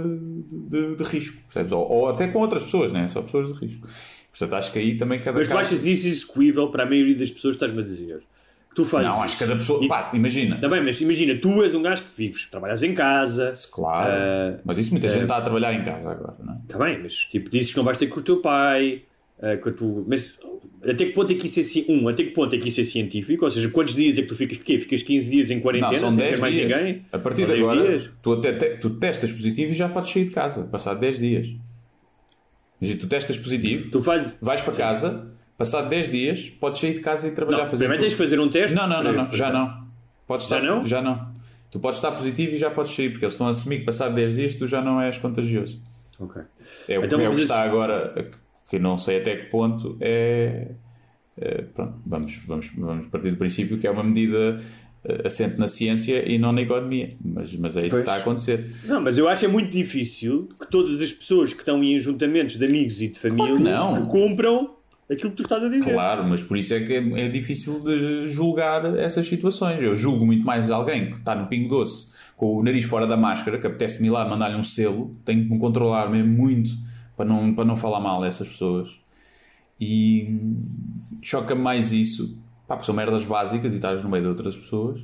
de, 0.69 0.95
de 0.95 1.03
risco, 1.03 1.37
percebes? 1.43 1.71
Ou, 1.71 1.85
ou 1.91 2.09
até 2.09 2.27
com 2.27 2.39
outras 2.39 2.63
pessoas, 2.63 2.93
né? 2.93 3.07
Só 3.07 3.21
pessoas 3.21 3.53
de 3.53 3.59
risco. 3.59 3.87
Portanto, 4.29 4.53
acho 4.53 4.71
que 4.71 4.79
aí 4.79 4.97
também 4.97 5.19
cada 5.19 5.37
Mas 5.37 5.47
tu 5.47 5.51
caso- 5.51 5.61
achas 5.61 5.85
isso 5.85 6.07
execuível 6.07 6.69
para 6.69 6.83
a 6.83 6.85
maioria 6.85 7.15
das 7.15 7.29
pessoas 7.31 7.55
que 7.57 7.63
estás-me 7.63 7.81
a 7.81 7.83
dizer? 7.83 8.19
Que 8.71 8.75
tu 8.75 8.85
fazes 8.85 9.09
Não, 9.09 9.21
acho 9.21 9.33
que 9.37 9.43
cada 9.45 9.55
pessoa. 9.57 9.83
E- 9.83 9.87
Pá, 9.89 10.09
imagina. 10.13 10.55
Bem, 10.55 10.81
mas 10.81 10.99
imagina, 11.01 11.35
tu 11.35 11.61
és 11.61 11.75
um 11.75 11.81
gajo 11.81 12.03
que 12.03 12.15
vives, 12.17 12.45
trabalhas 12.49 12.81
em 12.81 12.93
casa, 12.93 13.53
Claro. 13.71 14.11
Ah, 14.11 14.59
mas 14.63 14.77
isso 14.77 14.91
muita 14.91 15.07
ah, 15.07 15.09
gente 15.09 15.23
está 15.23 15.37
a 15.37 15.41
trabalhar 15.41 15.73
em 15.73 15.83
casa 15.83 16.09
agora, 16.11 16.35
não 16.41 16.53
é? 16.53 16.57
Está 16.57 16.77
bem, 16.77 16.99
mas 17.03 17.13
tipo, 17.15 17.49
dizes 17.49 17.71
que 17.71 17.77
não 17.77 17.83
vais 17.83 17.97
ter 17.97 18.07
com 18.07 18.19
o 18.19 18.23
teu 18.23 18.37
pai, 18.41 19.01
eh, 19.41 19.57
com 19.57 19.67
a 19.69 19.73
tua- 19.73 20.05
mas 20.07 20.33
até 20.83 21.03
que 21.05 21.11
ponto 21.11 21.31
é 21.33 21.35
que 21.35 21.47
isso 21.47 21.59
é 21.59 21.91
um, 21.91 22.07
até 22.07 22.23
que 22.23 22.31
ponto 22.31 22.55
é 22.55 22.57
que 22.57 22.69
isso 22.69 22.79
é 22.79 22.83
científico? 22.85 23.43
Ou 23.43 23.51
seja, 23.51 23.67
quantos 23.69 23.93
dias 23.93 24.17
é 24.17 24.21
que 24.21 24.27
tu 24.29 24.35
ficas? 24.37 24.57
Fiquei? 24.59 24.79
Ficas 24.79 25.01
15 25.03 25.29
dias 25.29 25.51
em 25.51 25.59
quarentena 25.59 25.91
Não, 25.91 25.99
são 25.99 26.09
sem 26.11 26.19
10 26.19 26.31
ter 26.35 26.37
mais 26.39 26.53
dias. 26.53 26.71
ninguém? 26.71 27.05
A 27.11 27.19
partir 27.19 27.41
de 27.41 27.47
10 27.47 27.59
agora, 27.59 27.87
dias? 27.89 28.09
tu, 28.21 28.31
até, 28.33 28.53
te- 28.53 28.77
tu 28.77 28.89
testas 28.91 29.31
positivo 29.33 29.71
e 29.71 29.75
já 29.75 29.89
podes 29.89 30.11
sair 30.13 30.23
de 30.25 30.31
casa, 30.31 30.63
passado 30.63 30.97
10 31.01 31.19
dias. 31.19 31.47
Imagina, 32.81 32.99
tu 33.01 33.07
testas 33.07 33.37
positivo, 33.37 33.91
Tu 33.91 33.99
fazes. 33.99 34.35
vais 34.41 34.61
para 34.61 34.73
casa, 34.73 35.27
passado 35.61 35.89
10 35.89 36.11
dias, 36.11 36.39
podes 36.59 36.81
sair 36.81 36.93
de 36.93 36.99
casa 36.99 37.27
e 37.27 37.31
trabalhar 37.31 37.59
Não, 37.59 37.65
fazer 37.65 37.77
primeiro 37.85 38.01
tudo. 38.03 38.09
tens 38.09 38.13
que 38.17 38.23
fazer 38.23 38.39
um 38.39 38.49
teste. 38.49 38.75
Não, 38.75 38.87
não, 38.87 39.03
não, 39.03 39.13
não, 39.13 39.31
já 39.33 39.51
não. 39.51 39.85
Podes 40.27 40.47
Já 40.47 40.57
estar, 40.57 40.67
não? 40.67 40.85
Já 40.85 41.01
não. 41.01 41.31
Tu 41.69 41.79
podes 41.79 41.97
estar 41.99 42.11
positivo 42.11 42.55
e 42.55 42.57
já 42.57 42.69
podes 42.71 42.93
sair, 42.93 43.09
porque 43.11 43.25
eles 43.25 43.33
estão 43.33 43.47
a 43.47 43.51
assumir 43.51 43.79
que 43.79 43.85
passado 43.85 44.13
10 44.15 44.35
dias 44.35 44.55
tu 44.55 44.67
já 44.67 44.81
não 44.81 45.01
és 45.01 45.17
contagioso. 45.17 45.81
Ok. 46.19 46.41
É 46.89 46.99
o 46.99 47.05
Então, 47.05 47.19
que, 47.19 47.25
é 47.25 47.29
o 47.29 47.35
que 47.35 47.41
está 47.41 47.61
agora, 47.63 48.29
que 48.69 48.77
não 48.79 48.97
sei 48.97 49.17
até 49.19 49.35
que 49.37 49.45
ponto 49.49 49.97
é. 50.01 50.67
é, 51.37 51.61
pronto, 51.73 51.93
vamos, 52.05 52.35
vamos, 52.45 52.71
vamos 52.77 53.07
partir 53.07 53.31
do 53.31 53.37
princípio 53.37 53.77
que 53.77 53.87
é 53.87 53.91
uma 53.91 54.03
medida 54.03 54.61
eh, 55.05 55.21
assente 55.25 55.57
na 55.57 55.67
ciência 55.67 56.27
e 56.29 56.37
não 56.37 56.51
na 56.51 56.61
economia. 56.61 57.15
Mas, 57.23 57.53
mas 57.55 57.75
é 57.77 57.79
isso 57.79 57.85
que 57.85 57.89
Pois. 57.91 58.01
está 58.03 58.13
a 58.15 58.17
acontecer. 58.17 58.69
Não, 58.85 59.01
mas 59.01 59.17
eu 59.17 59.27
acho 59.29 59.45
é 59.45 59.47
muito 59.47 59.69
difícil 59.71 60.49
que 60.59 60.69
todas 60.69 61.01
as 61.01 61.11
pessoas 61.11 61.53
que 61.53 61.59
estão 61.59 61.81
em 61.83 61.95
ajuntamentos 61.95 62.57
de 62.57 62.65
amigos 62.65 63.01
e 63.01 63.07
de 63.07 63.17
família 63.19 63.55
que 63.55 63.63
não. 63.63 64.05
compram 64.07 64.75
aquilo 65.11 65.31
que 65.31 65.37
tu 65.37 65.43
estás 65.43 65.63
a 65.63 65.69
dizer. 65.69 65.93
Claro, 65.93 66.23
mas 66.23 66.41
por 66.41 66.57
isso 66.57 66.73
é 66.73 66.79
que 66.79 66.93
é, 66.93 67.25
é 67.25 67.29
difícil 67.29 67.83
de 67.83 68.27
julgar 68.27 68.85
essas 68.97 69.27
situações. 69.27 69.81
Eu 69.83 69.95
julgo 69.95 70.25
muito 70.25 70.45
mais 70.45 70.69
alguém 70.71 71.11
que 71.11 71.17
está 71.19 71.35
no 71.35 71.47
Pingo 71.47 71.69
Doce 71.69 72.11
com 72.37 72.57
o 72.57 72.63
nariz 72.63 72.85
fora 72.85 73.05
da 73.05 73.15
máscara, 73.17 73.59
que 73.59 73.67
apetece-me 73.67 74.07
ir 74.07 74.11
lá 74.11 74.27
mandar-lhe 74.27 74.55
um 74.55 74.63
selo, 74.63 75.15
tenho 75.23 75.45
que 75.45 75.51
me 75.53 75.59
controlar 75.59 76.09
mesmo 76.09 76.31
muito 76.31 76.71
para 77.15 77.25
não, 77.25 77.53
para 77.53 77.65
não 77.65 77.77
falar 77.77 77.99
mal 77.99 78.21
dessas 78.21 78.47
pessoas. 78.47 78.89
E 79.79 80.27
choca-me 81.21 81.61
mais 81.61 81.91
isso, 81.91 82.37
pá, 82.67 82.75
porque 82.75 82.85
são 82.85 82.95
merdas 82.95 83.25
básicas 83.25 83.73
e 83.73 83.75
estás 83.77 84.03
no 84.03 84.09
meio 84.09 84.23
de 84.23 84.29
outras 84.29 84.55
pessoas, 84.55 85.01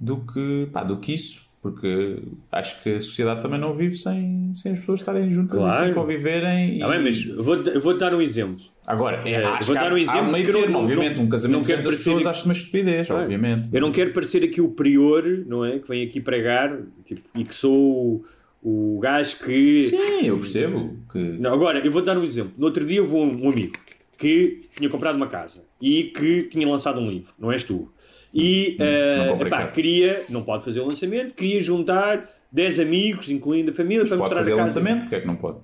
do 0.00 0.18
que, 0.18 0.68
pá, 0.72 0.82
do 0.84 0.98
que 0.98 1.14
isso. 1.14 1.42
Porque 1.62 2.22
acho 2.52 2.82
que 2.82 2.90
a 2.96 3.00
sociedade 3.00 3.40
também 3.40 3.58
não 3.58 3.72
vive 3.72 3.96
sem, 3.96 4.52
sem 4.54 4.72
as 4.72 4.80
pessoas 4.80 5.00
estarem 5.00 5.32
juntas 5.32 5.56
Claro. 5.56 5.82
e 5.82 5.86
sem 5.86 5.94
conviverem. 5.94 6.78
Tá 6.78 6.88
bem, 6.90 7.00
e- 7.00 7.04
mas 7.04 7.24
eu 7.26 7.42
vou, 7.42 7.56
vou 7.80 7.96
dar 7.96 8.14
um 8.14 8.20
exemplo. 8.20 8.62
Agora, 8.86 9.26
É, 9.28 9.36
acho 9.44 9.66
vou 9.68 9.76
que 9.76 9.82
dar 9.82 9.92
um 9.92 9.96
exemplo 9.98 10.30
meio 10.32 10.46
eu 10.46 10.52
não- 10.52 10.60
termo, 10.60 10.72
não- 10.74 10.82
obviamente, 10.82 11.20
um 11.20 11.28
casamento 11.28 11.56
não 11.58 11.64
quero 11.64 11.82
parecer- 11.82 12.04
pessoas 12.04 12.26
acho 12.26 12.44
uma 12.44 12.52
estupidez, 12.52 13.08
Não 13.08 13.18
é? 13.18 13.22
obviamente. 13.22 13.68
Eu 13.72 13.80
não 13.80 13.90
quero 13.90 14.12
parecer 14.12 14.44
aqui 14.44 14.60
o 14.60 14.68
prior, 14.68 15.22
não 15.46 15.64
é? 15.64 15.78
Que 15.78 15.88
vem 15.88 16.02
aqui 16.04 16.20
pregar 16.20 16.78
tipo, 17.04 17.22
e 17.36 17.44
que 17.44 17.54
sou 17.56 18.22
o, 18.62 18.96
o 18.96 18.98
gajo 19.00 19.38
que. 19.38 19.88
Sim, 19.88 20.26
eu 20.26 20.38
percebo 20.38 20.98
que... 21.10 21.18
Não, 21.18 21.52
agora, 21.54 21.78
eu 21.78 21.90
vou 21.90 22.02
dar 22.02 22.18
um 22.18 22.24
exemplo. 22.24 22.52
No 22.58 22.66
outro 22.66 22.84
dia 22.84 23.00
houve 23.02 23.14
um, 23.14 23.46
um 23.46 23.50
amigo 23.50 23.72
que 24.18 24.60
tinha 24.76 24.88
comprado 24.90 25.16
uma 25.16 25.26
casa 25.28 25.62
e 25.80 26.04
que 26.04 26.44
tinha 26.44 26.68
lançado 26.68 27.00
um 27.00 27.10
livro, 27.10 27.32
não 27.38 27.50
és 27.50 27.64
tu. 27.64 27.90
E 28.36 28.76
eh, 28.80 29.28
comprei 29.30 29.46
epá, 29.48 29.58
casa. 29.62 29.74
queria, 29.74 30.22
não 30.28 30.42
pode 30.42 30.64
fazer 30.64 30.80
o 30.80 30.86
lançamento, 30.86 31.34
queria 31.34 31.60
juntar 31.60 32.28
10 32.50 32.80
amigos, 32.80 33.30
incluindo 33.30 33.70
a 33.70 33.74
família, 33.74 34.00
para 34.04 34.08
Pode 34.10 34.20
mostrar 34.20 34.38
fazer 34.38 34.52
a 34.52 34.56
casa. 34.56 34.80
lançamento, 34.80 35.00
porque 35.02 35.14
é 35.14 35.20
que 35.20 35.26
não 35.26 35.36
pode? 35.36 35.58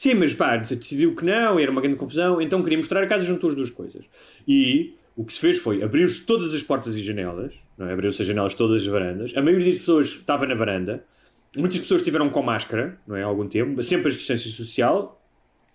Sim, 0.00 0.14
mas 0.14 0.32
pá, 0.32 0.56
decidiu 0.56 1.14
que 1.14 1.26
não, 1.26 1.58
era 1.58 1.70
uma 1.70 1.82
grande 1.82 1.98
confusão, 1.98 2.40
então 2.40 2.62
queria 2.62 2.78
mostrar 2.78 3.02
a 3.02 3.06
casa, 3.06 3.22
juntou 3.22 3.50
as 3.50 3.54
duas 3.54 3.68
coisas. 3.68 4.02
E 4.48 4.94
o 5.14 5.26
que 5.26 5.30
se 5.34 5.38
fez 5.38 5.58
foi 5.58 5.82
abrir-se 5.82 6.24
todas 6.24 6.54
as 6.54 6.62
portas 6.62 6.94
e 6.96 7.02
janelas, 7.02 7.62
não 7.76 7.86
é? 7.86 7.92
abriu-se 7.92 8.22
as 8.22 8.26
janelas 8.26 8.54
todas 8.54 8.80
as 8.80 8.86
varandas, 8.88 9.36
a 9.36 9.42
maioria 9.42 9.66
das 9.66 9.76
pessoas 9.76 10.06
estava 10.06 10.46
na 10.46 10.54
varanda, 10.54 11.04
muitas 11.54 11.78
pessoas 11.80 12.00
estiveram 12.00 12.30
com 12.30 12.42
máscara, 12.42 12.98
não 13.06 13.14
é? 13.14 13.22
Há 13.22 13.26
algum 13.26 13.46
tempo, 13.46 13.82
sempre 13.82 14.08
a 14.10 14.10
distância 14.10 14.50
social. 14.50 15.20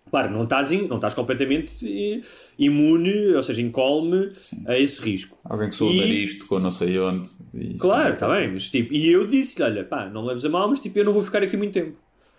Claro, 0.10 0.32
não 0.32 0.46
estás, 0.46 0.72
in- 0.72 0.88
não 0.88 0.96
estás 0.96 1.14
completamente 1.14 1.86
eh, 1.86 2.22
imune, 2.58 3.28
ou 3.36 3.44
seja, 3.44 3.62
incólume 3.62 4.30
a 4.66 4.76
esse 4.80 5.00
risco. 5.04 5.38
Alguém 5.44 5.70
que 5.70 5.76
soube 5.76 6.00
E- 6.00 6.24
isto 6.24 6.48
com 6.48 6.58
não 6.58 6.72
sei 6.72 6.98
onde. 6.98 7.30
Claro, 7.78 8.16
está 8.16 8.36
é- 8.36 8.40
bem, 8.42 8.54
mas 8.54 8.72
tipo, 8.72 8.92
e 8.92 9.08
eu 9.12 9.28
disse-lhe: 9.28 9.64
olha, 9.64 9.84
pá, 9.84 10.10
não 10.10 10.26
leves 10.26 10.44
a 10.46 10.50
mal, 10.50 10.68
mas 10.68 10.80
tipo, 10.80 10.98
eu 10.98 11.06
não 11.06 11.14
vou 11.14 11.22
ficar 11.22 11.44
aqui 11.44 11.56
muito 11.56 11.74
tempo. 11.74 11.96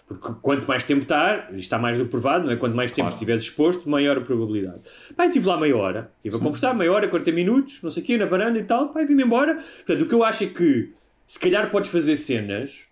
Porque 0.06 0.28
quanto 0.40 0.68
mais 0.68 0.84
tempo 0.84 1.04
isto 1.04 1.56
está 1.56 1.78
mais 1.78 1.98
do 1.98 2.04
que 2.04 2.10
provado, 2.12 2.46
não 2.46 2.52
é? 2.52 2.56
Quanto 2.56 2.76
mais 2.76 2.90
tempo 2.92 3.02
Claro. 3.02 3.14
estiveres 3.14 3.42
exposto, 3.42 3.90
maior 3.90 4.16
a 4.16 4.20
probabilidade. 4.20 4.80
E 5.18 5.22
estive 5.22 5.46
lá 5.48 5.58
meia 5.58 5.76
hora, 5.76 6.12
estive 6.18 6.36
a 6.36 6.38
conversar, 6.38 6.74
meia 6.74 6.92
hora, 6.92 7.08
40 7.08 7.32
minutos, 7.32 7.82
não 7.82 7.90
sei 7.90 8.02
o 8.02 8.06
quê, 8.06 8.16
na 8.16 8.24
varanda 8.24 8.58
e 8.58 8.62
tal, 8.62 8.92
e 8.96 9.04
vim-me 9.04 9.24
embora. 9.24 9.54
Portanto, 9.54 10.02
o 10.02 10.06
que 10.06 10.14
eu 10.14 10.22
acho 10.22 10.44
é 10.44 10.46
que 10.46 10.92
se 11.26 11.40
calhar 11.40 11.70
podes 11.72 11.90
fazer 11.90 12.14
cenas, 12.16 12.84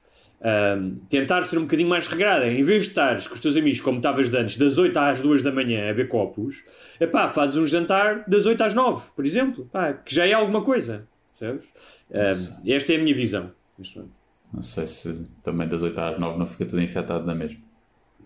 ahm, 0.43 0.97
tentar 1.09 1.45
ser 1.45 1.57
um 1.59 1.63
bocadinho 1.63 1.89
mais 1.89 2.09
regrada, 2.09 2.49
em 2.49 2.65
vez 2.65 2.83
de 2.83 2.89
estares 2.89 3.29
com 3.29 3.35
os 3.35 3.41
teus 3.41 3.57
amigos, 3.57 3.81
como 3.81 3.99
estavas 3.99 4.29
de 4.29 4.37
antes, 4.37 4.57
das 4.57 4.77
8 4.77 4.97
às 4.99 5.21
2 5.21 5.41
da 5.41 5.53
manhã 5.53 5.85
a 5.85 5.95
beber 5.95 6.09
copos, 6.09 6.65
é 6.99 7.07
pá, 7.07 7.29
fazes 7.29 7.55
um 7.57 7.65
jantar 7.65 8.25
das 8.29 8.45
8 8.45 8.61
às 8.61 8.75
9, 8.75 9.13
por 9.15 9.25
exemplo, 9.25 9.69
pá, 9.73 9.93
que 9.93 10.13
já 10.13 10.27
é 10.27 10.33
alguma 10.33 10.63
coisa, 10.63 11.07
percebes? 11.39 11.69
Ahm, 12.13 12.69
esta 12.69 12.93
é 12.93 12.97
a 12.97 12.99
minha 12.99 13.15
visão. 13.15 13.53
Pronto. 13.93 14.11
Não 14.55 14.63
sei 14.63 14.87
se 14.87 15.27
também 15.43 15.67
das 15.69 15.83
8 15.83 15.99
às 15.99 16.19
9 16.21 16.39
não 16.39 16.47
fica 16.47 16.65
tudo 16.65 16.81
infectado 16.81 17.27
na 17.27 17.35
mesma. 17.35 17.59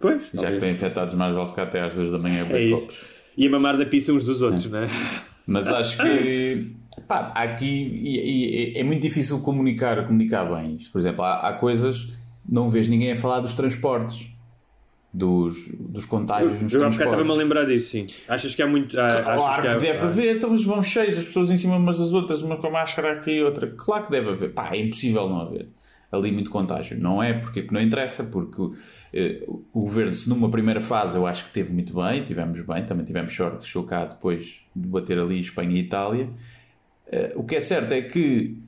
Pois, 0.01 0.25
Já 0.25 0.29
que 0.29 0.37
talvez. 0.37 0.55
estão 0.55 0.71
infectados, 0.71 1.15
mais 1.15 1.35
vale 1.35 1.49
ficar 1.49 1.63
até 1.65 1.81
às 1.81 1.95
2 1.95 2.13
da 2.13 2.19
manhã 2.19 2.47
é 2.51 2.63
isso. 2.63 2.87
copos. 2.87 3.07
E 3.37 3.47
a 3.47 3.51
mamar 3.51 3.77
da 3.79 3.87
pizza 3.87 4.13
uns 4.13 4.25
dos 4.25 4.43
outros, 4.43 4.67
não 4.71 4.81
é? 4.81 4.89
Mas 5.47 5.67
acho 5.69 5.97
que 6.03 6.73
pá, 7.09 7.33
aqui 7.35 7.65
e- 7.65 8.73
e- 8.75 8.79
é 8.79 8.85
muito 8.85 9.01
difícil 9.01 9.41
comunicar, 9.41 10.07
comunicar 10.07 10.45
bem 10.45 10.77
isto. 10.77 10.93
Por 10.93 10.99
exemplo, 10.99 11.23
há, 11.25 11.49
há 11.49 11.53
coisas, 11.55 12.13
não 12.49 12.69
vês 12.69 12.87
ninguém 12.89 13.13
a 13.13 13.17
falar 13.17 13.41
dos 13.41 13.55
transportes, 13.55 14.29
dos, 15.13 15.57
dos 15.79 16.05
contágios 16.05 16.61
nos 16.61 16.73
Eu 16.75 16.81
há 16.85 16.91
bocado 16.91 17.05
estava-me 17.05 17.31
a 17.31 17.35
transportes. 17.35 17.39
lembrar 17.39 17.65
disso, 17.65 17.91
sim. 17.91 18.07
Achas 18.29 18.55
que 18.55 18.63
há 18.63 18.67
muito. 18.67 18.99
achas 19.01 19.25
Claro 19.25 19.63
que 19.63 19.69
há- 19.69 19.79
deve 19.79 19.99
há- 19.99 20.05
haver, 20.05 20.37
então 20.37 20.55
vão 20.59 20.83
cheios, 20.83 21.17
as 21.19 21.25
pessoas 21.25 21.51
em 21.51 21.57
cima 21.57 21.77
umas 21.77 21.99
das 21.99 22.13
outras, 22.13 22.43
uma 22.43 22.57
com 22.59 22.67
a 22.67 22.71
máscara 22.71 23.13
aqui, 23.15 23.43
outra. 23.43 23.67
Claro 23.69 24.05
que 24.05 24.11
deve 24.11 24.29
haver. 24.31 24.53
Pá, 24.53 24.71
é 24.75 24.79
impossível 24.81 25.29
não 25.29 25.41
haver 25.41 25.67
ali 26.11 26.33
muito 26.33 26.51
contágio. 26.51 26.99
Não 26.99 27.23
é 27.23 27.33
porque 27.33 27.67
não 27.71 27.81
interessa, 27.81 28.25
porque 28.25 28.71
eh, 29.13 29.45
o 29.47 29.81
governo, 29.81 30.15
se 30.15 30.29
numa 30.29 30.51
primeira 30.51 30.81
fase 30.81 31.17
eu 31.17 31.27
acho 31.27 31.47
que 31.47 31.53
teve 31.53 31.73
muito 31.73 31.95
bem, 31.95 32.25
tivemos 32.25 32.61
bem, 32.61 32.85
também 32.85 33.05
tivemos 33.05 33.35
sorte, 33.35 33.67
chegou 33.67 33.85
cá 33.85 34.05
depois 34.05 34.63
de 34.75 34.89
bater 34.89 35.19
ali 35.19 35.41
Espanha 35.41 35.77
e 35.77 35.81
Itália. 35.81 36.31
Eh, 37.11 37.33
o 37.37 37.45
que 37.45 37.57
é 37.57 37.61
certo 37.61 37.93
é 37.93 38.03
que 38.03 38.59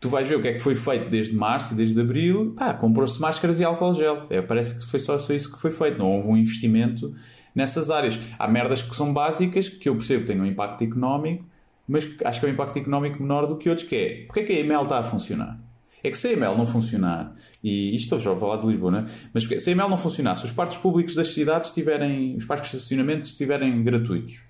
tu 0.00 0.08
vais 0.08 0.28
ver 0.28 0.36
o 0.36 0.42
que 0.42 0.48
é 0.48 0.52
que 0.52 0.60
foi 0.60 0.74
feito 0.74 1.08
desde 1.08 1.34
março 1.34 1.74
e 1.74 1.76
desde 1.76 2.00
abril, 2.00 2.54
pá, 2.56 2.72
comprou-se 2.74 3.20
máscaras 3.20 3.58
e 3.60 3.64
álcool 3.64 3.94
gel. 3.94 4.26
É, 4.30 4.40
parece 4.40 4.78
que 4.78 4.86
foi 4.86 5.00
só, 5.00 5.18
só 5.18 5.32
isso 5.32 5.52
que 5.52 5.60
foi 5.60 5.72
feito, 5.72 5.98
não 5.98 6.16
houve 6.16 6.28
um 6.28 6.36
investimento 6.36 7.14
nessas 7.54 7.90
áreas. 7.90 8.18
Há 8.38 8.46
merdas 8.46 8.82
que 8.82 8.94
são 8.94 9.12
básicas, 9.12 9.68
que 9.68 9.88
eu 9.88 9.96
percebo 9.96 10.20
que 10.22 10.28
têm 10.28 10.40
um 10.40 10.46
impacto 10.46 10.82
económico, 10.84 11.44
mas 11.86 12.04
acho 12.24 12.40
que 12.40 12.46
é 12.46 12.48
um 12.48 12.52
impacto 12.52 12.78
económico 12.78 13.20
menor 13.20 13.46
do 13.46 13.56
que 13.56 13.68
outros, 13.68 13.88
que 13.88 13.96
é, 13.96 14.24
porque 14.26 14.40
é 14.40 14.44
que 14.44 14.52
a 14.52 14.60
EML 14.60 14.82
está 14.82 14.98
a 14.98 15.02
funcionar? 15.02 15.58
É 16.02 16.10
que 16.10 16.16
se 16.18 16.28
a 16.28 16.32
EML 16.32 16.56
não 16.56 16.66
funcionar, 16.66 17.34
e 17.62 17.94
isto 17.96 18.04
estou 18.04 18.20
já 18.20 18.32
a 18.32 18.36
falar 18.36 18.58
de 18.58 18.66
Lisboa, 18.68 18.90
né? 18.92 19.06
mas 19.34 19.44
se 19.44 19.70
a 19.70 19.72
EML 19.72 19.88
não 19.88 19.98
funcionar, 19.98 20.36
se 20.36 20.44
os 20.44 20.52
parques 20.52 20.76
públicos 20.76 21.14
das 21.14 21.28
cidades 21.34 21.72
tiverem, 21.72 22.36
os 22.36 22.44
parques 22.44 22.70
de 22.70 22.76
estacionamento 22.76 23.28
estiverem 23.28 23.82
gratuitos, 23.82 24.42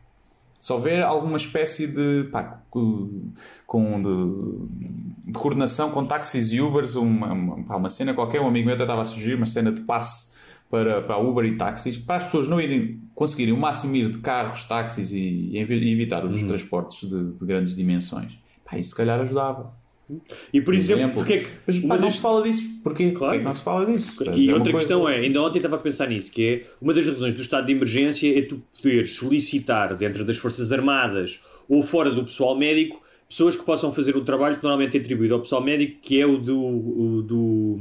se 0.61 0.73
houver 0.73 1.03
alguma 1.03 1.37
espécie 1.37 1.87
de, 1.87 2.29
pá, 2.33 2.61
co- 2.69 3.09
com, 3.67 4.03
de, 4.03 5.27
de 5.27 5.33
coordenação 5.33 5.91
com 5.91 6.05
táxis 6.05 6.53
e 6.53 6.61
Ubers, 6.61 6.97
uma, 6.97 7.33
uma, 7.33 7.77
uma 7.77 7.91
cena 7.91 8.13
qualquer, 8.13 8.41
um 8.41 8.49
amigo 8.49 8.67
meu 8.67 8.75
até 8.75 8.83
estava 8.85 9.03
a 9.03 9.05
sugerir 9.05 9.37
uma 9.37 9.47
cena 9.47 9.71
de 9.73 9.81
passe 9.83 10.37
para, 10.69 11.01
para 11.01 11.17
Uber 11.17 11.45
e 11.47 11.57
táxis, 11.57 11.97
para 11.97 12.17
as 12.17 12.25
pessoas 12.25 12.49
não 12.49 12.61
irem, 12.61 13.01
conseguirem 13.15 13.55
o 13.55 13.57
máximo 13.57 13.95
ir 13.97 14.11
de 14.11 14.19
carros, 14.19 14.65
táxis 14.65 15.13
e, 15.13 15.51
e 15.53 15.59
evi- 15.59 15.93
evitar 15.93 16.27
os 16.27 16.43
transportes 16.43 17.09
de, 17.09 17.33
de 17.33 17.47
grandes 17.47 17.75
dimensões. 17.75 18.39
Pá, 18.69 18.77
isso 18.77 18.91
se 18.91 18.97
calhar 18.97 19.19
ajudava. 19.21 19.73
E 20.53 20.61
por 20.61 20.75
exemplo, 20.75 21.03
Exemplo. 21.03 21.15
porque 21.17 21.33
é 21.35 21.39
que. 21.41 21.49
Mas 21.67 21.77
uma 21.79 21.89
pá, 21.89 21.95
não 21.97 22.05
das- 22.07 22.15
se 22.15 22.21
fala 22.21 22.43
disso. 22.43 22.63
Porquê? 22.83 23.11
Claro. 23.11 23.19
Porquê 23.33 23.39
que 23.41 23.45
não 23.45 23.55
se 23.55 23.63
fala 23.63 23.87
disso? 23.87 24.25
E 24.35 24.49
É 24.49 24.55
outra 24.55 24.73
coisa- 24.73 24.87
questão 24.89 25.09
é, 25.09 25.17
ainda 25.19 25.43
ontem 25.43 25.59
estava 25.59 25.77
a 25.77 25.79
pensar 25.79 26.07
nisso, 26.09 26.31
que 26.31 26.43
é 26.47 26.63
uma 26.81 26.95
das 26.95 27.07
razões 27.07 27.35
do 27.35 27.43
estado 27.43 27.67
de 27.67 27.73
emergência 27.73 28.39
é 28.39 28.43
tu 28.43 28.63
poderes 28.83 29.13
solicitar 29.15 29.95
dentro 29.95 30.25
das 30.25 30.39
Forças 30.39 30.73
Armadas 30.73 31.41
ou 31.69 31.83
fora 31.83 32.11
do 32.11 32.25
pessoal 32.25 32.57
médico 32.57 33.03
pessoas 33.29 33.55
que 33.55 33.63
possam 33.63 33.93
fazer 33.93 34.17
o 34.17 34.23
trabalho 34.25 34.57
que 34.57 34.63
normalmente 34.63 34.97
é 34.97 35.01
atribuído 35.01 35.35
ao 35.35 35.41
pessoal 35.41 35.63
médico, 35.63 35.99
que 36.01 36.19
é 36.19 36.25
o 36.27 36.39
do. 36.39 36.59
o 36.59 37.23
do 37.23 37.79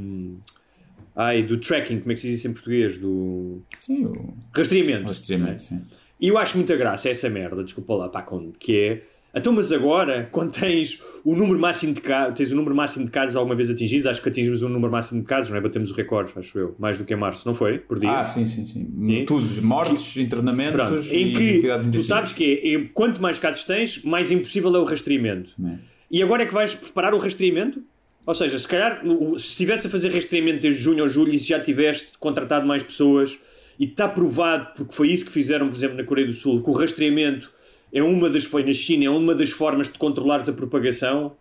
ai, 1.16 1.42
do 1.42 1.56
tracking, 1.56 2.00
como 2.00 2.12
é 2.12 2.14
que 2.14 2.20
se 2.20 2.28
diz 2.28 2.38
isso 2.40 2.48
em 2.48 2.52
português? 2.52 2.98
Do 2.98 3.62
Sim, 3.80 4.04
o 4.04 4.34
rastreamento. 4.54 5.08
rastreamento, 5.08 5.50
não 5.50 5.56
é? 5.56 5.58
sim. 5.58 5.80
E 6.20 6.28
eu 6.28 6.36
acho 6.36 6.56
muita 6.58 6.76
graça 6.76 7.08
essa 7.08 7.30
merda, 7.30 7.62
desculpa 7.64 7.94
lá, 7.94 8.08
pá, 8.08 8.22
com- 8.22 8.52
que 8.58 8.76
é. 8.78 9.02
Então, 9.38 9.52
mas 9.52 9.72
agora, 9.72 10.28
quando 10.30 10.52
tens 10.52 11.00
o 11.24 11.34
número 11.34 11.58
máximo 11.58 11.92
de 11.92 12.00
casos, 12.00 12.34
tens 12.34 12.52
o 12.52 12.56
número 12.56 12.74
máximo 12.74 13.04
de 13.04 13.10
casos 13.10 13.36
alguma 13.36 13.54
vez 13.54 13.70
atingidos, 13.70 14.06
acho 14.06 14.20
que 14.20 14.28
atingimos 14.28 14.62
o 14.62 14.68
número 14.68 14.90
máximo 14.90 15.20
de 15.20 15.26
casos, 15.26 15.50
não 15.50 15.56
é? 15.56 15.60
Batemos 15.60 15.90
o 15.90 15.94
recorde, 15.94 16.32
acho 16.36 16.58
eu, 16.58 16.76
mais 16.78 16.98
do 16.98 17.04
que 17.04 17.14
em 17.14 17.16
março, 17.16 17.46
não 17.46 17.54
foi? 17.54 17.78
Por 17.78 17.98
dia. 17.98 18.20
Ah, 18.20 18.24
sim, 18.24 18.46
sim, 18.46 18.66
sim. 18.66 18.86
Sim. 19.06 19.24
Tudo, 19.24 19.62
mortes, 19.62 20.16
internamentos 20.16 20.72
Pronto, 20.72 21.14
em 21.14 21.32
que 21.32 21.62
tu 21.92 22.02
sabes 22.02 22.32
que 22.32 22.60
é, 22.62 22.74
é, 22.74 22.88
quanto 22.92 23.20
mais 23.22 23.38
casos 23.38 23.64
tens, 23.64 24.02
mais 24.02 24.30
impossível 24.30 24.74
é 24.74 24.78
o 24.78 24.84
rastreamento. 24.84 25.52
É. 25.64 25.78
E 26.10 26.22
agora 26.22 26.42
é 26.42 26.46
que 26.46 26.54
vais 26.54 26.74
preparar 26.74 27.14
o 27.14 27.18
rastreamento? 27.18 27.82
Ou 28.26 28.34
seja, 28.34 28.58
se 28.58 28.68
calhar, 28.68 29.02
se 29.36 29.48
estivesse 29.48 29.86
a 29.86 29.90
fazer 29.90 30.12
rastreamento 30.12 30.60
desde 30.60 30.82
junho 30.82 31.02
ou 31.02 31.08
julho 31.08 31.32
e 31.32 31.38
se 31.38 31.48
já 31.48 31.58
tiveste 31.60 32.18
contratado 32.18 32.66
mais 32.66 32.82
pessoas 32.82 33.38
e 33.78 33.84
está 33.84 34.08
provado, 34.08 34.68
porque 34.76 34.94
foi 34.94 35.08
isso 35.08 35.24
que 35.24 35.32
fizeram, 35.32 35.68
por 35.68 35.74
exemplo, 35.74 35.96
na 35.96 36.04
Coreia 36.04 36.26
do 36.26 36.32
Sul, 36.32 36.62
que 36.62 36.68
o 36.68 36.72
rastreamento 36.72 37.50
é 37.92 38.02
uma 38.02 38.28
das, 38.30 38.44
foi 38.44 38.64
na 38.64 38.72
China, 38.72 39.04
é 39.06 39.10
uma 39.10 39.34
das 39.34 39.50
formas 39.50 39.88
de 39.88 39.98
controlares 39.98 40.48
a 40.48 40.52
propagação. 40.52 41.32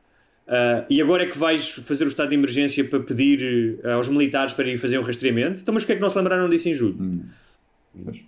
ah, 0.48 0.86
e 0.90 1.02
agora 1.02 1.24
é 1.24 1.26
que 1.26 1.38
vais 1.38 1.70
fazer 1.70 2.06
o 2.06 2.08
estado 2.08 2.30
de 2.30 2.36
emergência 2.36 2.84
para 2.84 3.00
pedir 3.00 3.80
ah, 3.84 3.94
aos 3.96 4.08
militares 4.10 4.54
para 4.54 4.68
ir 4.70 4.78
fazer 4.78 4.98
um 5.00 5.04
rastreamento? 5.04 5.62
Então, 5.62 5.74
mas 5.74 5.84
porquê 5.84 5.94
é 5.94 5.96
que 5.98 6.02
não 6.02 6.10
se 6.10 6.18
lembraram 6.18 6.50
disso 6.50 6.70
em 6.70 6.74
julho? 6.74 7.22
Pois. 8.04 8.24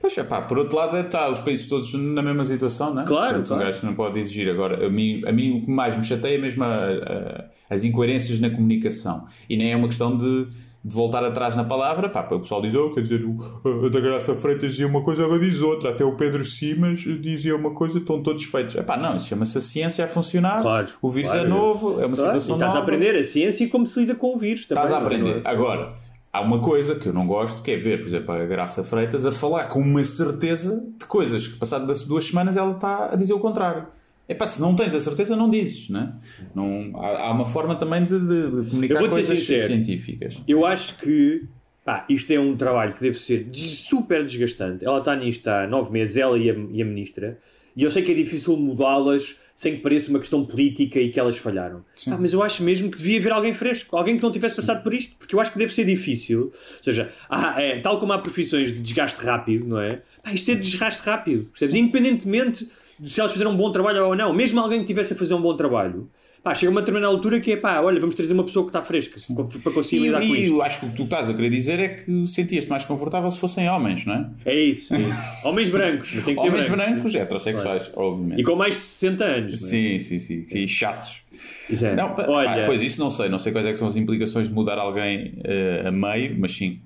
Pois 0.00 0.18
é, 0.18 0.22
pá, 0.22 0.42
por 0.42 0.58
outro 0.58 0.76
lado, 0.76 0.98
está 0.98 1.30
os 1.30 1.40
países 1.40 1.66
todos 1.66 1.94
na 1.94 2.20
mesma 2.22 2.44
situação, 2.44 2.92
não 2.92 3.02
é? 3.02 3.06
Claro, 3.06 3.28
Portanto, 3.38 3.48
claro. 3.48 3.62
Um 3.62 3.66
gajo 3.66 3.86
não 3.86 3.94
pode 3.94 4.18
exigir. 4.20 4.48
Agora, 4.50 4.86
a 4.86 4.90
mim, 4.90 5.22
a 5.26 5.32
mim 5.32 5.58
o 5.58 5.64
que 5.64 5.70
mais 5.70 5.96
me 5.96 6.04
chateia 6.04 6.34
é 6.36 6.38
mesmo 6.38 6.62
a- 6.62 6.68
a- 6.90 7.44
as 7.70 7.84
incoerências 7.84 8.38
na 8.38 8.50
comunicação. 8.50 9.26
E 9.48 9.56
nem 9.56 9.72
é 9.72 9.76
uma 9.76 9.88
questão 9.88 10.14
de, 10.18 10.46
de 10.84 10.94
voltar 10.94 11.24
atrás 11.24 11.56
na 11.56 11.64
palavra, 11.64 12.10
pá, 12.10 12.28
o 12.30 12.40
pessoal 12.40 12.60
diz, 12.60 12.74
oh, 12.74 12.90
quer 12.90 13.00
dizer, 13.00 13.24
o, 13.24 13.86
a 13.86 13.88
da 13.88 14.00
Graça 14.00 14.34
Freitas 14.34 14.72
dizia 14.72 14.86
uma 14.86 15.02
coisa, 15.02 15.24
agora 15.24 15.40
diz 15.40 15.62
outra. 15.62 15.90
Até 15.90 16.04
o 16.04 16.14
Pedro 16.14 16.44
Simas 16.44 17.00
dizia 17.00 17.56
uma 17.56 17.70
coisa, 17.70 17.98
estão 17.98 18.22
todos 18.22 18.44
feitos. 18.44 18.76
É 18.76 18.82
pá, 18.82 18.96
não, 18.96 19.16
isso 19.16 19.26
chama-se 19.28 19.56
a 19.56 19.60
ciência 19.62 20.04
a 20.04 20.08
funcionar. 20.08 20.60
Claro, 20.60 20.88
o 21.00 21.10
vírus 21.10 21.30
claro. 21.30 21.46
é 21.46 21.48
novo, 21.48 22.00
é 22.02 22.06
uma 22.06 22.14
Claro, 22.14 22.36
e 22.36 22.40
situação 22.40 22.56
estás 22.56 22.72
a 22.72 22.74
nova. 22.74 22.78
aprender 22.80 23.16
a 23.16 23.24
ciência 23.24 23.64
e 23.64 23.68
como 23.68 23.86
se 23.86 23.98
lida 24.00 24.14
com 24.14 24.34
o 24.34 24.38
vírus 24.38 24.66
também. 24.66 24.84
Estás 24.84 24.94
a 24.94 25.02
é? 25.02 25.06
aprender. 25.06 25.40
Agora, 25.46 25.94
há 26.30 26.40
uma 26.42 26.58
coisa 26.60 26.96
que 26.96 27.08
eu 27.08 27.14
não 27.14 27.26
gosto, 27.26 27.62
que 27.62 27.70
é 27.70 27.76
ver, 27.78 28.00
por 28.00 28.08
exemplo, 28.08 28.34
a 28.34 28.44
Graça 28.44 28.84
Freitas 28.84 29.24
a 29.24 29.32
falar 29.32 29.68
com 29.68 29.80
uma 29.80 30.04
certeza 30.04 30.86
de 30.98 31.06
coisas 31.06 31.48
que, 31.48 31.56
passado 31.58 31.86
duas 32.06 32.26
semanas, 32.26 32.58
ela 32.58 32.72
está 32.72 33.10
a 33.10 33.16
dizer 33.16 33.32
o 33.32 33.40
contrário. 33.40 33.86
É 34.26 34.34
pá, 34.34 34.46
se 34.46 34.60
não 34.60 34.74
tens 34.74 34.94
a 34.94 35.00
certeza, 35.00 35.36
não 35.36 35.50
dizes, 35.50 35.90
né? 35.90 36.14
não 36.54 36.92
há, 36.96 37.28
há 37.28 37.32
uma 37.32 37.46
forma 37.46 37.76
também 37.76 38.04
de, 38.06 38.18
de- 38.18 38.62
de 38.64 38.70
comunicar 38.70 38.98
coisas 39.08 39.38
sincero. 39.38 39.66
científicas. 39.68 40.38
Eu 40.48 40.64
acho 40.64 40.98
que 40.98 41.44
pá, 41.84 42.06
isto 42.08 42.32
é 42.32 42.40
um 42.40 42.56
trabalho 42.56 42.94
que 42.94 43.00
deve 43.02 43.14
ser 43.18 43.46
super 43.52 44.24
desgastante. 44.24 44.84
Ela 44.84 44.98
está 44.98 45.14
nisto 45.14 45.46
há 45.48 45.66
nove 45.66 45.90
meses, 45.92 46.16
ela 46.16 46.38
e 46.38 46.50
a, 46.50 46.54
e 46.72 46.80
a 46.80 46.84
ministra, 46.86 47.38
e 47.76 47.82
eu 47.82 47.90
sei 47.90 48.02
que 48.02 48.12
é 48.12 48.14
difícil 48.14 48.56
mudá-las 48.56 49.36
sem 49.54 49.76
que 49.76 49.82
pareça 49.82 50.10
uma 50.10 50.18
questão 50.18 50.44
política 50.44 50.98
e 50.98 51.08
que 51.08 51.18
elas 51.20 51.36
falharam. 51.38 51.84
Ah, 52.08 52.18
mas 52.20 52.32
eu 52.32 52.42
acho 52.42 52.62
mesmo 52.64 52.90
que 52.90 52.98
devia 52.98 53.18
haver 53.20 53.32
alguém 53.32 53.54
fresco, 53.54 53.96
alguém 53.96 54.16
que 54.16 54.22
não 54.22 54.32
tivesse 54.32 54.54
passado 54.56 54.82
por 54.82 54.92
isto, 54.92 55.14
porque 55.16 55.32
eu 55.34 55.40
acho 55.40 55.52
que 55.52 55.58
deve 55.58 55.72
ser 55.72 55.84
difícil. 55.84 56.46
Ou 56.46 56.82
seja, 56.82 57.08
há- 57.28 57.60
é, 57.62 57.78
tal 57.78 58.00
como 58.00 58.12
há 58.12 58.18
profissões 58.18 58.72
de 58.72 58.80
desgaste 58.80 59.20
rápido, 59.24 59.64
não 59.66 59.78
é? 59.78 60.02
Pá, 60.24 60.32
isto 60.32 60.50
é 60.50 60.54
de 60.56 60.60
desgaste 60.62 61.02
rápido, 61.02 61.48
percebes? 61.50 61.76
Independentemente 61.76 62.68
de 62.98 63.10
se 63.10 63.20
elas 63.20 63.32
fizeram 63.32 63.52
um 63.52 63.56
bom 63.56 63.70
trabalho 63.70 64.06
ou 64.06 64.16
não, 64.16 64.32
mesmo 64.32 64.58
alguém 64.60 64.80
que 64.80 64.86
tivesse 64.86 65.12
a 65.12 65.16
fazer 65.16 65.34
um 65.34 65.40
bom 65.42 65.54
trabalho. 65.56 66.08
Pá, 66.44 66.54
chega 66.54 66.70
uma 66.70 66.82
determinada 66.82 67.10
altura 67.10 67.40
que 67.40 67.52
é 67.52 67.56
pá, 67.56 67.80
olha, 67.80 67.98
vamos 67.98 68.14
trazer 68.14 68.34
uma 68.34 68.44
pessoa 68.44 68.66
que 68.66 68.68
está 68.68 68.82
fresca 68.82 69.18
para 69.62 69.72
conseguir 69.72 70.02
E, 70.02 70.06
lidar 70.06 70.18
com 70.20 70.26
e 70.36 70.42
isto. 70.42 70.52
eu 70.54 70.62
acho 70.62 70.78
que 70.80 70.86
o 70.86 70.90
que 70.90 70.96
tu 70.96 71.04
estás 71.04 71.30
a 71.30 71.32
querer 71.34 71.48
dizer 71.48 71.80
é 71.80 71.88
que 71.88 72.26
sentias-te 72.26 72.68
mais 72.68 72.84
confortável 72.84 73.30
se 73.30 73.38
fossem 73.40 73.66
homens, 73.66 74.04
não 74.04 74.14
é? 74.14 74.30
É 74.44 74.54
isso. 74.62 74.94
é 74.94 74.98
isso. 74.98 75.18
Homens 75.42 75.70
brancos, 75.70 76.12
mas 76.14 76.22
tem 76.24 76.34
que 76.34 76.40
ser 76.42 76.48
Homens 76.48 76.66
brancos. 76.68 76.90
brancos, 76.92 77.14
heterossexuais, 77.14 77.90
obviamente. 77.96 78.40
E 78.40 78.44
com 78.44 78.56
mais 78.56 78.76
de 78.76 78.82
60 78.82 79.24
anos. 79.24 79.58
não 79.62 79.68
é? 79.68 79.70
Sim, 79.70 79.98
sim, 79.98 80.18
sim. 80.18 80.46
E 80.50 80.68
chatos. 80.68 81.22
Exato. 81.70 81.96
Não, 81.96 82.14
pá, 82.14 82.26
Olha, 82.28 82.66
pois 82.66 82.82
isso 82.82 83.00
não 83.00 83.10
sei, 83.10 83.30
não 83.30 83.38
sei 83.38 83.50
quais 83.50 83.66
é 83.66 83.74
são 83.74 83.88
as 83.88 83.96
implicações 83.96 84.46
de 84.48 84.54
mudar 84.54 84.76
alguém 84.76 85.38
eh, 85.44 85.84
a 85.86 85.90
meio, 85.90 86.36
mas 86.38 86.52
sim. 86.52 86.78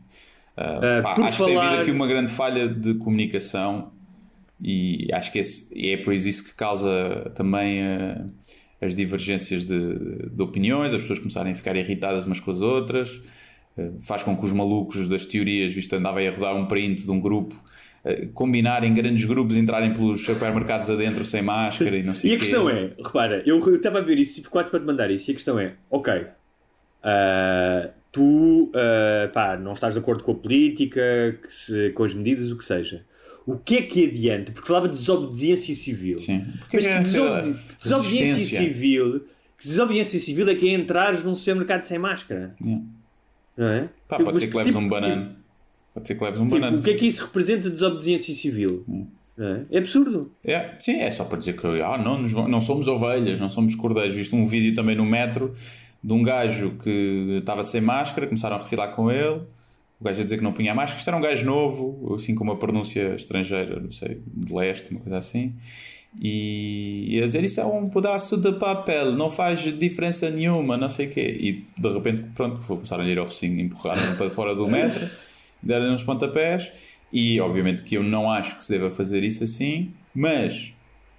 Ah, 0.57 0.99
Ah, 0.99 1.03
pá, 1.03 1.15
por 1.15 1.25
acho 1.25 1.37
que 1.37 1.45
tem 1.47 1.55
falar- 1.55 1.67
havido 1.69 1.83
aqui 1.83 1.91
uma 1.91 2.07
grande 2.07 2.31
falha 2.31 2.69
de 2.69 2.95
comunicação 2.95 3.91
e 4.63 5.09
acho 5.13 5.33
que 5.33 5.39
esse- 5.41 5.69
e 5.77 5.91
é 5.91 5.97
por 5.97 6.13
isso 6.15 6.45
que 6.45 6.55
causa 6.55 7.33
também 7.35 7.81
eh, 7.81 8.19
as 8.81 8.95
divergências 8.95 9.65
de, 9.65 10.29
de 10.31 10.43
opiniões, 10.43 10.93
as 10.95 11.01
pessoas 11.01 11.19
começarem 11.19 11.53
a 11.53 11.55
ficar 11.55 11.75
irritadas 11.77 12.25
umas 12.27 12.41
com 12.41 12.51
as 12.51 12.61
outras, 12.61 13.21
eh, 13.77 13.91
faz 14.03 14.23
com 14.23 14.37
que 14.37 14.45
os 14.47 14.53
malucos 14.53 15.09
das 15.09 15.25
teorias, 15.27 15.73
visto 15.73 15.93
andava 15.95 16.21
aí 16.21 16.29
a 16.29 16.31
rodar 16.31 16.55
um 16.57 16.67
print 16.67 17.05
de 17.05 17.11
um 17.11 17.21
grupo, 17.21 17.61
eh, 18.05 18.29
combinarem 18.33 18.95
grandes 18.95 19.25
grupos, 19.25 19.57
entrarem 19.57 19.93
pelos 19.93 20.25
supermercados 20.25 20.89
adentro 20.91 21.25
sem 21.25 21.43
máscara 21.43 21.97
e 21.97 22.03
não 22.03 22.15
sei 22.15 22.31
E 22.31 22.35
a 22.35 22.39
questão 22.39 22.71
é, 22.71 22.93
repara, 23.05 23.43
eu 23.45 23.59
estava 23.75 23.99
a 23.99 24.03
ver 24.03 24.19
isso, 24.19 24.37
tive 24.37 24.49
quase 24.49 24.71
para 24.71 24.79
te 24.81 24.87
mandar 24.87 25.11
isso, 25.11 25.31
e 25.31 25.33
a 25.33 25.35
questão 25.35 25.59
é, 25.59 25.75
ok, 25.91 26.27
ah, 27.03 27.91
tu 28.13 28.71
ah, 28.75 29.29
pá, 29.33 29.57
não 29.57 29.73
estás 29.73 29.95
de 29.95 30.01
acordo 30.01 30.23
com 30.25 30.33
a 30.33 30.35
política, 30.35 31.39
que 31.43 31.53
se- 31.53 31.91
com 31.91 32.05
as 32.05 32.15
medidas, 32.15 32.51
o 32.53 32.57
que 32.59 32.65
seja. 32.65 33.05
O 33.51 33.57
que 33.59 33.77
é 33.79 33.83
que 33.83 34.05
adianta? 34.07 34.53
Porque 34.53 34.67
falava 34.69 34.89
de 34.89 34.95
desobediência 34.95 35.75
civil. 35.75 36.19
Sim. 36.19 36.45
Porque 36.59 36.77
Mas 36.77 36.87
é 36.87 36.93
que 36.93 36.99
desobedi- 36.99 37.35
resistência. 37.37 37.79
desobediência 37.83 38.59
civil, 38.61 39.21
que 39.59 39.67
desobediência 39.67 40.21
civil 40.21 40.49
é 40.51 40.55
que 40.55 40.69
é 40.69 40.75
entrares 40.75 41.23
num 41.25 41.35
supermercado 41.35 41.81
sem 41.83 41.99
máscara. 41.99 42.55
Yeah. 42.63 42.85
Não 43.57 43.67
é? 43.67 43.89
Pá, 44.07 44.17
Tipo, 44.17 44.31
pode 44.31 44.41
ser 44.41 44.47
que 44.49 44.57
leves 44.57 44.73
tipo- 44.73 44.85
um 44.85 44.89
banano. 44.89 45.37
Pode 45.95 46.07
ser 46.07 46.15
que 46.15 46.25
leves 46.25 46.41
um 46.41 46.47
Tipo, 46.47 46.61
banano. 46.61 46.79
o 46.79 46.83
que 46.83 46.91
é 46.91 46.95
que 46.95 47.07
isso 47.07 47.25
representa 47.25 47.71
desobediência 47.71 48.35
civil? 48.35 48.85
Não 48.87 49.47
é? 49.49 49.65
é 49.71 49.79
absurdo. 49.79 50.31
É, 50.45 50.75
sim, 50.79 50.97
é 50.97 51.11
só 51.11 51.25
para 51.25 51.39
dizer 51.39 51.55
que 51.57 51.67
ah, 51.67 51.97
não, 51.97 52.21
não 52.49 52.61
somos 52.61 52.87
ovelhas, 52.87 53.41
não 53.41 53.49
somos 53.49 53.75
cordeiros. 53.75 54.15
Visto 54.15 54.37
um 54.37 54.47
vídeo 54.47 54.75
também 54.75 54.95
no 54.95 55.07
metro 55.07 55.55
de 56.05 56.13
um 56.13 56.23
gajo 56.23 56.77
que 56.83 57.39
estava 57.41 57.65
sem 57.65 57.81
máscara, 57.81 58.27
começaram 58.27 58.57
a 58.57 58.59
refilar 58.61 58.95
com 58.95 59.11
ele. 59.11 59.41
O 60.01 60.05
gajo 60.05 60.21
a 60.21 60.25
dizer 60.25 60.37
que 60.37 60.45
não 60.45 60.53
punha 60.53 60.75
máscara. 60.75 60.99
Isto 60.99 61.09
era 61.09 61.17
um 61.17 61.21
gajo 61.21 61.45
novo, 61.45 62.15
assim 62.15 62.35
com 62.35 62.45
uma 62.45 62.57
pronúncia 62.57 63.15
estrangeira, 63.15 63.81
não 63.81 63.91
sei, 63.91 64.23
de 64.27 64.55
leste, 64.55 64.93
uma 64.93 65.01
coisa 65.01 65.19
assim. 65.19 65.55
E, 66.21 67.17
e 67.17 67.23
a 67.23 67.27
dizer 67.27 67.45
isso 67.45 67.61
é 67.61 67.67
um 67.67 67.89
pedaço 67.89 68.37
de 68.37 68.53
papel, 68.53 69.13
não 69.13 69.31
faz 69.31 69.61
diferença 69.79 70.31
nenhuma, 70.31 70.77
não 70.77 70.89
sei 70.89 71.07
o 71.07 71.11
quê. 71.11 71.37
E 71.41 71.81
de 71.81 71.93
repente, 71.93 72.23
pronto, 72.35 72.61
começaram 72.61 73.05
a 73.05 73.09
ir 73.09 73.19
ao 73.19 73.27
focinho, 73.27 73.61
empurraram 73.61 74.15
para 74.17 74.31
fora 74.31 74.55
do 74.55 74.67
metro, 74.69 75.09
deram 75.63 75.93
uns 75.93 76.05
pontapés. 76.05 76.73
E 77.13 77.41
obviamente 77.41 77.83
que 77.83 77.97
eu 77.97 78.03
não 78.03 78.31
acho 78.31 78.57
que 78.57 78.65
se 78.65 78.73
deva 78.73 78.91
fazer 78.91 79.25
isso 79.25 79.43
assim, 79.43 79.93
mas 80.15 80.75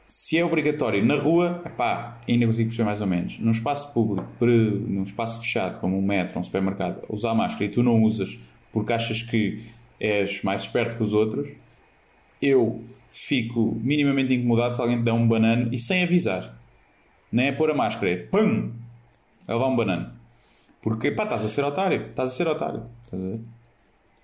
se 0.08 0.38
é 0.38 0.46
obrigatório 0.46 1.04
na 1.04 1.16
rua, 1.16 1.64
pá, 1.78 2.20
ainda 2.28 2.46
consigo 2.46 2.70
perceber 2.70 2.86
mais 2.86 3.02
ou 3.02 3.08
menos. 3.08 3.40
Num 3.40 3.52
espaço 3.52 3.94
público, 3.94 4.28
num 4.46 5.04
espaço 5.04 5.40
fechado, 5.40 5.80
como 5.80 5.98
um 5.98 6.02
metro, 6.02 6.40
um 6.40 6.44
supermercado, 6.44 7.04
usar 7.10 7.34
máscara 7.34 7.66
e 7.66 7.70
tu 7.70 7.84
não 7.84 8.02
usas 8.02 8.40
porque 8.72 8.94
achas 8.94 9.22
que 9.22 9.64
és 10.00 10.42
mais 10.44 10.62
esperto 10.62 10.98
que 10.98 11.04
os 11.04 11.14
outros, 11.14 11.48
eu 12.42 12.84
fico 13.12 13.78
minimamente 13.82 14.34
incomodado 14.34 14.76
se 14.76 14.82
alguém 14.82 14.98
te 14.98 15.04
dá 15.04 15.14
um 15.14 15.28
banano 15.28 15.74
e 15.74 15.78
sem 15.78 16.04
avisar. 16.04 16.58
Nem 17.32 17.48
é 17.48 17.52
pôr 17.52 17.70
a 17.72 17.74
máscara, 17.76 18.12
é 18.12 18.18
pum! 18.18 18.72
A 19.48 19.54
levar 19.54 19.68
um 19.68 19.76
banano. 19.76 20.12
Porque, 20.82 21.12
pá, 21.12 21.24
estás 21.24 21.44
a 21.44 21.50
ser 21.50 21.64
otário. 21.64 22.08
Estás 22.10 22.32
a 22.32 22.34
ser 22.34 22.48
otário. 22.48 22.84
Estás 23.04 23.22
a 23.22 23.26
ver? 23.26 23.40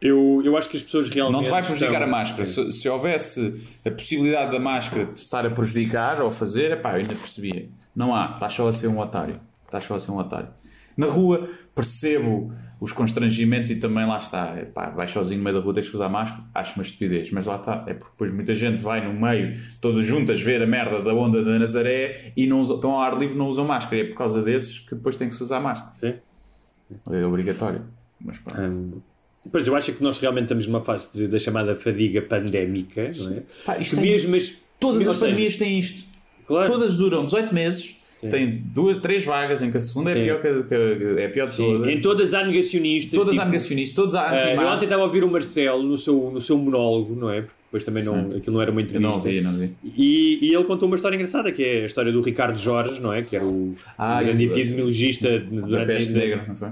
Eu, 0.02 0.41
eu 0.46 0.56
acho 0.58 0.70
que 0.70 0.78
as 0.78 0.84
pessoas 0.84 1.10
realmente. 1.10 1.38
Não 1.38 1.43
te 1.43 1.50
vai 1.50 1.62
prejudicar 1.64 1.93
estão- 1.93 2.08
a 2.08 2.08
máscara. 2.12 2.46
Se, 2.46 2.72
se 2.72 2.88
houvesse 2.89 3.62
a 3.84 3.89
possibilidade 3.91 4.52
da 4.52 4.60
máscara 4.60 5.06
te 5.08 5.18
estar 5.18 5.46
a 5.46 5.50
prejudicar 5.50 6.22
ou 6.22 6.32
fazer, 6.32 6.72
epá, 6.72 6.91
eu 6.91 6.98
ainda 6.98 7.16
percebia. 7.16 7.68
Não 7.96 8.14
há. 8.16 8.32
Estás 8.34 8.54
só 8.54 8.68
a 8.68 8.74
ser 8.74 8.88
um 8.88 9.00
otário. 9.00 9.39
Estás 9.66 9.84
só 9.84 9.96
a 9.96 10.00
ser 10.00 10.12
um 10.12 10.18
otário. 10.18 10.50
Na 10.98 11.08
rua, 11.08 11.48
percebo 11.74 12.54
os 12.80 12.91
constrangimentos 12.91 13.70
e 13.70 13.76
também 13.78 14.06
lá 14.06 14.18
está. 14.18 14.56
Vais 14.96 15.10
sozinho 15.12 15.38
no 15.39 15.43
meio 15.46 15.56
da 15.58 15.62
rua, 15.64 15.74
tens 15.74 15.89
que 15.89 15.96
usar 15.96 16.10
máscara. 16.10 16.43
Acho 16.54 16.76
uma 16.76 16.84
estupidez. 16.84 17.32
Mas 17.32 17.46
lá 17.46 17.56
está. 17.56 17.84
É 17.88 17.93
porque 17.93 18.12
depois 18.12 18.34
muita 18.34 18.54
gente 18.56 18.82
vai 18.82 19.06
no 19.06 19.14
meio, 19.20 19.58
todas 19.82 20.06
juntas, 20.06 20.41
ver 20.41 20.62
a 20.62 20.68
merda 20.68 21.02
da 21.02 21.14
onda 21.14 21.43
da 21.43 21.58
Nazaré 21.60 22.32
e 22.36 22.46
não 22.48 22.60
usam- 22.60 22.76
estão 22.76 22.91
ao 22.91 23.02
ar 23.02 23.18
livre 23.18 23.38
não 23.38 23.48
usam 23.48 23.66
máscara. 23.66 23.98
E 23.98 24.02
é 24.02 24.06
por 24.06 24.16
causa 24.16 24.41
desses 24.41 24.80
que 24.80 24.93
depois 24.96 25.16
têm 25.16 25.30
que 25.30 25.36
se 25.36 25.43
usar 25.43 25.60
máscara. 25.60 25.91
Sim. 25.96 26.14
É 27.12 27.26
obrigatório. 27.26 27.82
Mas 28.20 28.38
pronto. 28.39 28.62
Hum, 28.62 29.02
Pois 29.52 29.68
eu 29.68 29.76
acho 29.76 29.93
que 29.93 30.02
nós 30.02 30.18
realmente 30.18 30.46
estamos 30.46 30.66
numa 30.66 30.84
fase 30.84 31.14
de- 31.16 31.28
da 31.28 31.38
chamada 31.38 31.76
fadiga 31.76 32.20
pandémica, 32.22 33.12
não 33.16 33.32
é? 33.38 33.43
Pá, 33.64 33.78
isto 33.78 33.91
Que 33.96 34.02
tem- 34.02 34.12
mesmo, 34.12 34.32
mas, 34.32 34.56
Todas 34.80 35.08
as 35.08 35.18
seja, 35.18 35.28
pandemias 35.32 35.56
têm 35.56 35.80
isto. 35.80 36.04
Claro. 36.48 36.72
Todas 36.72 36.98
duram 36.98 37.26
18 37.26 37.54
meses, 37.54 37.95
têm 38.30 38.61
duas, 38.65 38.97
três 38.97 39.23
vagas, 39.26 39.61
em 39.61 39.71
que 39.71 39.78
a 39.78 39.80
segunda 39.80 40.11
é 40.11 40.23
pior, 40.26 40.41
que, 40.41 40.63
que- 40.63 41.21
é 41.21 41.28
pior 41.28 41.47
de 41.47 41.57
todas. 41.57 41.89
Em 41.89 42.01
todas 42.01 42.34
há 42.34 42.45
negacionistas. 42.45 43.13
Todas 43.19 43.32
tipo, 43.32 43.41
há 43.41 43.45
negacionistas, 43.45 43.95
todas 43.95 44.15
há 44.15 44.36
eh, 44.36 44.55
eu 44.55 44.59
ontem 44.59 44.71
anti 44.73 44.84
estava 44.84 45.01
a 45.01 45.05
ouvir 45.05 45.23
o 45.23 45.32
Marcelo 45.32 45.84
no 45.84 45.97
seu, 45.97 46.32
no 46.34 46.41
seu 46.41 46.57
monólogo, 46.57 47.15
não 47.15 47.30
é? 47.30 47.41
Porque 47.41 47.55
depois 47.65 47.84
também 47.84 48.03
não, 48.03 48.38
aquilo 48.38 48.53
não 48.55 48.61
era 48.61 48.71
uma 48.71 48.80
Eu 48.82 48.86
entrevista. 48.86 49.15
não 49.15 49.21
vi, 49.21 49.41
não 49.41 49.51
vi. 49.53 49.73
E, 49.84 50.39
e 50.49 50.53
ele 50.55 50.63
contou 50.63 50.88
uma 50.88 50.95
história 50.95 51.15
engraçada, 51.15 51.51
que 51.51 51.61
é 51.63 51.82
a 51.84 51.86
história 51.86 52.11
do 52.11 52.21
Ricardo 52.21 52.57
Jorge, 52.57 53.01
não 53.01 53.11
é? 53.13 53.21
Que 53.21 53.36
era 53.36 53.45
o, 53.45 53.71
Ah, 53.97 54.23
grande 54.23 54.45
eu- 54.45 54.51
epidemiologista 54.51 55.39
durante 55.39 55.88
peste 55.88 56.13
a- 56.13 56.17
negra, 56.17 56.45
não 56.47 56.55
foi? 56.55 56.69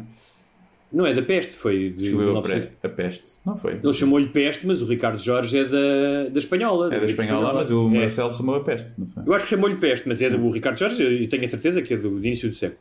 Não 0.94 1.06
é 1.08 1.14
da 1.14 1.22
peste, 1.24 1.54
foi 1.54 1.90
de 1.90 2.04
Descobriu 2.04 2.30
a, 2.30 2.34
1900. 2.42 2.70
pre- 2.80 2.88
a 2.90 2.94
peste. 2.94 3.32
Não 3.46 3.58
foi? 3.58 3.80
Ele 3.84 3.94
chamou-lhe 3.94 4.28
peste, 4.28 4.68
mas 4.68 4.82
o 4.82 4.86
Ricardo 4.86 5.18
Jorge 5.20 5.58
é 5.58 5.64
da, 5.66 6.30
da 6.30 6.40
espanhola. 6.40 6.88
É 6.88 6.90
da 6.92 6.98
gripe 6.98 7.12
espanhola, 7.20 7.54
mas 7.54 7.72
o 7.72 7.88
É. 7.96 8.00
Marcelo 8.02 8.32
chamou 8.32 8.56
a 8.56 8.60
peste, 8.64 8.90
não 8.98 9.08
foi? 9.08 9.24
Eu 9.26 9.34
acho 9.34 9.46
que 9.46 9.50
chamou-lhe 9.50 9.76
peste, 9.78 10.08
mas 10.08 10.22
é 10.22 10.30
do 10.30 10.50
Ricardo 10.52 10.78
Jorge, 10.78 11.02
eu 11.24 11.28
tenho 11.28 11.44
a 11.44 11.48
certeza 11.48 11.82
que 11.82 11.94
é 11.96 11.98
do, 11.98 12.12
do 12.12 12.20
início 12.20 12.48
do 12.50 12.56
século. 12.56 12.80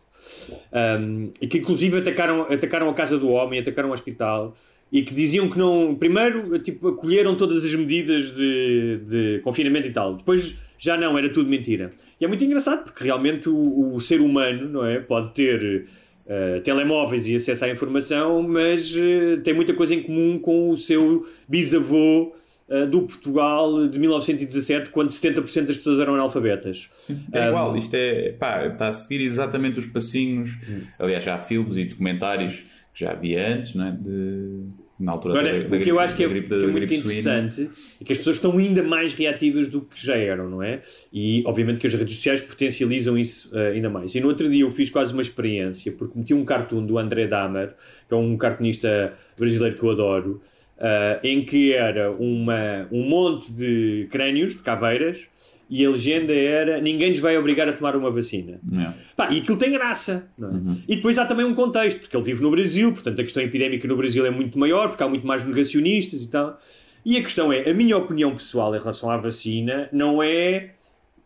Um, 0.73 1.31
e 1.41 1.47
que 1.47 1.59
inclusive 1.59 1.99
atacaram, 1.99 2.43
atacaram 2.43 2.89
a 2.89 2.95
casa 2.95 3.19
do 3.19 3.29
homem, 3.29 3.61
atacaram 3.61 3.91
o 3.91 3.93
hospital 3.93 4.55
e 4.91 5.03
que 5.03 5.15
diziam 5.15 5.49
que 5.49 5.59
não. 5.59 5.95
Primeiro, 5.95 6.59
tipo, 6.59 6.89
acolheram 6.89 7.35
todas 7.35 7.65
as 7.65 7.75
medidas 7.75 8.31
de, 8.35 9.01
de 9.09 9.41
confinamento 9.43 9.89
e 9.89 9.91
tal. 9.93 10.17
Depois 10.17 10.55
já 10.79 10.97
não, 10.97 11.17
era 11.17 11.29
tudo 11.33 11.49
mentira. 11.49 11.91
E 12.21 12.25
é 12.25 12.29
muito 12.29 12.45
engraçado 12.45 12.85
porque 12.85 13.05
realmente 13.05 13.49
o, 13.49 13.95
o 13.95 14.01
ser 14.01 14.21
humano 14.21 14.69
não 14.69 14.85
é, 14.87 14.99
pode 15.01 15.31
ter. 15.33 15.85
Uh, 16.33 16.61
telemóveis 16.63 17.27
e 17.27 17.37
acesso 17.37 17.65
à 17.65 17.69
informação, 17.69 18.43
mas 18.43 18.95
uh, 18.95 19.41
tem 19.43 19.53
muita 19.55 19.75
coisa 19.75 19.95
em 19.95 20.03
comum 20.03 20.39
com 20.39 20.71
o 20.71 20.77
seu 20.77 21.27
bisavô 21.49 22.35
uh, 22.69 22.87
do 22.87 23.03
Portugal 23.03 23.89
de 23.89 23.99
1917, 23.99 24.91
quando 24.91 25.11
70% 25.11 25.67
das 25.67 25.77
pessoas 25.77 26.01
eram 26.01 26.15
analfabetas. 26.15 26.89
É 27.33 27.47
Um, 27.47 27.49
igual, 27.49 27.77
isto 27.77 27.95
é, 27.95 28.33
pá, 28.33 28.67
está 28.67 28.89
a 28.89 28.93
seguir 28.93 29.23
exatamente 29.23 29.79
os 29.79 29.87
passinhos. 29.87 30.57
Aliás, 30.99 31.25
já 31.25 31.35
há 31.35 31.39
filmes 31.39 31.77
e 31.77 31.85
documentários 31.85 32.65
que 32.95 33.05
já 33.05 33.13
havia 33.13 33.55
antes, 33.55 33.75
não 33.75 33.87
é? 33.87 33.93
De, 33.93 34.67
na 35.03 35.13
altura 35.13 35.35
Agora, 35.39 35.53
da, 35.53 35.59
da 35.59 35.65
o 35.65 35.69
que 35.71 35.77
gripe- 35.77 35.91
eu 35.91 35.99
acho 36.01 36.17
que 36.17 36.25
é, 36.25 36.29
gripe- 36.29 36.49
que 36.49 36.55
é 36.55 36.67
muito 36.67 36.89
suína. 36.89 36.99
interessante 36.99 37.71
é 38.01 38.05
que 38.05 38.13
as 38.13 38.19
pessoas 38.19 38.37
estão 38.37 38.57
ainda 38.57 38.83
mais 38.83 39.13
reativas 39.13 39.69
do 39.69 39.81
que 39.83 40.05
já 40.07 40.17
eram, 40.17 40.49
não 40.49 40.63
é? 40.63 40.81
E 41.13 41.43
obviamente 41.47 41.81
que 41.81 41.87
as 41.87 41.95
redes 41.95 42.15
sociais 42.17 42.41
potencializam 42.41 43.19
isso 43.19 43.51
eh, 43.53 43.73
ainda 43.73 43.91
mais. 43.91 44.15
E 44.15 44.21
no 44.21 44.29
outro 44.29 44.49
dia 44.49 44.63
eu 44.63 44.71
fiz 44.71 44.89
quase 44.91 45.13
uma 45.13 45.23
experiência, 45.23 45.91
porque 45.93 46.19
meti 46.19 46.33
um 46.35 46.45
cartoon 46.45 46.87
do 46.87 46.99
André 46.99 47.27
Dahmer, 47.27 47.75
que 48.09 48.15
é 48.15 48.17
um 48.17 48.37
cartunista 48.37 49.13
brasileiro 49.39 49.77
que 49.77 49.83
eu 49.83 49.91
adoro, 49.91 50.41
eh, 50.79 51.21
em 51.25 51.45
que 51.45 51.73
era 51.73 52.11
uma, 52.13 52.89
um 52.91 53.03
monte 53.09 53.53
de 53.53 54.07
crânios, 54.11 54.55
de 54.57 54.63
caveiras, 54.63 55.29
e 55.73 55.87
a 55.87 55.89
legenda 55.89 56.35
era 56.35 56.83
ninguém 56.83 57.09
nos 57.09 57.19
vai 57.19 57.35
obrigar 57.39 57.67
a 57.67 57.73
tomar 57.73 57.97
uma 57.97 58.11
vacina. 58.11 58.61
Yeah. 58.71 58.95
Pá, 59.17 59.31
e 59.31 59.39
aquilo 59.39 59.57
tem 59.57 59.73
graça. 59.73 60.29
é? 60.39 60.45
Uhum. 60.45 60.79
E 60.87 60.97
depois 60.97 61.17
há 61.17 61.25
também 61.25 61.47
um 61.47 61.55
contexto, 61.55 61.99
porque 62.01 62.15
ele 62.15 62.25
vive 62.25 62.43
no 62.43 62.51
Brasil, 62.51 62.93
portanto 62.93 63.19
a 63.19 63.23
questão 63.25 63.43
epidémica 63.43 63.89
no 63.89 63.97
Brasil 63.97 64.27
é 64.27 64.31
muito 64.31 64.59
maior, 64.59 64.89
porque 64.89 65.03
há 65.03 65.09
muito 65.09 65.27
mais 65.27 65.43
negacionistas 65.45 66.23
e 66.23 66.29
tal. 66.29 66.59
E 67.07 67.17
a 67.17 67.23
questão 67.23 67.51
é, 67.51 67.71
a 67.71 67.73
minha 67.73 67.97
opinião 67.97 68.35
pessoal 68.35 68.77
em 68.77 68.79
relação 68.79 69.11
à 69.11 69.17
vacina 69.17 69.89
não 69.91 70.23
é 70.23 70.73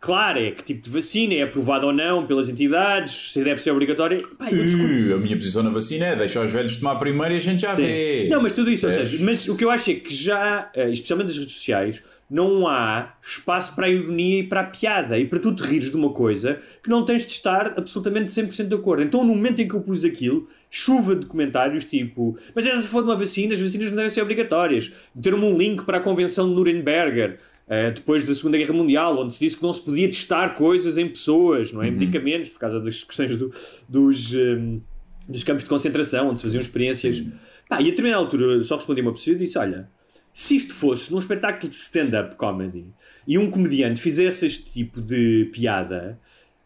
clara, 0.06 0.40
é 0.40 0.52
que 0.52 0.62
tipo 0.62 0.82
de 0.82 0.88
vacina 0.90 1.34
é 1.34 1.42
aprovada 1.42 1.84
ou 1.84 1.92
não 1.92 2.24
pelas 2.24 2.48
entidades, 2.48 3.32
se 3.32 3.42
deve 3.42 3.60
ser 3.60 3.72
obrigatória. 3.72 4.20
Sim, 4.48 5.12
a 5.12 5.16
minha 5.16 5.36
posição 5.36 5.64
na 5.64 5.70
vacina 5.70 6.06
é 6.06 6.14
deixar 6.14 6.46
os 6.46 6.52
velhos 6.52 6.76
tomar 6.76 6.94
primeiro 6.94 7.34
e 7.34 7.38
a 7.38 7.40
gente 7.40 7.62
já 7.62 7.72
vê. 7.72 8.28
Não, 8.30 8.40
mas 8.40 8.52
tudo 8.52 8.70
isso, 8.70 8.86
ou 8.86 8.92
Percebes? 8.92 9.10
seja, 9.10 9.24
mas 9.24 9.48
o 9.48 9.56
que 9.56 9.64
eu 9.64 9.70
acho 9.70 9.90
é 9.90 9.94
que 9.94 10.14
já, 10.14 10.70
eh, 10.74 10.90
especialmente 10.90 11.26
nas 11.26 11.38
redes 11.38 11.54
sociais, 11.54 12.02
não 12.30 12.68
há 12.68 13.14
espaço 13.20 13.74
para 13.74 13.86
a 13.86 13.88
ironia 13.88 14.40
e 14.40 14.42
para 14.44 14.60
a 14.60 14.64
piada 14.64 15.18
e 15.18 15.24
para 15.24 15.40
tu 15.40 15.52
te 15.54 15.62
rires 15.62 15.90
de 15.90 15.96
uma 15.96 16.10
coisa 16.10 16.58
que 16.82 16.88
não 16.88 17.04
tens 17.04 17.22
de 17.26 17.32
estar 17.32 17.74
absolutamente 17.76 18.32
100% 18.32 18.68
de 18.68 18.74
acordo. 18.74 19.02
Então, 19.02 19.24
no 19.24 19.34
momento 19.34 19.60
em 19.60 19.66
que 19.68 19.74
eu 19.74 19.80
pus 19.80 20.04
aquilo, 20.04 20.48
chuva 20.70 21.16
de 21.16 21.26
comentários 21.26 21.84
tipo, 21.84 22.36
mas 22.54 22.64
essa 22.64 22.86
de 22.86 22.96
uma 22.96 23.16
vacina, 23.16 23.54
as 23.54 23.60
vacinas 23.60 23.90
não 23.90 23.96
devem 23.96 24.10
ser 24.10 24.22
obrigatórias. 24.22 24.92
Meteram-me 25.14 25.46
um 25.46 25.56
link 25.56 25.84
para 25.84 25.98
a 25.98 26.00
convenção 26.00 26.48
de 26.48 26.54
Nuremberg. 26.54 27.36
Eh, 27.68 27.90
depois 27.90 28.24
da 28.24 28.34
Segunda 28.34 28.56
Guerra 28.58 28.72
Mundial, 28.72 29.18
onde 29.18 29.34
se 29.34 29.40
disse 29.40 29.56
que 29.56 29.62
não 29.62 29.72
se 29.72 29.80
podia 29.82 30.08
testar 30.08 30.50
coisas 30.54 30.96
em 30.98 31.08
pessoas, 31.08 31.72
não 31.72 31.82
é? 31.82 31.90
Medicamentos, 31.90 32.50
por 32.50 32.60
causa 32.60 32.80
das 32.80 33.02
questões 33.02 33.34
do- 33.36 33.50
dos, 33.88 34.34
eh, 34.34 34.78
dos 35.28 35.42
campos 35.42 35.64
de 35.64 35.68
concentração, 35.70 36.28
onde 36.28 36.40
se 36.40 36.46
faziam 36.46 36.60
experiências. 36.60 37.22
Pá, 37.68 37.80
e 37.80 37.86
a 37.86 37.90
determinada 37.90 38.22
altura 38.22 38.62
só 38.62 38.76
respondi 38.76 39.00
a 39.00 39.04
uma 39.04 39.12
pessoa 39.12 39.34
e 39.34 39.38
disse: 39.38 39.58
Olha, 39.58 39.88
se 40.32 40.54
isto 40.56 40.72
fosse 40.74 41.10
num 41.10 41.18
espetáculo 41.18 41.68
de 41.68 41.74
stand-up 41.74 42.36
comedy 42.36 42.86
e 43.26 43.36
um 43.38 43.50
comediante 43.50 44.00
fizesse 44.00 44.46
este 44.46 44.70
tipo 44.70 45.00
de 45.00 45.48
piada, 45.52 46.20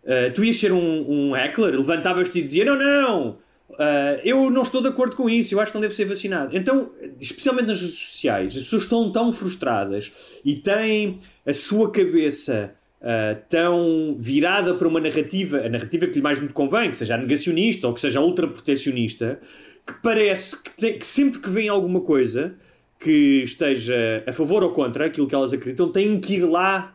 uh, 0.05 0.33
tu 0.35 0.45
ias 0.45 0.57
ser 0.59 0.73
um, 0.73 1.11
um 1.31 1.35
heckler, 1.37 1.75
levantavas-te 1.75 2.41
e 2.41 2.43
dizia: 2.43 2.65
Não, 2.67 2.77
não, 2.77 3.39
uh, 3.81 4.21
eu 4.25 4.51
não 4.51 4.63
estou 4.63 4.83
de 4.83 4.89
acordo 4.89 5.17
com 5.17 5.29
isso, 5.29 5.55
eu 5.55 5.61
acho 5.61 5.73
que 5.73 5.77
não 5.77 5.83
devo 5.83 5.95
ser 5.95 6.05
vacinado. 6.05 6.57
Então, 6.57 6.93
especialmente 7.21 7.67
nas 7.69 7.81
redes 7.81 7.99
sociais, 7.99 8.57
as 8.57 8.63
pessoas 8.65 8.83
estão 8.83 9.11
tão 9.11 9.33
frustradas 9.33 10.39
e 10.45 10.55
têm 10.55 11.19
a 11.47 11.53
sua 11.53 11.91
cabeça. 11.91 12.75
uh, 13.01 13.41
tão 13.49 14.15
virada 14.19 14.75
para 14.75 14.87
uma 14.87 15.01
narrativa, 15.01 15.57
a 15.65 15.69
narrativa 15.71 16.07
que 16.07 16.15
lhe 16.17 16.23
mais 16.23 16.39
muito 16.39 16.53
convém, 16.53 16.91
que 16.91 16.97
seja 16.99 17.15
a 17.15 17.19
negacionista 17.19 17.87
ou 17.89 17.95
que 17.95 18.01
seja 18.01 18.21
ultraprotecionista, 18.21 19.41
que 19.87 19.95
parece 20.03 20.63
que, 20.63 20.71
tem- 20.77 20.99
que 20.99 21.07
sempre 21.07 21.39
que 21.41 21.49
vem 21.49 21.69
alguma 21.71 22.03
coisa 22.03 22.55
que 23.03 23.43
esteja 23.43 24.23
a 24.27 24.33
favor 24.35 24.63
ou 24.63 24.71
contra 24.73 25.07
aquilo 25.07 25.27
que 25.27 25.35
elas 25.35 25.53
acreditam, 25.55 25.91
têm 25.91 26.21
que 26.21 26.35
ir 26.35 26.45
lá, 26.45 26.95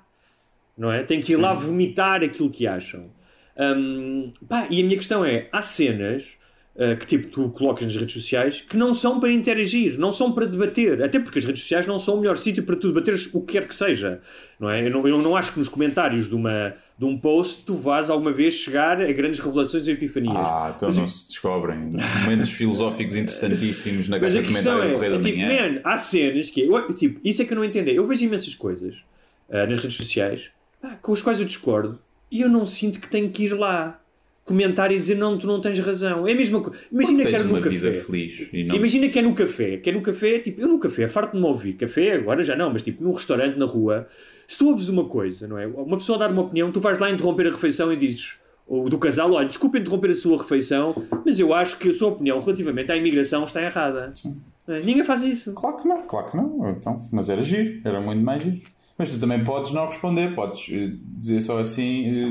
não 0.77 0.91
é? 0.91 1.01
Têm 1.03 1.19
que 1.19 1.31
ir 1.33 1.37
lá 1.37 1.53
vomitar 1.55 2.23
aquilo 2.23 2.51
que 2.51 2.67
acham. 2.67 3.09
Hum, 3.57 4.31
pá, 4.47 4.67
e 4.69 4.81
a 4.81 4.83
minha 4.85 4.97
questão 4.97 5.25
é: 5.25 5.47
há 5.51 5.61
cenas 5.63 6.37
ah, 6.77 6.93
que 6.93 7.07
tipo 7.07 7.27
tu 7.27 7.49
colocas 7.51 7.85
nas 7.85 7.95
redes 7.95 8.13
sociais 8.13 8.59
que 8.59 8.75
não 8.75 8.93
são 8.93 9.17
para 9.17 9.31
interagir, 9.31 9.97
não 9.97 10.11
são 10.11 10.33
para 10.33 10.45
debater, 10.45 11.01
até 11.01 11.19
porque 11.21 11.39
as 11.39 11.45
redes 11.45 11.61
sociais 11.61 11.87
não 11.87 11.97
são 11.97 12.15
o 12.15 12.19
melhor 12.19 12.35
sítio 12.35 12.63
para 12.63 12.75
tu 12.75 12.89
debateres 12.89 13.29
o 13.33 13.39
que 13.39 13.53
quer 13.53 13.65
que 13.65 13.73
seja, 13.73 14.19
não 14.59 14.69
é? 14.69 14.85
Eu 14.85 14.91
não, 14.91 15.07
eu 15.07 15.21
não 15.21 15.37
acho 15.37 15.53
que 15.53 15.59
nos 15.59 15.69
comentários 15.69 16.27
de, 16.27 16.35
uma, 16.35 16.75
de 16.99 17.05
um 17.05 17.17
post 17.17 17.63
tu 17.63 17.75
vás 17.75 18.09
alguma 18.09 18.33
vez 18.33 18.55
chegar 18.55 19.01
a 19.01 19.09
grandes 19.13 19.39
revelações 19.39 19.87
e 19.87 19.91
epifanias. 19.91 20.35
Ah, 20.35 20.73
então 20.75 20.89
Mas 20.89 20.97
não 20.97 21.07
se 21.07 21.29
descobrem 21.29 21.89
momentos 22.23 22.49
filosóficos 22.49 23.15
interessantíssimos 23.15 24.09
na 24.09 24.19
caixa 24.19 24.39
a 24.39 24.41
de 24.41 24.47
questão 24.49 24.73
comentário 24.73 24.89
é, 24.89 24.93
do 24.93 24.99
Correio 24.99 25.13
é 25.13 25.17
da 25.17 25.23
tipo, 25.23 25.37
Manhã. 25.37 25.71
man, 25.71 25.81
há 25.85 25.97
cenas 25.97 26.49
que 26.49 26.59
eu, 26.59 26.93
tipo, 26.93 27.21
isso 27.23 27.41
é 27.41 27.45
que 27.45 27.53
eu 27.53 27.57
não 27.57 27.63
entendo. 27.63 27.87
Eu 27.87 28.05
vejo 28.05 28.25
imensas 28.25 28.53
coisas 28.53 29.05
ah, 29.49 29.65
nas 29.65 29.79
redes 29.79 29.95
sociais 29.95 30.51
pá, 30.81 30.97
com 31.01 31.13
as 31.13 31.21
quais 31.21 31.39
eu 31.39 31.45
discordo 31.45 31.97
e 32.29 32.41
eu 32.41 32.49
não 32.49 32.65
sinto 32.65 32.99
que 32.99 33.07
tenho 33.07 33.29
que 33.29 33.45
ir 33.45 33.53
lá 33.53 34.01
comentar 34.45 34.91
e 34.91 34.95
dizer 34.95 35.15
não, 35.15 35.37
tu 35.37 35.47
não 35.47 35.59
tens 35.59 35.79
razão. 35.79 36.27
É 36.27 36.31
a 36.31 36.35
mesma 36.35 36.61
coisa. 36.61 36.79
Imagina 36.91 37.25
que 37.25 37.35
era 37.35 37.43
no 37.43 37.59
café. 37.59 37.93
feliz 37.93 38.47
não... 38.65 38.75
Imagina 38.75 39.09
que 39.09 39.19
é 39.19 39.21
no 39.23 39.33
café, 39.33 39.77
que 39.77 39.89
é 39.89 39.93
no 39.93 40.01
café, 40.01 40.39
tipo, 40.39 40.61
eu 40.61 40.67
no 40.67 40.79
café, 40.79 41.07
farto 41.07 41.33
de 41.33 41.39
me 41.39 41.45
ouvir, 41.45 41.73
café 41.73 42.13
agora 42.13 42.43
já 42.43 42.55
não, 42.55 42.71
mas 42.71 42.83
tipo, 42.83 43.03
num 43.03 43.11
restaurante, 43.11 43.57
na 43.57 43.65
rua, 43.65 44.07
se 44.47 44.57
tu 44.59 44.67
ouves 44.67 44.87
uma 44.87 45.05
coisa, 45.05 45.47
não 45.47 45.57
é? 45.57 45.65
Uma 45.65 45.97
pessoa 45.97 46.19
dar 46.19 46.31
uma 46.31 46.43
opinião, 46.43 46.71
tu 46.71 46.79
vais 46.79 46.99
lá 46.99 47.09
interromper 47.09 47.47
a 47.47 47.51
refeição 47.51 47.91
e 47.91 47.97
dizes, 47.97 48.37
ou 48.67 48.87
do 48.87 48.99
casal, 48.99 49.33
olha, 49.33 49.47
desculpa 49.47 49.79
interromper 49.79 50.11
a 50.11 50.15
sua 50.15 50.37
refeição, 50.37 50.95
mas 51.25 51.39
eu 51.39 51.51
acho 51.51 51.77
que 51.79 51.89
a 51.89 51.93
sua 51.93 52.09
opinião 52.09 52.39
relativamente 52.39 52.91
à 52.91 52.95
imigração 52.95 53.43
está 53.45 53.61
errada. 53.61 54.13
Não 54.67 54.75
é? 54.75 54.79
Ninguém 54.79 55.03
faz 55.03 55.23
isso. 55.23 55.53
Claro 55.53 55.77
que 55.77 55.87
não, 55.87 56.01
claro 56.03 56.31
que 56.31 56.37
não. 56.37 56.69
Então, 56.69 57.05
mas 57.11 57.29
era 57.29 57.41
giro, 57.41 57.81
era 57.83 57.99
muito 57.99 58.23
mais 58.23 58.43
giro. 58.43 58.61
Mas 58.97 59.09
tu 59.09 59.19
também 59.19 59.43
podes 59.43 59.71
não 59.71 59.87
responder, 59.87 60.33
podes 60.33 60.67
eh, 60.71 60.93
dizer 61.17 61.41
só 61.41 61.59
assim, 61.59 62.05
eh, 62.07 62.29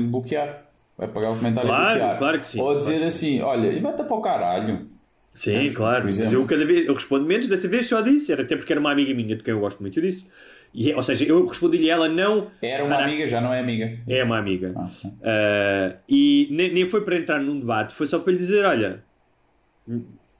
bloquear. 0.97 1.09
Apagar 1.09 1.31
o 1.31 1.35
comentário 1.35 1.69
Claro, 1.69 1.85
bloquear. 1.99 2.17
claro 2.17 2.39
que 2.39 2.47
sim, 2.47 2.59
Ou 2.61 2.77
dizer 2.77 2.91
claro 2.93 3.07
assim, 3.07 3.41
olha, 3.41 3.67
e 3.67 3.79
vai-te 3.79 4.03
para 4.03 4.15
o 4.15 4.21
caralho. 4.21 4.89
Sim, 5.33 5.69
claro. 5.73 6.05
Mas 6.05 6.19
eu 6.19 6.45
cada 6.45 6.65
vez 6.65 6.85
eu 6.85 6.93
respondo 6.93 7.25
menos, 7.25 7.47
desta 7.49 7.67
vez 7.67 7.87
só 7.87 7.99
disse, 7.99 8.31
era 8.31 8.43
até 8.43 8.55
porque 8.55 8.71
era 8.71 8.79
uma 8.79 8.91
amiga 8.91 9.13
minha 9.13 9.35
de 9.35 9.43
quem 9.43 9.53
eu 9.53 9.59
gosto 9.59 9.81
muito 9.81 9.99
disso. 10.01 10.25
E, 10.73 10.93
ou 10.93 11.03
seja, 11.03 11.25
eu 11.25 11.45
respondi-lhe 11.45 11.89
ela 11.89 12.07
não. 12.07 12.49
Era 12.61 12.83
uma 12.85 12.95
Ana- 12.95 13.03
amiga, 13.05 13.27
já 13.27 13.41
não 13.41 13.53
é 13.53 13.59
amiga. 13.59 13.97
É 14.07 14.23
uma 14.23 14.37
amiga. 14.37 14.73
Ah. 14.77 14.87
Ah, 15.23 15.95
e 16.07 16.47
nem, 16.51 16.73
nem 16.73 16.89
foi 16.89 17.01
para 17.03 17.17
entrar 17.17 17.39
num 17.41 17.59
debate, 17.59 17.93
foi 17.93 18.07
só 18.07 18.19
para 18.19 18.31
lhe 18.31 18.37
dizer: 18.37 18.63
olha, 18.65 19.03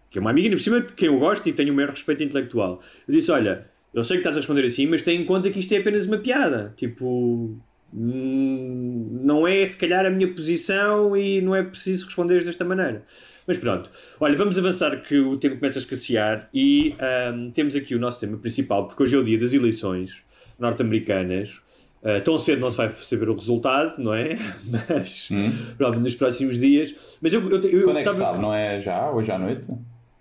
que 0.09 0.17
é 0.17 0.21
uma 0.21 0.29
amiga, 0.29 0.47
ainda 0.47 0.55
por 0.57 0.63
cima 0.63 0.79
de 0.81 0.93
quem 0.93 1.07
eu 1.07 1.19
gosto 1.19 1.47
e 1.49 1.53
tenho 1.53 1.73
o 1.73 1.75
maior 1.75 1.89
respeito 1.89 2.23
intelectual. 2.23 2.79
Eu 3.07 3.13
disse: 3.13 3.31
olha, 3.31 3.65
eu 3.93 4.03
sei 4.03 4.15
que 4.17 4.21
estás 4.21 4.35
a 4.37 4.39
responder 4.39 4.65
assim, 4.65 4.87
mas 4.87 5.03
tem 5.03 5.19
em 5.21 5.25
conta 5.25 5.49
que 5.49 5.59
isto 5.59 5.73
é 5.73 5.77
apenas 5.77 6.05
uma 6.05 6.17
piada. 6.19 6.73
Tipo, 6.77 7.57
não 7.97 9.47
é 9.47 9.65
se 9.65 9.77
calhar 9.77 10.05
a 10.05 10.09
minha 10.09 10.31
posição 10.33 11.15
e 11.15 11.41
não 11.41 11.55
é 11.55 11.63
preciso 11.63 12.05
responder 12.05 12.43
desta 12.43 12.65
maneira. 12.65 13.03
Mas 13.47 13.57
pronto, 13.57 13.89
olha, 14.19 14.35
vamos 14.35 14.57
avançar 14.57 15.01
que 15.01 15.17
o 15.17 15.37
tempo 15.37 15.57
começa 15.57 15.79
a 15.79 15.81
escassear 15.81 16.49
e 16.53 16.93
ahm, 16.99 17.51
temos 17.51 17.75
aqui 17.75 17.95
o 17.95 17.99
nosso 17.99 18.19
tema 18.19 18.37
principal, 18.37 18.85
porque 18.85 19.01
hoje 19.01 19.15
é 19.15 19.19
o 19.19 19.23
dia 19.23 19.39
das 19.39 19.53
eleições 19.53 20.23
norte-americanas. 20.59 21.61
Uh, 22.03 22.21
tão 22.23 22.37
cedo 22.37 22.59
não 22.59 22.69
se 22.69 22.77
vai 22.77 22.93
saber 22.93 23.29
o 23.29 23.35
resultado, 23.35 23.93
não 23.97 24.13
é? 24.13 24.37
Mas 24.89 25.29
provavelmente 25.77 26.11
nos 26.11 26.15
próximos 26.15 26.59
dias. 26.59 27.17
Mas 27.21 27.33
eu, 27.33 27.41
eu, 27.49 27.61
eu, 27.61 27.69
eu 27.69 27.83
Quando 27.85 27.99
é 27.99 28.03
que 28.03 28.09
sabe? 28.09 28.41
Não 28.41 28.53
é 28.53 28.79
já? 28.81 29.09
Hoje 29.09 29.31
à 29.31 29.39
noite? 29.39 29.69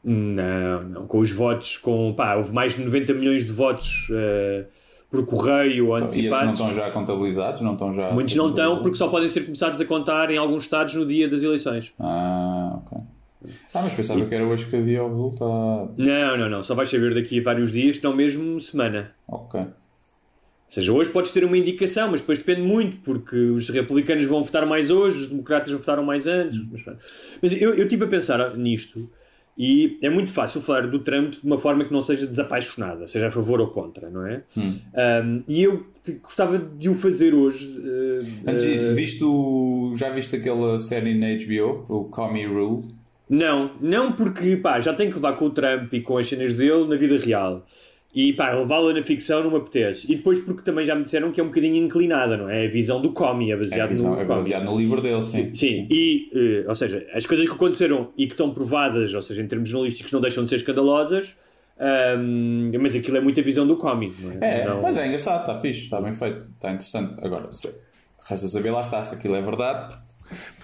Não, 0.03 0.83
não. 0.85 1.07
Com 1.07 1.19
os 1.19 1.33
votos, 1.33 1.77
com. 1.77 2.15
Pá, 2.15 2.37
houve 2.37 2.53
mais 2.53 2.75
de 2.75 2.83
90 2.83 3.15
milhões 3.15 3.45
de 3.45 3.53
votos 3.53 4.09
uh, 4.11 4.65
por 5.15 5.25
correio 5.27 5.89
ou 5.89 5.97
Então, 5.97 6.07
E 6.07 6.11
esses 6.11 6.17
não 6.31 6.37
antecipados. 6.39 6.61
estão 6.61 6.75
já 6.75 6.91
contabilizados? 6.91 7.61
Não 7.61 7.73
estão 7.75 7.95
já 7.95 8.11
Muitos 8.11 8.35
não 8.35 8.49
estão 8.51 8.83
porque 8.83 8.97
só 8.97 9.09
podem 9.09 9.29
ser 9.29 9.43
começados 9.43 9.81
a 9.81 9.85
contar 9.85 10.31
em 10.31 10.37
alguns 10.39 10.65
estados 10.65 10.95
no 10.95 11.07
dia 11.07 11.29
das 11.29 11.43
eleições. 11.43 11.93
Ah, 11.99 12.79
ok. 12.85 12.99
Ah, 13.75 13.81
mas 13.83 13.93
pensava 13.93 14.25
que 14.25 14.35
era 14.35 14.45
hoje 14.45 14.67
que 14.67 14.75
havia 14.77 15.05
o 15.05 15.09
resultado. 15.09 15.95
Não, 15.99 16.37
não, 16.39 16.49
não. 16.49 16.65
Só 16.65 16.75
vais 16.75 16.89
saber 16.89 17.15
daqui 17.15 17.41
a 17.41 17.43
vários 17.43 17.73
dias, 17.73 18.01
não 18.01 18.15
mesmo 18.17 18.59
semana. 18.59 19.13
Ok. 19.29 19.61
Ou 19.61 19.67
seja, 20.69 20.93
hoje 20.93 21.11
podes 21.11 21.31
ter 21.31 21.45
uma 21.45 21.57
indicação, 21.57 22.11
mas 22.11 22.21
depois 22.21 22.39
depende 22.39 22.63
muito, 22.63 22.97
porque 22.99 23.37
os 23.37 23.69
republicanos 23.69 24.27
vão 24.27 24.43
votar 24.43 24.67
mais 24.67 24.91
hoje, 24.91 25.19
os 25.23 25.29
democratas 25.29 25.71
votaram 25.71 26.03
mais 26.03 26.27
antes. 26.27 26.59
Mas. 26.73 26.85
Mas 27.43 27.53
eu, 27.53 27.75
eu 27.75 27.85
estive 27.85 28.05
a 28.05 28.09
pensar 28.09 28.57
nisto 28.57 29.09
E 29.57 29.99
é 30.03 30.11
muito 30.11 30.33
fácil 30.33 30.61
falar 30.61 30.87
do 30.89 30.99
Trump 30.99 31.33
de 31.33 31.45
uma 31.45 31.59
forma 31.59 31.85
que 31.85 31.93
não 31.93 32.03
seja 32.03 32.27
desapaixonada, 32.27 33.07
seja 33.07 33.29
a 33.29 33.31
favor 33.31 33.61
ou 33.61 33.69
contra, 33.69 34.11
não 34.11 34.27
é? 34.27 34.43
Hum. 34.57 34.79
Um, 35.25 35.43
e 35.47 35.63
eu 35.63 35.87
gostava 36.21 36.59
de 36.59 36.89
o 36.89 36.95
fazer 36.95 37.35
hoje. 37.35 37.67
Uh, 37.67 38.51
Antes 38.51 38.65
disso, 38.65 38.91
uh, 38.91 38.95
viste 38.95 39.25
o... 39.25 39.95
já 39.97 40.11
viste 40.11 40.35
aquela 40.35 40.79
série 40.79 41.15
na 41.15 41.29
HBO, 41.45 41.87
o 41.89 42.33
Me 42.33 42.45
Rule? 42.45 42.85
Não, 43.31 43.73
não 43.81 44.13
porque 44.13 44.57
pá, 44.57 44.81
já 44.81 44.93
tenho 44.93 45.11
que 45.11 45.17
levar 45.17 45.35
com 45.35 45.47
o 45.47 45.51
Trump 45.51 45.93
e 45.93 46.01
com 46.01 46.19
as 46.19 46.29
cenas 46.29 46.53
dele 46.53 46.87
na 46.87 46.97
vida 46.97 47.17
real. 47.19 47.65
E 48.15 48.33
pá, 48.33 48.53
levá-lo 48.53 48.93
na 48.93 49.03
ficção 49.03 49.43
não 49.43 49.51
me 49.51 49.57
apetece. 49.57 50.11
E 50.11 50.15
depois 50.15 50.39
porque 50.41 50.63
também 50.63 50.87
já 50.87 50.95
me 50.95 51.03
disseram 51.03 51.33
que 51.33 51.41
é 51.41 51.43
um 51.43 51.49
bocadinho 51.49 51.75
inclinada, 51.77 52.37
não 52.37 52.49
é? 52.49 52.67
A 52.67 52.71
visão 52.71 53.01
do 53.03 53.13
Comi, 53.13 53.51
é 53.51 53.55
É, 53.55 53.57
baseado 53.57 53.89
visão- 53.89 54.15
no 54.15 54.21
é 54.21 54.25
baseado 54.25 54.65
no 54.65 54.79
livro 54.79 55.01
dele, 55.01 55.23
sim. 55.23 55.53
Sim, 55.53 55.87
e, 55.91 56.31
eh, 56.33 56.65
ou 56.69 56.75
seja, 56.77 57.05
as 57.13 57.27
coisas 57.27 57.47
que 57.49 57.53
aconteceram 57.55 58.13
e 58.17 58.27
que 58.27 58.35
estão 58.35 58.55
provadas, 58.55 59.13
ou 59.13 59.21
seja, 59.23 59.43
em 59.43 59.47
termos 59.49 59.69
jornalísticos, 59.69 60.13
não 60.13 60.21
deixam 60.21 60.45
de 60.45 60.51
ser 60.51 60.57
escandalosas, 60.57 61.35
ahm, 61.79 62.71
mas 62.81 62.95
aquilo 62.95 63.17
é 63.17 63.21
muita 63.21 63.43
visão 63.43 63.67
do 63.67 63.77
Comi, 63.77 64.15
não 64.21 64.31
é? 64.31 64.61
É, 64.61 64.65
Não- 64.65 64.81
mas 64.83 64.97
é 64.97 65.07
engraçado, 65.07 65.41
está 65.41 65.61
fixe, 65.61 65.81
está 65.81 66.01
bem 66.01 66.15
feito, 66.15 66.39
está 66.55 66.69
interessante. 66.71 67.17
Agora, 67.21 67.51
se, 67.51 67.69
resta 68.29 68.47
saber 68.47 68.71
lá 68.71 68.81
está, 68.81 69.03
se 69.03 69.15
aquilo 69.15 69.35
é 69.35 69.43
verdade, 69.43 69.97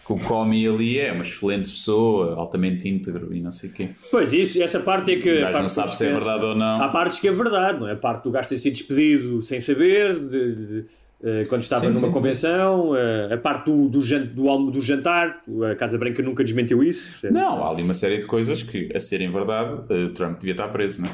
porque 0.07 0.23
o 0.25 0.27
Comi 0.27 0.67
ali 0.67 0.99
é 0.99 1.13
uma 1.13 1.23
excelente 1.23 1.71
pessoa, 1.71 2.35
altamente 2.37 2.89
íntegro 2.89 3.35
e 3.35 3.41
não 3.41 3.53
sei 3.53 3.71
o 3.71 3.73
quê. 3.73 3.89
Pois, 4.11 4.33
isso, 4.33 4.63
essa 4.63 4.81
parte 4.81 5.13
é 5.13 5.17
que. 5.17 5.43
O 5.43 5.51
não 5.53 5.63
que 5.65 5.69
sabe 5.71 5.95
se 5.97 6.07
é 6.07 6.13
verdade 6.13 6.45
ou 6.45 6.55
não. 6.55 6.83
Há 6.83 6.89
partes 6.89 7.19
que 7.19 7.29
é 7.29 7.33
verdade, 7.33 7.79
não 7.81 7.89
é? 7.89 7.93
A 7.93 7.97
parte 7.97 8.25
do 8.25 8.31
gajo 8.31 8.49
ter 8.49 8.59
sido 8.59 8.73
despedido 8.73 9.43
sem 9.43 9.61
saber, 9.61 10.19
de- 10.19 10.55
de- 10.55 10.85
eh, 11.23 11.45
quando 11.49 11.63
estava 11.63 11.85
Sim, 11.87 11.93
numa 11.93 12.07
sim, 12.09 12.13
convenção, 12.13 12.97
eh, 12.97 13.29
a 13.35 13.37
parte 13.37 13.67
do, 13.67 13.89
do, 13.89 13.99
do, 14.01 14.71
do 14.71 14.81
jantar, 14.81 15.43
a 15.71 15.75
Casa 15.75 15.99
Branca 15.99 16.23
nunca 16.23 16.43
desmentiu 16.43 16.83
isso. 16.83 17.27
Não, 17.31 17.63
há 17.63 17.71
ali 17.71 17.83
uma 17.83 17.93
série 17.95 18.19
de 18.19 18.25
coisas 18.27 18.63
que, 18.63 18.91
a 18.95 18.99
serem 19.01 19.31
verdade, 19.31 19.83
eh, 19.91 20.09
Trump 20.15 20.39
devia 20.39 20.53
estar 20.53 20.69
preso, 20.69 21.03
não 21.03 21.09
é? 21.09 21.13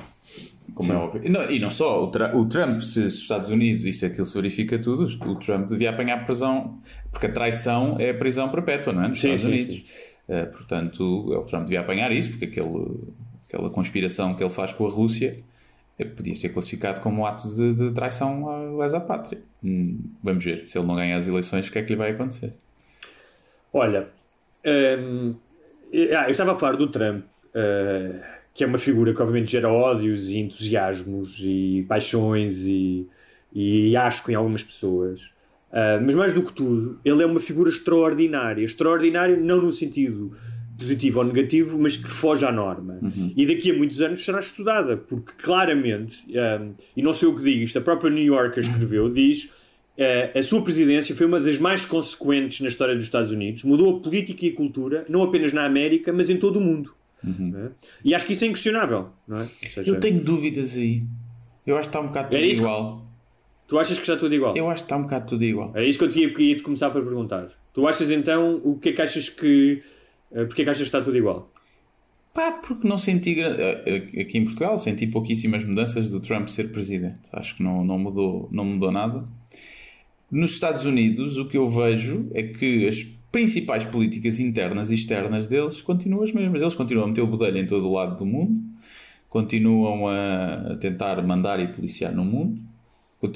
Como 0.77 0.93
é 0.93 0.97
óbvio. 0.97 1.22
E 1.24 1.31
não, 1.31 1.51
e 1.51 1.59
não 1.59 1.70
só, 1.70 2.05
o, 2.05 2.09
Tra- 2.11 2.37
o 2.37 2.47
Trump, 2.47 2.81
se 2.83 3.01
os 3.01 3.14
Estados 3.14 3.49
Unidos, 3.49 3.85
isso 3.85 4.05
aquilo 4.05 4.27
se 4.27 4.35
verifica 4.37 4.79
tudo, 4.79 5.07
o 5.27 5.37
Trump 5.37 5.68
devia 5.68 5.91
apanhar 5.91 6.24
prisão, 6.24 6.79
porque 7.11 7.27
a 7.27 7.33
traição 7.33 7.97
é 7.99 8.11
a 8.11 8.14
prisão 8.14 8.51
perpétua, 8.51 8.93
não 8.93 9.05
é? 9.05 9.09
Nos 9.09 9.18
Sim, 9.20 9.35
Estados 9.35 9.43
sim, 9.43 9.49
Unidos. 9.49 9.85
Eh, 10.29 10.45
portanto, 10.47 11.01
o 11.03 11.45
Trump 11.45 11.64
devia 11.64 11.81
apanhar 11.81 12.12
isso, 12.12 12.29
porque 12.31 12.45
aquele, 12.47 12.99
aquela 13.49 13.70
conspiração 13.70 14.35
que 14.35 14.43
ele 14.45 14.51
faz 14.51 14.72
com 14.72 14.87
a 14.87 14.91
Rússia 14.91 15.43
eh, 15.99 16.05
podia 16.05 16.35
ser 16.37 16.51
classificado 16.51 17.01
como 17.01 17.22
um 17.22 17.27
ato 17.27 17.49
de, 17.55 17.74
de 17.74 17.95
traição 17.95 18.49
à 18.51 18.59
lesa 18.83 19.01
pátria. 19.01 19.41
Hum, 19.64 19.99
vamos 20.22 20.45
ver, 20.45 20.66
se 20.66 20.79
ele 20.79 20.87
não 20.87 20.97
ganhar 20.97 21.16
as 21.16 21.27
eleições, 21.29 21.68
o 21.68 21.72
que 21.72 21.79
é 21.79 21.83
que 21.83 21.91
lhe 21.91 21.97
vai 21.97 22.11
acontecer? 22.12 22.53
Olha, 23.72 24.09
hum, 24.64 25.35
eu 25.93 26.31
estava 26.31 26.53
a 26.53 26.59
falar 26.59 26.77
do 26.77 26.91
Trump, 26.91 27.24
eh, 27.55 28.36
que 28.57 28.64
é 28.64 28.66
uma 28.66 28.78
figura 28.78 29.12
que 29.12 29.20
obviamente 29.20 29.52
gera 29.52 29.70
ódios 29.70 30.30
e 30.30 30.38
entusiasmos 30.38 31.40
e 31.42 31.84
paixões 31.88 32.62
e, 32.64 33.07
e 33.52 33.96
asco 33.96 34.30
em 34.30 34.34
algumas 34.34 34.64
pessoas. 34.64 35.30
Ah, 35.72 36.00
mas 36.02 36.14
mais 36.14 36.32
do 36.32 36.42
que 36.42 36.52
tudo, 36.52 36.98
ele 37.04 37.22
é 37.22 37.26
uma 37.26 37.38
figura 37.38 37.68
extraordinária. 37.68 38.64
Extraordinário 38.64 39.38
não 39.38 39.61
no 39.61 39.70
sentido 39.70 40.32
positivo 40.78 41.18
ou 41.18 41.24
negativo, 41.24 41.78
mas 41.78 41.96
que 41.96 42.09
foge 42.09 42.44
à 42.44 42.52
norma. 42.52 42.98
E 43.36 43.46
daqui 43.46 43.70
a 43.70 43.74
muitos 43.74 44.00
anos 44.00 44.24
será 44.24 44.40
estudada, 44.40 44.96
porque 44.96 45.32
claramente, 45.32 46.24
ah, 46.34 46.66
e 46.96 47.02
não 47.02 47.12
sei 47.12 47.28
o 47.28 47.36
que 47.36 47.42
digo, 47.42 47.62
isto 47.62 47.78
a 47.78 47.82
própria 47.82 48.11
New 48.11 48.24
Yorker 48.24 48.62
escreveu, 48.62 49.12
diz 49.12 49.50
eh, 49.98 50.38
a 50.38 50.42
sua 50.42 50.62
presidência 50.62 51.14
foi 51.14 51.26
uma 51.26 51.40
das 51.40 51.59
mais 51.59 51.84
consequentes 51.84 52.61
na 52.61 52.68
história 52.68 52.94
dos 52.94 53.04
Estados 53.04 53.30
Unidos, 53.30 53.64
mudou 53.64 53.96
a 53.96 54.00
política 54.00 54.44
e 54.44 54.50
a 54.50 54.54
cultura, 54.54 55.07
não 55.09 55.22
apenas 55.22 55.52
na 55.52 55.64
América, 55.64 56.12
mas 56.12 56.28
em 56.28 56.36
todo 56.36 56.57
o 56.57 56.61
mundo. 56.61 56.94
Não 57.22 57.58
é? 57.66 57.70
E 58.04 58.14
acho 58.14 58.24
que 58.26 58.32
isso 58.32 58.44
é 58.44 58.48
inquestionável. 58.48 59.08
Não 59.26 59.40
é? 59.40 59.48
Seja, 59.72 59.90
Eu 59.90 60.00
tenho 60.00 60.20
dúvidas 60.22 60.76
aí. 60.76 61.02
Eu 61.66 61.76
acho 61.76 61.88
que 61.88 61.96
está 61.96 62.00
um 62.00 62.08
bocado 62.08 62.28
tudo 62.28 62.36
Era 62.38 62.46
isso 62.46 62.60
que- 62.60 62.66
igual. 62.66 63.06
Tu 63.66 63.78
achas 63.78 63.96
que 63.98 64.02
está 64.04 64.16
tudo 64.16 64.34
igual? 64.34 64.56
Eu 64.56 64.70
acho 64.70 64.82
que 64.82 64.86
está 64.86 64.96
um 64.96 65.02
bocado 65.02 65.26
tudo 65.26 65.42
igual. 65.44 65.72
É 65.74 65.84
isso 65.84 65.98
que 65.98 66.04
eu 66.04 66.08
tinha 66.08 66.32
que 66.32 66.40
ia 66.42 66.56
te 66.56 66.62
começar 66.62 66.90
por 66.90 67.02
perguntar. 67.02 67.48
Tu 67.72 67.86
achas 67.88 68.10
então, 68.10 68.60
o 68.64 68.78
que 68.78 68.90
é 68.90 68.92
que 68.92 69.02
achas 69.02 69.28
que. 69.28 69.82
eh, 70.30 70.44
Porque 70.44 70.62
é 70.62 70.64
que 70.64 70.70
achas 70.70 70.82
que 70.82 70.88
está 70.88 71.00
tudo 71.00 71.16
igual? 71.16 71.50
Pá, 72.32 72.52
porque 72.52 72.86
não 72.86 72.96
senti. 72.96 73.34
gra- 73.34 73.56
eh, 73.58 74.20
Aqui 74.20 74.38
em 74.38 74.44
Portugal 74.44 74.78
senti 74.78 75.06
pouquíssimas 75.08 75.64
mudanças 75.64 76.10
do 76.12 76.20
Trump 76.20 76.46
ser 76.48 76.70
presidente. 76.70 77.28
Acho 77.32 77.56
que 77.56 77.62
não, 77.64 77.84
não, 77.84 77.98
mudou, 77.98 78.48
não 78.52 78.64
mudou 78.64 78.92
nada. 78.92 79.26
Nos 80.30 80.52
Estados 80.52 80.84
Unidos, 80.84 81.36
o 81.36 81.48
que 81.48 81.56
eu 81.56 81.68
vejo 81.68 82.28
é 82.34 82.42
que 82.44 82.86
as 82.86 83.06
principais 83.37 83.84
políticas 83.84 84.41
internas 84.41 84.91
e 84.91 84.95
externas 84.95 85.47
deles 85.47 85.82
continuam 85.82 86.22
as 86.22 86.32
mesmas. 86.32 86.62
Eles 86.62 86.74
continuam 86.74 87.05
a 87.05 87.09
meter 87.09 87.20
o 87.20 87.26
bedelho 87.26 87.59
em 87.59 87.66
todo 87.66 87.87
o 87.87 87.93
lado 87.93 88.16
do 88.16 88.24
mundo, 88.24 88.59
continuam 89.28 90.09
a 90.09 90.74
tentar 90.80 91.20
mandar 91.22 91.61
e 91.61 91.68
policiar 91.68 92.14
no 92.14 92.24
mundo. 92.24 92.62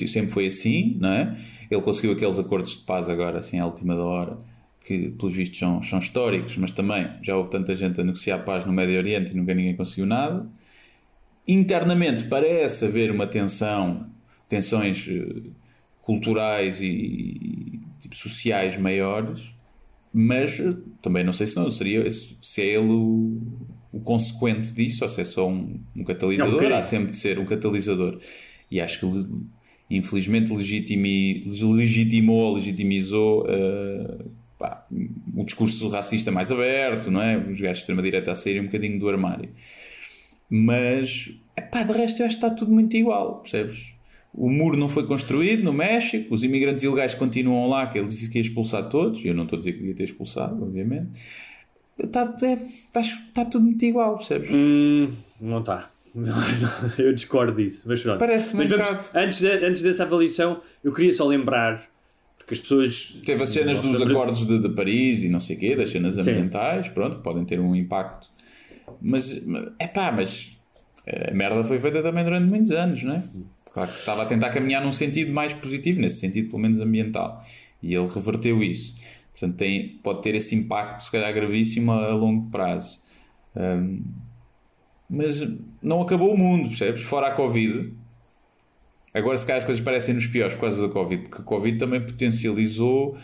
Sempre 0.06 0.32
foi 0.32 0.46
assim, 0.46 0.96
não 0.98 1.10
é? 1.10 1.36
Ele 1.70 1.82
conseguiu 1.82 2.12
aqueles 2.12 2.38
acordos 2.38 2.78
de 2.78 2.86
paz 2.86 3.10
agora, 3.10 3.40
assim, 3.40 3.58
à 3.58 3.66
última 3.66 3.94
hora, 3.94 4.38
que 4.86 5.10
pelos 5.10 5.34
vistos 5.34 5.58
são, 5.58 5.82
são 5.82 5.98
históricos, 5.98 6.56
mas 6.56 6.72
também 6.72 7.06
já 7.22 7.36
houve 7.36 7.50
tanta 7.50 7.74
gente 7.74 8.00
a 8.00 8.04
negociar 8.04 8.38
paz 8.38 8.64
no 8.64 8.72
Médio 8.72 8.96
Oriente 8.96 9.32
e 9.32 9.34
nunca 9.36 9.52
ninguém 9.52 9.76
conseguiu 9.76 10.06
nada. 10.06 10.46
Internamente 11.46 12.24
parece 12.24 12.86
haver 12.86 13.10
uma 13.10 13.26
tensão, 13.26 14.06
tensões 14.48 15.06
eh, 15.10 15.42
culturais 16.00 16.80
e 16.80 17.80
tipo, 18.00 18.16
sociais 18.16 18.78
maiores, 18.78 19.59
mas 20.12 20.58
eh, 20.58 20.74
também 21.00 21.24
não 21.24 21.32
sei 21.32 21.46
se 21.46 21.56
não 21.56 21.70
seria 21.70 22.10
se 22.10 22.60
é 22.60 22.66
ele 22.66 22.90
o, 22.90 23.40
o 23.92 24.00
consequente 24.00 24.72
disso 24.72 25.04
ou 25.04 25.08
se 25.08 25.20
é 25.20 25.24
só 25.24 25.48
um, 25.48 25.80
um 25.96 26.04
catalisador. 26.04 26.62
Não, 26.62 26.70
um 26.70 26.76
Há 26.76 26.82
sempre 26.82 27.10
de 27.10 27.16
ser 27.16 27.38
um 27.38 27.44
catalisador. 27.44 28.18
E 28.70 28.80
acho 28.80 29.00
que 29.00 29.06
infelizmente 29.90 30.52
legitimi, 30.52 31.44
legitimou, 31.44 32.54
legitimizou 32.54 33.46
eh, 33.48 34.24
pá, 34.58 34.86
o 35.34 35.44
discurso 35.44 35.88
racista 35.88 36.30
mais 36.30 36.52
aberto, 36.52 37.10
não 37.10 37.20
é? 37.20 37.36
Os 37.36 37.60
gajos 37.60 37.78
de 37.78 37.82
extrema-direita 37.82 38.30
a 38.32 38.36
saírem 38.36 38.62
um 38.62 38.66
bocadinho 38.66 38.98
do 38.98 39.08
armário. 39.08 39.50
Mas, 40.48 41.32
epá, 41.56 41.82
de 41.82 41.92
resto 41.92 42.20
eu 42.20 42.26
acho 42.26 42.38
que 42.38 42.44
está 42.44 42.50
tudo 42.50 42.72
muito 42.72 42.96
igual, 42.96 43.40
percebes? 43.40 43.94
O 44.32 44.48
muro 44.48 44.76
não 44.76 44.88
foi 44.88 45.06
construído 45.06 45.64
no 45.64 45.72
México, 45.72 46.32
os 46.34 46.44
imigrantes 46.44 46.84
ilegais 46.84 47.14
continuam 47.14 47.68
lá, 47.68 47.86
que 47.88 47.98
ele 47.98 48.06
disse 48.06 48.30
que 48.30 48.38
ia 48.38 48.42
expulsar 48.42 48.88
todos, 48.88 49.24
eu 49.24 49.34
não 49.34 49.42
estou 49.44 49.56
a 49.56 49.58
dizer 49.58 49.72
que 49.72 49.78
devia 49.78 49.94
ter 49.94 50.04
expulsado, 50.04 50.62
obviamente. 50.62 51.10
Está, 51.98 52.34
é, 52.42 52.52
está, 52.86 53.00
está 53.00 53.44
tudo 53.44 53.64
muito 53.64 53.84
igual, 53.84 54.16
percebes? 54.16 54.50
Hum, 54.52 55.08
não 55.40 55.58
está. 55.60 55.90
Eu 56.98 57.12
discordo 57.12 57.54
disso. 57.62 57.82
Mas 57.86 58.02
pronto. 58.02 58.18
Parece-me 58.18 58.64
mas 58.64 58.72
um 58.72 58.78
vamos, 58.82 59.14
antes, 59.14 59.38
de- 59.40 59.64
antes 59.64 59.82
dessa 59.82 60.02
avaliação, 60.02 60.60
eu 60.82 60.92
queria 60.92 61.12
só 61.12 61.24
lembrar, 61.26 61.80
porque 62.36 62.54
as 62.54 62.60
pessoas. 62.60 63.20
Teve 63.24 63.42
as 63.42 63.48
cenas 63.50 63.78
dos 63.80 64.00
acordos 64.00 64.44
de, 64.46 64.58
de 64.58 64.68
Paris 64.70 65.22
e 65.22 65.28
não 65.28 65.38
sei 65.38 65.56
o 65.56 65.58
quê, 65.60 65.76
das 65.76 65.90
cenas 65.90 66.16
Sim. 66.16 66.22
ambientais, 66.22 66.88
pronto, 66.88 67.18
que 67.18 67.22
podem 67.22 67.44
ter 67.44 67.60
um 67.60 67.76
impacto. 67.76 68.28
Mas, 69.00 69.40
é 69.78 69.86
pá, 69.86 70.10
mas 70.10 70.52
a 71.28 71.32
merda 71.32 71.62
foi 71.64 71.78
feita 71.78 72.02
também 72.02 72.24
durante 72.24 72.46
muitos 72.48 72.72
anos, 72.72 73.02
não 73.04 73.14
é? 73.14 73.22
Claro 73.72 73.88
que 73.88 73.94
se 73.94 74.00
estava 74.00 74.22
a 74.22 74.26
tentar 74.26 74.50
caminhar 74.50 74.82
num 74.82 74.92
sentido 74.92 75.32
mais 75.32 75.52
positivo, 75.52 76.00
nesse 76.00 76.20
sentido 76.20 76.48
pelo 76.48 76.60
menos 76.60 76.80
ambiental. 76.80 77.44
E 77.82 77.94
ele 77.94 78.06
reverteu 78.06 78.62
isso. 78.62 78.96
Portanto, 79.32 79.56
tem, 79.56 79.98
pode 80.02 80.22
ter 80.22 80.34
esse 80.34 80.54
impacto, 80.54 81.02
se 81.02 81.10
calhar 81.10 81.32
gravíssimo, 81.32 81.92
a, 81.92 82.10
a 82.10 82.14
longo 82.14 82.50
prazo. 82.50 83.00
Hum, 83.56 84.02
mas 85.08 85.46
não 85.82 86.02
acabou 86.02 86.34
o 86.34 86.38
mundo, 86.38 86.68
percebes? 86.68 87.02
Fora 87.02 87.28
a 87.28 87.30
Covid, 87.32 87.92
Agora, 89.12 89.36
se 89.36 89.44
calhar, 89.44 89.58
as 89.58 89.64
coisas 89.64 89.82
parecem 89.82 90.14
nos 90.14 90.26
piores 90.26 90.54
por 90.54 90.62
causa 90.62 90.86
da 90.86 90.92
Covid, 90.92 91.22
porque 91.24 91.42
a 91.42 91.44
Covid 91.44 91.78
também 91.78 92.00
potencializou 92.00 93.18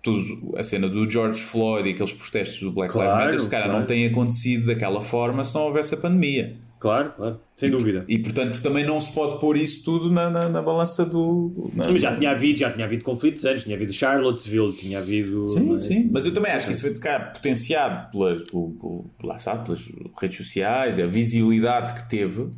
todos, 0.00 0.24
a 0.56 0.62
cena 0.62 0.88
do 0.88 1.10
George 1.10 1.40
Floyd 1.40 1.88
e 1.88 1.92
aqueles 1.92 2.12
protestos 2.12 2.60
do 2.60 2.70
Black 2.70 2.92
Claro, 2.92 3.10
Lives 3.10 3.24
Matter, 3.24 3.40
se 3.40 3.50
calhar 3.50 3.66
claro. 3.66 3.80
não 3.80 3.86
tem 3.86 4.06
acontecido 4.06 4.66
daquela 4.66 5.02
forma 5.02 5.44
se 5.44 5.54
não 5.54 5.62
houvesse 5.62 5.94
a 5.94 5.96
pandemia. 5.96 6.56
Claro, 6.82 7.12
claro, 7.16 7.40
sem 7.54 7.70
dúvida. 7.70 8.04
E, 8.08 8.18
portanto, 8.18 8.60
também 8.60 8.84
não 8.84 9.00
se 9.00 9.12
pode 9.12 9.38
pôr 9.38 9.56
isso 9.56 9.84
tudo 9.84 10.10
na, 10.10 10.28
na, 10.28 10.48
na 10.48 10.60
balança 10.60 11.06
do... 11.06 11.70
na- 11.76 11.88
Mas 11.92 12.02
já 12.02 12.16
tinha 12.16 12.32
havido, 12.32 12.58
já 12.58 12.72
tinha 12.72 12.84
havido 12.84 13.04
conflitos 13.04 13.44
antes, 13.44 13.62
tinha 13.62 13.76
havido 13.76 13.92
Charlottesville, 13.92 14.72
tinha 14.72 14.98
havido. 14.98 15.48
Sim, 15.48 15.60
não 15.68 15.76
é? 15.76 15.78
sim. 15.80 16.10
Mas 16.12 16.26
eu 16.26 16.34
também 16.34 16.50
acho 16.50 16.66
que 16.66 16.72
isso 16.72 16.80
foi, 16.80 16.92
calhar, 16.94 17.30
potenciado 17.32 18.10
pelas, 18.10 18.42
pelo, 18.50 19.04
pelo- 19.20 19.36
está, 19.38 19.56
pelas 19.58 19.92
redes 20.20 20.36
sociais, 20.36 20.98
a 20.98 21.06
visibilidade 21.06 21.94
que 22.02 22.08
teve 22.10 22.48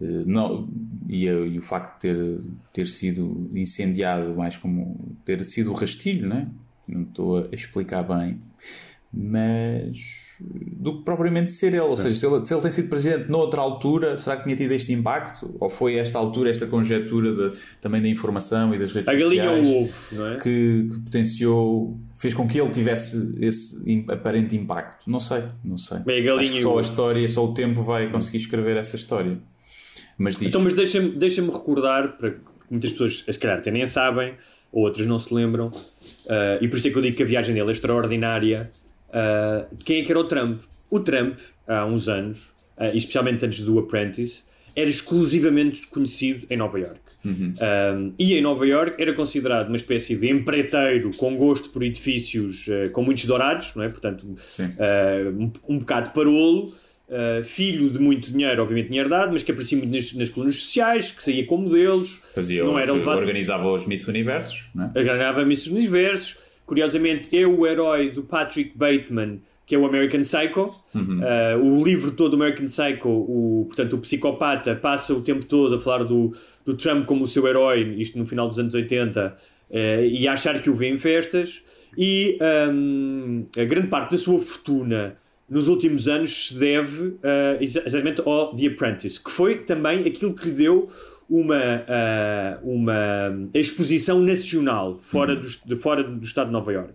eh, 0.00 0.22
não, 0.24 0.68
e, 1.08 1.24
e 1.26 1.58
o 1.58 1.62
facto 1.62 2.00
de 2.00 2.12
ter, 2.14 2.40
ter 2.72 2.86
sido 2.86 3.50
incendiado 3.56 4.36
mais 4.36 4.56
como 4.56 5.16
ter 5.24 5.42
sido 5.42 5.72
o 5.72 5.74
rastilho, 5.74 6.28
né? 6.28 6.46
não 6.86 7.02
estou 7.02 7.38
a 7.38 7.48
explicar 7.52 8.02
bem, 8.04 8.38
mas 9.16 10.34
do 10.40 10.98
que 10.98 11.04
propriamente 11.04 11.52
ser 11.52 11.68
ele. 11.68 11.80
Ou 11.80 11.96
seja, 11.96 12.14
se 12.18 12.26
ele, 12.26 12.44
se 12.44 12.52
ele 12.52 12.60
tem 12.60 12.70
sido 12.70 12.88
presidente 12.88 13.30
noutra 13.30 13.60
altura, 13.60 14.16
será 14.16 14.36
que 14.36 14.44
tinha 14.44 14.56
tido 14.56 14.72
este 14.72 14.92
impacto? 14.92 15.54
Ou 15.60 15.70
foi 15.70 15.96
esta 15.96 16.18
altura, 16.18 16.50
esta 16.50 16.66
conjectura 16.66 17.32
de, 17.32 17.56
também 17.80 18.02
da 18.02 18.08
informação 18.08 18.74
e 18.74 18.78
das 18.78 18.92
redes 18.92 19.08
A 19.08 19.16
galinha 19.16 19.44
sociais 19.44 19.66
ou 19.66 19.72
o 19.72 19.82
ovo, 19.82 19.92
não 20.12 20.26
é? 20.26 20.36
que, 20.36 20.88
que 20.92 21.00
potenciou, 21.04 22.00
fez 22.16 22.34
com 22.34 22.48
que 22.48 22.60
ele 22.60 22.70
tivesse 22.70 23.36
esse 23.40 24.04
aparente 24.08 24.56
impacto? 24.56 25.08
Não 25.08 25.20
sei, 25.20 25.44
não 25.64 25.78
sei. 25.78 25.98
Bem, 26.00 26.28
a 26.28 26.34
Acho 26.34 26.52
que 26.52 26.62
só 26.62 26.78
a 26.78 26.82
história, 26.82 27.28
só 27.28 27.44
o 27.44 27.54
tempo 27.54 27.82
vai 27.82 28.10
conseguir 28.10 28.38
escrever 28.38 28.76
essa 28.76 28.96
história. 28.96 29.38
Mas 30.18 30.36
diz. 30.36 30.48
Então, 30.48 30.60
mas 30.60 30.72
deixa-me 30.72 31.10
deixa 31.10 31.42
recordar, 31.42 32.16
para 32.16 32.30
que 32.30 32.40
muitas 32.70 32.92
pessoas, 32.92 33.24
se 33.28 33.38
calhar, 33.38 33.58
até 33.58 33.70
nem 33.70 33.86
sabem, 33.86 34.34
ou 34.72 34.84
outras 34.84 35.06
não 35.06 35.18
se 35.18 35.32
lembram, 35.32 35.70
ah, 36.28 36.58
e 36.60 36.68
por 36.68 36.76
isso 36.76 36.88
é 36.88 36.90
que 36.90 36.98
eu 36.98 37.02
digo 37.02 37.16
que 37.16 37.22
a 37.22 37.26
viagem 37.26 37.54
dele 37.54 37.68
é 37.68 37.72
extraordinária, 37.72 38.70
ah, 39.14 39.66
de 39.72 39.84
quem 39.84 40.00
é 40.00 40.04
que 40.04 40.10
era 40.12 40.18
o 40.20 40.24
Trump? 40.24 40.60
O 40.90 41.00
Trump, 41.00 41.38
há 41.66 41.86
uns 41.86 42.08
anos, 42.08 42.38
e 42.92 42.98
especialmente 42.98 43.44
antes 43.46 43.60
do 43.60 43.78
Apprentice, 43.78 44.42
era 44.76 44.90
exclusivamente 44.90 45.86
conhecido 45.86 46.46
em 46.50 46.56
Nova 46.56 46.78
York. 46.78 47.00
Ah, 47.60 48.08
e 48.18 48.34
em 48.34 48.42
Nova 48.42 48.66
York 48.66 49.00
era 49.00 49.12
considerado 49.14 49.68
uma 49.68 49.76
espécie 49.76 50.14
de 50.16 50.28
empreiteiro 50.28 51.10
com 51.16 51.36
gosto 51.36 51.70
por 51.70 51.82
edifícios 51.82 52.66
ah, 52.68 52.90
com 52.90 53.02
muitos 53.02 53.24
dourados, 53.24 53.72
não 53.74 53.82
é? 53.82 53.88
Portanto, 53.88 54.26
ah, 54.78 55.30
um, 55.38 55.50
um 55.68 55.78
bocado 55.78 56.10
parolo, 56.10 56.72
Uh, 57.06 57.44
filho 57.44 57.90
de 57.90 57.98
muito 57.98 58.32
dinheiro, 58.32 58.62
obviamente 58.62 58.88
tinha 58.88 59.02
herdado, 59.02 59.30
mas 59.34 59.42
que 59.42 59.50
aparecia 59.52 59.76
muito 59.76 59.94
nas, 59.94 60.14
nas 60.14 60.30
colunas 60.30 60.56
sociais, 60.58 61.10
que 61.10 61.22
saía 61.22 61.44
com 61.44 61.58
modelos, 61.58 62.18
Fazia 62.34 62.64
não 62.64 62.74
os- 62.76 62.82
era 62.82 62.92
levado, 62.94 63.18
organizava 63.18 63.70
os 63.70 63.84
Miss 63.86 64.08
Universos, 64.08 64.64
não 64.74 64.90
é? 64.94 65.04
ganhava 65.04 65.44
Missos 65.44 65.66
Universos. 65.70 66.38
Curiosamente, 66.66 67.36
é 67.36 67.46
o 67.46 67.66
herói 67.66 68.10
do 68.10 68.22
Patrick 68.22 68.76
Bateman, 68.76 69.40
que 69.66 69.74
é 69.74 69.78
o 69.78 69.86
American 69.86 70.20
Psycho. 70.20 70.70
Uh, 70.94 71.62
o 71.62 71.84
livro 71.84 72.12
todo, 72.12 72.34
American 72.34 72.66
Psycho, 72.66 73.08
o, 73.08 73.64
portanto, 73.66 73.94
o 73.94 73.98
psicopata, 73.98 74.74
passa 74.74 75.14
o 75.14 75.20
tempo 75.20 75.44
todo 75.44 75.76
a 75.76 75.78
falar 75.78 76.04
do, 76.04 76.32
do 76.64 76.74
Trump 76.74 77.06
como 77.06 77.24
o 77.24 77.28
seu 77.28 77.46
herói, 77.46 77.94
isto 77.98 78.18
no 78.18 78.26
final 78.26 78.48
dos 78.48 78.58
anos 78.58 78.74
80, 78.74 79.34
uh, 79.70 79.74
e 80.04 80.26
a 80.28 80.32
achar 80.32 80.60
que 80.60 80.70
o 80.70 80.74
vê 80.74 80.88
em 80.88 80.98
festas. 80.98 81.62
E 81.96 82.38
um, 82.70 83.46
a 83.56 83.64
grande 83.64 83.88
parte 83.88 84.12
da 84.12 84.18
sua 84.18 84.38
fortuna 84.38 85.16
nos 85.48 85.68
últimos 85.68 86.08
anos 86.08 86.48
se 86.48 86.58
deve 86.58 87.02
uh, 87.02 87.18
exa- 87.60 87.82
exatamente 87.86 88.22
ao 88.24 88.54
The 88.56 88.66
Apprentice, 88.66 89.22
que 89.22 89.30
foi 89.30 89.58
também 89.58 90.06
aquilo 90.06 90.34
que 90.34 90.46
lhe 90.48 90.54
deu 90.54 90.88
uma, 91.28 91.56
uh, 91.58 92.70
uma 92.74 93.48
exposição 93.54 94.20
nacional 94.20 94.98
fora, 94.98 95.34
do, 95.36 95.48
de 95.48 95.76
fora 95.76 96.02
do 96.04 96.24
estado 96.24 96.46
de 96.48 96.52
Nova 96.52 96.72
York. 96.72 96.92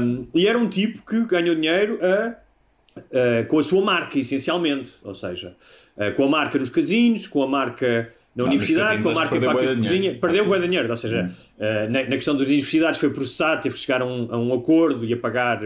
Um, 0.00 0.26
e 0.34 0.46
era 0.46 0.58
um 0.58 0.68
tipo 0.68 1.04
que 1.04 1.24
ganhou 1.24 1.54
dinheiro 1.54 1.98
a, 2.02 3.44
com 3.48 3.58
a 3.58 3.62
sua 3.62 3.82
marca, 3.84 4.18
essencialmente. 4.18 4.92
Ou 5.04 5.14
seja, 5.14 5.54
uh, 5.96 6.12
com 6.14 6.24
a 6.24 6.28
marca 6.28 6.58
nos 6.58 6.70
casinos, 6.70 7.26
com 7.26 7.42
a 7.42 7.46
marca 7.46 8.12
na 8.34 8.44
nos 8.44 8.46
universidade, 8.54 9.02
com 9.02 9.08
a 9.10 9.14
marca 9.14 9.36
em 9.36 9.40
facas 9.40 9.70
de 9.70 9.76
cozinha. 9.88 10.10
Perdeu 10.20 10.44
de 10.60 10.66
dinheiro. 10.68 10.90
Ou 10.90 10.96
seja, 10.96 11.30
uh, 11.58 11.90
na, 11.92 12.00
na 12.02 12.06
questão 12.16 12.36
das 12.36 12.46
universidades 12.46 12.98
foi 13.00 13.10
processado, 13.10 13.62
teve 13.62 13.74
que 13.74 13.80
chegar 13.80 14.02
a 14.02 14.04
um, 14.04 14.28
a 14.30 14.38
um 14.38 14.52
acordo 14.54 15.04
e 15.04 15.12
a 15.12 15.16
pagar 15.16 15.60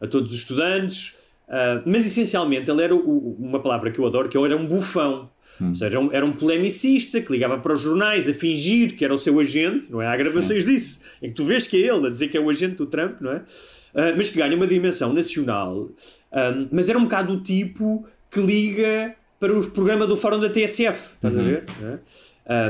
a 0.00 0.06
todos 0.06 0.30
os 0.32 0.38
estudantes. 0.38 1.14
Uh, 1.48 1.82
mas 1.84 2.06
essencialmente 2.06 2.70
ele 2.70 2.82
era 2.82 2.94
o- 2.94 2.98
o- 2.98 3.36
uma 3.38 3.60
palavra 3.60 3.90
que 3.90 3.98
eu 3.98 4.06
adoro, 4.06 4.28
que 4.28 4.38
ele 4.38 4.46
era 4.46 4.56
um 4.56 4.66
bufão. 4.66 5.28
Ou 5.68 5.74
seja, 5.74 5.98
era 6.12 6.24
um, 6.26 6.32
polemicista 6.32 7.20
que 7.20 7.30
ligava 7.32 7.58
para 7.58 7.72
os 7.74 7.80
jornais 7.80 8.28
a 8.28 8.34
fingir 8.34 8.96
que 8.96 9.04
era 9.04 9.14
o 9.14 9.18
seu 9.18 9.38
agente, 9.40 9.90
não 9.90 10.00
é? 10.02 10.06
Há 10.06 10.16
gravações 10.16 10.64
disso, 10.64 11.00
em 11.22 11.28
que 11.28 11.34
tu 11.34 11.44
vês 11.44 11.66
que 11.66 11.76
é 11.82 11.88
ele 11.94 12.06
a 12.06 12.10
dizer 12.10 12.28
que 12.28 12.36
é 12.36 12.40
o 12.40 12.48
agente 12.50 12.76
do 12.76 12.86
Trump, 12.86 13.20
não 13.20 13.32
é? 13.32 13.36
Uh, 13.36 14.14
mas 14.16 14.30
que 14.30 14.38
ganha 14.38 14.56
uma 14.56 14.66
dimensão 14.66 15.12
nacional. 15.12 15.88
Um, 16.32 16.68
mas 16.70 16.88
era 16.88 16.98
um 16.98 17.02
bocado 17.04 17.34
o 17.34 17.40
tipo 17.42 18.06
que 18.30 18.40
liga 18.40 19.14
para 19.38 19.58
o 19.58 19.70
programa 19.70 20.06
do 20.06 20.16
Fórum 20.16 20.38
da 20.40 20.48
TSF, 20.48 21.14
estás 21.16 21.38
a 21.38 21.42
ver? 21.42 21.64
É? 21.82 21.98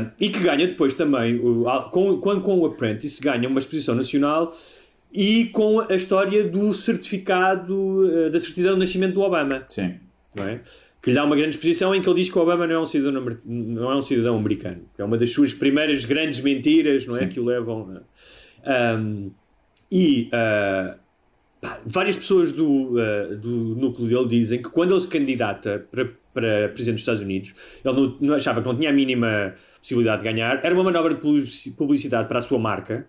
Um, 0.02 0.10
e 0.20 0.28
que 0.30 0.40
ganha 0.40 0.66
depois 0.66 0.94
também, 0.94 1.36
o- 1.38 1.64
com, 1.90 2.18
com, 2.18 2.40
com 2.40 2.58
o 2.58 2.66
Apprentice, 2.66 3.20
ganha 3.20 3.48
uma 3.48 3.58
exposição 3.58 3.94
nacional 3.94 4.52
e 5.12 5.46
com 5.46 5.80
a 5.80 5.94
história 5.94 6.42
do 6.44 6.72
certificado, 6.74 7.74
uh, 7.74 8.30
da 8.30 8.40
certidão 8.40 8.74
de 8.74 8.80
nascimento 8.80 9.14
do 9.14 9.20
Obama 9.20 9.64
Sim. 9.68 9.94
não 10.34 10.44
é? 10.44 10.60
Que 11.02 11.10
lhe 11.10 11.16
dá 11.16 11.24
uma 11.24 11.34
grande 11.34 11.56
exposição 11.56 11.92
em 11.94 12.00
que 12.00 12.08
ele 12.08 12.16
diz 12.20 12.30
que 12.30 12.38
o 12.38 12.42
Obama 12.42 12.66
não 12.66 12.76
é 12.76 12.78
um 12.78 12.86
cidadão, 12.86 13.26
não 13.44 13.90
é 13.90 13.96
um 13.96 14.02
cidadão 14.02 14.36
americano. 14.36 14.82
É 14.96 15.02
uma 15.04 15.18
das 15.18 15.30
suas 15.30 15.52
primeiras 15.52 16.04
grandes 16.04 16.40
mentiras, 16.40 17.04
não 17.06 17.16
é? 17.16 17.26
Que 17.26 17.40
o 17.40 17.44
levam. 17.44 18.00
a- 18.64 18.96
Um, 18.98 19.32
e 19.90 20.30
uh, 20.32 20.96
várias 21.84 22.14
pessoas 22.16 22.52
do, 22.52 22.94
uh, 22.94 23.36
do 23.36 23.50
núcleo 23.74 24.08
dele 24.08 24.28
dizem 24.28 24.62
que 24.62 24.68
quando 24.70 24.92
ele 24.94 25.00
se 25.00 25.08
candidata 25.08 25.84
para, 25.90 26.04
para 26.32 26.68
presidente 26.68 26.94
dos 26.94 27.02
Estados 27.02 27.22
Unidos, 27.22 27.52
ele 27.84 27.94
não, 27.94 28.16
não 28.20 28.34
achava 28.34 28.62
que 28.62 28.68
não 28.68 28.76
tinha 28.76 28.90
a 28.90 28.92
mínima 28.92 29.54
possibilidade 29.80 30.22
de 30.22 30.28
ganhar, 30.32 30.60
era 30.64 30.72
uma 30.74 30.84
manobra 30.84 31.14
de 31.14 31.20
publici- 31.20 31.70
publicidade 31.72 32.28
para 32.28 32.38
a 32.38 32.42
sua 32.42 32.58
marca. 32.60 33.06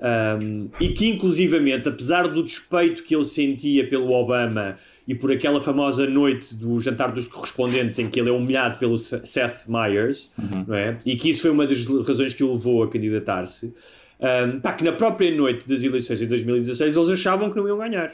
Um, 0.00 0.68
e 0.80 0.90
que 0.90 1.08
inclusivamente, 1.08 1.88
apesar 1.88 2.28
do 2.28 2.42
despeito 2.42 3.02
que 3.02 3.16
ele 3.16 3.24
sentia 3.24 3.88
pelo 3.88 4.12
Obama 4.12 4.76
e 5.08 5.14
por 5.14 5.32
aquela 5.32 5.60
famosa 5.60 6.06
noite 6.06 6.54
do 6.54 6.80
jantar 6.80 7.10
dos 7.10 7.26
correspondentes 7.26 7.98
em 7.98 8.08
que 8.08 8.20
ele 8.20 8.28
é 8.28 8.32
humilhado 8.32 8.78
pelo 8.78 8.96
Seth 8.96 9.66
Meyers, 9.66 10.30
não 10.66 10.76
é? 10.76 10.96
e 11.04 11.16
que 11.16 11.30
isso 11.30 11.42
foi 11.42 11.50
uma 11.50 11.66
das 11.66 11.84
razões 11.84 12.32
que 12.32 12.44
o 12.44 12.52
levou 12.52 12.84
a 12.84 12.88
candidatar-se, 12.88 13.74
um, 14.20 14.60
pá, 14.60 14.72
que 14.72 14.84
na 14.84 14.92
própria 14.92 15.34
noite 15.34 15.68
das 15.68 15.82
eleições 15.82 16.18
de 16.18 16.26
2016 16.26 16.96
eles 16.96 17.08
achavam 17.08 17.50
que 17.50 17.56
não 17.56 17.66
iam 17.66 17.78
ganhar. 17.78 18.12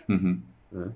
é? 0.74 0.88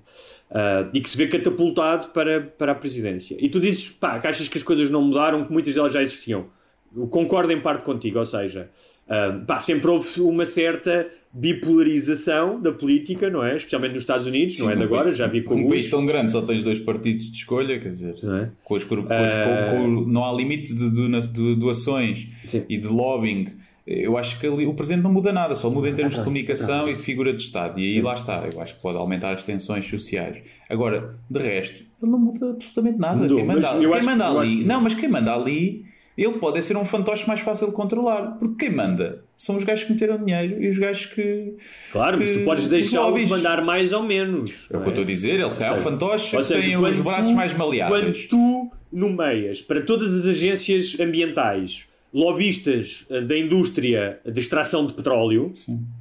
Uh, 0.49 0.89
e 0.93 1.01
que 1.01 1.09
se 1.09 1.17
vê 1.17 1.27
catapultado 1.27 2.09
para, 2.09 2.41
para 2.41 2.71
a 2.71 2.75
presidência. 2.75 3.37
E 3.39 3.47
tu 3.47 3.59
dizes 3.59 3.89
pá, 3.89 4.19
que 4.19 4.27
achas 4.27 4.47
que 4.47 4.57
as 4.57 4.63
coisas 4.63 4.89
não 4.89 5.01
mudaram, 5.01 5.45
que 5.45 5.51
muitas 5.51 5.75
delas 5.75 5.93
já 5.93 6.01
existiam. 6.01 6.47
Eu 6.95 7.07
concordo 7.07 7.51
em 7.53 7.61
parte 7.61 7.83
contigo, 7.83 8.17
ou 8.17 8.25
seja, 8.25 8.69
uh, 9.09 9.45
pá, 9.45 9.59
sempre 9.59 9.89
houve 9.89 10.21
uma 10.21 10.45
certa 10.45 11.07
bipolarização 11.33 12.59
da 12.61 12.71
política, 12.71 13.29
não 13.29 13.43
é? 13.43 13.55
Especialmente 13.55 13.93
nos 13.93 14.01
Estados 14.03 14.25
Unidos, 14.25 14.57
não 14.59 14.69
é 14.69 14.75
de 14.75 14.83
agora, 14.83 15.11
já 15.11 15.27
vi 15.27 15.41
com 15.43 15.55
um 15.55 15.67
país 15.67 15.89
tão 15.89 16.05
grande 16.05 16.31
só 16.31 16.41
tens 16.41 16.63
dois 16.63 16.79
partidos 16.79 17.29
de 17.31 17.37
escolha, 17.37 17.79
quer 17.79 17.89
dizer, 17.89 18.15
Não 18.23 18.37
é? 18.37 18.51
com 18.63 18.79
com, 18.79 18.85
com- 18.87 19.05
com- 19.05 20.01
não 20.09 20.23
há 20.25 20.33
limite 20.33 20.73
de, 20.73 20.89
de- 20.89 21.55
doações 21.55 22.27
Sim. 22.45 22.63
e 22.69 22.77
de 22.77 22.87
lobbying. 22.87 23.47
Eu 23.87 24.17
acho 24.17 24.39
que 24.39 24.45
ali, 24.45 24.67
o 24.67 24.73
presidente 24.75 25.01
não 25.03 25.11
muda 25.11 25.33
nada, 25.33 25.55
só 25.55 25.67
muda 25.67 25.89
em 25.89 25.95
termos 25.95 26.13
de 26.13 26.19
comunicação 26.23 26.87
e 26.87 26.93
de 26.93 27.01
figura 27.01 27.33
de 27.33 27.41
Estado. 27.41 27.79
E 27.79 27.87
aí 27.87 28.01
lá 28.01 28.13
está, 28.13 28.47
eu 28.53 28.61
acho 28.61 28.75
que 28.75 28.81
pode 28.81 28.99
aumentar 28.99 29.33
as 29.33 29.43
tensões 29.43 29.87
sociais. 29.87 30.37
Agora, 30.69 31.15
de 31.27 31.39
resto, 31.39 31.83
ele 32.01 32.11
não 32.11 32.19
muda 32.19 32.51
absolutamente 32.51 32.99
nada. 32.99 33.15
Mudou, 33.15 33.37
quem 33.37 33.45
manda, 33.47 33.61
quem 33.61 33.69
que- 33.79 33.85
manda 34.05 34.25
eu 34.25 34.39
ali, 34.39 34.49
acho 34.49 34.57
que- 34.59 34.65
não, 34.67 34.81
mas 34.81 34.93
quem 34.93 35.09
manda 35.09 35.33
ali, 35.33 35.85
ele 36.23 36.33
pode 36.33 36.61
ser 36.63 36.75
um 36.77 36.85
fantoche 36.85 37.27
mais 37.27 37.39
fácil 37.41 37.67
de 37.67 37.73
controlar. 37.73 38.37
Porque 38.39 38.65
quem 38.65 38.75
manda 38.75 39.23
são 39.37 39.55
os 39.55 39.63
gajos 39.63 39.85
que 39.85 39.93
meteram 39.93 40.17
dinheiro 40.23 40.61
e 40.61 40.67
os 40.69 40.77
gajos 40.77 41.05
que. 41.07 41.55
Claro, 41.91 42.17
mas 42.19 42.29
tu 42.31 42.37
que- 42.39 42.45
podes 42.45 42.63
os 42.65 42.69
deixá-los 42.69 43.25
mandar 43.25 43.63
mais 43.63 43.91
ou 43.93 44.03
menos. 44.03 44.67
É 44.71 44.77
o 44.77 44.81
que 44.81 44.85
eu 44.85 44.89
estou 44.89 45.03
a 45.03 45.07
dizer, 45.07 45.39
ele 45.39 45.51
se 45.51 45.59
calhar 45.59 45.75
é 45.75 45.79
um 45.79 45.81
fantoche 45.83 46.35
Ou 46.35 46.41
que 46.41 46.47
seja, 46.47 46.61
tem 46.67 46.77
os 46.77 46.99
braços 46.99 47.27
tu- 47.27 47.35
mais 47.35 47.53
maleáveis. 47.53 48.27
Quando 48.27 48.27
tu 48.27 48.71
nomeias 48.91 49.61
para 49.61 49.81
todas 49.81 50.13
as 50.17 50.25
agências 50.25 50.99
ambientais 50.99 51.87
lobistas 52.13 53.05
eh, 53.09 53.21
da 53.21 53.37
indústria 53.37 54.19
de 54.25 54.39
extração 54.39 54.85
de 54.87 54.93
petróleo, 54.93 55.53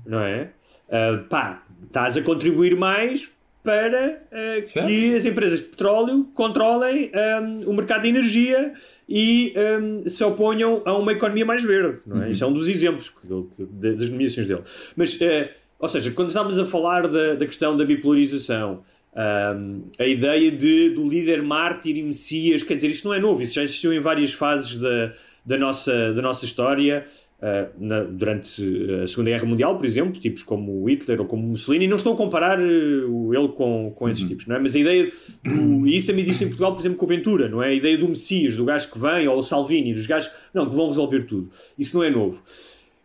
não 0.06 0.20
é? 0.20 0.50
Ah, 0.90 1.22
pá, 1.28 1.62
estás 1.86 2.16
a 2.16 2.22
contribuir 2.22 2.74
mais 2.76 3.28
para 3.68 4.22
Certo. 4.66 4.86
que 4.88 5.14
as 5.14 5.26
empresas 5.26 5.58
de 5.60 5.66
petróleo 5.68 6.24
controlem 6.34 7.10
ah, 7.14 7.40
o 7.66 7.72
mercado 7.74 8.02
de 8.02 8.08
energia 8.08 8.72
e 9.06 9.52
ah, 9.56 10.08
se 10.08 10.24
oponham 10.24 10.80
a 10.86 10.96
uma 10.96 11.12
economia 11.12 11.44
mais 11.44 11.62
verde. 11.62 11.98
Não 12.06 12.22
é? 12.22 12.30
Isso 12.30 12.42
é 12.42 12.46
um 12.46 12.52
dos 12.54 12.66
exemplos 12.68 13.10
que 13.10 13.26
que- 13.26 13.64
das 13.96 14.08
nomeações 14.08 14.46
dele. 14.46 14.62
Mas, 14.96 15.18
ah, 15.20 15.48
ou 15.78 15.88
seja, 15.88 16.10
quando 16.12 16.28
estamos 16.28 16.58
a 16.58 16.64
falar 16.64 17.06
da, 17.08 17.34
da 17.34 17.46
questão 17.46 17.76
da 17.76 17.84
bipolarização, 17.84 18.80
um, 19.14 19.82
a 19.98 20.06
ideia 20.06 20.50
de, 20.50 20.90
do 20.90 21.08
líder 21.08 21.42
mártir 21.42 21.96
e 21.96 22.02
messias, 22.02 22.62
quer 22.62 22.74
dizer, 22.74 22.88
isto 22.88 23.06
não 23.08 23.14
é 23.14 23.20
novo, 23.20 23.42
isso 23.42 23.54
já 23.54 23.62
existiu 23.64 23.92
em 23.92 24.00
várias 24.00 24.32
fases 24.32 24.76
da, 24.76 25.12
da, 25.44 25.58
nossa, 25.58 26.12
da 26.14 26.22
nossa 26.22 26.44
história. 26.44 27.04
Uh, 27.40 27.68
na- 27.78 28.02
durante 28.04 28.62
a 29.02 29.06
Segunda 29.06 29.30
Guerra 29.30 29.44
Mundial, 29.46 29.76
por 29.76 29.86
exemplo, 29.86 30.20
tipos 30.20 30.42
como 30.42 30.82
o 30.82 30.88
Hitler 30.88 31.20
ou 31.20 31.26
como 31.26 31.44
o 31.44 31.50
Mussolini, 31.50 31.86
não 31.86 31.96
estou 31.96 32.14
a 32.14 32.16
comparar 32.16 32.58
uh, 32.60 33.34
ele 33.34 33.48
com, 33.48 33.92
com 33.94 34.08
esses 34.08 34.24
tipos, 34.24 34.46
não 34.46 34.56
é? 34.56 34.58
Mas 34.58 34.74
a 34.74 34.78
ideia, 34.78 35.10
do, 35.44 35.86
e 35.86 35.96
isso 35.96 36.06
também 36.06 36.22
existe 36.22 36.44
em 36.44 36.48
Portugal, 36.48 36.72
por 36.74 36.80
exemplo, 36.80 36.98
com 36.98 37.04
o 37.04 37.08
Ventura, 37.08 37.48
não 37.48 37.62
é? 37.62 37.68
A 37.68 37.74
ideia 37.74 37.96
do 37.98 38.08
Messias, 38.08 38.56
do 38.56 38.64
gajo 38.64 38.90
que 38.90 38.98
vem, 38.98 39.26
ou 39.28 39.38
o 39.38 39.42
Salvini, 39.42 39.94
dos 39.94 40.06
gajos 40.06 40.30
não, 40.52 40.68
que 40.68 40.74
vão 40.74 40.88
resolver 40.88 41.22
tudo. 41.22 41.50
Isso 41.78 41.96
não 41.96 42.04
é 42.04 42.10
novo. 42.10 42.42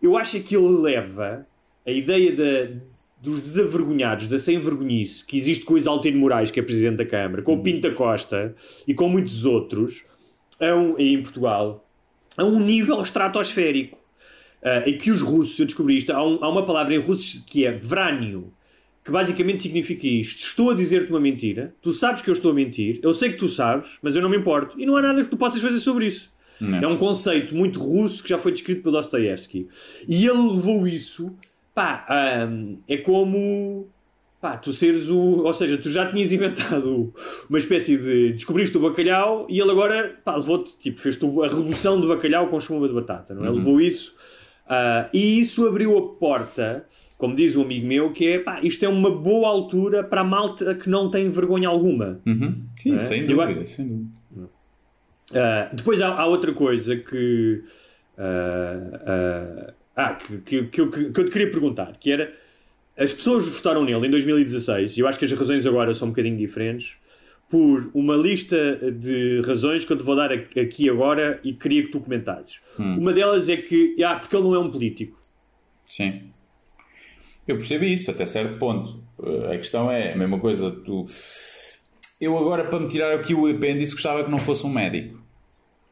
Eu 0.01 0.17
acho 0.17 0.39
que 0.41 0.55
ele 0.55 0.81
leva 0.81 1.47
a 1.85 1.91
ideia 1.91 2.31
da, 2.35 2.75
dos 3.21 3.41
desavergonhados, 3.41 4.27
da 4.27 4.37
sem-vergonhice, 4.37 5.25
que 5.25 5.37
existe 5.37 5.63
com 5.63 5.75
o 5.75 5.77
Isaltino 5.77 6.19
Moraes, 6.19 6.51
que 6.51 6.59
é 6.59 6.63
Presidente 6.63 6.97
da 6.97 7.05
Câmara, 7.05 7.41
com 7.41 7.53
o 7.53 7.63
Pinto 7.63 7.87
da 7.87 7.95
Costa 7.95 8.53
e 8.85 8.93
com 8.93 9.07
muitos 9.07 9.45
outros, 9.45 10.03
um, 10.61 10.97
em 10.97 11.21
Portugal, 11.21 11.87
a 12.35 12.43
um 12.43 12.59
nível 12.59 13.01
estratosférico. 13.01 13.97
Em 14.85 14.97
que 14.97 15.11
os 15.11 15.21
russos, 15.21 15.59
eu 15.59 15.65
descobri 15.65 15.97
isto, 15.97 16.11
há, 16.11 16.25
um- 16.25 16.43
há 16.43 16.49
uma 16.49 16.65
palavra 16.65 16.93
em 16.95 16.99
russo 16.99 17.43
que 17.45 17.65
é 17.65 17.77
vranio, 17.77 18.53
que 19.03 19.11
basicamente 19.11 19.59
significa 19.59 20.07
isto. 20.07 20.39
Estou 20.45 20.69
a 20.69 20.73
dizer-te 20.73 21.09
uma 21.09 21.19
mentira, 21.19 21.75
tu 21.81 21.91
sabes 21.91 22.21
que 22.21 22.29
eu 22.29 22.33
estou 22.33 22.51
a 22.51 22.53
mentir, 22.53 22.99
eu 23.03 23.13
sei 23.13 23.29
que 23.29 23.35
tu 23.37 23.49
sabes, 23.49 23.97
mas 24.01 24.15
eu 24.15 24.21
não 24.21 24.29
me 24.29 24.37
importo. 24.37 24.79
E 24.79 24.85
não 24.85 24.95
há 24.95 25.01
nada 25.01 25.21
que 25.23 25.29
tu 25.29 25.35
possas 25.37 25.61
fazer 25.61 25.79
sobre 25.79 26.05
isso. 26.05 26.31
Não. 26.61 26.77
É 26.77 26.87
um 26.87 26.95
conceito 26.97 27.53
muito 27.55 27.79
russo 27.79 28.23
que 28.23 28.29
já 28.29 28.37
foi 28.37 28.51
descrito 28.53 28.81
por 28.81 28.91
Dostoevsky. 28.91 29.67
E 30.07 30.25
ele 30.25 30.37
levou 30.53 30.87
isso, 30.87 31.35
pá, 31.75 32.05
hum, 32.49 32.77
é 32.87 32.95
como. 32.97 33.87
Pá, 34.39 34.55
tu 34.57 34.71
seres 34.71 35.09
o. 35.09 35.17
Ou 35.43 35.53
seja, 35.53 35.77
tu 35.77 35.89
já 35.89 36.05
tinhas 36.05 36.31
inventado 36.31 37.13
uma 37.49 37.57
espécie 37.57 37.97
de. 37.97 38.33
Descobriste 38.33 38.77
o 38.77 38.81
bacalhau 38.81 39.45
e 39.49 39.59
ele 39.59 39.71
agora, 39.71 40.17
pá, 40.23 40.35
levou-te, 40.35 40.77
tipo, 40.77 41.01
fez-te 41.01 41.25
a 41.25 41.47
redução 41.47 41.99
do 41.99 42.07
bacalhau 42.07 42.47
com 42.47 42.57
espuma 42.57 42.87
de 42.87 42.93
batata, 42.93 43.33
não 43.33 43.43
é? 43.45 43.49
Levou 43.49 43.81
isso. 43.81 44.13
Ah, 44.67 45.09
e 45.13 45.39
isso 45.39 45.67
abriu 45.67 45.97
a 45.97 46.15
porta, 46.15 46.85
como 47.17 47.35
diz 47.35 47.55
um 47.55 47.61
amigo 47.63 47.85
meu, 47.87 48.11
que 48.11 48.27
é, 48.27 48.39
pá, 48.39 48.59
isto 48.63 48.83
é 48.83 48.87
uma 48.89 49.11
boa 49.11 49.47
altura 49.47 50.03
para 50.03 50.21
a 50.21 50.23
malta 50.23 50.75
que 50.75 50.89
não 50.89 51.09
tem 51.09 51.29
vergonha 51.29 51.67
alguma. 51.69 52.19
Uhum. 52.25 52.63
Sim, 52.81 52.95
É? 52.95 52.97
sem 52.97 53.25
dúvida, 53.25 53.65
sem 53.65 53.87
dúvida. 53.87 54.09
Uh, 55.31 55.75
depois 55.75 55.99
há, 56.01 56.09
há 56.09 56.25
outra 56.27 56.51
coisa 56.53 56.95
que, 56.95 57.63
uh, 58.17 59.69
uh, 59.69 59.73
ah, 59.95 60.13
que, 60.15 60.37
que, 60.39 60.63
que, 60.65 60.81
eu- 60.81 60.89
que 60.91 60.99
eu 61.19 61.25
te 61.25 61.31
queria 61.31 61.49
perguntar, 61.49 61.95
que 61.99 62.11
era 62.11 62.31
as 62.97 63.11
pessoas 63.11 63.47
votaram 63.47 63.83
nele 63.83 64.05
em 64.07 64.11
2016, 64.11 64.97
e 64.97 64.99
eu 64.99 65.07
acho 65.07 65.17
que 65.17 65.25
as 65.25 65.31
razões 65.31 65.65
agora 65.65 65.93
são 65.95 66.07
um 66.09 66.11
bocadinho 66.11 66.37
diferentes, 66.37 66.97
por 67.49 67.91
uma 67.93 68.15
lista 68.15 68.91
de 68.91 69.41
razões 69.45 69.85
que 69.85 69.93
eu 69.93 69.97
te 69.97 70.03
vou 70.03 70.15
dar 70.15 70.31
aqui 70.31 70.89
agora 70.89 71.39
e 71.43 71.53
queria 71.53 71.83
que 71.83 71.89
tu 71.89 71.99
comentasses. 71.99 72.61
Uma 72.77 73.13
delas 73.13 73.47
é 73.47 73.57
que, 73.57 73.95
ah, 74.03 74.15
porque 74.15 74.35
ele 74.35 74.43
não 74.43 74.55
é 74.55 74.59
um 74.59 74.71
político. 74.71 75.19
Sim. 75.87 76.31
Eu 77.47 77.57
percebo 77.57 77.85
isso 77.85 78.09
até 78.09 78.25
certo 78.25 78.57
ponto. 78.57 79.03
Uh, 79.19 79.51
A 79.51 79.57
questão 79.57 79.91
é 79.91 80.13
a 80.13 80.17
mesma 80.17 80.39
coisa. 80.39 80.71
Tu... 80.71 81.05
Eu 82.19 82.37
agora, 82.37 82.65
para 82.65 82.79
me 82.79 82.87
tirar 82.87 83.13
aqui 83.13 83.33
o 83.33 83.45
apêndice, 83.45 83.93
gostava 83.93 84.23
que 84.23 84.31
não 84.31 84.37
fosse 84.37 84.65
um 84.65 84.73
médico. 84.73 85.22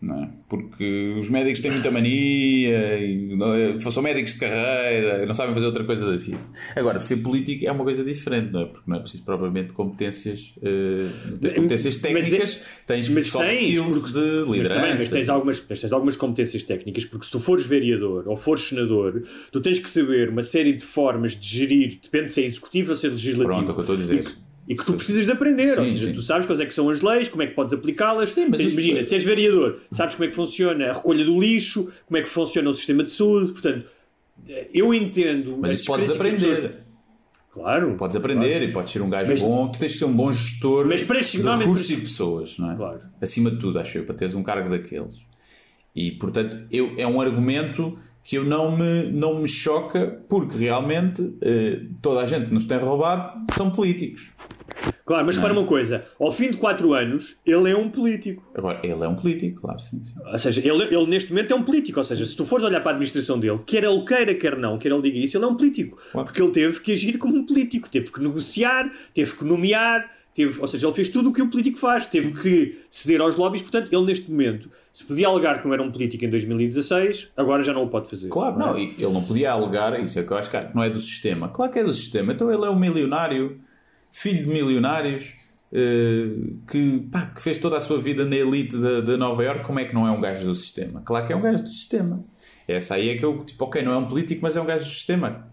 Não 0.02 0.24
é? 0.24 0.30
Porque 0.50 1.16
os 1.20 1.30
médicos 1.30 1.62
têm 1.62 1.70
muita 1.70 1.92
mania, 1.92 2.98
e 2.98 3.36
não 3.36 3.54
é? 3.54 3.80
são 3.80 4.02
médicos 4.02 4.34
de 4.34 4.40
carreira, 4.40 5.26
não 5.28 5.34
sabem 5.36 5.54
fazer 5.54 5.68
outra 5.68 5.84
coisa 5.84 6.10
da 6.10 6.18
vida. 6.18 6.40
Agora, 6.76 7.00
ser 7.00 7.18
político 7.18 7.68
é 7.68 7.72
uma 7.72 7.84
coisa 7.84 8.04
diferente, 8.04 8.52
não 8.52 8.62
é? 8.62 8.66
Porque 8.66 8.90
não 8.90 8.98
é 8.98 9.00
preciso 9.00 9.24
propriamente 9.24 9.74
competências, 9.74 10.56
uh, 10.58 11.54
competências 11.54 12.00
Mas 12.02 12.26
técnicas, 12.26 12.62
tens 12.88 13.10
mas 13.10 13.28
soft 13.28 13.46
tens, 13.46 13.62
skills 13.62 14.12
de 14.12 14.20
Mas, 14.20 14.50
liderança. 14.50 14.80
também, 14.80 14.98
mas, 14.98 15.10
tens 15.10 15.30
algumas, 15.30 15.66
mas 15.70 15.80
tens 15.80 15.94
algumas 15.94 16.16
competências 16.16 16.64
técnicas, 16.64 17.06
porque 17.06 17.26
se 17.28 17.32
tu 17.32 17.40
fores 17.40 17.68
vereador 17.68 18.28
ou 18.28 18.36
fores 18.36 18.64
senador, 18.64 19.22
tu 19.52 19.62
tens 19.62 19.78
que 19.78 19.90
saber 19.90 20.30
uma 20.30 20.42
série 20.42 20.74
de 20.74 20.84
formas 20.84 21.36
de 21.36 21.48
gerir, 21.48 22.00
depende 22.02 22.32
se 22.32 22.42
é 22.42 22.46
executivo 22.46 22.90
ou 22.90 22.96
se 22.96 23.06
é 23.06 23.10
legislativo. 23.12 23.66
Pronto, 23.66 23.70
é 23.70 23.72
o 23.72 23.74
que 23.76 23.80
eu 23.80 23.82
estou 23.82 23.96
a 23.96 24.00
dizer. 24.00 24.24
E 24.24 24.51
e 24.68 24.76
que 24.76 24.86
tu 24.86 24.94
precisas 24.94 25.26
de 25.26 25.32
aprender, 25.32 25.78
ou 25.80 25.86
Sim, 25.86 25.92
seja, 25.92 26.08
sim. 26.08 26.14
tu 26.14 26.22
sabes 26.22 26.46
quais 26.46 26.60
é 26.62 26.66
que 26.66 26.74
são 26.74 26.90
as 26.90 27.02
leis, 27.02 27.28
como 27.28 27.44
é 27.44 27.48
que 27.48 27.54
podes 27.54 27.74
aplicá-las. 27.74 28.34
Tens- 28.34 28.48
isso- 28.60 28.72
Imagina, 28.72 29.04
se 29.04 29.16
és 29.16 29.24
vereador, 29.24 29.80
sabes 29.92 30.16
como 30.16 30.26
é 30.26 30.28
que 30.30 30.36
funciona 30.36 30.90
a 30.90 30.94
recolha 30.94 31.26
do 31.26 31.40
lixo, 31.40 31.92
como 32.06 32.18
é 32.18 32.22
que 32.22 32.30
funciona 32.30 32.70
o 32.70 32.74
sistema 32.74 33.04
de 33.04 33.12
saúde, 33.12 33.52
portanto, 33.52 33.90
eu 34.74 34.94
entendo. 34.94 35.58
Mas 35.60 35.74
isso 35.74 35.86
podes 35.86 36.10
aprender. 36.10 36.84
Claro. 37.52 37.96
Podes 37.98 38.16
aprender 38.16 38.62
e 38.64 38.72
podes 38.72 38.92
ser 38.94 39.02
um 39.02 39.10
gajo 39.10 39.30
Mas- 39.30 39.42
bom. 39.42 39.68
Tu 39.68 39.80
tens 39.80 39.92
de 39.94 39.98
ser 39.98 40.06
um 40.06 40.14
bom 40.14 40.32
gestor 40.32 40.86
Mas 40.88 41.04
para 41.04 41.20
de 41.20 41.38
recursos 41.38 41.90
e 41.90 41.98
pessoas, 41.98 42.58
não 42.58 42.72
é? 42.72 42.76
Claro. 42.76 43.02
Acima 43.20 43.52
de 43.52 43.58
tudo, 43.58 43.78
acho 43.78 43.98
eu, 43.98 44.06
para 44.06 44.16
teres 44.16 44.36
um 44.36 44.42
cargo 44.44 44.70
daqueles. 44.70 45.26
E, 45.94 46.12
portanto, 46.12 46.66
eu, 46.72 46.94
é 46.98 47.06
um 47.06 47.20
argumento 47.20 47.98
que 48.24 48.38
eu 48.38 48.46
não 48.46 48.78
me, 48.78 49.04
não 49.12 49.42
me 49.42 49.50
choca 49.50 50.24
porque 50.30 50.56
realmente 50.58 51.34
eh, 51.42 51.82
toda 52.02 52.22
a 52.22 52.26
gente 52.26 52.46
que 52.48 52.54
nos 52.54 52.64
tem 52.64 52.78
roubado 52.78 53.34
são 53.54 53.70
políticos. 53.70 54.30
Claro, 55.12 55.26
mas 55.26 55.36
repara 55.36 55.52
uma 55.52 55.66
coisa: 55.66 56.06
ao 56.18 56.32
fim 56.32 56.52
de 56.52 56.58
4 56.58 56.94
anos, 56.94 57.36
ele 57.46 57.70
é 57.70 57.76
um 57.76 57.90
político. 57.90 58.50
Agora, 58.56 58.80
ele 58.82 59.04
é 59.04 59.08
um 59.10 59.16
político, 59.16 59.60
claro, 59.60 59.78
sim, 59.78 60.02
sim. 60.02 60.16
Ou 60.26 60.38
seja, 60.38 60.62
ele, 60.66 60.84
ele 60.86 61.06
neste 61.06 61.32
momento 61.32 61.54
é 61.54 61.56
um 61.58 61.64
político. 61.64 62.00
Ou 62.00 62.04
seja, 62.06 62.26
se 62.26 62.34
tu 62.34 62.46
fores 62.46 62.64
olhar 62.64 62.80
para 62.80 62.92
a 62.92 62.94
administração 62.94 63.38
dele, 63.38 63.60
quer 63.66 63.84
ele 63.84 64.06
queira, 64.06 64.34
quer 64.36 64.58
não, 64.58 64.78
quer 64.78 64.90
ele 64.90 65.02
diga 65.02 65.18
isso, 65.18 65.38
ele 65.38 65.44
é 65.44 65.48
um 65.50 65.56
político. 65.56 65.98
Claro. 66.14 66.26
Porque 66.26 66.42
ele 66.42 66.52
teve 66.52 66.80
que 66.80 66.94
agir 66.94 67.18
como 67.18 67.36
um 67.36 67.46
político. 67.46 67.90
Teve 67.90 68.10
que 68.10 68.22
negociar, 68.22 68.90
teve 69.14 69.36
que 69.36 69.44
nomear, 69.44 70.10
teve, 70.34 70.62
ou 70.62 70.66
seja, 70.66 70.88
ele 70.88 70.96
fez 70.96 71.10
tudo 71.10 71.30
o 71.30 71.34
que 71.34 71.42
um 71.42 71.50
político 71.50 71.78
faz. 71.78 72.06
Teve 72.06 72.32
que 72.32 72.78
ceder 72.90 73.20
aos 73.20 73.36
lobbies. 73.36 73.62
Portanto, 73.62 73.94
ele 73.94 74.06
neste 74.06 74.32
momento, 74.32 74.70
se 74.94 75.04
podia 75.04 75.28
alegar 75.28 75.60
que 75.60 75.68
não 75.68 75.74
era 75.74 75.84
um 75.84 75.92
político 75.92 76.24
em 76.24 76.30
2016, 76.30 77.32
agora 77.36 77.62
já 77.62 77.74
não 77.74 77.84
o 77.84 77.90
pode 77.90 78.10
fazer. 78.10 78.30
Claro, 78.30 78.58
não, 78.58 78.78
e 78.78 78.94
ele 78.98 79.12
não 79.12 79.24
podia 79.24 79.52
alegar, 79.52 80.00
isso 80.00 80.18
é 80.18 80.24
que 80.24 80.32
eu 80.32 80.38
acho 80.38 80.50
que 80.50 80.58
não 80.74 80.82
é 80.82 80.90
do 80.90 81.02
sistema. 81.02 81.50
Claro 81.50 81.70
que 81.70 81.80
é 81.80 81.84
do 81.84 81.94
sistema. 81.94 82.32
Então 82.32 82.50
ele 82.50 82.64
é 82.64 82.70
um 82.70 82.80
milionário, 82.80 83.60
filho 84.12 84.44
de 84.44 84.50
milionários, 84.50 85.34
eh, 85.72 86.30
que, 86.70 87.08
pá, 87.12 87.28
que 87.28 87.42
fez 87.42 87.58
toda 87.58 87.78
a 87.78 87.82
sua 87.82 88.02
vida 88.02 88.26
na 88.26 88.36
elite 88.36 88.78
de, 88.78 89.02
de 89.02 89.18
Nova 89.18 89.44
Iorque. 89.44 89.66
Como 89.66 89.80
é 89.80 89.86
que 89.86 89.94
não 89.94 90.06
é 90.08 90.12
um 90.12 90.20
gajo 90.20 90.46
do 90.46 90.56
sistema? 90.56 91.02
Claro 91.02 91.26
que 91.28 91.34
é 91.34 91.36
um 91.36 91.42
gajo 91.42 91.64
do 91.64 91.70
sistema. 91.70 92.24
Essa 92.68 92.96
aí 92.96 93.10
é 93.10 93.18
que 93.18 93.24
eu, 93.26 93.44
tipo, 93.46 93.64
ok, 93.64 93.82
não 93.82 93.92
é 93.94 93.98
um 93.98 94.08
político, 94.08 94.42
mas 94.42 94.56
é 94.56 94.62
um 94.62 94.66
gajo 94.66 94.84
do 94.84 94.90
sistema. 94.90 95.48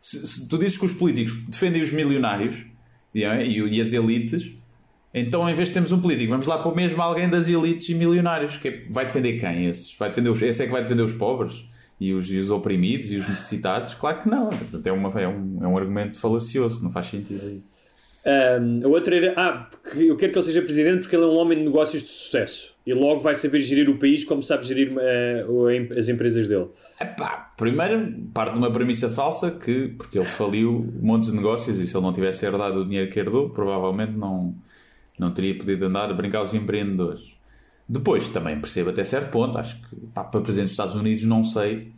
Se, 0.00 0.26
se 0.26 0.48
tu 0.48 0.58
dizes 0.58 0.76
que 0.76 0.84
os 0.84 0.92
políticos 0.92 1.34
defendem 1.48 1.82
os 1.82 1.92
milionários 1.92 2.64
e, 3.14 3.20
e 3.22 3.80
as 3.80 3.92
elites, 3.92 4.52
então, 5.14 5.48
em 5.48 5.54
vez 5.54 5.68
de 5.68 5.74
termos 5.74 5.92
um 5.92 6.00
político, 6.00 6.30
vamos 6.30 6.46
lá 6.46 6.58
para 6.58 6.70
o 6.70 6.74
mesmo 6.74 7.02
alguém 7.02 7.28
das 7.28 7.46
elites 7.46 7.88
e 7.88 7.94
milionários. 7.94 8.56
Que 8.56 8.68
é- 8.68 8.86
vai 8.90 9.04
defender 9.04 9.38
quem? 9.38 9.66
Esses? 9.66 9.94
Vai 9.96 10.08
defender 10.08 10.30
os, 10.30 10.40
esse 10.40 10.62
é 10.62 10.66
que 10.66 10.72
vai 10.72 10.82
defender 10.82 11.02
os 11.02 11.12
pobres? 11.12 11.66
E 12.00 12.12
os, 12.14 12.30
e 12.30 12.38
os 12.38 12.50
oprimidos 12.50 13.12
e 13.12 13.16
os 13.16 13.28
necessitados? 13.28 13.94
Claro 13.94 14.22
que 14.22 14.28
não. 14.28 14.50
É, 14.84 14.92
uma, 14.92 15.20
é, 15.20 15.28
um, 15.28 15.58
é 15.62 15.68
um 15.68 15.76
argumento 15.76 16.18
falacioso, 16.18 16.82
não 16.82 16.90
faz 16.90 17.06
sentido 17.06 17.44
aí. 17.44 17.62
Ahm, 18.24 18.84
a 18.84 18.88
outra 18.88 19.16
era, 19.16 19.34
ah, 19.36 19.68
porque 19.68 19.98
eu 19.98 20.16
quero 20.16 20.30
que 20.32 20.38
ele 20.38 20.44
seja 20.46 20.62
presidente 20.62 21.00
porque 21.00 21.16
ele 21.16 21.24
é 21.24 21.26
um 21.26 21.34
homem 21.36 21.58
de 21.58 21.64
negócios 21.64 22.02
de 22.04 22.08
sucesso 22.08 22.76
e 22.86 22.94
logo 22.94 23.18
vai 23.20 23.34
saber 23.34 23.60
gerir 23.62 23.90
o 23.90 23.98
país 23.98 24.24
como 24.24 24.42
sabe 24.44 24.64
gerir 24.64 24.92
em- 24.92 25.98
as 25.98 26.08
empresas 26.08 26.46
dele. 26.46 26.68
Epá, 27.00 27.52
primeiro, 27.56 28.14
parte 28.32 28.52
de 28.52 28.58
uma 28.58 28.70
premissa 28.70 29.08
falsa 29.10 29.50
que, 29.50 29.88
porque 29.98 30.18
ele 30.18 30.26
faliu 30.26 30.92
montes 31.00 31.30
de 31.30 31.36
negócios 31.36 31.80
e 31.80 31.86
se 31.86 31.96
ele 31.96 32.04
não 32.04 32.12
tivesse 32.12 32.46
herdado 32.46 32.80
o 32.80 32.84
dinheiro 32.84 33.10
que 33.10 33.18
herdou, 33.18 33.50
provavelmente 33.50 34.12
não, 34.12 34.54
não 35.18 35.32
teria 35.32 35.58
podido 35.58 35.84
andar 35.86 36.08
a 36.08 36.14
brincar 36.14 36.38
aos 36.38 36.54
empreendedores. 36.54 37.36
Depois, 37.88 38.28
também 38.28 38.58
percebo 38.60 38.90
até 38.90 39.02
certo 39.02 39.30
ponto, 39.32 39.58
acho 39.58 39.76
que 39.82 39.96
pá, 40.14 40.22
para 40.22 40.40
Presidente 40.40 40.66
dos 40.66 40.72
Estados 40.74 40.94
Unidos 40.94 41.24
não 41.24 41.44
sei 41.44 41.90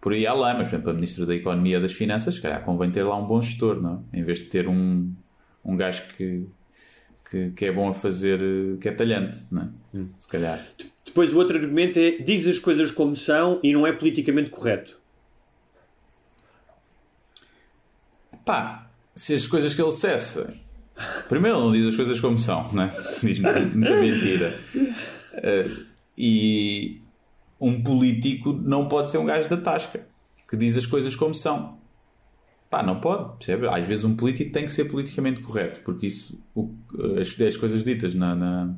por 0.00 0.12
aí 0.12 0.24
além, 0.26 0.54
mas 0.54 0.68
por 0.68 0.74
exemplo, 0.74 0.84
para 0.84 0.92
Ministro 0.94 1.26
da 1.26 1.34
Economia 1.34 1.78
e 1.78 1.80
das 1.80 1.92
Finanças, 1.92 2.34
se 2.36 2.40
calhar 2.40 2.64
convém 2.64 2.90
ter 2.90 3.02
lá 3.02 3.16
um 3.16 3.26
bom 3.26 3.42
gestor, 3.42 3.80
não 3.80 4.04
é? 4.12 4.18
Em 4.18 4.22
vez 4.22 4.38
de 4.38 4.46
ter 4.46 4.66
um, 4.68 5.12
um 5.64 5.76
gajo 5.76 6.02
que, 6.16 6.46
que, 7.30 7.50
que 7.50 7.64
é 7.64 7.72
bom 7.72 7.88
a 7.88 7.94
fazer, 7.94 8.40
que 8.80 8.88
é 8.88 8.92
talhante, 8.92 9.40
não 9.50 9.62
é? 9.62 10.04
Se 10.18 10.28
calhar. 10.28 10.60
Depois 11.04 11.32
o 11.32 11.36
outro 11.36 11.58
argumento 11.58 11.98
é 11.98 12.12
diz 12.12 12.46
as 12.46 12.58
coisas 12.58 12.90
como 12.90 13.14
são 13.16 13.60
e 13.62 13.72
não 13.72 13.86
é 13.86 13.92
politicamente 13.92 14.50
correto. 14.50 15.00
Pá, 18.44 18.90
se 19.14 19.34
as 19.34 19.46
coisas 19.46 19.74
que 19.74 19.82
ele 19.82 19.92
cessa. 19.92 20.54
Primeiro, 21.28 21.56
ele 21.56 21.64
não 21.64 21.72
diz 21.72 21.86
as 21.86 21.96
coisas 21.96 22.20
como 22.20 22.38
são, 22.38 22.72
né? 22.72 22.92
diz 23.22 23.38
muita, 23.38 23.60
muita 23.60 23.96
mentira. 24.00 24.60
Eh, 25.34 25.70
e 26.16 27.00
um 27.60 27.82
político 27.82 28.52
não 28.52 28.88
pode 28.88 29.10
ser 29.10 29.18
um 29.18 29.24
gajo 29.24 29.48
da 29.48 29.56
tasca 29.56 30.06
que 30.48 30.56
diz 30.56 30.76
as 30.76 30.86
coisas 30.86 31.16
como 31.16 31.34
são. 31.34 31.78
Pá, 32.72 32.82
não 32.82 33.00
pode, 33.00 33.36
percebe? 33.36 33.66
Às 33.68 33.86
vezes 33.86 34.02
um 34.02 34.16
político 34.16 34.50
tem 34.50 34.64
que 34.64 34.72
ser 34.72 34.86
politicamente 34.86 35.42
correto, 35.42 35.80
porque 35.84 36.06
isso, 36.06 36.40
o- 36.54 36.70
as, 37.20 37.38
as 37.38 37.56
coisas 37.58 37.84
ditas 37.84 38.14
na, 38.14 38.34
na, 38.34 38.74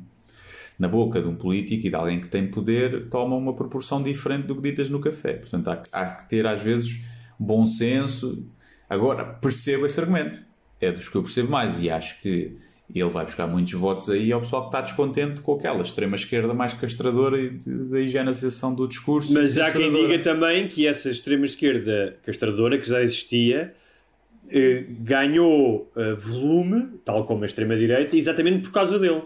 na 0.77 0.87
boca 0.89 1.21
de 1.21 1.27
um 1.29 1.35
político 1.35 1.87
e 1.87 1.89
de 1.89 1.95
alguém 1.95 2.19
que 2.19 2.27
tem 2.27 2.45
poder 2.45 3.07
tomam 3.09 3.37
uma 3.37 3.53
proporção 3.55 4.03
diferente 4.03 4.47
do 4.47 4.55
que 4.57 4.61
ditas 4.69 4.89
no 4.89 4.99
café. 4.99 5.35
Portanto, 5.35 5.69
há, 5.69 5.77
que- 5.77 5.89
há 5.93 6.05
que 6.07 6.27
ter 6.27 6.45
às 6.45 6.61
vezes 6.61 6.99
bom 7.39 7.65
senso. 7.65 8.45
Agora, 8.89 9.23
percebo 9.23 9.85
esse 9.85 9.97
argumento. 9.97 10.39
É 10.81 10.91
dos 10.91 11.07
que 11.07 11.15
eu 11.15 11.23
percebo 11.23 11.49
mais 11.51 11.81
e 11.81 11.89
acho 11.89 12.21
que 12.21 12.57
ele 12.93 13.09
vai 13.09 13.23
buscar 13.23 13.47
muitos 13.47 13.71
votos 13.73 14.09
aí 14.09 14.29
ao 14.33 14.41
pessoal 14.41 14.63
que 14.63 14.67
está 14.67 14.81
descontente 14.81 15.39
com 15.39 15.53
aquela 15.53 15.81
extrema-esquerda 15.81 16.53
mais 16.53 16.73
castradora 16.73 17.41
e 17.41 17.49
da 17.65 18.01
higienização 18.01 18.75
do 18.75 18.85
discurso. 18.87 19.33
Mas 19.33 19.57
há 19.57 19.71
quem 19.71 19.89
diga 19.89 20.19
também 20.19 20.67
que 20.67 20.85
essa 20.85 21.09
extrema-esquerda 21.09 22.11
castradora 22.23 22.77
que 22.77 22.87
já 22.89 23.01
existia 23.01 23.73
eh, 24.51 24.85
ganhou 24.99 25.91
eh, 25.95 26.13
volume, 26.15 26.99
tal 27.03 27.25
como 27.25 27.43
a 27.43 27.45
extrema-direita, 27.45 28.15
exatamente 28.15 28.63
por 28.63 28.71
causa 28.71 28.99
dele. 28.99 29.23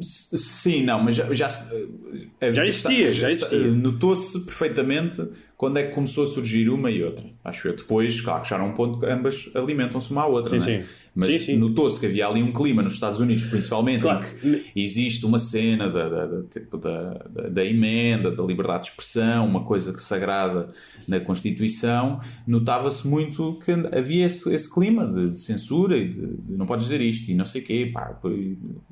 Sim, 0.00 0.82
não, 0.84 1.02
mas 1.02 1.14
já 1.14 1.32
já, 1.34 1.48
já 1.48 2.64
existia, 2.64 3.12
já 3.12 3.30
existia. 3.30 3.70
Notou-se 3.70 4.44
perfeitamente 4.44 5.22
quando 5.56 5.78
é 5.78 5.84
que 5.84 5.94
começou 5.94 6.24
a 6.24 6.26
surgir 6.26 6.68
uma 6.68 6.90
e 6.90 7.02
outra. 7.02 7.24
Acho 7.44 7.68
eu. 7.68 7.76
Depois, 7.76 8.20
claro, 8.20 8.42
que 8.42 8.48
já 8.50 8.56
era 8.56 8.64
um 8.64 8.72
ponto 8.72 8.98
que 8.98 9.06
ambas 9.06 9.48
alimentam-se 9.54 10.10
uma 10.10 10.22
à 10.22 10.26
outra, 10.26 10.58
sim, 10.58 10.66
não 10.66 10.78
é? 10.78 10.82
sim. 10.82 10.88
Mas 11.14 11.48
notou-se 11.56 12.00
que 12.00 12.06
havia 12.06 12.26
ali 12.26 12.42
um 12.42 12.52
clima 12.52 12.82
nos 12.82 12.94
Estados 12.94 13.20
Unidos, 13.20 13.44
principalmente, 13.44 14.02
Claro. 14.02 14.26
em 14.26 14.34
que 14.34 14.72
existe 14.74 15.24
uma 15.24 15.38
cena 15.38 15.88
da, 15.88 16.08
da, 16.08 16.26
da, 16.26 16.42
tipo, 16.42 16.76
da, 16.76 17.12
da, 17.30 17.48
da 17.48 17.64
emenda, 17.64 18.32
da 18.32 18.42
liberdade 18.42 18.84
de 18.84 18.88
expressão, 18.90 19.46
uma 19.46 19.64
coisa 19.64 19.92
que 19.92 20.02
sagrada 20.02 20.70
na 21.06 21.20
Constituição. 21.20 22.18
Notava-se 22.46 23.06
muito 23.06 23.56
que 23.64 23.70
havia 23.96 24.26
esse, 24.26 24.52
esse 24.52 24.68
clima 24.72 25.06
de, 25.06 25.30
de 25.30 25.40
censura 25.40 25.96
e 25.96 26.08
de, 26.08 26.26
de 26.26 26.56
não 26.56 26.66
podes 26.66 26.86
dizer 26.86 27.00
isto 27.00 27.30
e 27.30 27.34
não 27.34 27.46
sei 27.46 27.62
o 27.62 27.64
quê, 27.64 27.90
pá, 27.94 28.18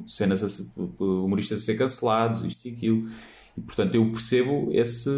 cenas 0.06 0.44
a 0.44 0.82
humoristas 1.02 1.58
a 1.58 1.62
ser 1.62 1.74
cancelados, 1.74 2.44
isto 2.44 2.66
e 2.68 2.70
aquilo. 2.72 3.04
E 3.58 3.60
portanto 3.60 3.94
eu 3.96 4.10
percebo 4.10 4.68
esse. 4.72 5.10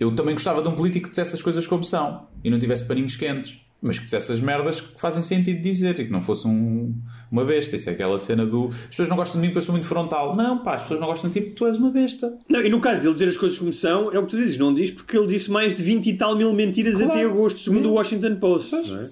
Eu 0.00 0.12
também 0.16 0.34
gostava 0.34 0.62
de 0.62 0.68
um 0.68 0.72
político 0.74 1.04
que 1.04 1.10
dissesse 1.10 1.34
as 1.34 1.42
coisas 1.42 1.66
como 1.66 1.84
são 1.84 2.26
e 2.42 2.48
não 2.50 2.58
tivesse 2.58 2.84
paninhos 2.86 3.14
quentes. 3.16 3.58
Mas 3.82 3.98
que 3.98 4.04
dissesse 4.04 4.30
as 4.30 4.42
merdas 4.42 4.78
que 4.80 5.00
fazem 5.00 5.22
sentido 5.22 5.62
dizer 5.62 5.98
e 5.98 6.04
que 6.04 6.10
não 6.12 6.20
fosse 6.20 6.46
um- 6.46 6.94
uma 7.32 7.46
besta. 7.46 7.76
Isso 7.76 7.88
é 7.88 7.94
aquela 7.94 8.18
cena 8.18 8.44
do. 8.44 8.68
As 8.68 8.74
pessoas 8.88 9.08
não 9.08 9.16
gostam 9.16 9.40
de 9.40 9.46
mim 9.46 9.48
porque 9.52 9.58
eu 9.58 9.62
sou 9.62 9.72
muito 9.72 9.86
frontal. 9.86 10.36
Não, 10.36 10.58
pá, 10.58 10.74
as 10.74 10.82
pessoas 10.82 11.00
não 11.00 11.06
gostam 11.06 11.30
de 11.30 11.34
ti 11.40 11.46
porque 11.46 11.56
tu 11.56 11.66
és 11.66 11.78
uma 11.78 11.90
besta. 11.90 12.36
Não, 12.46 12.60
e 12.62 12.68
no 12.68 12.78
caso 12.78 13.00
dele 13.02 13.14
dizer 13.14 13.28
as 13.30 13.38
coisas 13.38 13.56
como 13.58 13.72
são, 13.72 14.12
é 14.12 14.18
o 14.18 14.24
que 14.26 14.32
tu 14.32 14.36
dizes, 14.36 14.58
não 14.58 14.74
diz 14.74 14.90
porque 14.90 15.16
ele 15.16 15.26
disse 15.26 15.50
mais 15.50 15.72
de 15.72 15.82
20 15.82 16.08
e 16.10 16.12
tal 16.14 16.36
mil 16.36 16.52
mentiras 16.52 16.96
Claro. 16.96 17.10
até 17.10 17.24
agosto, 17.24 17.60
segundo 17.60 17.88
o 17.88 17.94
Washington 17.94 18.36
Post. 18.36 18.74
É? 18.74 19.08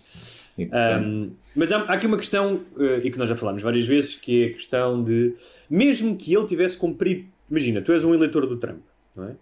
E, 0.58 0.66
portanto, 0.66 1.06
Um, 1.06 1.30
mas 1.56 1.72
há, 1.72 1.78
há 1.78 1.92
aqui 1.94 2.06
uma 2.06 2.16
questão, 2.18 2.60
eh, 2.78 3.00
e 3.04 3.10
que 3.10 3.16
nós 3.18 3.28
já 3.28 3.36
falámos 3.36 3.62
várias 3.62 3.86
vezes, 3.86 4.16
que 4.16 4.42
é 4.42 4.46
a 4.48 4.52
questão 4.52 5.02
de, 5.02 5.32
mesmo 5.70 6.14
que 6.14 6.34
ele 6.36 6.44
tivesse 6.46 6.76
cumprido, 6.76 7.24
imagina, 7.50 7.80
tu 7.80 7.90
és 7.92 8.04
um 8.04 8.12
eleitor 8.12 8.44
do 8.46 8.56
Trump, 8.58 8.80
não 9.16 9.24
é? 9.28 9.36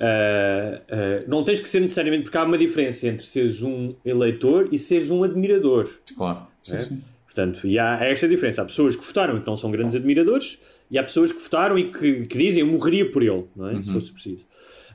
Ah, 0.00 0.82
não 1.28 1.44
tens 1.44 1.60
que 1.60 1.68
ser 1.68 1.80
necessariamente, 1.80 2.24
porque 2.24 2.38
há 2.38 2.44
uma 2.44 2.58
diferença 2.58 3.06
entre 3.06 3.26
seres 3.26 3.62
um 3.62 3.94
eleitor 4.04 4.68
e 4.72 4.78
seres 4.78 5.10
um 5.10 5.22
admirador. 5.22 5.88
claro. 6.16 6.46
Sim, 6.62 6.76
É? 6.76 6.80
sim. 6.84 6.98
Portanto, 7.24 7.64
e 7.66 7.78
há 7.78 8.04
esta 8.04 8.26
diferença. 8.26 8.60
Há 8.60 8.64
pessoas 8.64 8.96
que 8.96 9.04
votaram 9.04 9.36
e 9.36 9.40
que 9.40 9.46
não 9.46 9.56
são 9.56 9.70
grandes 9.70 9.94
admiradores, 9.94 10.58
e 10.90 10.98
há 10.98 11.02
pessoas 11.02 11.30
que 11.30 11.40
votaram 11.40 11.78
e 11.78 11.84
que, 11.92 12.26
que 12.26 12.36
dizem 12.36 12.60
eu 12.62 12.66
morreria 12.66 13.08
por 13.08 13.22
ele, 13.22 13.44
não 13.54 13.68
é? 13.68 13.82
Se 13.84 13.92
fosse 13.92 14.10
preciso. 14.12 14.46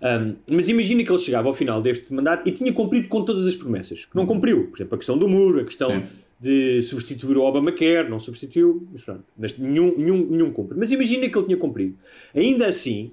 Um, 0.01 0.35
mas 0.51 0.67
imagina 0.67 1.01
que 1.03 1.09
ele 1.09 1.17
chegava 1.17 1.47
ao 1.47 1.53
final 1.53 1.81
deste 1.81 2.13
mandato 2.13 2.47
e 2.47 2.51
tinha 2.51 2.73
cumprido 2.73 3.07
com 3.07 3.23
todas 3.23 3.47
as 3.47 3.55
promessas, 3.55 4.03
que 4.03 4.15
não 4.15 4.25
cumpriu. 4.25 4.67
Por 4.67 4.75
exemplo, 4.77 4.95
a 4.95 4.97
questão 4.97 5.17
do 5.17 5.29
muro, 5.29 5.61
a 5.61 5.63
questão 5.63 5.89
Sim. 5.89 6.03
de 6.37 6.81
substituir 6.81 7.37
o 7.37 7.41
Obamacare, 7.41 8.09
não 8.09 8.19
substituiu, 8.19 8.85
mas 8.91 9.01
pronto, 9.03 9.23
mas 9.37 9.57
nenhum, 9.57 9.97
nenhum, 9.97 10.25
nenhum 10.29 10.51
cumpre. 10.51 10.77
Mas 10.77 10.91
imagina 10.91 11.29
que 11.29 11.37
ele 11.37 11.45
tinha 11.45 11.57
cumprido. 11.57 11.95
Ainda 12.35 12.67
assim, 12.67 13.11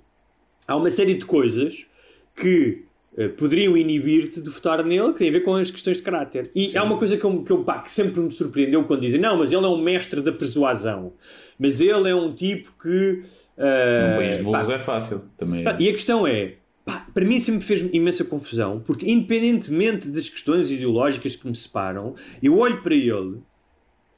há 0.66 0.76
uma 0.76 0.90
série 0.90 1.14
de 1.14 1.24
coisas 1.24 1.86
que 2.34 2.84
eh, 3.16 3.28
poderiam 3.28 3.76
inibir-te 3.76 4.40
de 4.40 4.48
votar 4.48 4.82
nele 4.84 5.12
que 5.12 5.18
tem 5.18 5.28
a 5.28 5.32
ver 5.32 5.40
com 5.40 5.54
as 5.54 5.70
questões 5.70 5.98
de 5.98 6.02
caráter. 6.02 6.50
E 6.54 6.76
há 6.76 6.82
uma 6.82 6.96
coisa 6.96 7.16
que, 7.16 7.24
eu, 7.24 7.42
que, 7.42 7.50
eu, 7.50 7.62
pá, 7.62 7.80
que 7.80 7.92
sempre 7.92 8.20
me 8.20 8.30
surpreendeu 8.30 8.84
quando 8.84 9.02
dizem 9.02 9.20
não, 9.20 9.36
mas 9.38 9.52
ele 9.52 9.64
é 9.64 9.68
um 9.68 9.80
mestre 9.80 10.20
da 10.20 10.32
persuasão. 10.32 11.12
Mas 11.58 11.80
ele 11.80 12.08
é 12.08 12.14
um 12.14 12.32
tipo 12.32 12.72
que... 12.82 13.22
eh, 13.58 14.40
Num 14.42 14.52
país 14.52 14.68
de 14.68 14.72
é 14.74 14.78
fácil. 14.78 15.22
Também. 15.36 15.64
Pá, 15.64 15.76
E 15.78 15.88
a 15.88 15.92
questão 15.92 16.26
é, 16.26 16.54
pá, 16.84 17.06
para 17.12 17.24
mim 17.24 17.38
sempre 17.38 17.64
fez 17.64 17.80
imensa 17.92 18.24
confusão, 18.24 18.80
porque 18.80 19.10
independentemente 19.10 20.08
das 20.08 20.28
questões 20.28 20.70
ideológicas 20.70 21.36
que 21.36 21.46
me 21.46 21.54
separam, 21.54 22.14
eu 22.42 22.58
olho 22.58 22.80
para 22.82 22.94
ele, 22.94 23.38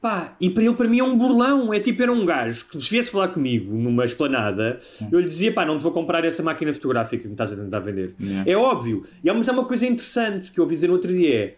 pá, 0.05 0.37
e 0.39 0.51
para 0.51 0.63
ele 0.63 0.75
para 0.75 0.87
mim 0.87 0.99
é 0.99 1.03
um 1.03 1.17
burlão, 1.17 1.73
é 1.73 1.81
tipo, 1.81 2.03
era 2.03 2.13
um 2.13 2.27
gajo 2.27 2.67
que 2.67 2.79
se 2.79 2.91
viesse 2.91 3.11
falar 3.11 3.29
comigo 3.29 3.75
numa 3.75 4.05
esplanada, 4.05 4.79
eu 5.11 5.19
lhe 5.19 5.27
dizia, 5.27 5.51
pá, 5.51 5.65
não 5.65 5.79
te 5.79 5.83
vou 5.83 5.93
comprar 5.93 6.23
essa 6.27 6.43
máquina 6.43 6.75
fotográfica 6.75 7.23
que 7.23 7.27
me 7.27 7.33
estás 7.33 7.55
a 7.55 7.57
tentar 7.57 7.81
vender. 7.81 8.15
Yeah. 8.21 8.51
É 8.51 8.55
óbvio. 8.55 9.03
E 9.25 9.33
mas 9.33 9.49
há 9.49 9.53
uma 9.53 9.65
coisa 9.65 9.87
interessante 9.87 10.53
que 10.53 10.61
eu 10.61 10.65
ouvi 10.65 10.75
dizer 10.75 10.89
no 10.89 10.93
outro 10.93 11.11
dia, 11.11 11.35
é, 11.35 11.55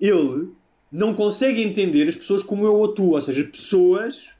ele 0.00 0.48
não 0.90 1.12
consegue 1.12 1.60
entender 1.60 2.08
as 2.08 2.16
pessoas 2.16 2.42
como 2.42 2.64
eu 2.64 2.74
ou 2.74 2.88
tu, 2.88 3.10
ou 3.10 3.20
seja, 3.20 3.44
pessoas 3.44 4.30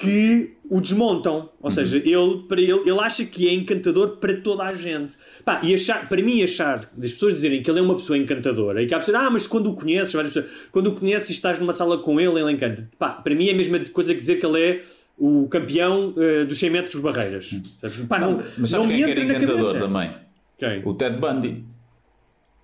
que 0.00 0.56
o 0.70 0.80
desmontam. 0.80 1.50
Ou 1.60 1.70
seja, 1.70 1.98
ele, 1.98 2.44
para 2.48 2.60
ele, 2.60 2.80
ele 2.88 3.00
acha 3.00 3.24
que 3.24 3.46
é 3.46 3.52
encantador 3.52 4.16
para 4.16 4.40
toda 4.40 4.62
a 4.62 4.74
gente. 4.74 5.14
Pá, 5.44 5.60
e 5.62 5.74
achar, 5.74 6.08
para 6.08 6.22
mim, 6.22 6.42
achar, 6.42 6.90
das 6.96 7.12
pessoas 7.12 7.34
dizerem 7.34 7.62
que 7.62 7.70
ele 7.70 7.80
é 7.80 7.82
uma 7.82 7.94
pessoa 7.96 8.16
encantadora 8.16 8.82
e 8.82 8.86
que 8.86 8.94
há 8.94 8.98
pessoas, 8.98 9.16
ah, 9.18 9.30
mas 9.30 9.46
quando 9.46 9.68
o 9.70 9.74
conheces, 9.74 10.14
várias 10.14 10.32
pessoas, 10.32 10.68
quando 10.72 10.86
o 10.86 10.92
conheces 10.92 11.28
e 11.28 11.32
estás 11.32 11.58
numa 11.58 11.74
sala 11.74 11.98
com 11.98 12.18
ele, 12.18 12.40
ele 12.40 12.52
encanta. 12.52 12.88
Pá, 12.98 13.10
para 13.10 13.34
mim 13.34 13.48
é 13.48 13.52
a 13.52 13.56
mesma 13.56 13.78
coisa 13.92 14.14
que 14.14 14.20
dizer 14.20 14.40
que 14.40 14.46
ele 14.46 14.60
é 14.60 14.82
o 15.18 15.46
campeão 15.48 16.14
eh, 16.16 16.46
dos 16.46 16.58
100 16.58 16.70
metros 16.70 16.94
de 16.94 17.00
barreiras. 17.02 17.50
Sabes? 17.78 17.98
Pá, 18.08 18.18
não, 18.18 18.36
Mas 18.36 18.58
não 18.58 18.66
sabes 18.66 18.86
me 18.86 18.94
quem 18.94 19.02
é 19.02 19.06
que 19.06 19.10
entra 19.10 19.24
era 19.24 19.32
na 19.32 19.38
encantador 19.38 19.66
cabeça. 19.66 19.86
também? 19.86 20.14
Quem? 20.56 20.82
O 20.84 20.94
Ted 20.94 21.18
Bundy. 21.18 21.64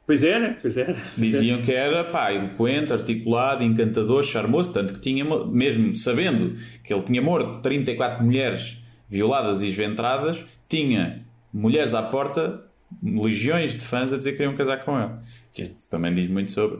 Pois 0.07 0.23
era, 0.23 0.57
pois 0.61 0.77
era. 0.77 0.97
Diziam 1.17 1.61
que 1.63 1.73
era 1.73 2.05
pá, 2.05 2.33
eloquente, 2.33 2.93
articulado, 2.93 3.65
encantador, 3.65 4.23
charmoso, 4.23 4.73
tanto 4.73 4.95
que 4.95 5.01
tinha, 5.01 5.25
mesmo 5.47 5.95
sabendo 5.97 6.55
que 6.85 6.95
ele 6.95 7.03
tinha 7.03 7.21
morto 7.21 7.61
34 7.61 8.25
mulheres 8.25 8.79
violadas 9.09 9.63
e 9.63 9.67
esventradas, 9.69 10.45
tinha 10.69 11.27
mulheres 11.53 11.93
à 11.93 12.03
porta, 12.03 12.63
legiões 13.03 13.73
de 13.75 13.83
fãs 13.85 14.13
a 14.13 14.17
dizer 14.19 14.33
que 14.33 14.37
queriam 14.39 14.55
casar 14.55 14.85
com 14.85 14.97
ele. 15.01 15.11
Isto 15.59 15.91
também 15.91 16.15
diz 16.15 16.29
muito 16.29 16.53
sobre 16.53 16.79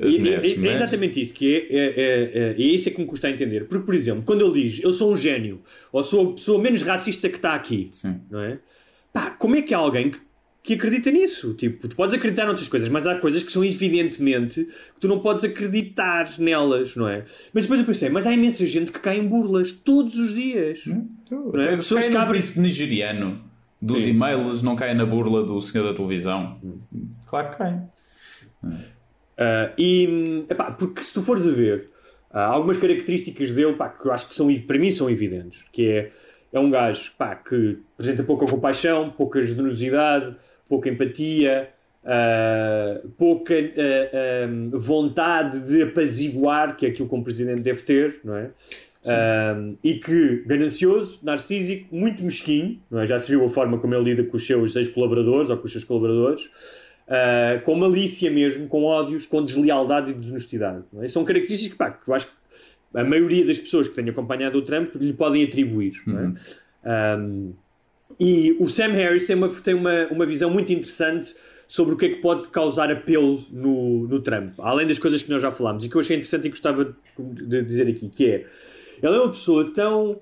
E- 0.00 0.06
e- 0.06 0.18
mulheres. 0.18 0.52
é, 0.52 0.56
mas- 0.58 0.74
exatamente 0.74 1.20
isso, 1.22 1.32
que 1.32 1.54
é, 1.70 1.74
é, 1.74 1.84
é, 1.86 2.32
é, 2.34 2.50
é 2.52 2.62
isso 2.62 2.88
é 2.88 2.92
que 2.92 3.00
me 3.00 3.06
custa 3.06 3.28
a 3.28 3.30
entender. 3.30 3.64
Porque, 3.66 3.84
por 3.86 3.94
exemplo, 3.94 4.24
quando 4.26 4.44
ele 4.44 4.62
diz 4.62 4.82
eu 4.82 4.92
sou 4.92 5.10
um 5.12 5.16
gênio, 5.16 5.62
ou 5.90 6.02
sou 6.02 6.30
a 6.30 6.34
pessoa 6.34 6.60
menos 6.60 6.82
racista 6.82 7.28
que 7.30 7.36
está 7.36 7.54
aqui, 7.54 7.88
Sim. 7.92 8.20
não 8.30 8.40
é? 8.42 8.58
Pá, 9.12 9.30
como 9.30 9.56
é 9.56 9.62
que 9.62 9.72
alguém 9.72 10.10
que, 10.10 10.18
que 10.62 10.74
acredita 10.74 11.10
nisso? 11.10 11.54
Tipo, 11.54 11.88
tu 11.88 11.96
podes 11.96 12.14
acreditar 12.14 12.44
noutras 12.46 12.68
coisas, 12.68 12.88
mas 12.88 13.06
há 13.06 13.18
coisas 13.18 13.42
que 13.42 13.50
são 13.50 13.64
evidentemente 13.64 14.64
que 14.64 15.00
tu 15.00 15.08
não 15.08 15.18
podes 15.18 15.42
acreditar 15.42 16.28
nelas, 16.38 16.94
não 16.94 17.08
é? 17.08 17.24
Mas 17.52 17.64
depois 17.64 17.80
eu 17.80 17.86
pensei, 17.86 18.08
mas 18.08 18.26
há 18.26 18.32
imensa 18.32 18.64
gente 18.66 18.92
que 18.92 19.00
cai 19.00 19.18
em 19.18 19.26
burlas 19.26 19.72
todos 19.72 20.18
os 20.18 20.32
dias. 20.32 20.84
Não 20.86 21.52
é? 21.60 21.64
Até 21.64 21.76
Pessoas 21.76 22.06
que 22.06 22.16
abrem- 22.16 22.40
príncipe 22.40 22.60
nigeriano 22.60 23.42
dos 23.80 24.06
e-mails, 24.06 24.62
não 24.62 24.76
cai 24.76 24.94
na 24.94 25.04
burla 25.04 25.44
do 25.44 25.60
senhor 25.60 25.84
da 25.84 25.92
televisão. 25.94 26.60
Claro 27.26 27.50
que 27.50 27.56
cai. 27.58 27.82
Ah, 29.36 29.72
e, 29.78 30.44
epá, 30.48 30.70
porque 30.70 31.02
se 31.02 31.12
tu 31.14 31.22
fores 31.22 31.46
a 31.46 31.50
ver 31.50 31.86
há 32.30 32.44
algumas 32.44 32.76
características 32.76 33.50
dele 33.50 33.72
pá, 33.74 33.88
que 33.88 34.06
eu 34.06 34.12
acho 34.12 34.28
que 34.28 34.34
são, 34.34 34.54
para 34.66 34.78
mim 34.78 34.90
são 34.90 35.10
evidentes, 35.10 35.64
que 35.72 35.86
é, 35.88 36.10
é 36.52 36.60
um 36.60 36.70
gajo 36.70 37.10
pá, 37.18 37.34
que 37.34 37.78
apresenta 37.94 38.22
pouca 38.22 38.46
compaixão, 38.46 39.10
pouca 39.10 39.42
generosidade, 39.42 40.36
pouca 40.72 40.88
empatia, 40.88 41.68
ah, 42.02 43.00
pouca 43.18 43.54
ah, 43.54 43.60
ah, 43.60 44.48
vontade 44.72 45.60
de 45.68 45.82
apaziguar, 45.82 46.74
que 46.76 46.86
é 46.86 46.88
aquilo 46.88 47.06
que 47.06 47.14
um 47.14 47.22
presidente 47.22 47.60
deve 47.60 47.82
ter, 47.82 48.20
não 48.24 48.36
é? 48.36 48.50
Ah, 49.04 49.70
e 49.84 49.96
que 49.98 50.42
ganancioso, 50.46 51.20
narcísico, 51.22 51.94
muito 51.94 52.24
mesquinho, 52.24 52.80
não 52.90 53.00
é? 53.00 53.06
já 53.06 53.18
se 53.18 53.30
viu 53.30 53.44
a 53.44 53.50
forma 53.50 53.78
como 53.78 53.94
ele 53.94 54.14
lida 54.14 54.24
com 54.24 54.38
os 54.38 54.46
seus 54.46 54.74
ex-colaboradores 54.74 55.50
ou 55.50 55.58
com 55.58 55.66
os 55.66 55.72
seus 55.72 55.84
colaboradores, 55.84 56.50
Uh, 57.02 57.60
com 57.64 57.74
malícia 57.74 58.30
mesmo, 58.30 58.68
com 58.68 58.84
ódios, 58.84 59.26
com 59.26 59.44
deslealdade 59.44 60.12
e 60.12 60.14
desonestidade. 60.14 60.84
não 60.90 61.02
é? 61.02 61.08
São 61.08 61.24
características 61.24 61.76
pá, 61.76 61.90
que 61.90 62.08
eu 62.08 62.14
acho 62.14 62.28
que 62.28 62.32
a 62.94 63.04
maioria 63.04 63.44
das 63.44 63.58
pessoas 63.58 63.88
que 63.88 63.94
têm 63.94 64.08
acompanhado 64.08 64.56
o 64.56 64.62
Trump 64.62 64.94
lhe 64.94 65.12
podem 65.12 65.44
atribuir. 65.44 65.94
não 66.06 66.36
é? 66.84 67.18
Um, 67.18 67.52
e 68.24 68.56
o 68.60 68.68
Sam 68.68 68.92
Harris 68.92 69.26
tem, 69.26 69.34
uma, 69.34 69.48
tem 69.48 69.74
uma, 69.74 70.06
uma 70.06 70.24
visão 70.24 70.48
muito 70.48 70.72
interessante 70.72 71.34
sobre 71.66 71.94
o 71.94 71.96
que 71.96 72.06
é 72.06 72.08
que 72.10 72.20
pode 72.20 72.50
causar 72.50 72.88
apelo 72.88 73.44
no, 73.50 74.06
no 74.06 74.20
Trump, 74.20 74.52
além 74.58 74.86
das 74.86 74.96
coisas 74.96 75.24
que 75.24 75.30
nós 75.30 75.42
já 75.42 75.50
falámos, 75.50 75.84
e 75.84 75.88
que 75.88 75.96
eu 75.96 76.00
achei 76.00 76.14
interessante 76.14 76.46
e 76.46 76.50
gostava 76.50 76.96
de, 77.18 77.62
dizer 77.62 77.88
aqui, 77.88 78.08
que 78.08 78.30
é, 78.30 78.46
ele 79.02 79.16
é 79.16 79.18
uma 79.18 79.30
pessoa 79.32 79.72
tão 79.74 80.20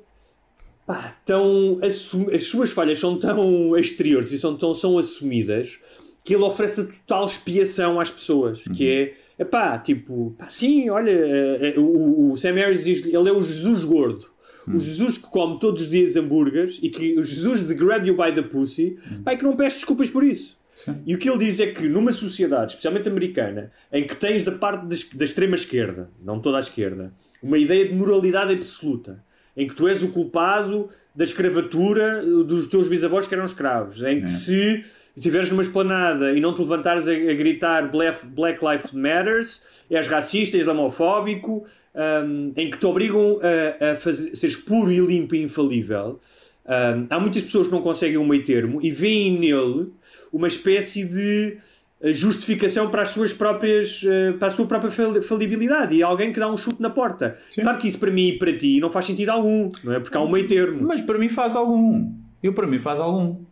pá, 0.87 1.15
tão 1.27 1.79
as 1.83 2.45
suas 2.45 2.71
falhas 2.71 2.99
são 2.99 3.19
tão 3.19 3.77
exteriores 3.77 4.33
e 4.33 4.39
são 4.39 4.57
tão 4.57 4.73
são 4.73 4.97
assumidas 4.97 5.79
que 6.25 6.35
ele 6.35 6.43
oferece 6.43 6.81
a 6.81 6.85
total 6.85 7.27
expiação 7.27 8.01
às 8.01 8.11
pessoas 8.11 8.63
que 8.75 9.13
é 9.39 9.45
pá, 9.45 9.79
tipo, 9.79 10.35
pá, 10.39 10.49
sim, 10.49 10.89
olha 10.89 11.11
eh, 11.11 11.75
eh, 11.75 11.79
o, 11.79 12.31
o 12.31 12.37
Sam 12.39 12.55
Harris 12.55 12.85
diz 12.85 13.05
ele 13.05 13.29
é 13.29 13.33
o 13.33 13.43
Jesus 13.43 13.85
gordo 13.85 14.31
o 14.67 14.79
Jesus 14.79 15.19
que 15.19 15.29
come 15.29 15.59
todos 15.59 15.83
os 15.83 15.89
dias 15.89 16.17
hambúrgueres 16.17 16.79
e 16.83 16.89
que 16.89 17.19
o 17.19 17.23
Jesus 17.23 17.67
de 17.67 17.75
grab 17.75 18.07
you 18.07 18.17
by 18.17 18.33
the 18.35 18.43
pussy 18.43 18.99
e 19.27 19.37
que 19.37 19.45
não 19.45 19.57
pede 19.57 19.75
desculpas 19.75 20.11
por 20.11 20.25
isso. 20.25 20.59
E 21.07 21.15
o 21.15 21.19
que 21.19 21.29
ele 21.29 21.39
diz 21.39 21.61
é 21.61 21.67
que 21.67 21.89
numa 21.89 22.13
sociedade, 22.13 22.73
especialmente 22.73 23.09
americana, 23.09 23.71
em 23.93 24.07
que 24.07 24.17
tens 24.17 24.45
da 24.45 24.53
parte 24.53 24.87
da, 25.15 25.25
extrema 25.25 25.55
esquerda, 25.55 26.11
não 26.23 26.41
toda 26.41 26.57
a 26.57 26.61
esquerda, 26.61 27.13
uma 27.43 27.59
ideia 27.59 27.87
de 27.87 27.95
moralidade 27.95 28.53
absoluta, 28.53 29.23
em 29.57 29.67
que 29.67 29.75
tu 29.75 29.89
és 29.89 30.03
o 30.03 30.09
culpado 30.09 30.89
da 31.15 31.25
escravatura 31.25 32.25
dos 32.45 32.67
teus 32.67 32.89
bisavós 32.89 33.27
que 33.27 33.35
eram 33.35 33.45
escravos, 33.45 34.03
em 34.03 34.23
que 34.23 34.31
se 34.31 34.83
estiveres 35.17 35.51
numa 35.51 35.63
esplanada 35.63 36.33
e 36.33 36.41
não 36.41 36.55
te 36.55 36.63
levantares 36.63 37.07
a, 37.09 37.13
a 37.13 37.35
gritar 37.35 37.91
Black, 37.91 38.27
Black 38.27 38.65
Lives 38.65 38.93
Matters, 38.93 39.85
és 39.91 40.07
racista, 40.07 40.57
islamofóbico, 40.57 41.65
um, 41.95 42.53
em 42.57 42.71
que 42.71 42.79
te 42.79 42.87
obrigam 42.87 43.39
a, 43.81 43.93
a 43.93 43.97
fazer, 43.97 44.35
seres 44.37 44.57
puro 44.57 44.91
e 44.93 44.99
limpo 45.01 45.35
e 45.35 45.43
infalível. 45.43 46.21
Um, 46.67 47.07
há 47.11 47.19
muitas 47.19 47.43
pessoas 47.43 47.67
que 47.67 47.73
não 47.73 47.81
conseguem 47.83 48.17
um 48.19 48.27
meio 48.27 48.45
termo 48.45 48.81
e 48.83 48.91
veem 48.91 49.39
nele 49.39 49.89
uma 50.33 50.47
espécie 50.47 51.05
de 51.05 51.57
eh, 52.01 52.13
justificação 52.13 52.89
para 52.91 53.03
as 53.03 53.11
suas 53.11 53.33
próprias 53.33 54.05
eh, 54.07 54.33
para 54.33 54.47
a 54.49 54.51
sua 54.51 54.67
própria 54.67 54.91
fal- 54.91 55.21
falibilidade 55.21 55.97
e 55.97 56.03
alguém 56.03 56.33
que 56.33 56.39
dá 56.39 56.49
um 56.53 56.57
chute 56.57 56.81
na 56.81 56.91
porta. 56.91 57.37
Claro 57.55 57.77
que 57.79 57.89
isso 57.89 57.99
para 57.99 58.11
mim 58.13 58.29
e 58.29 58.39
para 58.39 58.57
ti 58.57 58.79
não 58.79 58.89
faz 58.91 59.07
sentido 59.07 59.31
algum, 59.31 59.71
não 59.83 59.95
é? 59.95 59.99
Porque 60.01 60.17
há 60.17 60.21
um 60.21 60.31
meio 60.31 60.47
termo. 60.47 60.87
Mas 60.87 61.01
para 61.01 61.19
mim 61.19 61.29
faz 61.29 61.57
algum. 61.57 62.13
Eu 62.43 62.53
para 62.53 62.67
mim 62.69 62.79
faz 62.79 63.01
algum. 63.01 63.43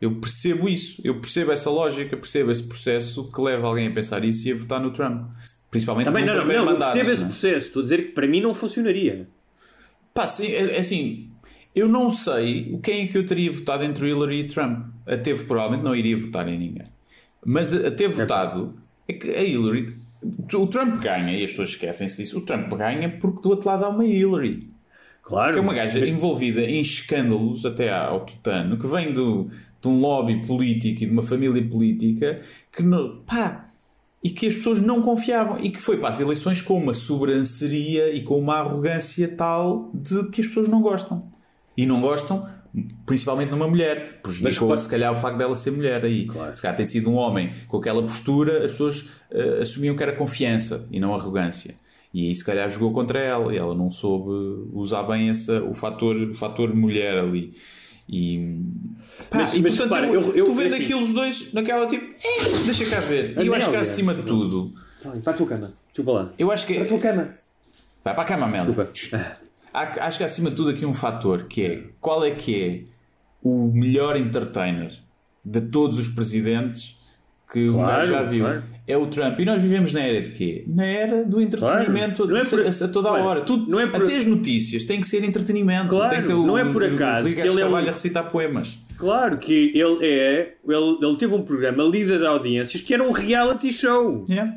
Eu 0.00 0.16
percebo 0.20 0.68
isso. 0.68 1.00
Eu 1.02 1.20
percebo 1.20 1.50
essa 1.52 1.70
lógica, 1.70 2.14
percebo 2.14 2.50
esse 2.50 2.64
processo 2.64 3.30
que 3.32 3.40
leva 3.40 3.66
alguém 3.66 3.86
a 3.86 3.90
pensar 3.90 4.22
isso 4.22 4.46
e 4.46 4.52
a 4.52 4.54
votar 4.54 4.80
no 4.82 4.92
Trump. 4.92 5.30
Principalmente 5.74 6.04
Também 6.04 6.24
no 6.24 6.36
não, 6.36 6.46
não, 6.46 6.54
não, 6.54 6.64
mandato. 6.66 6.92
percebo 6.92 7.10
esse 7.10 7.22
né? 7.22 7.28
processo. 7.28 7.66
Estou 7.66 7.80
a 7.80 7.82
dizer 7.82 8.06
que 8.06 8.12
para 8.12 8.28
mim 8.28 8.40
não 8.40 8.54
funcionaria. 8.54 9.26
Pá, 10.14 10.28
sim, 10.28 10.46
é, 10.46 10.76
é 10.76 10.78
assim, 10.78 11.28
eu 11.74 11.88
não 11.88 12.12
sei 12.12 12.78
quem 12.80 13.02
é 13.02 13.06
que 13.08 13.18
eu 13.18 13.26
teria 13.26 13.50
votado 13.50 13.82
entre 13.82 14.08
Hillary 14.08 14.42
e 14.42 14.44
Trump. 14.44 14.86
A 15.04 15.16
teve 15.16 15.42
provavelmente 15.42 15.82
não 15.82 15.96
iria 15.96 16.16
votar 16.16 16.48
em 16.48 16.56
ninguém. 16.56 16.86
Mas 17.44 17.74
a, 17.74 17.90
ter 17.90 18.06
votado 18.06 18.76
é 19.08 19.14
que 19.14 19.28
a 19.30 19.42
Hillary. 19.42 19.96
O 20.54 20.66
Trump 20.68 21.02
ganha, 21.02 21.36
e 21.36 21.42
as 21.42 21.50
pessoas 21.50 21.70
esquecem-se 21.70 22.22
disso. 22.22 22.38
O 22.38 22.42
Trump 22.42 22.72
ganha 22.74 23.08
porque 23.08 23.42
do 23.42 23.50
outro 23.50 23.68
lado 23.68 23.84
há 23.84 23.88
uma 23.88 24.04
Hillary. 24.04 24.68
Claro. 25.24 25.54
Que 25.54 25.58
é 25.58 25.62
uma 25.62 25.74
gaja 25.74 25.98
envolvida 26.08 26.60
em 26.60 26.80
escândalos 26.80 27.66
até 27.66 27.92
ao 27.92 28.24
tutano, 28.24 28.78
que 28.78 28.86
vem 28.86 29.12
do, 29.12 29.50
de 29.82 29.88
um 29.88 29.98
lobby 29.98 30.40
político 30.46 31.02
e 31.02 31.06
de 31.06 31.12
uma 31.12 31.24
família 31.24 31.66
política 31.68 32.40
que 32.70 32.84
não, 32.84 33.16
pá, 33.26 33.63
e 34.24 34.30
que 34.30 34.46
as 34.46 34.54
pessoas 34.54 34.80
não 34.80 35.02
confiavam 35.02 35.58
e 35.60 35.68
que 35.68 35.78
foi 35.78 35.98
para 35.98 36.08
as 36.08 36.18
eleições 36.18 36.62
com 36.62 36.78
uma 36.78 36.94
sobranceria 36.94 38.10
e 38.10 38.22
com 38.22 38.38
uma 38.38 38.56
arrogância 38.56 39.28
tal 39.28 39.90
de 39.92 40.30
que 40.30 40.40
as 40.40 40.46
pessoas 40.46 40.66
não 40.66 40.80
gostam. 40.80 41.30
E 41.76 41.84
não 41.84 42.00
gostam, 42.00 42.48
principalmente 43.04 43.50
numa 43.50 43.68
mulher. 43.68 44.20
Prejudicou 44.22 44.68
Mas, 44.68 44.80
se 44.80 44.88
calhar 44.88 45.12
o 45.12 45.16
facto 45.16 45.36
dela 45.36 45.54
ser 45.54 45.72
mulher 45.72 46.02
aí. 46.06 46.26
Se 46.54 46.62
calhar 46.62 46.74
tem 46.74 46.86
sido 46.86 47.10
um 47.10 47.16
homem 47.16 47.52
com 47.68 47.76
aquela 47.76 48.02
postura, 48.02 48.64
as 48.64 48.72
pessoas 48.72 49.04
eh, 49.30 49.58
assumiam 49.60 49.94
que 49.94 50.02
era 50.02 50.16
confiança 50.16 50.88
e 50.90 50.98
não 50.98 51.14
arrogância. 51.14 51.74
E 52.14 52.28
aí 52.28 52.34
se 52.34 52.44
calhar 52.44 52.70
jogou 52.70 52.92
contra 52.94 53.18
ela 53.18 53.52
e 53.52 53.58
ela 53.58 53.74
não 53.74 53.90
soube 53.90 54.70
usar 54.72 55.02
bem 55.02 55.28
essa, 55.28 55.62
o, 55.62 55.74
fator, 55.74 56.16
o 56.16 56.32
fator 56.32 56.74
mulher 56.74 57.18
ali. 57.18 57.52
E, 58.08 58.60
pá, 59.30 59.38
Mas- 59.38 59.54
e 59.54 59.60
mas 59.60 59.76
portanto, 59.76 59.94
repara, 60.00 60.06
eu, 60.12 60.20
eu- 60.20 60.34
eu- 60.36 60.44
tu 60.46 60.54
vendo 60.54 60.74
assim- 60.74 60.84
aquilo 60.84 61.00
os 61.02 61.12
dois 61.12 61.52
naquela 61.54 61.86
tipo, 61.88 62.04
"Eh, 62.04 62.62
deixa 62.66 62.84
cá 62.86 63.00
ver. 63.00 63.34
E 63.42 63.46
eu 63.46 63.54
acho 63.54 63.70
que 63.70 63.76
acima 63.76 64.12
de 64.14 64.22
tudo, 64.22 64.72
Para 65.22 65.32
a 65.32 65.36
tua 65.36 65.46
cama. 65.46 65.72
Desculpa 65.88 66.12
lá. 66.12 66.32
eu 66.38 66.50
acho 66.50 66.66
que. 66.66 66.74
Para 66.74 66.84
a 66.84 66.88
tua 66.88 66.98
cama. 66.98 67.22
Vai 68.04 68.14
para 68.14 68.22
a 68.22 68.26
cama, 68.26 68.46
Mel. 68.46 68.66
Desculpa. 68.66 68.90
Há- 69.72 70.06
Acho 70.06 70.18
que 70.18 70.24
acima 70.24 70.50
de 70.50 70.56
tudo 70.56 70.70
aqui 70.70 70.84
um 70.86 70.94
fator 70.94 71.44
que 71.44 71.64
é 71.64 71.82
qual 72.00 72.24
é 72.24 72.30
que 72.32 72.62
é 72.62 72.82
o 73.42 73.70
melhor 73.72 74.16
entertainer 74.16 74.92
de 75.44 75.60
todos 75.62 75.98
os 75.98 76.08
presidentes 76.08 76.96
que 77.52 77.68
o 77.68 77.74
Claro, 77.74 77.96
gajo 78.00 78.12
já 78.12 78.22
viu. 78.22 78.44
claro. 78.44 78.62
É 78.86 78.96
o 78.98 79.06
Trump. 79.06 79.40
E 79.40 79.44
nós 79.46 79.62
vivemos 79.62 79.92
na 79.94 80.00
era 80.00 80.20
de 80.20 80.30
quê? 80.32 80.62
Na 80.66 80.84
era 80.84 81.24
do 81.24 81.40
entretenimento 81.40 82.16
Claro. 82.16 82.30
Não 82.30 82.36
é 82.36 82.42
a- 82.42 82.44
por- 82.44 82.60
a, 82.84 82.88
toda 82.88 83.08
a 83.08 83.12
Olha, 83.12 83.22
hora. 83.24 83.40
Tudo, 83.40 83.70
não 83.70 83.80
é 83.80 83.86
por- 83.86 84.02
Até 84.04 84.16
as 84.18 84.26
notícias 84.26 84.84
têm 84.84 85.00
que 85.00 85.08
ser 85.08 85.24
entretenimento. 85.24 85.88
Claro, 85.88 86.22
que 86.24 86.32
o, 86.32 86.46
não 86.46 86.58
é 86.58 86.70
por 86.70 86.84
acaso 86.84 87.26
o 87.26 87.30
que 87.30 87.36
Ricardo 87.36 87.52
ele 87.52 87.60
é 87.62 87.66
um- 87.66 87.76
a 87.76 87.80
recitar 87.80 88.30
poemas. 88.30 88.78
Claro 88.98 89.38
que 89.38 89.72
ele 89.74 90.04
é. 90.06 90.54
Ele, 90.68 90.98
ele 91.02 91.16
teve 91.16 91.34
um 91.34 91.42
programa 91.42 91.82
líder 91.84 92.18
de 92.18 92.26
audiências 92.26 92.80
que 92.82 92.92
era 92.92 93.02
um 93.02 93.10
reality 93.12 93.72
show. 93.72 94.24
Yeah. 94.28 94.52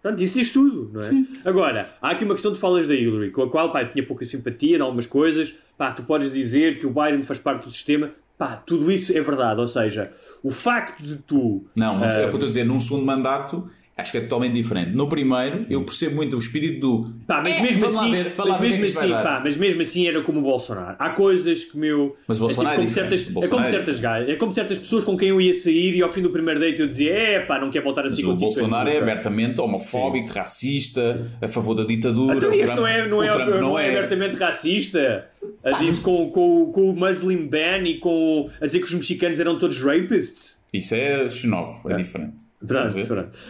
Pronto, 0.00 0.22
isso 0.22 0.38
diz 0.38 0.50
tudo, 0.50 0.90
não 0.92 1.00
é? 1.00 1.10
Agora, 1.46 1.88
há 2.00 2.10
aqui 2.10 2.24
uma 2.24 2.34
questão 2.34 2.52
de 2.52 2.60
falas 2.60 2.86
da 2.86 2.94
Hillary, 2.94 3.30
com 3.30 3.42
a 3.42 3.50
qual 3.50 3.72
pá, 3.72 3.82
eu 3.82 3.88
tinha 3.88 4.06
pouca 4.06 4.22
simpatia 4.24 4.76
em 4.76 4.80
algumas 4.80 5.06
coisas. 5.06 5.54
Pá, 5.78 5.90
tu 5.92 6.02
podes 6.02 6.30
dizer 6.32 6.76
que 6.78 6.86
o 6.86 6.90
Biden 6.90 7.22
faz 7.22 7.38
parte 7.38 7.64
do 7.64 7.70
sistema. 7.72 8.10
Pá, 8.36 8.56
tudo 8.56 8.90
isso 8.90 9.16
é 9.16 9.20
verdade. 9.20 9.60
Ou 9.60 9.68
seja, 9.68 10.12
o 10.42 10.50
facto 10.50 11.02
de 11.02 11.16
tu. 11.16 11.64
Não, 11.74 11.96
mas 11.96 12.14
é 12.14 12.16
o 12.16 12.18
que 12.18 12.20
eu 12.20 12.24
ah, 12.24 12.30
estou 12.30 12.44
a 12.44 12.48
dizer. 12.48 12.64
Num 12.64 12.80
segundo 12.80 13.04
mandato. 13.04 13.68
Acho 13.96 14.10
que 14.10 14.18
é 14.18 14.20
totalmente 14.22 14.54
diferente. 14.54 14.90
No 14.90 15.08
primeiro, 15.08 15.66
eu 15.70 15.84
percebo 15.84 16.16
muito 16.16 16.34
o 16.34 16.38
espírito 16.40 16.80
do. 16.80 17.14
Pá, 17.28 17.40
mas 17.40 17.56
"É, 17.56 17.62
mesmo 17.62 17.86
assim, 17.86 18.10
ver, 18.10 18.34
mas 18.36 18.48
o 18.48 18.52
é 18.54 18.58
mesmo 18.60 18.84
isto 18.84 18.98
assim, 18.98 19.08
dar." 19.08 19.22
pá, 19.22 19.40
mas 19.44 19.56
mesmo 19.56 19.82
assim 19.82 20.08
era 20.08 20.20
como 20.20 20.40
o 20.40 20.42
Bolsonaro. 20.42 20.96
Há 20.98 21.10
coisas 21.10 21.62
que 21.62 21.78
meu. 21.78 22.16
Mas 22.26 22.38
o 22.38 22.40
Bolsonaro 22.40 22.80
é, 22.80 22.84
é 22.84 22.86
tipo, 22.86 22.88
como 22.88 22.90
certas, 22.90 23.20
O 23.20 23.22
é 23.22 23.26
como 23.26 23.40
Bolsonaro 23.40 23.68
é 23.68 23.70
certas 23.70 24.00
gajas, 24.00 24.28
é 24.30 24.34
como 24.36 24.52
certas 24.52 24.78
pessoas 24.78 25.04
com 25.04 25.16
quem 25.16 25.28
eu 25.28 25.40
ia 25.40 25.54
sair 25.54 25.94
e 25.94 26.02
ao 26.02 26.08
fim 26.12 26.22
do 26.22 26.30
primeiro 26.30 26.58
date 26.58 26.80
eu 26.80 26.88
dizia, 26.88 27.12
é 27.12 27.40
pá, 27.40 27.60
não 27.60 27.70
quer 27.70 27.82
voltar 27.84 28.04
assim 28.04 28.16
Mas 28.16 28.24
o 28.24 28.32
contigo. 28.32 28.50
Bolsonaro 28.50 28.88
é 28.88 28.94
nunca." 28.94 29.04
abertamente 29.12 29.60
homofóbico, 29.60 30.32
racista, 30.32 31.30
a 31.40 31.46
favor 31.46 31.74
da 31.74 31.84
ditadura. 31.84 32.36
Então 32.36 32.50
O 32.50 32.52
este 32.52 32.64
Trump- 32.66 32.78
não 32.80 32.86
é, 32.88 33.08
não 33.08 33.18
o 33.18 33.22
é, 33.22 33.32
Trump 33.32 33.48
não 33.60 33.78
é 33.78 33.90
abertamente 33.90 34.34
racista. 34.36 35.28
A 35.62 35.72
diz 35.78 36.00
com, 36.00 36.30
com, 36.30 36.72
com 36.72 36.90
o 36.90 36.96
Muslim 36.96 37.46
ban 37.46 37.78
e 37.84 37.98
com 37.98 38.50
a 38.60 38.66
dizer 38.66 38.80
que 38.80 38.86
os 38.86 38.94
mexicanos 38.94 39.38
eram 39.38 39.56
todos 39.58 39.80
rapists. 39.82 40.58
Isso 40.72 40.94
é 40.96 41.30
xenófobo, 41.30 41.92
é, 41.92 41.96
diferente. 41.96 42.43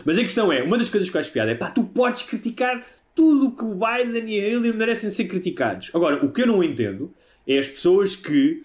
Mas 0.05 0.19
a 0.19 0.23
questão 0.23 0.53
é, 0.53 0.62
uma 0.62 0.77
das 0.78 0.89
coisas 0.89 1.09
que 1.09 1.16
eu 1.16 1.20
acho 1.20 1.31
piada 1.32 1.51
é 1.51 1.55
pá, 1.55 1.70
tu 1.70 1.85
podes 1.85 2.23
criticar 2.24 2.82
tudo 3.15 3.47
o 3.49 3.53
que 3.53 3.65
o 3.65 3.74
Biden 3.77 4.28
e 4.28 4.41
a 4.41 4.49
Hillary 4.49 4.73
merecem 4.77 5.11
ser 5.11 5.24
criticados. 5.27 5.91
Agora, 5.95 6.24
o 6.24 6.32
que 6.32 6.43
eu 6.43 6.47
não 6.47 6.62
entendo 6.65 7.12
é 7.47 7.57
as 7.59 7.69
pessoas 7.69 8.16
que, 8.16 8.65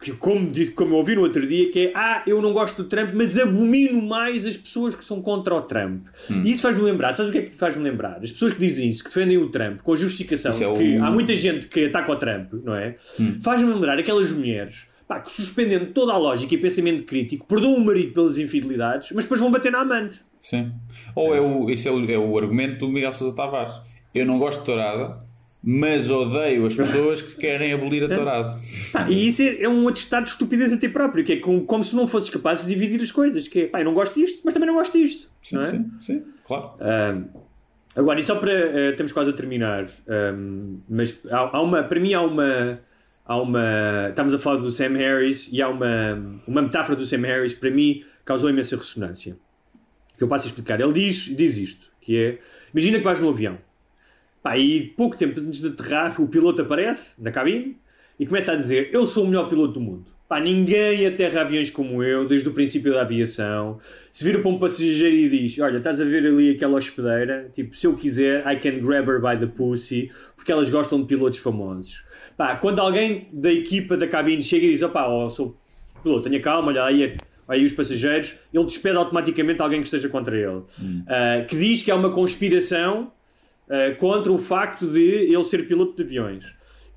que 0.00 0.12
como, 0.12 0.50
disse, 0.50 0.70
como 0.70 0.94
eu 0.94 0.98
ouvi 0.98 1.14
no 1.14 1.20
outro 1.20 1.46
dia, 1.46 1.70
que 1.70 1.88
é 1.88 1.92
ah, 1.94 2.22
eu 2.26 2.40
não 2.40 2.54
gosto 2.54 2.82
do 2.82 2.88
Trump, 2.88 3.10
mas 3.14 3.38
abomino 3.38 4.00
mais 4.00 4.46
as 4.46 4.56
pessoas 4.56 4.94
que 4.94 5.04
são 5.04 5.20
contra 5.20 5.54
o 5.54 5.60
Trump. 5.60 6.06
Hum. 6.30 6.42
E 6.42 6.52
isso 6.52 6.62
faz-me 6.62 6.84
lembrar, 6.84 7.12
sabes 7.12 7.28
o 7.28 7.32
que 7.32 7.38
é 7.38 7.42
que 7.42 7.50
faz-me 7.50 7.82
lembrar? 7.82 8.18
As 8.22 8.32
pessoas 8.32 8.52
que 8.52 8.58
dizem 8.58 8.88
isso, 8.88 9.04
que 9.04 9.10
defendem 9.10 9.36
o 9.36 9.50
Trump, 9.50 9.80
com 9.82 9.92
a 9.92 9.96
justificação 9.96 10.52
Isso 10.52 10.64
é 10.64 10.74
que 10.74 10.96
o- 10.98 11.04
há 11.04 11.10
muita 11.10 11.36
gente 11.36 11.66
que 11.66 11.84
ataca 11.84 12.12
o 12.12 12.16
Trump, 12.16 12.54
não 12.64 12.74
é? 12.74 12.94
Hum. 13.20 13.38
Faz-me 13.42 13.70
lembrar 13.70 13.98
aquelas 13.98 14.32
mulheres 14.32 14.86
pá, 15.06 15.20
que 15.20 15.30
suspendendo 15.30 15.86
toda 15.92 16.12
a 16.12 16.18
lógica 16.18 16.54
e 16.54 16.58
pensamento 16.58 17.04
crítico, 17.04 17.46
perdoam 17.46 17.76
o 17.76 17.84
marido 17.84 18.12
pelas 18.12 18.38
infidelidades, 18.38 19.12
mas 19.12 19.24
depois 19.24 19.40
vão 19.40 19.50
bater 19.50 19.72
na 19.72 19.80
amante. 19.80 20.24
Sim. 20.40 20.72
Ou 21.14 21.34
é 21.34 21.40
o, 21.40 21.68
esse 21.70 21.88
é 21.88 21.90
o, 21.90 22.10
é 22.10 22.18
o 22.18 22.38
argumento 22.38 22.78
do 22.78 22.88
Miguel 22.88 23.12
Sousa 23.12 23.34
Tavares. 23.34 23.74
Eu 24.14 24.24
não 24.24 24.38
gosto 24.38 24.60
de 24.60 24.66
tourada, 24.66 25.18
mas 25.68 26.08
odeio 26.08 26.64
as 26.64 26.76
pessoas 26.76 27.20
que 27.20 27.36
querem 27.36 27.72
abolir 27.72 28.04
a 28.04 28.08
tourada. 28.08 28.56
Pá, 28.92 29.10
e 29.10 29.26
isso 29.26 29.42
é, 29.42 29.62
é 29.62 29.68
um 29.68 29.88
atestado 29.88 30.24
de 30.24 30.30
estupidez 30.30 30.72
a 30.72 30.78
ti 30.78 30.88
próprio, 30.88 31.24
que 31.24 31.32
é 31.32 31.36
como, 31.38 31.64
como 31.64 31.82
se 31.82 31.96
não 31.96 32.06
fosses 32.06 32.30
capaz 32.30 32.64
de 32.64 32.72
dividir 32.72 33.00
as 33.02 33.10
coisas. 33.10 33.48
Que 33.48 33.62
é, 33.62 33.66
pá, 33.66 33.80
eu 33.80 33.84
não 33.84 33.92
gosto 33.92 34.14
disto, 34.14 34.40
mas 34.44 34.54
também 34.54 34.68
não 34.68 34.76
gosto 34.76 34.96
disto. 34.96 35.28
Sim, 35.42 35.60
é? 35.60 35.64
sim, 35.64 35.90
sim, 36.00 36.22
claro. 36.44 36.70
Ahm, 36.80 37.24
agora, 37.96 38.20
e 38.20 38.22
só 38.22 38.36
para. 38.36 38.52
eh, 38.52 38.90
estamos 38.90 39.10
quase 39.10 39.30
a 39.30 39.32
terminar, 39.32 39.86
ahm, 40.08 40.78
mas 40.88 41.20
há, 41.30 41.56
há 41.56 41.60
uma. 41.60 41.82
Para 41.82 41.98
mim, 41.98 42.14
há 42.14 42.22
uma. 42.22 42.80
Há 43.26 43.40
uma. 43.40 44.08
Estamos 44.10 44.32
a 44.32 44.38
falar 44.38 44.58
do 44.58 44.70
Sam 44.70 44.96
Harris 44.96 45.48
e 45.50 45.60
há 45.60 45.68
uma. 45.68 46.14
Uma 46.46 46.62
metáfora 46.62 46.96
do 46.96 47.04
Sam 47.04 47.22
Harris, 47.22 47.52
para 47.52 47.70
mim, 47.70 48.04
causou 48.24 48.48
imensa 48.48 48.76
ressonância. 48.76 49.36
Que 50.16 50.22
eu 50.22 50.28
passo 50.28 50.46
a 50.46 50.48
explicar. 50.48 50.80
Ele 50.80 50.92
diz, 50.92 51.24
diz 51.36 51.56
isto: 51.56 51.90
que 52.00 52.16
é. 52.16 52.38
Imagina 52.72 52.98
que 52.98 53.04
vais 53.04 53.20
num 53.20 53.28
avião. 53.28 53.58
Pá, 54.42 54.56
e 54.56 54.90
pouco 54.96 55.16
tempo 55.16 55.40
antes 55.40 55.60
de 55.60 55.68
aterrar, 55.68 56.20
o 56.22 56.28
piloto 56.28 56.62
aparece 56.62 57.20
na 57.20 57.32
cabine 57.32 57.76
e 58.18 58.26
começa 58.26 58.52
a 58.52 58.56
dizer: 58.56 58.90
Eu 58.92 59.04
sou 59.04 59.24
o 59.24 59.26
melhor 59.26 59.48
piloto 59.48 59.74
do 59.74 59.80
mundo. 59.80 60.15
Pá, 60.28 60.40
ninguém 60.40 61.06
aterra 61.06 61.42
aviões 61.42 61.70
como 61.70 62.02
eu 62.02 62.26
desde 62.26 62.48
o 62.48 62.52
princípio 62.52 62.92
da 62.92 63.02
aviação. 63.02 63.78
Se 64.10 64.24
vira 64.24 64.40
para 64.40 64.50
um 64.50 64.58
passageiro 64.58 65.14
e 65.14 65.28
diz: 65.28 65.58
Olha, 65.60 65.76
estás 65.76 66.00
a 66.00 66.04
ver 66.04 66.26
ali 66.26 66.50
aquela 66.50 66.76
hospedeira? 66.76 67.48
Tipo, 67.52 67.76
se 67.76 67.86
eu 67.86 67.94
quiser, 67.94 68.40
I 68.40 68.56
can 68.56 68.80
grab 68.80 69.08
her 69.08 69.20
by 69.20 69.38
the 69.38 69.46
pussy, 69.46 70.10
porque 70.34 70.50
elas 70.50 70.68
gostam 70.68 71.00
de 71.00 71.06
pilotos 71.06 71.38
famosos. 71.38 72.04
Pá, 72.36 72.56
quando 72.56 72.80
alguém 72.80 73.28
da 73.32 73.52
equipa 73.52 73.96
da 73.96 74.08
cabine 74.08 74.42
chega 74.42 74.66
e 74.66 74.70
diz: 74.70 74.82
Opá, 74.82 75.06
oh, 75.06 75.30
sou 75.30 75.56
piloto, 76.02 76.28
tenha 76.28 76.42
calma, 76.42 76.68
olha 76.68 76.84
aí, 76.84 77.02
olha 77.46 77.60
aí 77.60 77.64
os 77.64 77.72
passageiros, 77.72 78.34
ele 78.52 78.64
despede 78.64 78.96
automaticamente 78.96 79.62
alguém 79.62 79.80
que 79.80 79.86
esteja 79.86 80.08
contra 80.08 80.36
ele. 80.36 80.62
Ah, 81.06 81.44
que 81.46 81.56
diz 81.56 81.82
que 81.82 81.90
há 81.90 81.94
uma 81.94 82.10
conspiração 82.10 83.12
Uh, 83.66 83.96
contra 83.96 84.30
o 84.30 84.38
facto 84.38 84.86
de 84.86 85.00
ele 85.00 85.42
ser 85.42 85.66
piloto 85.66 85.96
de 85.96 86.04
aviões. 86.04 86.44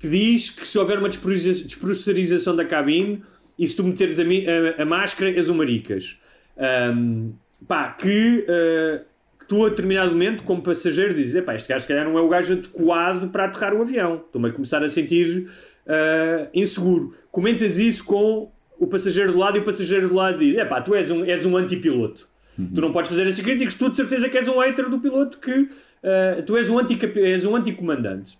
Que 0.00 0.08
diz 0.08 0.50
que 0.50 0.66
se 0.66 0.78
houver 0.78 0.98
uma 0.98 1.08
despressurização 1.08 2.56
da 2.56 2.64
cabine 2.64 3.22
e 3.58 3.68
se 3.68 3.76
tu 3.76 3.84
meteres 3.84 4.18
a, 4.18 4.22
a- 4.22 4.82
a 4.82 4.86
máscara, 4.86 5.30
és 5.30 5.48
um 5.48 5.54
maricas. 5.54 6.18
Um, 6.56 7.32
pá, 7.68 7.90
que, 7.92 8.44
uh, 8.48 9.04
que 9.38 9.44
tu 9.46 9.64
a 9.64 9.68
determinado 9.68 10.10
momento, 10.12 10.42
como 10.42 10.62
passageiro, 10.62 11.12
dizes: 11.14 11.34
"Epá, 11.34 11.54
este 11.54 11.68
gajo 11.68 11.82
se 11.82 11.88
calhar 11.88 12.04
não 12.08 12.18
é 12.18 12.22
o 12.22 12.28
gajo 12.28 12.54
adequado 12.54 13.30
para 13.30 13.44
aterrar 13.44 13.74
o 13.74 13.82
avião. 13.82 14.22
Estou-me 14.24 14.48
a 14.48 14.52
começar 14.52 14.82
a 14.82 14.88
sentir 14.88 15.44
uh, 15.86 16.48
inseguro. 16.54 17.14
Comentas 17.30 17.76
isso 17.76 18.02
com 18.04 18.50
o 18.78 18.86
passageiro 18.86 19.32
do 19.32 19.38
lado 19.38 19.58
e 19.58 19.60
o 19.60 19.64
passageiro 19.64 20.08
do 20.08 20.14
lado 20.14 20.38
diz: 20.38 20.56
Epá, 20.56 20.80
tu 20.80 20.94
és 20.94 21.10
um, 21.10 21.24
és 21.24 21.44
um 21.44 21.56
antipiloto. 21.56 22.28
Tu 22.74 22.80
não 22.80 22.92
podes 22.92 23.10
fazer 23.10 23.26
esses 23.26 23.40
críticos, 23.42 23.74
tu 23.74 23.88
de 23.88 23.96
certeza 23.96 24.28
que 24.28 24.36
és 24.36 24.46
um 24.48 24.58
hater 24.60 24.88
do 24.90 24.98
piloto, 25.00 25.38
que 25.38 25.50
uh, 25.60 26.42
tu 26.44 26.56
és 26.58 26.68
um, 26.68 26.78
anti 26.78 26.98
és 27.16 27.44
um 27.46 27.56
anticomandante. 27.56 28.38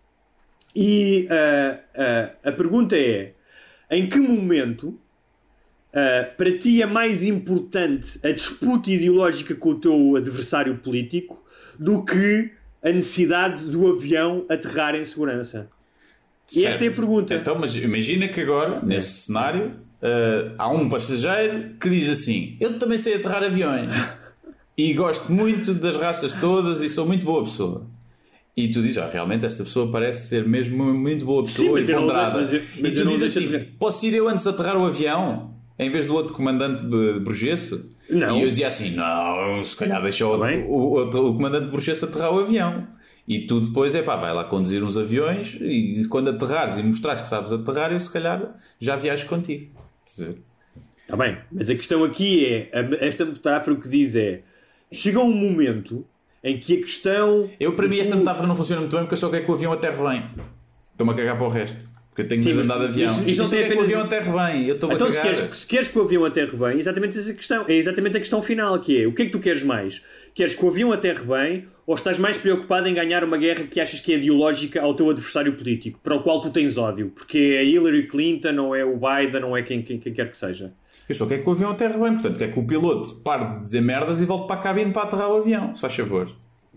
E 0.74 1.26
uh, 1.30 1.78
uh, 2.00 2.48
a 2.48 2.52
pergunta 2.52 2.96
é: 2.96 3.32
em 3.90 4.08
que 4.08 4.18
momento 4.18 4.88
uh, 4.88 6.36
para 6.36 6.56
ti 6.58 6.82
é 6.82 6.86
mais 6.86 7.24
importante 7.24 8.20
a 8.22 8.30
disputa 8.30 8.90
ideológica 8.90 9.54
com 9.54 9.70
o 9.70 9.74
teu 9.74 10.16
adversário 10.16 10.76
político 10.78 11.44
do 11.78 12.04
que 12.04 12.52
a 12.82 12.90
necessidade 12.90 13.66
do 13.66 13.88
avião 13.88 14.46
aterrar 14.48 14.94
em 14.94 15.04
segurança? 15.04 15.68
E 16.54 16.64
esta 16.64 16.84
é 16.84 16.88
a 16.88 16.92
pergunta. 16.92 17.34
Então, 17.34 17.56
mas 17.56 17.76
imagina 17.76 18.26
que 18.26 18.40
agora, 18.40 18.82
nesse 18.84 19.26
cenário, 19.26 19.72
há 20.58 20.68
um 20.68 20.88
passageiro 20.88 21.76
que 21.80 21.88
diz 21.88 22.08
assim: 22.08 22.56
Eu 22.60 22.76
também 22.76 22.98
sei 22.98 23.14
aterrar 23.14 23.44
aviões 23.44 23.92
e 24.76 24.92
gosto 24.94 25.30
muito 25.30 25.74
das 25.74 25.94
raças 25.94 26.32
todas 26.32 26.80
e 26.80 26.88
sou 26.88 27.06
muito 27.06 27.24
boa 27.24 27.44
pessoa. 27.44 27.86
E 28.56 28.68
tu 28.68 28.82
dizes, 28.82 28.98
ah, 28.98 29.08
realmente 29.10 29.46
esta 29.46 29.62
pessoa 29.62 29.90
parece 29.90 30.28
ser 30.28 30.46
mesmo 30.46 30.92
muito 30.92 31.24
boa 31.24 31.44
pessoa 31.44 31.80
Sim, 31.80 31.90
e 31.90 31.94
ponderada. 31.94 32.38
Mas 32.38 32.52
eu, 32.52 32.62
mas 32.80 32.94
e 32.94 32.96
tu 32.96 33.06
dizes 33.06 33.36
assim, 33.36 33.64
posso 33.78 34.06
ir 34.06 34.14
eu 34.14 34.28
antes 34.28 34.46
aterrar 34.46 34.76
o 34.76 34.84
avião? 34.84 35.54
Em 35.78 35.88
vez 35.88 36.06
do 36.06 36.14
outro 36.14 36.34
comandante 36.34 36.84
de 36.84 37.20
Burgesso? 37.20 37.94
Não. 38.10 38.38
E 38.38 38.42
eu 38.42 38.50
dizia 38.50 38.68
assim, 38.68 38.90
não, 38.90 39.62
se 39.64 39.74
calhar 39.76 40.02
deixa 40.02 40.26
o, 40.26 40.36
Tá 40.36 40.46
o, 40.66 40.96
o, 40.96 41.28
o 41.30 41.34
comandante 41.34 41.66
de 41.66 41.70
Burgesso 41.70 42.04
aterrar 42.04 42.34
o 42.34 42.40
avião. 42.40 42.86
E 43.26 43.46
tu 43.46 43.60
depois, 43.60 43.94
é 43.94 44.02
pá, 44.02 44.16
vai 44.16 44.34
lá 44.34 44.44
conduzir 44.44 44.82
uns 44.82 44.98
aviões 44.98 45.56
e 45.60 46.04
quando 46.08 46.30
aterrares 46.30 46.76
e 46.78 46.82
mostrares 46.82 47.22
que 47.22 47.28
sabes 47.28 47.52
aterrar, 47.52 47.92
eu 47.92 48.00
se 48.00 48.10
calhar 48.10 48.56
já 48.80 48.96
viajo 48.96 49.26
contigo. 49.26 49.70
Está 50.04 51.16
bem, 51.16 51.38
mas 51.52 51.70
a 51.70 51.74
questão 51.74 52.02
aqui 52.02 52.44
é, 52.46 52.70
esta 53.00 53.24
metáfora 53.24 53.76
o 53.76 53.80
que 53.80 53.88
diz 53.88 54.16
é, 54.16 54.42
chega 54.90 55.20
um 55.20 55.32
momento 55.32 56.04
em 56.42 56.58
que 56.58 56.78
a 56.78 56.80
questão. 56.80 57.48
Eu, 57.58 57.74
para 57.74 57.88
mim, 57.88 57.96
tu... 57.96 58.02
essa 58.02 58.16
metáfora 58.16 58.46
não 58.46 58.56
funciona 58.56 58.80
muito 58.80 58.94
bem 58.94 59.04
porque 59.04 59.14
eu 59.14 59.18
só 59.18 59.28
quero 59.28 59.44
que 59.44 59.50
o 59.50 59.54
avião 59.54 59.72
aterre 59.72 60.02
bem. 60.02 60.30
Estou-me 60.92 61.12
a 61.12 61.16
cagar 61.16 61.36
para 61.36 61.46
o 61.46 61.48
resto. 61.48 62.00
Porque 62.10 62.22
eu 62.22 62.28
tenho 62.28 62.44
medo 62.44 62.62
de 62.62 62.64
andar 62.64 62.78
de 62.78 62.84
avião. 62.86 63.06
Isto, 63.06 63.28
isto 63.28 63.42
não 63.42 63.48
tem 63.48 63.58
apenas... 63.60 63.72
que 63.72 63.80
o 63.80 63.84
avião 63.84 64.02
aterre 64.02 64.30
bem. 64.32 64.66
Eu 64.66 64.74
estou 64.74 64.92
então, 64.92 65.06
a 65.06 65.10
cagar. 65.12 65.34
Se 65.34 65.42
queres, 65.42 65.58
se 65.58 65.66
queres 65.66 65.88
que 65.88 65.98
o 65.98 66.02
avião 66.02 66.24
aterre 66.24 66.56
bem, 66.56 66.78
exatamente 66.78 67.18
essa 67.18 67.32
questão, 67.32 67.64
é 67.68 67.74
exatamente 67.74 68.16
a 68.16 68.20
questão 68.20 68.42
final 68.42 68.78
que 68.80 69.02
é: 69.02 69.06
o 69.06 69.12
que 69.12 69.22
é 69.22 69.24
que 69.26 69.30
tu 69.30 69.38
queres 69.38 69.62
mais? 69.62 70.02
Queres 70.34 70.54
que 70.54 70.64
o 70.64 70.68
avião 70.68 70.92
aterre 70.92 71.24
bem 71.24 71.66
ou 71.86 71.94
estás 71.94 72.18
mais 72.18 72.36
preocupado 72.36 72.88
em 72.88 72.94
ganhar 72.94 73.22
uma 73.22 73.36
guerra 73.36 73.64
que 73.64 73.80
achas 73.80 74.00
que 74.00 74.12
é 74.12 74.16
ideológica 74.16 74.80
ao 74.80 74.94
teu 74.94 75.08
adversário 75.08 75.52
político, 75.52 76.00
para 76.02 76.16
o 76.16 76.22
qual 76.22 76.40
tu 76.40 76.50
tens 76.50 76.76
ódio? 76.76 77.10
Porque 77.14 77.38
é 77.38 77.64
Hillary 77.64 78.06
Clinton, 78.08 78.56
ou 78.58 78.74
é 78.74 78.84
o 78.84 78.96
Biden, 78.96 79.44
ou 79.44 79.56
é 79.56 79.62
quem, 79.62 79.82
quem, 79.82 79.98
quem 79.98 80.12
quer 80.12 80.30
que 80.30 80.36
seja. 80.36 80.72
Eu 81.10 81.14
só 81.16 81.26
quero 81.26 81.42
que 81.42 81.48
o 81.48 81.52
avião 81.52 81.72
aterre 81.72 81.98
bem, 81.98 82.12
portanto, 82.12 82.38
quero 82.38 82.52
que 82.52 82.58
o 82.60 82.64
piloto 82.64 83.16
pare 83.16 83.56
de 83.56 83.64
dizer 83.64 83.80
merdas 83.80 84.20
e 84.20 84.24
volte 84.24 84.46
para 84.46 84.60
a 84.60 84.62
cabine 84.62 84.92
para 84.92 85.02
aterrar 85.02 85.28
o 85.28 85.38
avião, 85.38 85.74
se 85.74 85.80
faz 85.80 85.92
favor. 85.96 86.30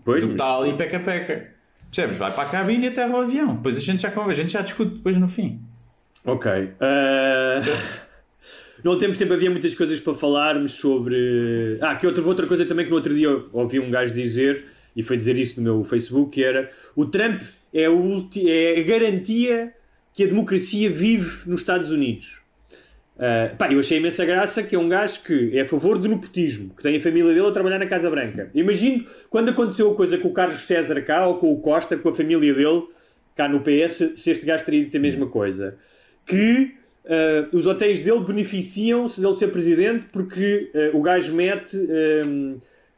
Pois, 0.04 0.24
mas... 0.24 0.32
está 0.32 0.58
ali 0.58 0.72
peca-peca. 0.72 1.50
Percebes? 1.88 2.18
Vai 2.18 2.32
para 2.32 2.42
a 2.42 2.46
cabine 2.46 2.86
e 2.86 2.88
aterra 2.88 3.16
o 3.16 3.20
avião. 3.20 3.54
Depois 3.54 3.78
a 3.78 3.80
gente 3.80 4.02
já, 4.02 4.08
a 4.08 4.32
gente 4.32 4.52
já 4.52 4.60
discute 4.60 4.96
depois 4.96 5.16
no 5.18 5.28
fim. 5.28 5.60
Ok. 6.24 6.50
Uh... 6.82 7.94
não 8.82 8.98
temos 8.98 9.16
tempo, 9.16 9.32
havia 9.32 9.48
muitas 9.48 9.72
coisas 9.72 10.00
para 10.00 10.12
falarmos 10.14 10.72
sobre. 10.72 11.78
Ah, 11.80 11.94
que 11.94 12.04
outra, 12.04 12.24
outra 12.24 12.46
coisa 12.48 12.66
também 12.66 12.84
que 12.84 12.90
no 12.90 12.96
outro 12.96 13.14
dia 13.14 13.30
ouvi 13.52 13.78
um 13.78 13.88
gajo 13.88 14.12
dizer, 14.12 14.64
e 14.96 15.02
foi 15.04 15.16
dizer 15.16 15.38
isso 15.38 15.60
no 15.60 15.62
meu 15.62 15.84
Facebook, 15.84 16.32
que 16.32 16.42
era 16.42 16.68
o 16.96 17.06
Trump 17.06 17.40
é, 17.72 17.88
o, 17.88 18.28
é 18.44 18.80
a 18.80 18.82
garantia 18.82 19.72
que 20.12 20.24
a 20.24 20.26
democracia 20.26 20.90
vive 20.90 21.48
nos 21.48 21.60
Estados 21.60 21.92
Unidos. 21.92 22.43
Uh, 23.16 23.56
pá, 23.56 23.72
eu 23.72 23.78
achei 23.78 23.98
imensa 23.98 24.24
graça 24.24 24.60
que 24.62 24.74
é 24.74 24.78
um 24.78 24.88
gajo 24.88 25.22
que 25.22 25.56
é 25.56 25.60
a 25.60 25.66
favor 25.66 25.98
do 25.98 26.08
nepotismo, 26.08 26.74
que 26.76 26.82
tem 26.82 26.96
a 26.96 27.00
família 27.00 27.32
dele 27.32 27.46
a 27.46 27.52
trabalhar 27.52 27.78
na 27.78 27.86
Casa 27.86 28.10
Branca. 28.10 28.50
Sim. 28.52 28.58
Imagino 28.58 29.06
quando 29.30 29.50
aconteceu 29.50 29.90
a 29.90 29.94
coisa 29.94 30.18
com 30.18 30.28
o 30.28 30.32
Carlos 30.32 30.66
César 30.66 31.00
cá 31.02 31.26
ou 31.26 31.38
com 31.38 31.52
o 31.52 31.60
Costa, 31.60 31.96
com 31.96 32.08
a 32.08 32.14
família 32.14 32.52
dele 32.52 32.82
cá 33.36 33.48
no 33.48 33.60
PS, 33.60 34.14
se 34.16 34.30
este 34.30 34.44
gajo 34.44 34.64
teria 34.64 34.84
dito 34.84 34.96
a 34.96 35.00
mesma 35.00 35.26
coisa. 35.26 35.76
Que 36.26 36.72
uh, 37.04 37.56
os 37.56 37.66
hotéis 37.66 38.00
dele 38.00 38.20
beneficiam-se 38.20 39.20
dele 39.20 39.36
ser 39.36 39.48
presidente 39.48 40.06
porque 40.12 40.70
uh, 40.74 40.98
o 40.98 41.02
gajo 41.02 41.34
mete. 41.34 41.76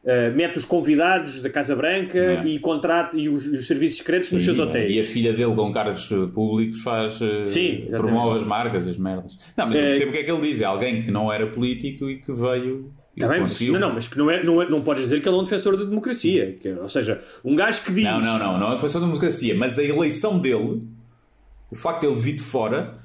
Uh, 0.07 0.33
mete 0.33 0.57
os 0.57 0.63
convidados 0.63 1.41
da 1.41 1.49
Casa 1.49 1.75
Branca 1.75 2.17
é. 2.17 2.47
e 2.47 2.59
contrata 2.59 3.17
e 3.17 3.27
os, 3.27 3.45
os 3.45 3.67
serviços 3.67 3.97
secretos 3.97 4.31
nos 4.31 4.41
seus 4.41 4.57
hotéis. 4.57 4.95
E 4.95 5.01
a 5.01 5.03
filha 5.03 5.33
dele, 5.33 5.53
com 5.53 5.69
cargos 5.69 6.07
públicos, 6.33 6.81
faz 6.81 7.19
uh, 7.19 7.45
Sim, 7.45 7.89
promove 7.91 8.39
as 8.39 8.47
marcas, 8.47 8.87
as 8.87 8.97
merdas. 8.97 9.37
Não, 9.57 9.65
mas 9.67 9.75
eu 9.75 9.81
percebo 9.81 10.09
o 10.09 10.13
que 10.13 10.19
é 10.19 10.23
que 10.23 10.31
ele 10.31 10.41
diz. 10.41 10.61
É 10.61 10.63
alguém 10.63 11.03
que 11.03 11.11
não 11.11 11.29
era 11.29 11.45
político 11.47 12.09
e 12.09 12.21
que 12.21 12.31
veio. 12.31 12.89
Tá 13.19 13.27
bem, 13.27 13.41
mas, 13.41 13.59
não, 13.59 13.79
não, 13.81 13.93
mas 13.93 14.07
que 14.07 14.17
não, 14.17 14.31
é, 14.31 14.41
não, 14.41 14.61
é, 14.61 14.69
não 14.69 14.81
podes 14.81 15.03
dizer 15.03 15.19
que 15.19 15.27
ele 15.27 15.35
é 15.35 15.39
um 15.39 15.43
defensor 15.43 15.75
da 15.75 15.83
democracia. 15.83 16.55
Que, 16.57 16.69
ou 16.69 16.87
seja, 16.87 17.21
um 17.43 17.53
gajo 17.53 17.83
que 17.83 17.91
diz. 17.91 18.05
Não, 18.05 18.21
não, 18.21 18.39
não, 18.39 18.57
não 18.59 18.71
é 18.71 18.75
defensor 18.75 19.01
da 19.01 19.07
democracia, 19.07 19.53
mas 19.55 19.77
a 19.77 19.83
eleição 19.83 20.39
dele, 20.39 20.83
o 21.69 21.75
facto 21.75 21.99
de 21.99 22.07
ele 22.07 22.15
vir 22.15 22.35
de 22.35 22.43
fora, 22.43 22.97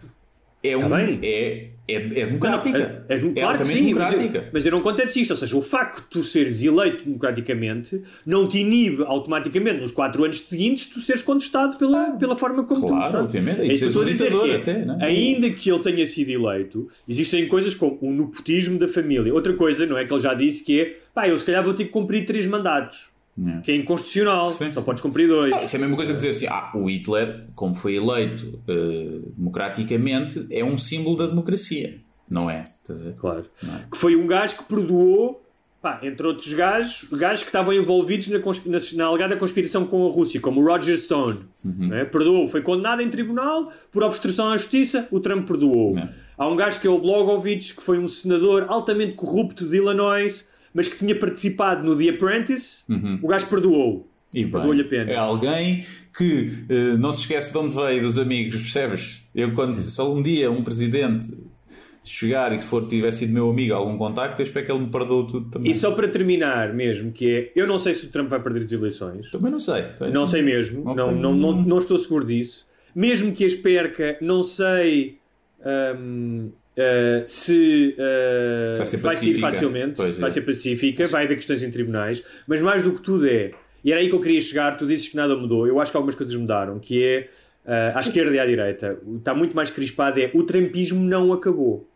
é 0.63 0.79
tá 0.79 0.87
um. 0.87 0.89
Bem. 0.89 1.19
É, 1.21 1.72
é, 1.95 2.21
é 2.21 2.27
democrática. 2.27 2.79
Não, 2.79 2.87
é, 3.09 3.17
é, 3.17 3.41
claro 3.41 3.59
que 3.59 3.65
sim, 3.67 3.87
democrática. 3.87 4.23
Mas, 4.23 4.35
eu, 4.35 4.51
mas 4.53 4.67
eu 4.67 4.73
não 4.73 4.81
contento 4.81 5.17
isto. 5.17 5.31
Ou 5.31 5.37
seja, 5.37 5.57
o 5.57 5.63
facto 5.63 6.03
de 6.03 6.09
tu 6.09 6.23
seres 6.23 6.63
eleito 6.63 7.05
democraticamente 7.05 8.03
não 8.27 8.47
te 8.47 8.59
inibe 8.59 9.03
automaticamente 9.05 9.81
nos 9.81 9.93
4 9.93 10.25
anos 10.25 10.41
seguintes 10.41 10.87
tu 10.87 11.01
seres 11.01 11.23
contestado 11.23 11.77
pela, 11.77 12.13
pela 12.13 12.37
forma 12.37 12.65
como 12.65 12.87
claro, 12.87 12.95
tu. 12.95 13.11
Claro, 13.11 13.25
obviamente. 13.25 13.61
É 13.61 13.73
isso 13.73 13.83
que 13.83 13.89
estou 13.89 14.03
a 14.03 14.07
dizer 14.07 14.31
que, 14.31 14.53
até, 14.53 14.73
é? 14.73 15.05
ainda 15.05 15.51
que 15.51 15.71
ele 15.71 15.81
tenha 15.81 16.07
sido 16.07 16.31
eleito, 16.31 16.89
existem 17.09 17.47
coisas 17.47 17.75
como 17.75 17.99
o 18.01 18.13
nepotismo 18.13 18.79
da 18.79 18.89
família. 18.89 19.33
Outra 19.33 19.53
coisa, 19.53 19.87
não 19.87 19.97
é 19.97 20.05
que 20.05 20.13
ele 20.13 20.21
já 20.21 20.35
disse 20.35 20.63
que 20.63 20.81
é 20.81 20.97
pá, 21.15 21.29
eu 21.29 21.39
se 21.39 21.45
calhar 21.45 21.63
vou 21.63 21.75
ter 21.75 21.85
que 21.85 21.91
cumprir 21.91 22.25
3 22.25 22.47
mandatos. 22.47 23.12
Não. 23.37 23.63
Que 23.63 23.73
é 23.73 23.77
inconstitucional, 23.77 24.51
sim, 24.51 24.71
só 24.73 24.81
sim. 24.81 24.87
podes 24.87 25.03
cumprir 25.03 25.27
dois. 25.27 25.53
Ah, 25.53 25.65
isso 25.65 25.75
é 25.75 25.79
a 25.79 25.81
mesma 25.81 25.97
coisa 25.97 26.13
que 26.13 26.17
dizer 26.17 26.31
assim: 26.31 26.47
ah, 26.47 26.71
o 26.75 26.91
Hitler, 26.91 27.47
como 27.55 27.75
foi 27.75 27.97
eleito 27.97 28.61
uh, 28.69 29.33
democraticamente, 29.37 30.47
é 30.51 30.63
um 30.63 30.77
símbolo 30.77 31.17
da 31.17 31.27
democracia. 31.27 31.99
Não 32.29 32.49
é? 32.49 32.65
Claro. 33.19 33.45
Não 33.63 33.77
é? 33.77 33.79
Que 33.91 33.97
foi 33.97 34.17
um 34.17 34.27
gajo 34.27 34.57
que 34.57 34.65
perdoou, 34.65 35.43
pá, 35.81 36.01
entre 36.03 36.27
outros 36.27 36.53
gajos, 36.53 37.09
gajos 37.11 37.43
que 37.43 37.49
estavam 37.49 37.73
envolvidos 37.73 38.29
na, 38.29 38.39
na, 38.39 38.79
na 38.95 39.05
alegada 39.07 39.37
conspiração 39.37 39.87
com 39.87 40.07
a 40.07 40.11
Rússia, 40.11 40.41
como 40.41 40.61
o 40.61 40.65
Roger 40.65 40.97
Stone. 40.97 41.41
Uhum. 41.65 41.93
É? 41.93 42.05
Perdoou. 42.05 42.49
Foi 42.49 42.63
condenado 42.63 43.03
em 43.03 43.09
tribunal 43.11 43.71
por 43.91 44.03
obstrução 44.03 44.51
à 44.51 44.57
justiça, 44.57 45.09
o 45.11 45.21
Trump 45.21 45.47
perdoou. 45.47 45.95
Não. 45.95 46.09
Há 46.39 46.49
um 46.49 46.57
gajo 46.57 46.81
que 46.81 46.87
é 46.87 46.91
o 46.91 46.99
Blogovich, 46.99 47.75
que 47.75 47.83
foi 47.83 47.99
um 47.99 48.09
senador 48.09 48.67
altamente 48.69 49.15
corrupto 49.15 49.67
de 49.67 49.77
Illinois, 49.77 50.45
mas 50.75 50.89
que 50.89 50.97
tinha 50.97 51.19
participado 51.19 51.85
no 51.85 51.97
The 51.97 52.11
Apprentice. 52.11 52.83
Uhum. 52.89 53.19
O 53.23 53.29
gajo 53.29 53.47
perdoou. 53.47 54.09
E 54.33 54.47
perdoou-lhe 54.47 54.83
a 54.83 54.85
pena. 54.87 55.11
É 55.13 55.17
alguém 55.17 55.85
que 56.17 56.65
uh, 56.71 56.99
não 56.99 57.13
se 57.13 57.21
esquece 57.21 57.53
de 57.53 57.59
onde 57.59 57.75
veio, 57.75 58.03
dos 58.03 58.19
amigos, 58.19 58.57
percebes? 58.57 59.23
Eu, 59.35 59.53
quando 59.53 59.79
só 59.79 60.13
um 60.13 60.23
dia 60.23 60.51
um 60.51 60.65
presidente 60.65 61.27
chegar 62.05 62.53
e 62.53 62.59
se 62.59 62.67
for 62.67 62.87
tiver 62.89 63.13
sido 63.13 63.33
meu 63.33 63.49
amigo 63.51 63.75
algum 63.75 63.97
contacto, 63.97 64.41
eu 64.41 64.47
espero 64.47 64.67
que 64.67 64.73
ele 64.73 64.81
me 64.81 64.91
perdoe 64.91 65.27
tudo 65.27 65.51
também. 65.51 65.71
E 65.71 65.75
só 65.75 65.93
para 65.93 66.09
terminar 66.09 66.73
mesmo, 66.75 67.13
que 67.13 67.31
é, 67.31 67.53
eu 67.55 67.67
não 67.67 67.79
sei 67.79 67.95
se 67.95 68.07
o 68.07 68.09
Trump 68.09 68.29
vai 68.29 68.43
perder 68.43 68.65
as 68.65 68.73
eleições. 68.73 69.31
Também 69.31 69.53
não 69.53 69.61
sei. 69.61 69.85
Não 70.13 70.27
sei 70.27 70.43
mesmo, 70.43 70.83
Ok. 70.83 70.95
não, 70.97 71.15
não, 71.15 71.35
não, 71.35 71.63
não 71.63 71.79
estou 71.79 71.99
seguro 71.99 72.25
disso. 72.25 72.67
Mesmo 72.95 73.33
que 73.33 73.45
as 73.45 73.55
perca, 73.55 74.19
não 74.21 74.43
sei 74.43 75.19
hum, 75.97 76.51
uh, 76.77 77.25
se 77.29 77.95
uh, 77.99 78.79
Vai 78.79 78.87
ser 78.87 78.97
vai 78.97 79.17
ser 79.17 79.19
pacífica. 79.27 79.41
facilmente, 79.41 79.95
Pois 79.97 80.17
é. 80.17 80.21
vai 80.21 80.31
ser 80.31 80.41
pacífica, 80.43 81.07
vai 81.07 81.25
haver 81.25 81.37
questões 81.37 81.63
em 81.63 81.71
tribunais, 81.71 82.23
mas 82.47 82.61
mais 82.61 82.83
do 82.83 82.93
que 82.93 83.01
tudo 83.01 83.27
é, 83.29 83.53
e 83.85 83.93
era 83.93 84.01
aí 84.01 84.09
que 84.09 84.15
eu 84.15 84.21
queria 84.21 84.41
chegar, 84.41 84.77
tu 84.77 84.87
dizes 84.87 85.09
que 85.09 85.17
nada 85.17 85.37
mudou, 85.37 85.67
eu 85.67 85.81
acho 85.81 85.91
que 85.91 85.97
algumas 85.97 86.15
coisas 86.15 86.35
mudaram, 86.37 86.79
que 86.79 87.05
é 87.05 87.29
uh, 87.67 87.97
à 87.97 88.01
esquerda 88.01 88.35
e 88.35 88.39
à 88.39 88.47
direita, 88.47 88.99
está 89.19 89.35
muito 89.35 89.55
mais 89.57 89.71
crispado, 89.71 90.21
é 90.21 90.31
o 90.35 90.43
trampismo 90.43 91.01
não 91.03 91.33
acabou. 91.33 91.89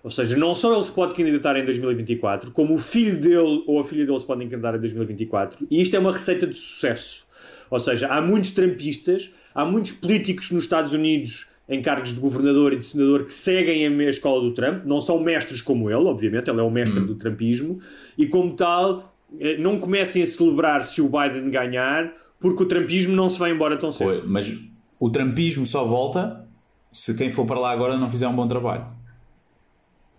Ou 0.00 0.10
seja, 0.10 0.36
não 0.36 0.54
só 0.54 0.72
ele 0.72 0.82
se 0.84 0.92
pode 0.92 1.12
candidatar 1.14 1.56
em 1.56 1.64
2024, 1.64 2.52
como 2.52 2.74
o 2.74 2.78
filho 2.78 3.16
dele 3.18 3.64
ou 3.66 3.80
a 3.80 3.84
filha 3.84 4.06
dele 4.06 4.20
se 4.20 4.26
podem 4.26 4.48
candidatar 4.48 4.76
em 4.76 4.80
2024. 4.80 5.66
E 5.68 5.82
isto 5.82 5.96
é 5.96 5.98
uma 5.98 6.12
receita 6.12 6.46
de 6.46 6.54
sucesso. 6.54 7.26
Ou 7.68 7.80
seja, 7.80 8.06
há 8.06 8.22
muitos 8.22 8.50
trampistas, 8.50 9.30
há 9.52 9.64
muitos 9.66 9.90
políticos 9.90 10.52
nos 10.52 10.64
Estados 10.64 10.92
Unidos 10.92 11.48
em 11.68 11.82
cargos 11.82 12.14
de 12.14 12.20
governador 12.20 12.72
e 12.72 12.76
de 12.76 12.86
senador 12.86 13.24
que 13.24 13.32
seguem 13.32 13.86
a 13.86 13.90
mesma 13.90 14.10
escola 14.10 14.40
do 14.40 14.54
Trump, 14.54 14.84
não 14.84 15.00
são 15.00 15.20
mestres 15.20 15.60
como 15.60 15.90
ele, 15.90 16.04
obviamente, 16.04 16.48
ele 16.48 16.60
é 16.60 16.62
o 16.62 16.70
mestre 16.70 17.00
do 17.00 17.14
trumpismo, 17.14 17.78
e 18.16 18.26
como 18.26 18.54
tal, 18.54 19.14
eh, 19.38 19.58
não 19.58 19.78
comecem 19.78 20.22
a 20.22 20.26
celebrar 20.26 20.82
se 20.82 21.02
o 21.02 21.08
Biden 21.08 21.50
ganhar, 21.50 22.12
porque 22.40 22.62
o 22.62 22.66
trumpismo 22.66 23.14
não 23.14 23.28
se 23.28 23.38
vai 23.38 23.50
embora 23.50 23.76
tão 23.76 23.92
cedo. 23.92 24.24
Mas 24.26 24.54
o 24.98 25.10
trampismo 25.10 25.66
só 25.66 25.84
volta 25.84 26.48
se 26.90 27.14
quem 27.14 27.30
for 27.30 27.46
para 27.46 27.60
lá 27.60 27.70
agora 27.70 27.98
não 27.98 28.10
fizer 28.10 28.26
um 28.26 28.34
bom 28.34 28.48
trabalho. 28.48 28.86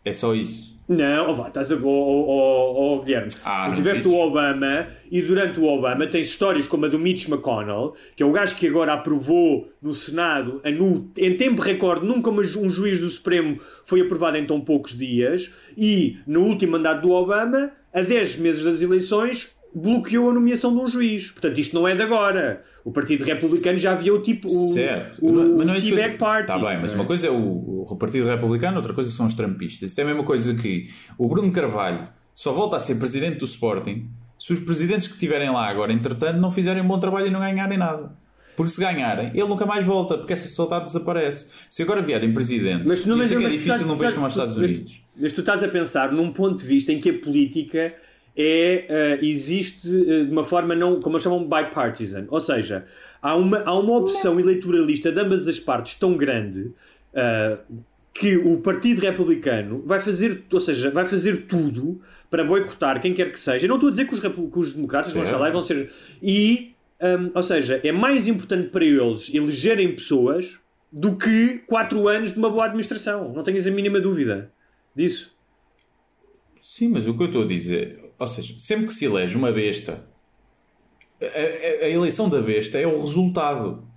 É 0.05 0.13
só 0.13 0.35
isso. 0.35 0.78
Não, 0.89 1.29
oh, 1.29 1.35
vá, 1.35 1.49
estás 1.49 1.71
a. 1.71 1.75
Oh, 1.75 1.79
oh, 1.87 2.95
oh, 2.97 3.01
Guilherme, 3.03 3.31
Ah, 3.45 3.69
tu 3.69 3.75
tiveste 3.75 4.07
o 4.07 4.15
Obama 4.15 4.87
e 5.11 5.21
durante 5.21 5.59
o 5.59 5.65
Obama 5.65 6.07
tens 6.07 6.29
histórias 6.29 6.67
como 6.67 6.85
a 6.85 6.89
do 6.89 6.97
Mitch 6.97 7.27
McConnell, 7.27 7.93
que 8.15 8.23
é 8.23 8.25
o 8.25 8.31
gajo 8.31 8.55
que 8.55 8.65
agora 8.67 8.93
aprovou 8.93 9.69
no 9.79 9.93
Senado, 9.93 10.59
no- 10.77 11.11
em 11.15 11.37
tempo 11.37 11.61
recorde, 11.61 12.07
nunca 12.07 12.31
um 12.31 12.69
juiz 12.71 13.01
do 13.01 13.07
Supremo 13.07 13.57
foi 13.85 14.01
aprovado 14.01 14.37
em 14.37 14.45
tão 14.47 14.59
poucos 14.59 14.97
dias, 14.97 15.51
e 15.77 16.17
no 16.25 16.41
último 16.41 16.71
mandato 16.71 17.03
do 17.03 17.11
Obama, 17.11 17.71
a 17.93 18.01
10 18.01 18.37
meses 18.37 18.63
das 18.63 18.81
eleições, 18.81 19.49
bloqueou 19.73 20.29
a 20.29 20.33
nomeação 20.33 20.73
de 20.73 20.79
um 20.81 20.87
juiz. 20.87 21.31
Portanto, 21.31 21.57
isto 21.59 21.75
não 21.75 21.87
é 21.87 21.95
de 21.95 22.01
agora. 22.01 22.61
O 22.83 22.91
Partido 22.91 23.23
Republicano 23.23 23.77
já 23.77 23.91
havia 23.91 24.13
o 24.13 24.19
tipo. 24.19 24.47
O, 24.47 24.73
Certo. 24.73 25.19
o, 25.25 25.57
Mas 25.57 25.67
é 25.67 25.71
o 25.71 25.75
isso 25.75 25.89
eu- 25.89 25.95
Teabag 25.95 26.17
Party. 26.17 26.47
Tá 26.47 26.57
bem, 26.59 26.79
mas 26.81 26.91
é? 26.93 26.95
uma 26.95 27.05
coisa 27.05 27.27
é 27.27 27.29
o, 27.29 27.85
o 27.87 27.95
Partido 27.97 28.27
Republicano, 28.27 28.77
outra 28.77 28.93
coisa 28.93 29.09
são 29.11 29.25
os 29.25 29.33
trampistas. 29.33 29.91
Isso 29.91 29.99
é 30.01 30.03
a 30.03 30.07
mesma 30.07 30.23
coisa 30.23 30.53
que 30.55 30.85
o 31.17 31.27
Bruno 31.27 31.51
Carvalho 31.51 32.07
só 32.33 32.51
volta 32.51 32.77
a 32.77 32.79
ser 32.79 32.95
presidente 32.95 33.37
do 33.39 33.45
Sporting 33.45 34.09
se 34.39 34.53
os 34.53 34.59
presidentes 34.59 35.07
que 35.07 35.13
estiverem 35.15 35.51
lá 35.51 35.67
agora, 35.67 35.91
entretanto, 35.91 36.37
não 36.39 36.49
fizerem 36.49 36.81
um 36.81 36.87
bom 36.87 36.97
trabalho 36.99 37.27
e 37.27 37.29
não 37.29 37.39
ganharem 37.41 37.77
nada. 37.77 38.11
Porque 38.55 38.71
se 38.71 38.79
ganharem, 38.81 39.27
ele 39.33 39.47
nunca 39.47 39.65
mais 39.65 39.85
volta, 39.85 40.17
porque 40.17 40.33
essa 40.33 40.47
saudade 40.47 40.85
desaparece. 40.85 41.47
Se 41.69 41.81
agora 41.83 42.01
vierem 42.01 42.33
presidentes, 42.33 42.85
Mas 42.87 42.99
tu 43.01 43.07
não 43.09 43.15
eu 43.15 43.19
mas, 43.19 43.27
sei 43.29 43.37
que 43.37 43.43
é 43.43 43.47
mas 43.47 43.53
tu 43.53 43.57
difícil 43.57 43.87
não 43.87 43.95
tu 43.95 43.99
vejo 43.99 44.09
estás- 44.09 44.13
como 44.15 44.25
aos 44.25 44.33
Estados 44.33 44.55
Unidos. 44.57 45.01
Mas 45.19 45.31
tu 45.33 45.39
estás 45.41 45.63
a 45.63 45.67
pensar 45.67 46.11
num 46.11 46.31
ponto 46.31 46.57
de 46.57 46.65
vista 46.65 46.91
em 46.91 46.99
que 46.99 47.09
a 47.09 47.19
política 47.19 47.93
é, 48.35 48.85
eh, 48.87 49.19
existe 49.21 49.87
eh, 49.87 50.23
de 50.23 50.31
uma 50.31 50.43
forma 50.43 50.75
não, 50.75 50.99
como 50.99 51.15
eles 51.15 51.23
chamam, 51.23 51.43
bipartisan. 51.43 52.25
Ou 52.29 52.39
seja, 52.39 52.85
há 53.21 53.35
uma, 53.35 53.59
há 53.59 53.73
uma 53.77 53.97
opção 53.97 54.39
eleitoralista 54.39 55.11
de 55.11 55.19
ambas 55.19 55.47
as 55.47 55.59
partes 55.59 55.95
tão 55.95 56.15
grande 56.15 56.71
eh, 57.13 57.57
que 58.13 58.37
o 58.37 58.57
Partido 58.57 59.01
Republicano 59.01 59.81
vai 59.85 59.99
fazer, 59.99 60.43
ou 60.51 60.59
seja, 60.59 60.91
vai 60.91 61.05
fazer 61.05 61.45
tudo 61.47 62.01
para 62.29 62.43
boicotar 62.43 63.01
quem 63.01 63.13
quer 63.13 63.31
que 63.31 63.39
seja. 63.39 63.65
Eu 63.65 63.69
não 63.69 63.75
estou 63.75 63.87
a 63.87 63.91
dizer 63.91 64.05
que 64.05 64.13
os, 64.13 64.19
que 64.19 64.59
os 64.59 64.73
democratas 64.73 65.13
vão 65.13 65.25
chegar 65.25 65.37
lá 65.37 65.49
e 65.49 65.51
vão 65.51 65.63
ser. 65.63 65.89
E, 66.21 66.75
hum, 67.01 67.31
ou 67.33 67.43
seja, 67.43 67.79
é 67.83 67.91
mais 67.91 68.27
importante 68.27 68.69
para 68.69 68.83
eles 68.83 69.33
elegerem 69.33 69.93
pessoas 69.95 70.59
do 70.91 71.15
que 71.15 71.59
4 71.67 72.07
anos 72.07 72.33
de 72.33 72.39
uma 72.39 72.49
boa 72.49 72.65
administração. 72.65 73.31
Não 73.33 73.43
tenhas 73.43 73.65
a 73.67 73.71
mínima 73.71 74.01
dúvida 74.01 74.51
disso. 74.95 75.33
Sim, 76.61 76.89
mas 76.89 77.07
o 77.07 77.15
que 77.15 77.23
eu 77.23 77.27
estou 77.27 77.43
a 77.43 77.47
dizer, 77.47 78.08
ou 78.19 78.27
seja, 78.27 78.53
sempre 78.59 78.85
que 78.87 78.93
se 78.93 79.05
elege 79.05 79.35
uma 79.37 79.51
besta, 79.51 80.05
a, 81.21 81.25
a- 81.25 81.85
a 81.85 81.89
eleição 81.89 82.29
da 82.29 82.41
besta 82.41 82.77
é 82.77 82.85
o 82.85 82.99
resultado, 83.01 83.87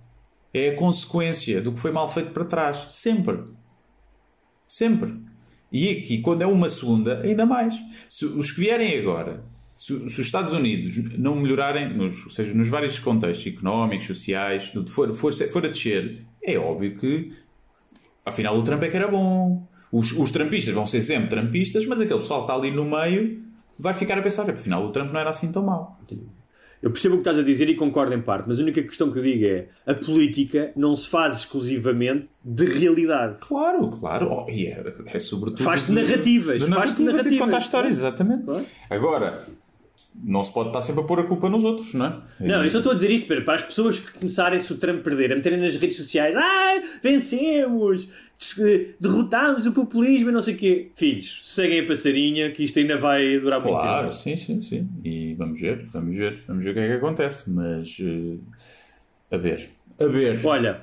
é 0.53 0.69
a 0.69 0.75
consequência 0.75 1.61
do 1.61 1.71
que 1.73 1.79
foi 1.79 1.91
mal 1.91 2.11
feito 2.11 2.31
para 2.31 2.45
trás. 2.45 2.85
Sempre. 2.89 3.39
Sempre. 4.67 5.15
E 5.71 5.89
aqui, 5.89 6.19
quando 6.21 6.43
é 6.43 6.45
uma 6.45 6.69
segunda, 6.69 7.21
ainda 7.21 7.45
mais. 7.45 7.73
Se 8.09 8.25
os 8.25 8.51
que 8.51 8.61
vierem 8.61 8.97
agora, 8.99 9.43
se, 9.77 9.91
os 9.93 10.17
Estados 10.19 10.53
Unidos 10.53 10.95
não 11.17 11.35
melhorarem, 11.35 11.91
nos, 11.95 12.23
ou 12.25 12.31
seja, 12.31 12.53
nos 12.53 12.67
vários 12.69 12.99
contextos 12.99 13.47
económicos, 13.47 14.05
sociais, 14.07 14.71
no 14.73 14.83
que 14.83 14.91
for, 14.91 15.13
for, 15.15 15.33
for 15.33 15.65
a 15.65 15.69
descer, 15.69 16.23
é 16.43 16.57
óbvio 16.57 16.95
que 16.95 17.31
afinal 18.25 18.57
o 18.57 18.63
Trump 18.63 18.83
é 18.83 18.89
que 18.89 18.95
era 18.95 19.07
bom. 19.07 19.67
Os, 19.91 20.11
os 20.11 20.31
trampistas 20.31 20.73
vão 20.73 20.85
ser 20.87 21.01
sempre 21.01 21.29
trampistas, 21.29 21.85
mas 21.85 21.99
aquele 21.99 22.19
pessoal 22.19 22.45
que 22.45 22.51
está 22.51 22.55
ali 22.55 22.71
no 22.71 22.85
meio 22.85 23.43
vai 23.77 23.93
ficar 23.93 24.17
a 24.17 24.21
pensar, 24.21 24.49
afinal 24.49 24.85
o 24.85 24.91
Trump 24.91 25.11
não 25.11 25.19
era 25.19 25.29
assim 25.29 25.51
tão 25.51 25.63
mau. 25.63 25.99
Eu 26.81 26.91
percebo 26.91 27.15
o 27.15 27.17
que 27.19 27.21
estás 27.21 27.39
a 27.39 27.43
dizer 27.43 27.69
e 27.69 27.75
concordo 27.75 28.13
em 28.13 28.21
parte, 28.21 28.45
mas 28.45 28.59
a 28.59 28.61
única 28.61 28.83
questão 28.83 29.09
que 29.09 29.17
eu 29.17 29.23
digo 29.23 29.45
é 29.45 29.67
a 29.87 29.93
política 29.93 30.73
não 30.75 30.93
se 30.97 31.07
faz 31.07 31.37
exclusivamente 31.37 32.29
de 32.43 32.65
realidade. 32.65 33.39
Claro, 33.39 33.89
claro. 33.89 34.29
Oh, 34.29 34.51
e 34.51 34.67
é, 34.67 34.83
é 35.05 35.19
sobretudo. 35.19 35.63
Faz-te 35.63 35.93
narrativas, 35.93 36.61
de 36.61 36.69
faz-te 36.69 36.69
narrativas 36.69 36.97
e 36.97 36.99
de 36.99 37.05
narrativas. 37.05 37.39
contar 37.39 37.57
histórias, 37.59 37.97
exatamente. 37.99 38.43
Claro. 38.43 38.65
Agora, 38.89 39.47
não 40.21 40.43
se 40.43 40.53
pode 40.53 40.69
estar 40.69 40.81
sempre 40.81 41.01
a 41.01 41.05
pôr 41.05 41.19
a 41.19 41.23
culpa 41.23 41.49
nos 41.49 41.63
outros, 41.65 41.93
não 41.93 42.05
é? 42.05 42.21
Não, 42.39 42.63
eu 42.63 42.69
só 42.71 42.77
estou 42.79 42.91
a 42.91 42.95
dizer 42.95 43.09
isto 43.11 43.25
para, 43.27 43.41
para 43.41 43.55
as 43.55 43.61
pessoas 43.63 43.99
que 43.99 44.11
começarem, 44.19 44.59
se 44.59 44.71
o 44.73 44.77
Trump 44.77 45.01
perder, 45.03 45.31
a 45.31 45.35
meterem 45.35 45.59
nas 45.59 45.75
redes 45.75 45.97
sociais, 45.97 46.35
ah, 46.35 46.81
vencemos, 47.01 48.07
des- 48.37 48.87
derrotámos 48.99 49.65
o 49.65 49.71
populismo 49.71 50.29
e 50.29 50.31
não 50.31 50.41
sei 50.41 50.53
o 50.53 50.57
quê. 50.57 50.91
Filhos, 50.95 51.39
seguem 51.43 51.79
a 51.79 51.85
passarinha 51.85 52.51
que 52.51 52.63
isto 52.63 52.77
ainda 52.79 52.97
vai 52.97 53.39
durar 53.39 53.59
muito 53.61 53.73
Claro, 53.79 54.09
tempo. 54.09 54.15
sim, 54.21 54.37
sim, 54.37 54.61
sim. 54.61 54.87
E 55.03 55.33
vamos 55.35 55.59
ver, 55.59 55.85
vamos 55.87 56.15
ver, 56.17 56.43
vamos 56.47 56.63
ver 56.63 56.71
o 56.71 56.73
que 56.73 56.79
é 56.79 56.87
que 56.87 56.93
acontece. 56.93 57.49
Mas 57.49 57.97
eh, 57.99 58.37
a 59.31 59.37
ver, 59.37 59.69
a 59.99 60.05
ver. 60.05 60.39
Olha, 60.43 60.81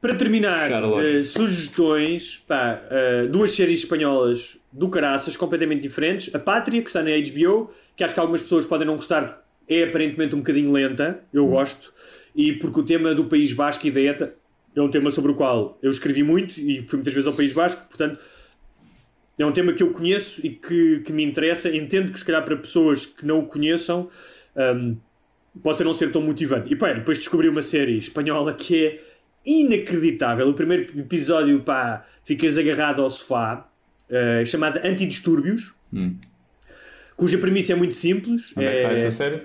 para 0.00 0.14
terminar, 0.14 0.70
eh, 0.72 1.22
sugestões, 1.24 2.38
pá, 2.46 2.82
eh, 2.90 3.26
duas 3.26 3.50
séries 3.52 3.80
espanholas 3.80 4.58
do 4.72 4.88
caraças, 4.88 5.36
completamente 5.36 5.82
diferentes. 5.82 6.34
A 6.34 6.38
Pátria, 6.38 6.80
que 6.82 6.88
está 6.88 7.02
na 7.02 7.10
HBO, 7.10 7.70
que 7.96 8.04
acho 8.04 8.14
que 8.14 8.20
algumas 8.20 8.42
pessoas 8.42 8.66
podem 8.66 8.86
não 8.86 8.96
gostar, 8.96 9.44
é 9.68 9.82
aparentemente 9.82 10.34
um 10.34 10.38
bocadinho 10.38 10.70
lenta, 10.70 11.24
eu 11.32 11.46
gosto, 11.48 11.92
e 12.34 12.52
porque 12.52 12.78
o 12.78 12.82
tema 12.84 13.14
do 13.14 13.24
País 13.24 13.52
Basco 13.52 13.86
e 13.86 13.90
da 13.90 14.00
ETA 14.00 14.34
é 14.74 14.80
um 14.80 14.90
tema 14.90 15.10
sobre 15.10 15.32
o 15.32 15.34
qual 15.34 15.78
eu 15.82 15.90
escrevi 15.90 16.22
muito 16.22 16.60
e 16.60 16.86
fui 16.86 16.98
muitas 16.98 17.14
vezes 17.14 17.26
ao 17.26 17.32
País 17.32 17.52
Basco, 17.52 17.88
portanto 17.88 18.22
é 19.38 19.44
um 19.44 19.52
tema 19.52 19.72
que 19.72 19.82
eu 19.82 19.90
conheço 19.90 20.44
e 20.46 20.50
que, 20.50 21.00
que 21.00 21.12
me 21.12 21.22
interessa. 21.22 21.74
Entendo 21.74 22.10
que 22.10 22.18
se 22.18 22.24
calhar 22.24 22.42
para 22.44 22.56
pessoas 22.56 23.04
que 23.04 23.26
não 23.26 23.40
o 23.40 23.46
conheçam 23.46 24.08
hum, 24.56 24.96
possa 25.62 25.84
não 25.84 25.92
ser 25.92 26.10
tão 26.10 26.22
motivante. 26.22 26.72
E 26.72 26.76
pá, 26.76 26.92
depois 26.92 27.18
descobri 27.18 27.48
uma 27.48 27.62
série 27.62 27.98
espanhola 27.98 28.54
que 28.54 28.86
é 28.86 29.04
inacreditável. 29.44 30.48
O 30.48 30.54
primeiro 30.54 30.98
episódio, 30.98 31.60
pá, 31.60 32.04
ficas 32.24 32.56
agarrado 32.56 33.02
ao 33.02 33.10
sofá, 33.10 33.68
eh, 34.08 34.44
chamada 34.44 34.86
Antidistúrbios, 34.86 35.74
cuja 37.16 37.38
premissa 37.38 37.72
é 37.72 37.76
muito 37.76 37.94
simples. 37.94 38.52
Onde 38.56 38.66
é 38.66 38.70
que 38.70 38.76
está 38.78 38.90
é- 38.90 38.94
essa 39.06 39.10
série? 39.16 39.42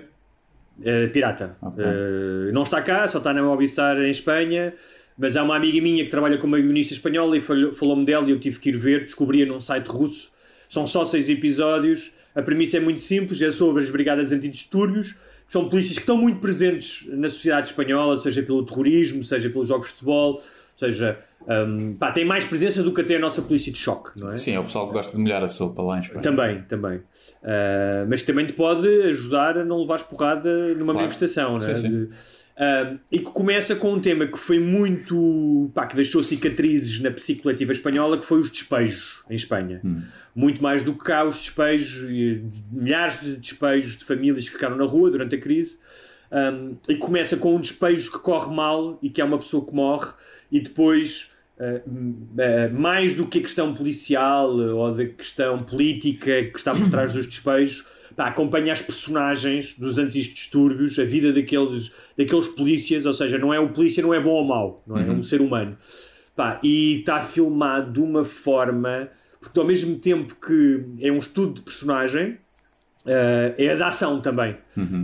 eh, 0.84 1.06
pirata. 1.08 1.56
Ok. 1.62 1.84
Eh, 1.84 2.52
não 2.52 2.62
está 2.62 2.80
cá, 2.82 3.06
só 3.08 3.18
está 3.18 3.32
na 3.32 3.42
Movistar 3.42 3.98
em 3.98 4.10
Espanha. 4.10 4.72
Mas 5.18 5.36
há 5.36 5.42
uma 5.42 5.54
amiga 5.54 5.80
minha 5.82 6.02
que 6.04 6.10
trabalha 6.10 6.38
como 6.38 6.56
guionista 6.56 6.94
espanhola 6.94 7.36
e 7.36 7.40
falou- 7.40 7.72
falou-me 7.74 8.04
dela 8.04 8.26
e 8.26 8.30
eu 8.30 8.40
tive 8.40 8.58
que 8.58 8.70
ir 8.70 8.76
ver. 8.78 9.00
Descobri-a 9.04 9.46
num 9.46 9.60
site 9.60 9.86
russo. 9.88 10.30
São 10.68 10.86
só 10.86 11.04
seis 11.04 11.28
episódios. 11.28 12.12
A 12.34 12.40
premissa 12.42 12.78
é 12.78 12.80
muito 12.80 13.00
simples: 13.00 13.40
é 13.42 13.50
sobre 13.50 13.82
as 13.82 13.90
Brigadas 13.90 14.32
Antidistúrbios, 14.32 15.12
que 15.12 15.52
são 15.52 15.68
polícias 15.68 15.96
que 15.98 16.02
estão 16.02 16.16
muito 16.16 16.40
presentes 16.40 17.06
na 17.10 17.28
sociedade 17.28 17.68
espanhola, 17.68 18.16
seja 18.18 18.42
pelo 18.42 18.64
terrorismo, 18.64 19.22
seja 19.22 19.50
pelos 19.50 19.68
jogos 19.68 19.88
de 19.88 19.92
futebol, 19.92 20.42
seja. 20.74 21.18
Hum, 21.48 21.96
pá, 21.98 22.12
tem 22.12 22.24
mais 22.24 22.44
presença 22.44 22.82
do 22.82 22.92
que 22.92 23.00
até 23.00 23.16
a 23.16 23.18
nossa 23.18 23.42
polícia 23.42 23.72
de 23.72 23.78
choque, 23.78 24.10
não 24.20 24.32
é? 24.32 24.36
Sim, 24.36 24.52
é 24.54 24.60
o 24.60 24.64
pessoal 24.64 24.86
que 24.88 24.92
gosta 24.92 25.16
de 25.16 25.22
molhar 25.22 25.42
a 25.42 25.48
sopa 25.48 25.82
lá 25.82 25.98
em 25.98 26.00
Espanha. 26.02 26.22
Também, 26.22 26.62
também. 26.62 27.00
Ah, 27.42 28.04
mas 28.08 28.22
também 28.22 28.46
te 28.46 28.52
pode 28.52 28.86
ajudar 29.04 29.58
a 29.58 29.64
não 29.64 29.78
levares 29.80 30.02
porrada 30.02 30.50
numa 30.74 30.92
Claro. 30.92 30.98
manifestação, 30.98 31.58
né? 31.58 31.74
Sim, 31.74 31.80
sim. 31.82 31.90
De- 31.90 32.08
ah, 32.56 32.94
e 33.10 33.18
que 33.18 33.30
começa 33.30 33.74
com 33.74 33.94
um 33.94 34.00
tema 34.00 34.26
que 34.26 34.38
foi 34.38 34.58
muito. 34.60 35.70
pá, 35.74 35.86
que 35.86 35.96
deixou 35.96 36.22
cicatrizes 36.22 37.00
na 37.00 37.10
psique 37.10 37.42
coletiva 37.42 37.72
espanhola, 37.72 38.18
que 38.18 38.24
foi 38.24 38.40
os 38.40 38.50
despejos 38.50 39.22
em 39.30 39.34
Espanha. 39.34 39.80
Hum. 39.84 39.96
Muito 40.34 40.62
mais 40.62 40.82
do 40.82 40.92
que 40.94 41.02
cá, 41.04 41.24
os 41.24 41.38
despejos, 41.38 42.06
de- 42.08 42.42
milhares 42.70 43.20
de 43.20 43.36
despejos 43.36 43.96
de 43.96 44.04
famílias 44.04 44.44
que 44.46 44.52
ficaram 44.52 44.76
na 44.76 44.84
rua 44.84 45.10
durante 45.10 45.34
a 45.34 45.38
crise. 45.38 45.78
Um, 46.34 46.76
e 46.88 46.94
começa 46.96 47.36
com 47.36 47.54
um 47.56 47.60
despejo 47.60 48.10
que 48.10 48.18
corre 48.18 48.54
mal 48.54 48.98
e 49.02 49.10
que 49.10 49.20
é 49.20 49.24
uma 49.24 49.36
pessoa 49.36 49.66
que 49.66 49.74
morre, 49.74 50.12
e 50.50 50.60
depois, 50.60 51.28
uh, 51.28 51.31
uh, 51.31 51.31
mais 52.72 53.14
do 53.14 53.26
que 53.26 53.38
a 53.38 53.42
questão 53.42 53.74
policial 53.74 54.54
uh, 54.54 54.76
ou 54.76 54.92
da 54.92 55.06
questão 55.06 55.58
política 55.58 56.44
que 56.44 56.56
está 56.56 56.74
por 56.74 56.88
trás 56.90 57.12
dos 57.12 57.26
despejos, 57.26 57.84
pá, 58.16 58.26
acompanha 58.28 58.72
as 58.72 58.82
personagens 58.82 59.76
dos 59.78 59.98
antidistúrbios, 59.98 60.98
a 60.98 61.04
vida 61.04 61.32
daqueles, 61.32 61.90
daqueles 62.16 62.48
polícias, 62.48 63.06
ou 63.06 63.14
seja, 63.14 63.38
não 63.38 63.52
é 63.52 63.60
o 63.60 63.68
polícia 63.68 64.02
não 64.02 64.12
é 64.12 64.20
bom 64.20 64.30
ou 64.30 64.44
mau, 64.44 64.82
não 64.86 64.98
é, 64.98 65.06
é 65.06 65.10
um 65.10 65.22
ser 65.22 65.40
humano. 65.40 65.76
Pá, 66.34 66.58
e 66.62 67.00
está 67.00 67.22
filmado 67.22 67.92
de 67.92 68.00
uma 68.00 68.24
forma, 68.24 69.08
porque 69.40 69.58
ao 69.58 69.66
mesmo 69.66 69.98
tempo 69.98 70.34
que 70.34 70.84
é 71.00 71.12
um 71.12 71.18
estudo 71.18 71.54
de 71.54 71.62
personagem, 71.62 72.38
Uh, 73.04 73.50
é 73.58 73.72
a 73.72 73.74
da 73.74 73.88
ação 73.88 74.20
também. 74.20 74.56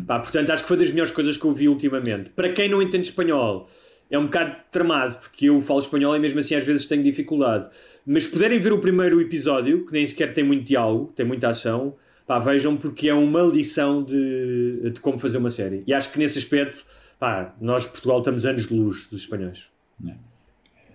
Pá, 0.07 0.21
portanto, 0.21 0.51
acho 0.51 0.63
que 0.63 0.69
foi 0.69 0.77
das 0.77 0.91
melhores 0.93 1.11
coisas 1.11 1.37
que 1.37 1.45
eu 1.45 1.53
vi 1.53 1.69
ultimamente. 1.69 2.31
Para 2.31 2.53
quem 2.53 2.69
não 2.69 2.81
entende 2.81 3.09
espanhol, 3.09 3.69
é 4.11 4.19
um 4.19 4.25
bocado 4.25 4.57
tramado, 4.71 5.19
porque 5.19 5.49
eu 5.49 5.61
falo 5.61 5.81
espanhol 5.81 6.17
e 6.17 6.19
mesmo 6.19 6.41
assim 6.41 6.55
às 6.55 6.65
vezes 6.65 6.87
tenho 6.87 7.03
dificuldade. 7.03 7.69
Mas 8.07 8.25
se 8.25 8.31
puderem 8.31 8.59
ver 8.59 8.73
o 8.73 8.79
primeiro 8.79 9.21
episódio, 9.21 9.85
que 9.85 9.93
nem 9.93 10.07
sequer 10.07 10.33
tem 10.33 10.45
muito 10.45 10.65
diálogo, 10.65 11.13
tem 11.15 11.27
muita 11.27 11.49
ação, 11.49 11.95
pá, 12.27 12.39
vejam 12.39 12.77
porque 12.77 13.09
é 13.09 13.15
uma 13.15 13.43
lição 13.43 14.03
de, 14.03 14.91
de 14.93 15.01
como 15.01 15.19
fazer 15.19 15.39
uma 15.39 15.51
série. 15.51 15.83
E 15.87 15.93
acho 15.93 16.11
que 16.13 16.19
nesse 16.19 16.39
aspecto, 16.39 16.85
pá, 17.19 17.55
nós, 17.61 17.87
Portugal, 17.87 18.19
estamos 18.19 18.45
anos 18.45 18.67
de 18.67 18.75
luz 18.75 19.07
dos 19.09 19.21
espanhóis. 19.21 19.71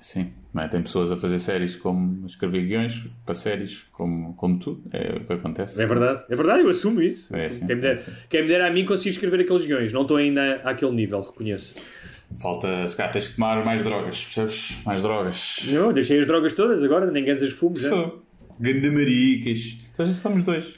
Sim, 0.03 0.34
não 0.53 0.64
é? 0.64 0.68
tem 0.68 0.81
pessoas 0.81 1.14
a 1.14 1.18
fazer 1.18 1.40
séries 1.40 1.77
como 1.77 2.26
escrever 2.26 2.65
guiões 2.65 3.06
para 3.26 3.34
séries 3.34 3.85
como, 3.94 4.34
como 4.34 4.60
tu, 4.60 4.84
é 4.91 5.15
o 5.15 5.26
que 5.26 5.31
acontece. 5.31 5.81
É 5.81 5.85
verdade, 5.85 6.26
é 6.30 6.35
verdade, 6.35 6.61
eu 6.61 6.69
assumo 6.69 7.02
isso. 7.02 7.34
É, 7.34 7.49
sim, 7.49 7.65
quem, 7.65 7.76
me 7.77 7.81
der, 7.81 7.95
é, 7.95 7.98
sim. 7.99 8.11
quem 8.30 8.41
me 8.41 8.49
dera 8.49 8.68
a 8.68 8.69
mim 8.69 8.84
conseguir 8.84 9.11
escrever 9.11 9.40
aqueles 9.40 9.65
guiões. 9.65 9.94
Não 9.94 10.02
estou 10.02 10.18
ainda 10.18 10.56
àquele 10.65 10.91
nível, 10.91 11.22
reconheço. 11.22 11.73
Falta, 12.39 12.88
se 12.88 12.95
calhar 12.97 13.11
tens 13.11 13.27
de 13.30 13.35
tomar 13.35 13.64
mais 13.65 13.84
drogas, 13.84 14.23
percebes? 14.26 14.80
Mais 14.85 15.01
drogas. 15.03 15.60
Não, 15.72 15.93
deixei 15.93 16.19
as 16.19 16.26
drogas 16.26 16.53
todas 16.53 16.84
agora, 16.84 17.10
nem 17.11 17.23
ganhas 17.23 17.51
fumos 17.51 17.81
já. 17.81 17.89
Sou. 17.89 18.23
Gandamaricas. 18.60 19.77
Então 19.91 20.05
já 20.05 20.14
somos 20.14 20.43
dois. 20.43 20.73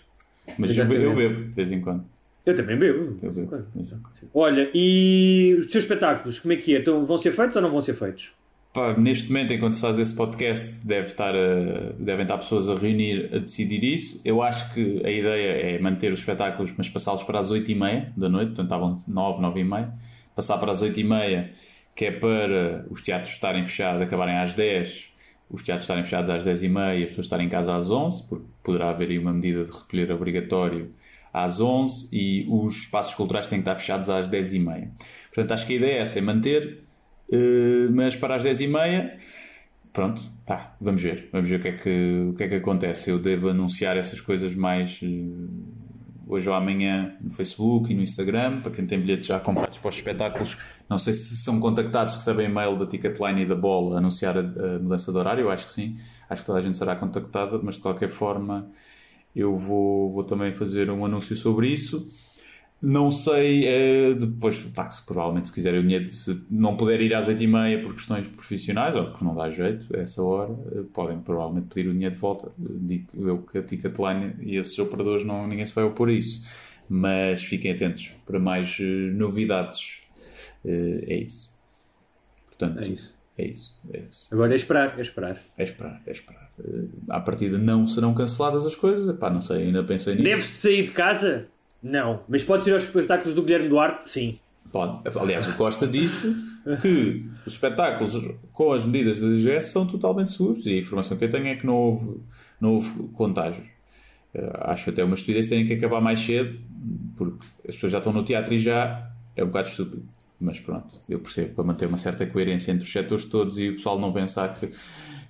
Mas 0.60 0.70
eu, 0.72 0.86
Exatamente. 0.86 1.04
eu 1.04 1.16
bebo 1.16 1.44
de 1.46 1.56
vez 1.56 1.72
em 1.72 1.82
quando. 1.82 2.04
Eu 2.46 2.56
também 2.56 2.78
bebo. 2.78 3.18
Eu 3.22 3.32
bebo. 3.32 3.66
Exato. 3.80 4.02
Olha, 4.34 4.70
e 4.74 5.56
os 5.58 5.66
teus 5.68 5.84
espetáculos, 5.84 6.38
como 6.40 6.54
é 6.54 6.58
que 6.58 6.76
é? 6.76 6.80
Então, 6.80 7.04
vão 7.06 7.18
ser 7.18 7.32
feitos 7.32 7.56
ou 7.56 7.62
não 7.62 7.72
vão 7.72 7.82
ser 7.82 7.94
feitos? 7.96 8.32
pá, 8.74 8.94
neste 8.98 9.30
momento, 9.30 9.54
enquanto 9.54 9.76
se 9.76 9.80
faz 9.82 9.98
esse 9.98 10.14
podcast, 10.14 10.86
deve 10.86 11.08
estar 11.08 11.34
a- 11.34 11.94
devem 11.98 12.24
estar 12.24 12.38
pessoas 12.38 12.70
a 12.70 12.76
reunir 12.76 13.30
a 13.34 13.38
decidir 13.40 13.82
isso. 13.86 14.20
Eu 14.26 14.42
acho 14.42 14.74
que 14.74 15.02
a 15.06 15.10
ideia 15.10 15.76
é 15.78 15.80
manter 15.80 16.12
os 16.12 16.20
espetáculos, 16.20 16.74
mas 16.78 16.90
passá-los 16.90 17.24
para 17.24 17.40
as 17.40 17.50
8h30 17.54 18.12
da 18.18 18.28
noite, 18.28 18.48
portanto 18.48 18.66
estavam 18.66 18.98
9, 19.08 19.42
9h30, 19.42 19.94
passar 20.36 20.58
para 20.58 20.72
as 20.72 20.84
8h30, 20.84 21.50
que 21.96 22.06
é 22.06 22.12
para 22.12 22.86
os 22.90 23.02
teatros 23.02 23.34
estarem 23.34 23.64
fechados, 23.64 24.02
acabarem 24.02 24.38
às 24.38 24.54
10 24.54 25.16
os 25.50 25.64
teatros 25.64 25.84
estarem 25.84 26.04
fechados 26.04 26.30
às 26.30 26.44
10h30 26.44 27.00
e 27.00 27.04
as 27.04 27.10
pessoas 27.10 27.26
estarem 27.26 27.46
em 27.46 27.50
casa 27.50 27.76
às 27.76 27.90
11 27.90 28.28
porque 28.28 28.46
poderá 28.64 28.90
haver 28.90 29.10
aí 29.10 29.20
uma 29.20 29.34
medida 29.34 29.64
de 29.64 29.72
recolher 29.72 30.12
obrigatório 30.12 30.92
às 31.32 31.60
11 31.60 32.10
e 32.12 32.48
os 32.50 32.78
espaços 32.78 33.14
culturais 33.14 33.48
têm 33.48 33.60
que 33.60 33.70
estar 33.70 33.76
fechados 33.76 34.10
às 34.10 34.30
10h30. 34.30 34.90
Portanto, 35.34 35.52
acho 35.52 35.68
que 35.68 35.74
a 35.74 35.76
ideia 35.76 35.98
é 36.00 36.02
essa, 36.02 36.18
é 36.18 36.22
manter, 36.22 36.84
eh, 37.32 37.90
mas 37.92 38.16
para 38.16 38.36
as 38.36 38.44
10h30, 38.44 39.18
pronto, 39.92 40.22
pá, 40.46 40.76
vamos 40.80 41.02
ver, 41.02 41.30
vamos 41.32 41.50
ver 41.50 41.60
o 41.60 41.62
que, 41.62 41.68
é 41.68 41.72
que, 41.74 42.28
o 42.30 42.34
que 42.34 42.44
é 42.44 42.48
que 42.48 42.56
acontece. 42.56 43.10
Eu 43.10 43.20
devo 43.20 43.50
anunciar 43.50 43.98
essas 43.98 44.22
coisas 44.22 44.56
mais 44.56 45.02
eh, 45.04 45.08
hoje 46.28 46.50
ou 46.50 46.56
amanhã 46.56 47.16
no 47.22 47.32
Facebook 47.32 47.92
e 47.92 47.96
no 47.96 48.02
Instagram, 48.02 48.62
para 48.62 48.72
quem 48.72 48.86
tem 48.86 49.00
bilhetes 49.00 49.28
já 49.28 49.40
comprados 49.40 49.78
para 49.78 49.90
os 49.90 49.96
espetáculos. 49.96 50.58
Não 50.90 50.98
sei 50.98 51.14
se 51.14 51.38
são 51.38 51.60
contactados, 51.60 52.16
recebem 52.16 52.48
e-mail 52.48 52.78
da 52.78 52.88
Ticketline 52.88 53.44
e 53.44 53.46
da 53.46 53.56
Bola 53.56 53.98
anunciar 53.98 54.38
a, 54.38 54.42
a 54.42 54.80
mudança 54.80 55.12
de 55.12 55.18
horário, 55.18 55.42
eu 55.44 55.52
acho 55.52 55.66
que 55.66 55.72
sim. 55.72 55.98
Acho 56.30 56.42
que 56.42 56.46
toda 56.46 56.60
a 56.60 56.62
gente 56.62 56.78
será 56.78 56.96
contactada, 56.96 57.60
mas 57.62 57.76
de 57.76 57.82
qualquer 57.82 58.10
forma 58.10 58.70
eu 59.36 59.56
vou, 59.56 60.12
vou 60.12 60.24
também 60.24 60.54
fazer 60.54 60.90
um 60.90 61.06
anúncio 61.06 61.36
sobre 61.36 61.68
isso. 61.68 62.08
Não 62.82 63.10
sei, 63.10 63.66
eh, 63.66 64.14
depois, 64.14 64.60
pá, 64.62 64.90
se, 64.92 65.04
provavelmente 65.06 65.48
se 65.48 65.54
quiserem 65.54 65.80
o 65.80 65.84
dinheiro, 65.84 66.06
se 66.06 66.46
não 66.52 66.76
puder 66.76 67.02
ir 67.02 67.16
às 67.16 67.28
8h30 67.28 67.82
por 67.82 67.96
questões 67.96 68.28
profissionais 68.28 68.96
ou 68.96 69.06
porque 69.06 69.24
não 69.24 69.34
dá 69.34 69.50
jeito 69.50 69.88
a 69.96 70.02
essa 70.02 70.22
hora, 70.22 70.54
eh, 70.72 70.84
podem 70.94 71.18
provavelmente 71.20 71.74
pedir 71.74 71.90
o 71.90 71.94
dinheiro 71.94 72.14
de 72.14 72.22
volta. 72.22 72.52
Digo 72.58 73.28
eu 73.28 73.38
que 73.40 73.58
a 73.58 73.64
Ticketline 73.64 74.36
e 74.42 74.58
esses 74.58 74.78
operadores 74.78 75.26
não, 75.26 75.48
ninguém 75.48 75.66
se 75.66 75.74
vai 75.74 75.84
opor 75.84 76.10
a 76.10 76.14
isso. 76.14 76.42
Mas 76.88 77.44
fiquem 77.44 77.72
atentos 77.72 78.12
para 78.26 78.40
mais 78.40 78.78
eh, 78.80 78.84
novidades. 78.84 80.04
É 80.64 81.16
isso. 81.16 81.54
Portanto, 82.48 82.80
É 82.80 82.88
isso. 82.88 83.16
É 83.38 83.48
isso. 83.48 83.80
É 83.94 84.00
isso. 84.00 84.28
Agora 84.32 84.54
é 84.54 84.56
esperar, 84.56 84.98
é 84.98 85.02
esperar. 85.02 85.42
É 85.58 85.64
esperar, 85.64 86.02
é 86.06 86.12
esperar. 86.12 86.52
À 87.10 87.20
partida 87.20 87.58
não 87.58 87.88
serão 87.88 88.14
canceladas 88.14 88.66
as 88.66 88.76
coisas. 88.76 89.10
Epá, 89.10 89.30
não 89.30 89.42
sei, 89.42 89.64
ainda 89.64 89.84
pensei 89.84 90.14
nisso. 90.16 90.26
Deve-se 90.26 90.52
sair 90.52 90.84
de 90.84 90.92
casa? 90.92 91.48
Não. 91.86 92.24
Mas 92.28 92.44
pode 92.44 92.68
ir 92.68 92.74
aos 92.74 92.84
espetáculos 92.84 93.36
do 93.36 93.44
Guilherme 93.44 93.70
Duarte? 93.70 94.10
Sim. 94.10 94.40
Pode. 94.72 95.02
Aliás, 95.20 95.48
o 95.48 95.56
Costa 95.56 95.86
disse 95.86 96.36
que 96.82 97.30
os 97.46 97.54
espetáculos 97.54 98.20
com 98.52 98.74
as 98.74 98.84
medidas 98.84 99.22
da 99.22 99.28
DGS 99.28 99.72
são 99.72 99.86
totalmente 99.86 100.32
seguros 100.32 100.66
e 100.66 100.74
a 100.74 100.80
informação 100.80 101.16
que 101.16 101.26
eu 101.26 101.30
tenho 101.30 101.46
é 101.46 101.56
que 101.56 101.66
não 101.66 101.76
houve, 101.76 102.20
não 102.60 102.74
houve 102.74 103.08
contágios. 103.10 103.68
Eh, 104.34 104.52
Acho 104.62 104.90
até 104.90 105.04
uma 105.04 105.14
estupidez 105.14 105.48
terem 105.48 105.66
que 105.68 105.74
acabar 105.74 106.02
mais 106.02 106.20
cedo 106.20 106.60
porque 107.16 107.46
as 107.68 107.76
pessoas 107.76 107.92
já 107.92 108.00
estão 108.00 108.12
no 108.12 108.26
teatro 108.26 108.56
e 108.56 108.60
já 108.60 109.12
é 109.36 109.44
um 109.44 109.48
bocado 109.48 109.70
estúpido. 109.70 110.04
Mas 110.42 110.60
pronto, 110.60 111.00
eu 111.08 111.20
percebo 111.20 111.54
para 111.54 111.64
manter 111.64 111.86
uma 111.86 112.00
certa 112.00 112.26
coerência 112.26 112.72
entre 112.72 112.84
os 112.84 112.92
setores 112.92 113.26
todos 113.26 113.60
e 113.60 113.70
o 113.70 113.76
pessoal 113.76 114.00
não 114.00 114.12
pensar 114.12 114.56
que, 114.56 114.72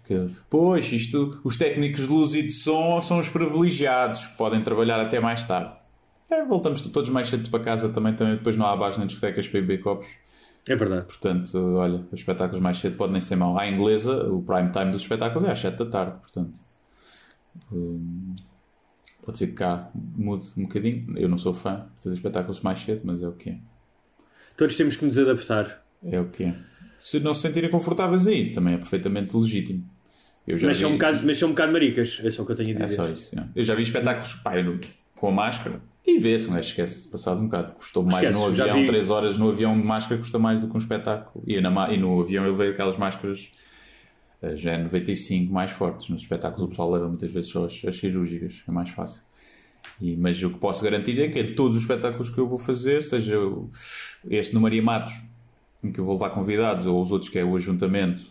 que 0.05 0.29
pois, 0.49 0.89
isto, 0.91 1.37
os 1.43 1.57
técnicos 1.57 2.03
de 2.03 2.07
luz 2.07 2.33
e 2.33 2.41
de 2.41 2.51
som 2.51 3.01
são 3.01 3.19
os 3.19 3.27
privilegiados 3.27 4.25
que 4.25 4.37
podem 4.37 4.61
trabalhar 4.61 5.01
até 5.01 5.19
mais 5.19 5.43
tarde. 5.43 5.84
É, 6.41 6.45
voltamos 6.45 6.81
todos 6.81 7.09
mais 7.09 7.27
cedo 7.29 7.49
para 7.49 7.63
casa 7.63 7.89
também, 7.89 8.13
também 8.15 8.35
depois 8.35 8.55
não 8.57 8.65
há 8.65 8.75
bares 8.75 8.97
nem 8.97 9.07
discotecas 9.07 9.47
para 9.47 9.61
beber 9.61 9.79
copos. 9.81 10.07
É 10.67 10.75
verdade. 10.75 11.05
Portanto, 11.05 11.55
olha, 11.75 12.05
os 12.11 12.19
espetáculos 12.19 12.59
mais 12.61 12.77
cedo 12.77 12.95
podem 12.97 13.13
nem 13.13 13.21
ser 13.21 13.35
mau. 13.35 13.57
À 13.57 13.67
inglesa, 13.67 14.27
o 14.31 14.41
prime 14.41 14.71
time 14.71 14.91
dos 14.91 15.01
espetáculos 15.03 15.47
é 15.47 15.51
às 15.51 15.59
7 15.59 15.77
da 15.77 15.85
tarde, 15.85 16.19
portanto. 16.19 16.59
hum, 17.71 18.35
pode 19.23 19.37
ser 19.37 19.47
que 19.47 19.53
cá 19.53 19.89
mude 19.93 20.45
um 20.57 20.63
bocadinho. 20.63 21.17
Eu 21.17 21.29
não 21.29 21.37
sou 21.37 21.53
fã 21.53 21.87
de 21.95 22.01
fazer 22.03 22.15
espetáculos 22.15 22.61
mais 22.61 22.79
cedo, 22.79 23.01
mas 23.03 23.21
é 23.21 23.27
o 23.27 23.33
que 23.33 23.51
é. 23.51 23.57
Todos 24.57 24.75
temos 24.75 24.95
que 24.95 25.05
nos 25.05 25.17
adaptar. 25.17 25.83
É 26.03 26.19
o 26.19 26.29
que 26.29 26.43
é. 26.45 26.55
Se 26.99 27.19
não 27.19 27.33
se 27.33 27.41
sentirem 27.41 27.69
confortáveis 27.69 28.25
aí, 28.27 28.51
também 28.51 28.73
é 28.73 28.77
perfeitamente 28.77 29.35
legítimo. 29.37 29.87
Mas 30.61 30.77
são, 30.77 30.89
um 30.89 30.93
vi- 30.93 30.97
bocado, 30.99 31.21
mas 31.25 31.37
são 31.37 31.49
um 31.49 31.51
bocado 31.53 31.71
maricas. 31.73 32.21
É 32.23 32.29
só 32.31 32.43
o 32.43 32.45
que 32.45 32.51
eu 32.51 32.55
tenho 32.55 32.77
a 32.77 32.81
É 32.81 32.83
dizer. 32.85 32.95
só 32.95 33.07
isso. 33.07 33.39
é. 33.39 33.47
Eu 33.55 33.63
já 33.63 33.73
vi 33.75 33.83
espetáculos 33.83 34.33
pá, 34.35 34.53
com 35.15 35.29
a 35.29 35.31
máscara 35.31 35.81
e 36.05 36.19
vê-se, 36.19 36.47
um 36.47 36.53
gajo 36.53 36.69
esquece, 36.69 37.07
passado 37.07 37.41
um 37.41 37.45
bocado. 37.45 37.73
Custou 37.73 38.03
mais 38.03 38.17
Esquece, 38.17 38.37
no 38.37 38.45
avião, 38.45 38.79
vi. 38.79 38.85
3 38.85 39.09
horas 39.09 39.37
no 39.37 39.49
avião 39.49 39.75
de 39.75 39.83
máscara 39.85 40.19
custa 40.19 40.37
mais 40.37 40.61
do 40.61 40.67
que 40.67 40.75
um 40.75 40.79
espetáculo. 40.79 41.43
E, 41.47 41.59
na 41.59 41.91
e 41.91 41.97
no 41.97 42.21
avião 42.21 42.45
ele 42.45 42.55
veio 42.55 42.73
aquelas 42.73 42.95
máscaras 42.95 43.51
eh, 44.41 44.55
já 44.55 44.73
é 44.73 44.77
95 44.77 45.51
mais 45.51 45.71
fortes. 45.71 46.09
Nos 46.09 46.21
espetáculos 46.21 46.63
o 46.63 46.67
pessoal 46.69 46.91
leva 46.91 47.07
muitas 47.07 47.31
vezes 47.31 47.49
só 47.49 47.65
as, 47.65 47.83
as 47.85 47.97
cirúrgicas, 47.97 48.63
é 48.67 48.71
mais 48.71 48.91
fácil. 48.91 49.23
E, 49.99 50.15
mas 50.15 50.41
o 50.43 50.51
que 50.51 50.59
posso 50.59 50.83
garantir 50.83 51.19
é 51.19 51.27
que 51.27 51.39
em 51.39 51.55
todos 51.55 51.75
os 51.75 51.83
espetáculos 51.83 52.29
que 52.29 52.37
eu 52.37 52.47
vou 52.47 52.59
fazer, 52.59 53.01
seja 53.01 53.37
este 54.29 54.53
no 54.53 54.61
Maria 54.61 54.83
Matos, 54.83 55.19
em 55.83 55.91
que 55.91 55.99
eu 55.99 56.05
vou 56.05 56.13
levar 56.13 56.31
convidados, 56.31 56.85
ou 56.85 57.01
os 57.01 57.11
outros 57.11 57.29
que 57.29 57.39
é 57.39 57.43
o 57.43 57.55
Ajuntamento, 57.55 58.21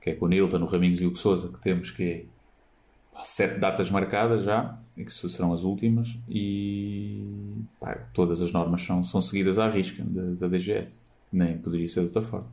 que 0.00 0.10
é 0.10 0.14
com 0.14 0.26
o 0.26 0.28
Nilton, 0.28 0.62
o 0.62 0.66
Raminhos 0.66 1.00
e 1.00 1.06
o 1.06 1.14
Souza, 1.14 1.48
que 1.48 1.60
temos 1.60 1.90
que 1.90 2.02
é 2.02 2.24
sete 3.24 3.58
datas 3.58 3.90
marcadas 3.90 4.44
já, 4.44 4.78
que 4.96 5.10
serão 5.12 5.52
as 5.52 5.62
últimas, 5.62 6.18
e 6.28 7.24
pá, 7.80 7.94
todas 8.12 8.40
as 8.40 8.52
normas 8.52 8.82
são, 8.82 9.02
são 9.02 9.20
seguidas 9.20 9.58
à 9.58 9.68
risca 9.68 10.02
da, 10.04 10.22
da 10.46 10.48
DGS. 10.48 10.92
Nem 11.32 11.56
poderia 11.58 11.88
ser 11.88 12.00
de 12.00 12.06
outra 12.06 12.22
forma. 12.22 12.46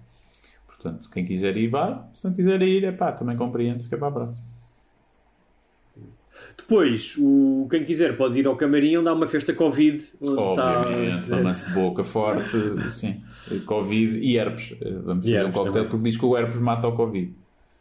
Portanto, 0.66 1.10
quem 1.10 1.26
quiser 1.26 1.58
ir, 1.58 1.68
vai. 1.68 2.00
Se 2.14 2.26
não 2.28 2.34
quiser 2.34 2.62
ir, 2.62 2.86
é 2.86 2.92
pá, 2.94 3.12
também 3.12 3.36
compreendo, 3.36 3.84
fica 3.84 3.98
para 3.98 4.08
a 4.08 4.12
próxima. 4.12 4.44
Depois, 6.58 7.16
o, 7.18 7.68
quem 7.70 7.84
quiser 7.84 8.16
pode 8.16 8.40
ir 8.40 8.48
ao 8.48 8.56
camarim 8.56 8.96
onde 8.98 9.10
há 9.10 9.14
uma 9.14 9.28
festa 9.28 9.54
Covid. 9.54 10.02
Obviamente, 10.22 11.24
está, 11.24 11.36
mamance 11.36 11.66
de 11.68 11.74
boca 11.74 12.04
forte, 12.04 12.52
sim. 12.92 13.22
Covid 13.66 14.18
e 14.20 14.38
herpes. 14.38 14.76
Eh, 14.80 14.92
Vamos 15.04 15.26
E 15.26 15.30
fazer 15.32 15.36
um 15.44 15.46
herpes 15.48 15.56
coquetel 15.58 15.74
também. 15.74 15.90
porque 15.90 16.10
diz 16.10 16.18
que 16.18 16.26
o 16.26 16.38
herpes 16.38 16.60
mata 16.62 16.88
o 16.88 16.96
Covid. 16.96 17.34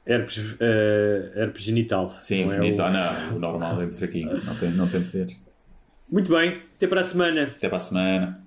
Herpes, 0.09 0.57
eh, 0.61 1.33
herpes 1.37 1.63
genital. 1.63 2.11
Sim, 2.21 2.47
Não 2.47 2.53
é 2.53 2.59
o 2.61 2.63
genital, 2.65 2.89
o- 2.89 2.93
não, 2.93 3.37
o 3.37 3.39
normal 3.39 3.83
é 3.83 3.91
fraquinho, 3.91 4.33
não 4.45 4.55
tem, 4.57 4.71
não 4.73 4.89
tem 4.89 5.03
poder. 5.03 5.29
Muito 6.11 6.33
bem, 6.33 6.63
até 6.77 6.87
para 6.87 7.01
a 7.03 7.05
semana. 7.05 7.43
Até 7.45 7.69
para 7.69 7.77
a 7.77 7.81
semana. 7.81 8.41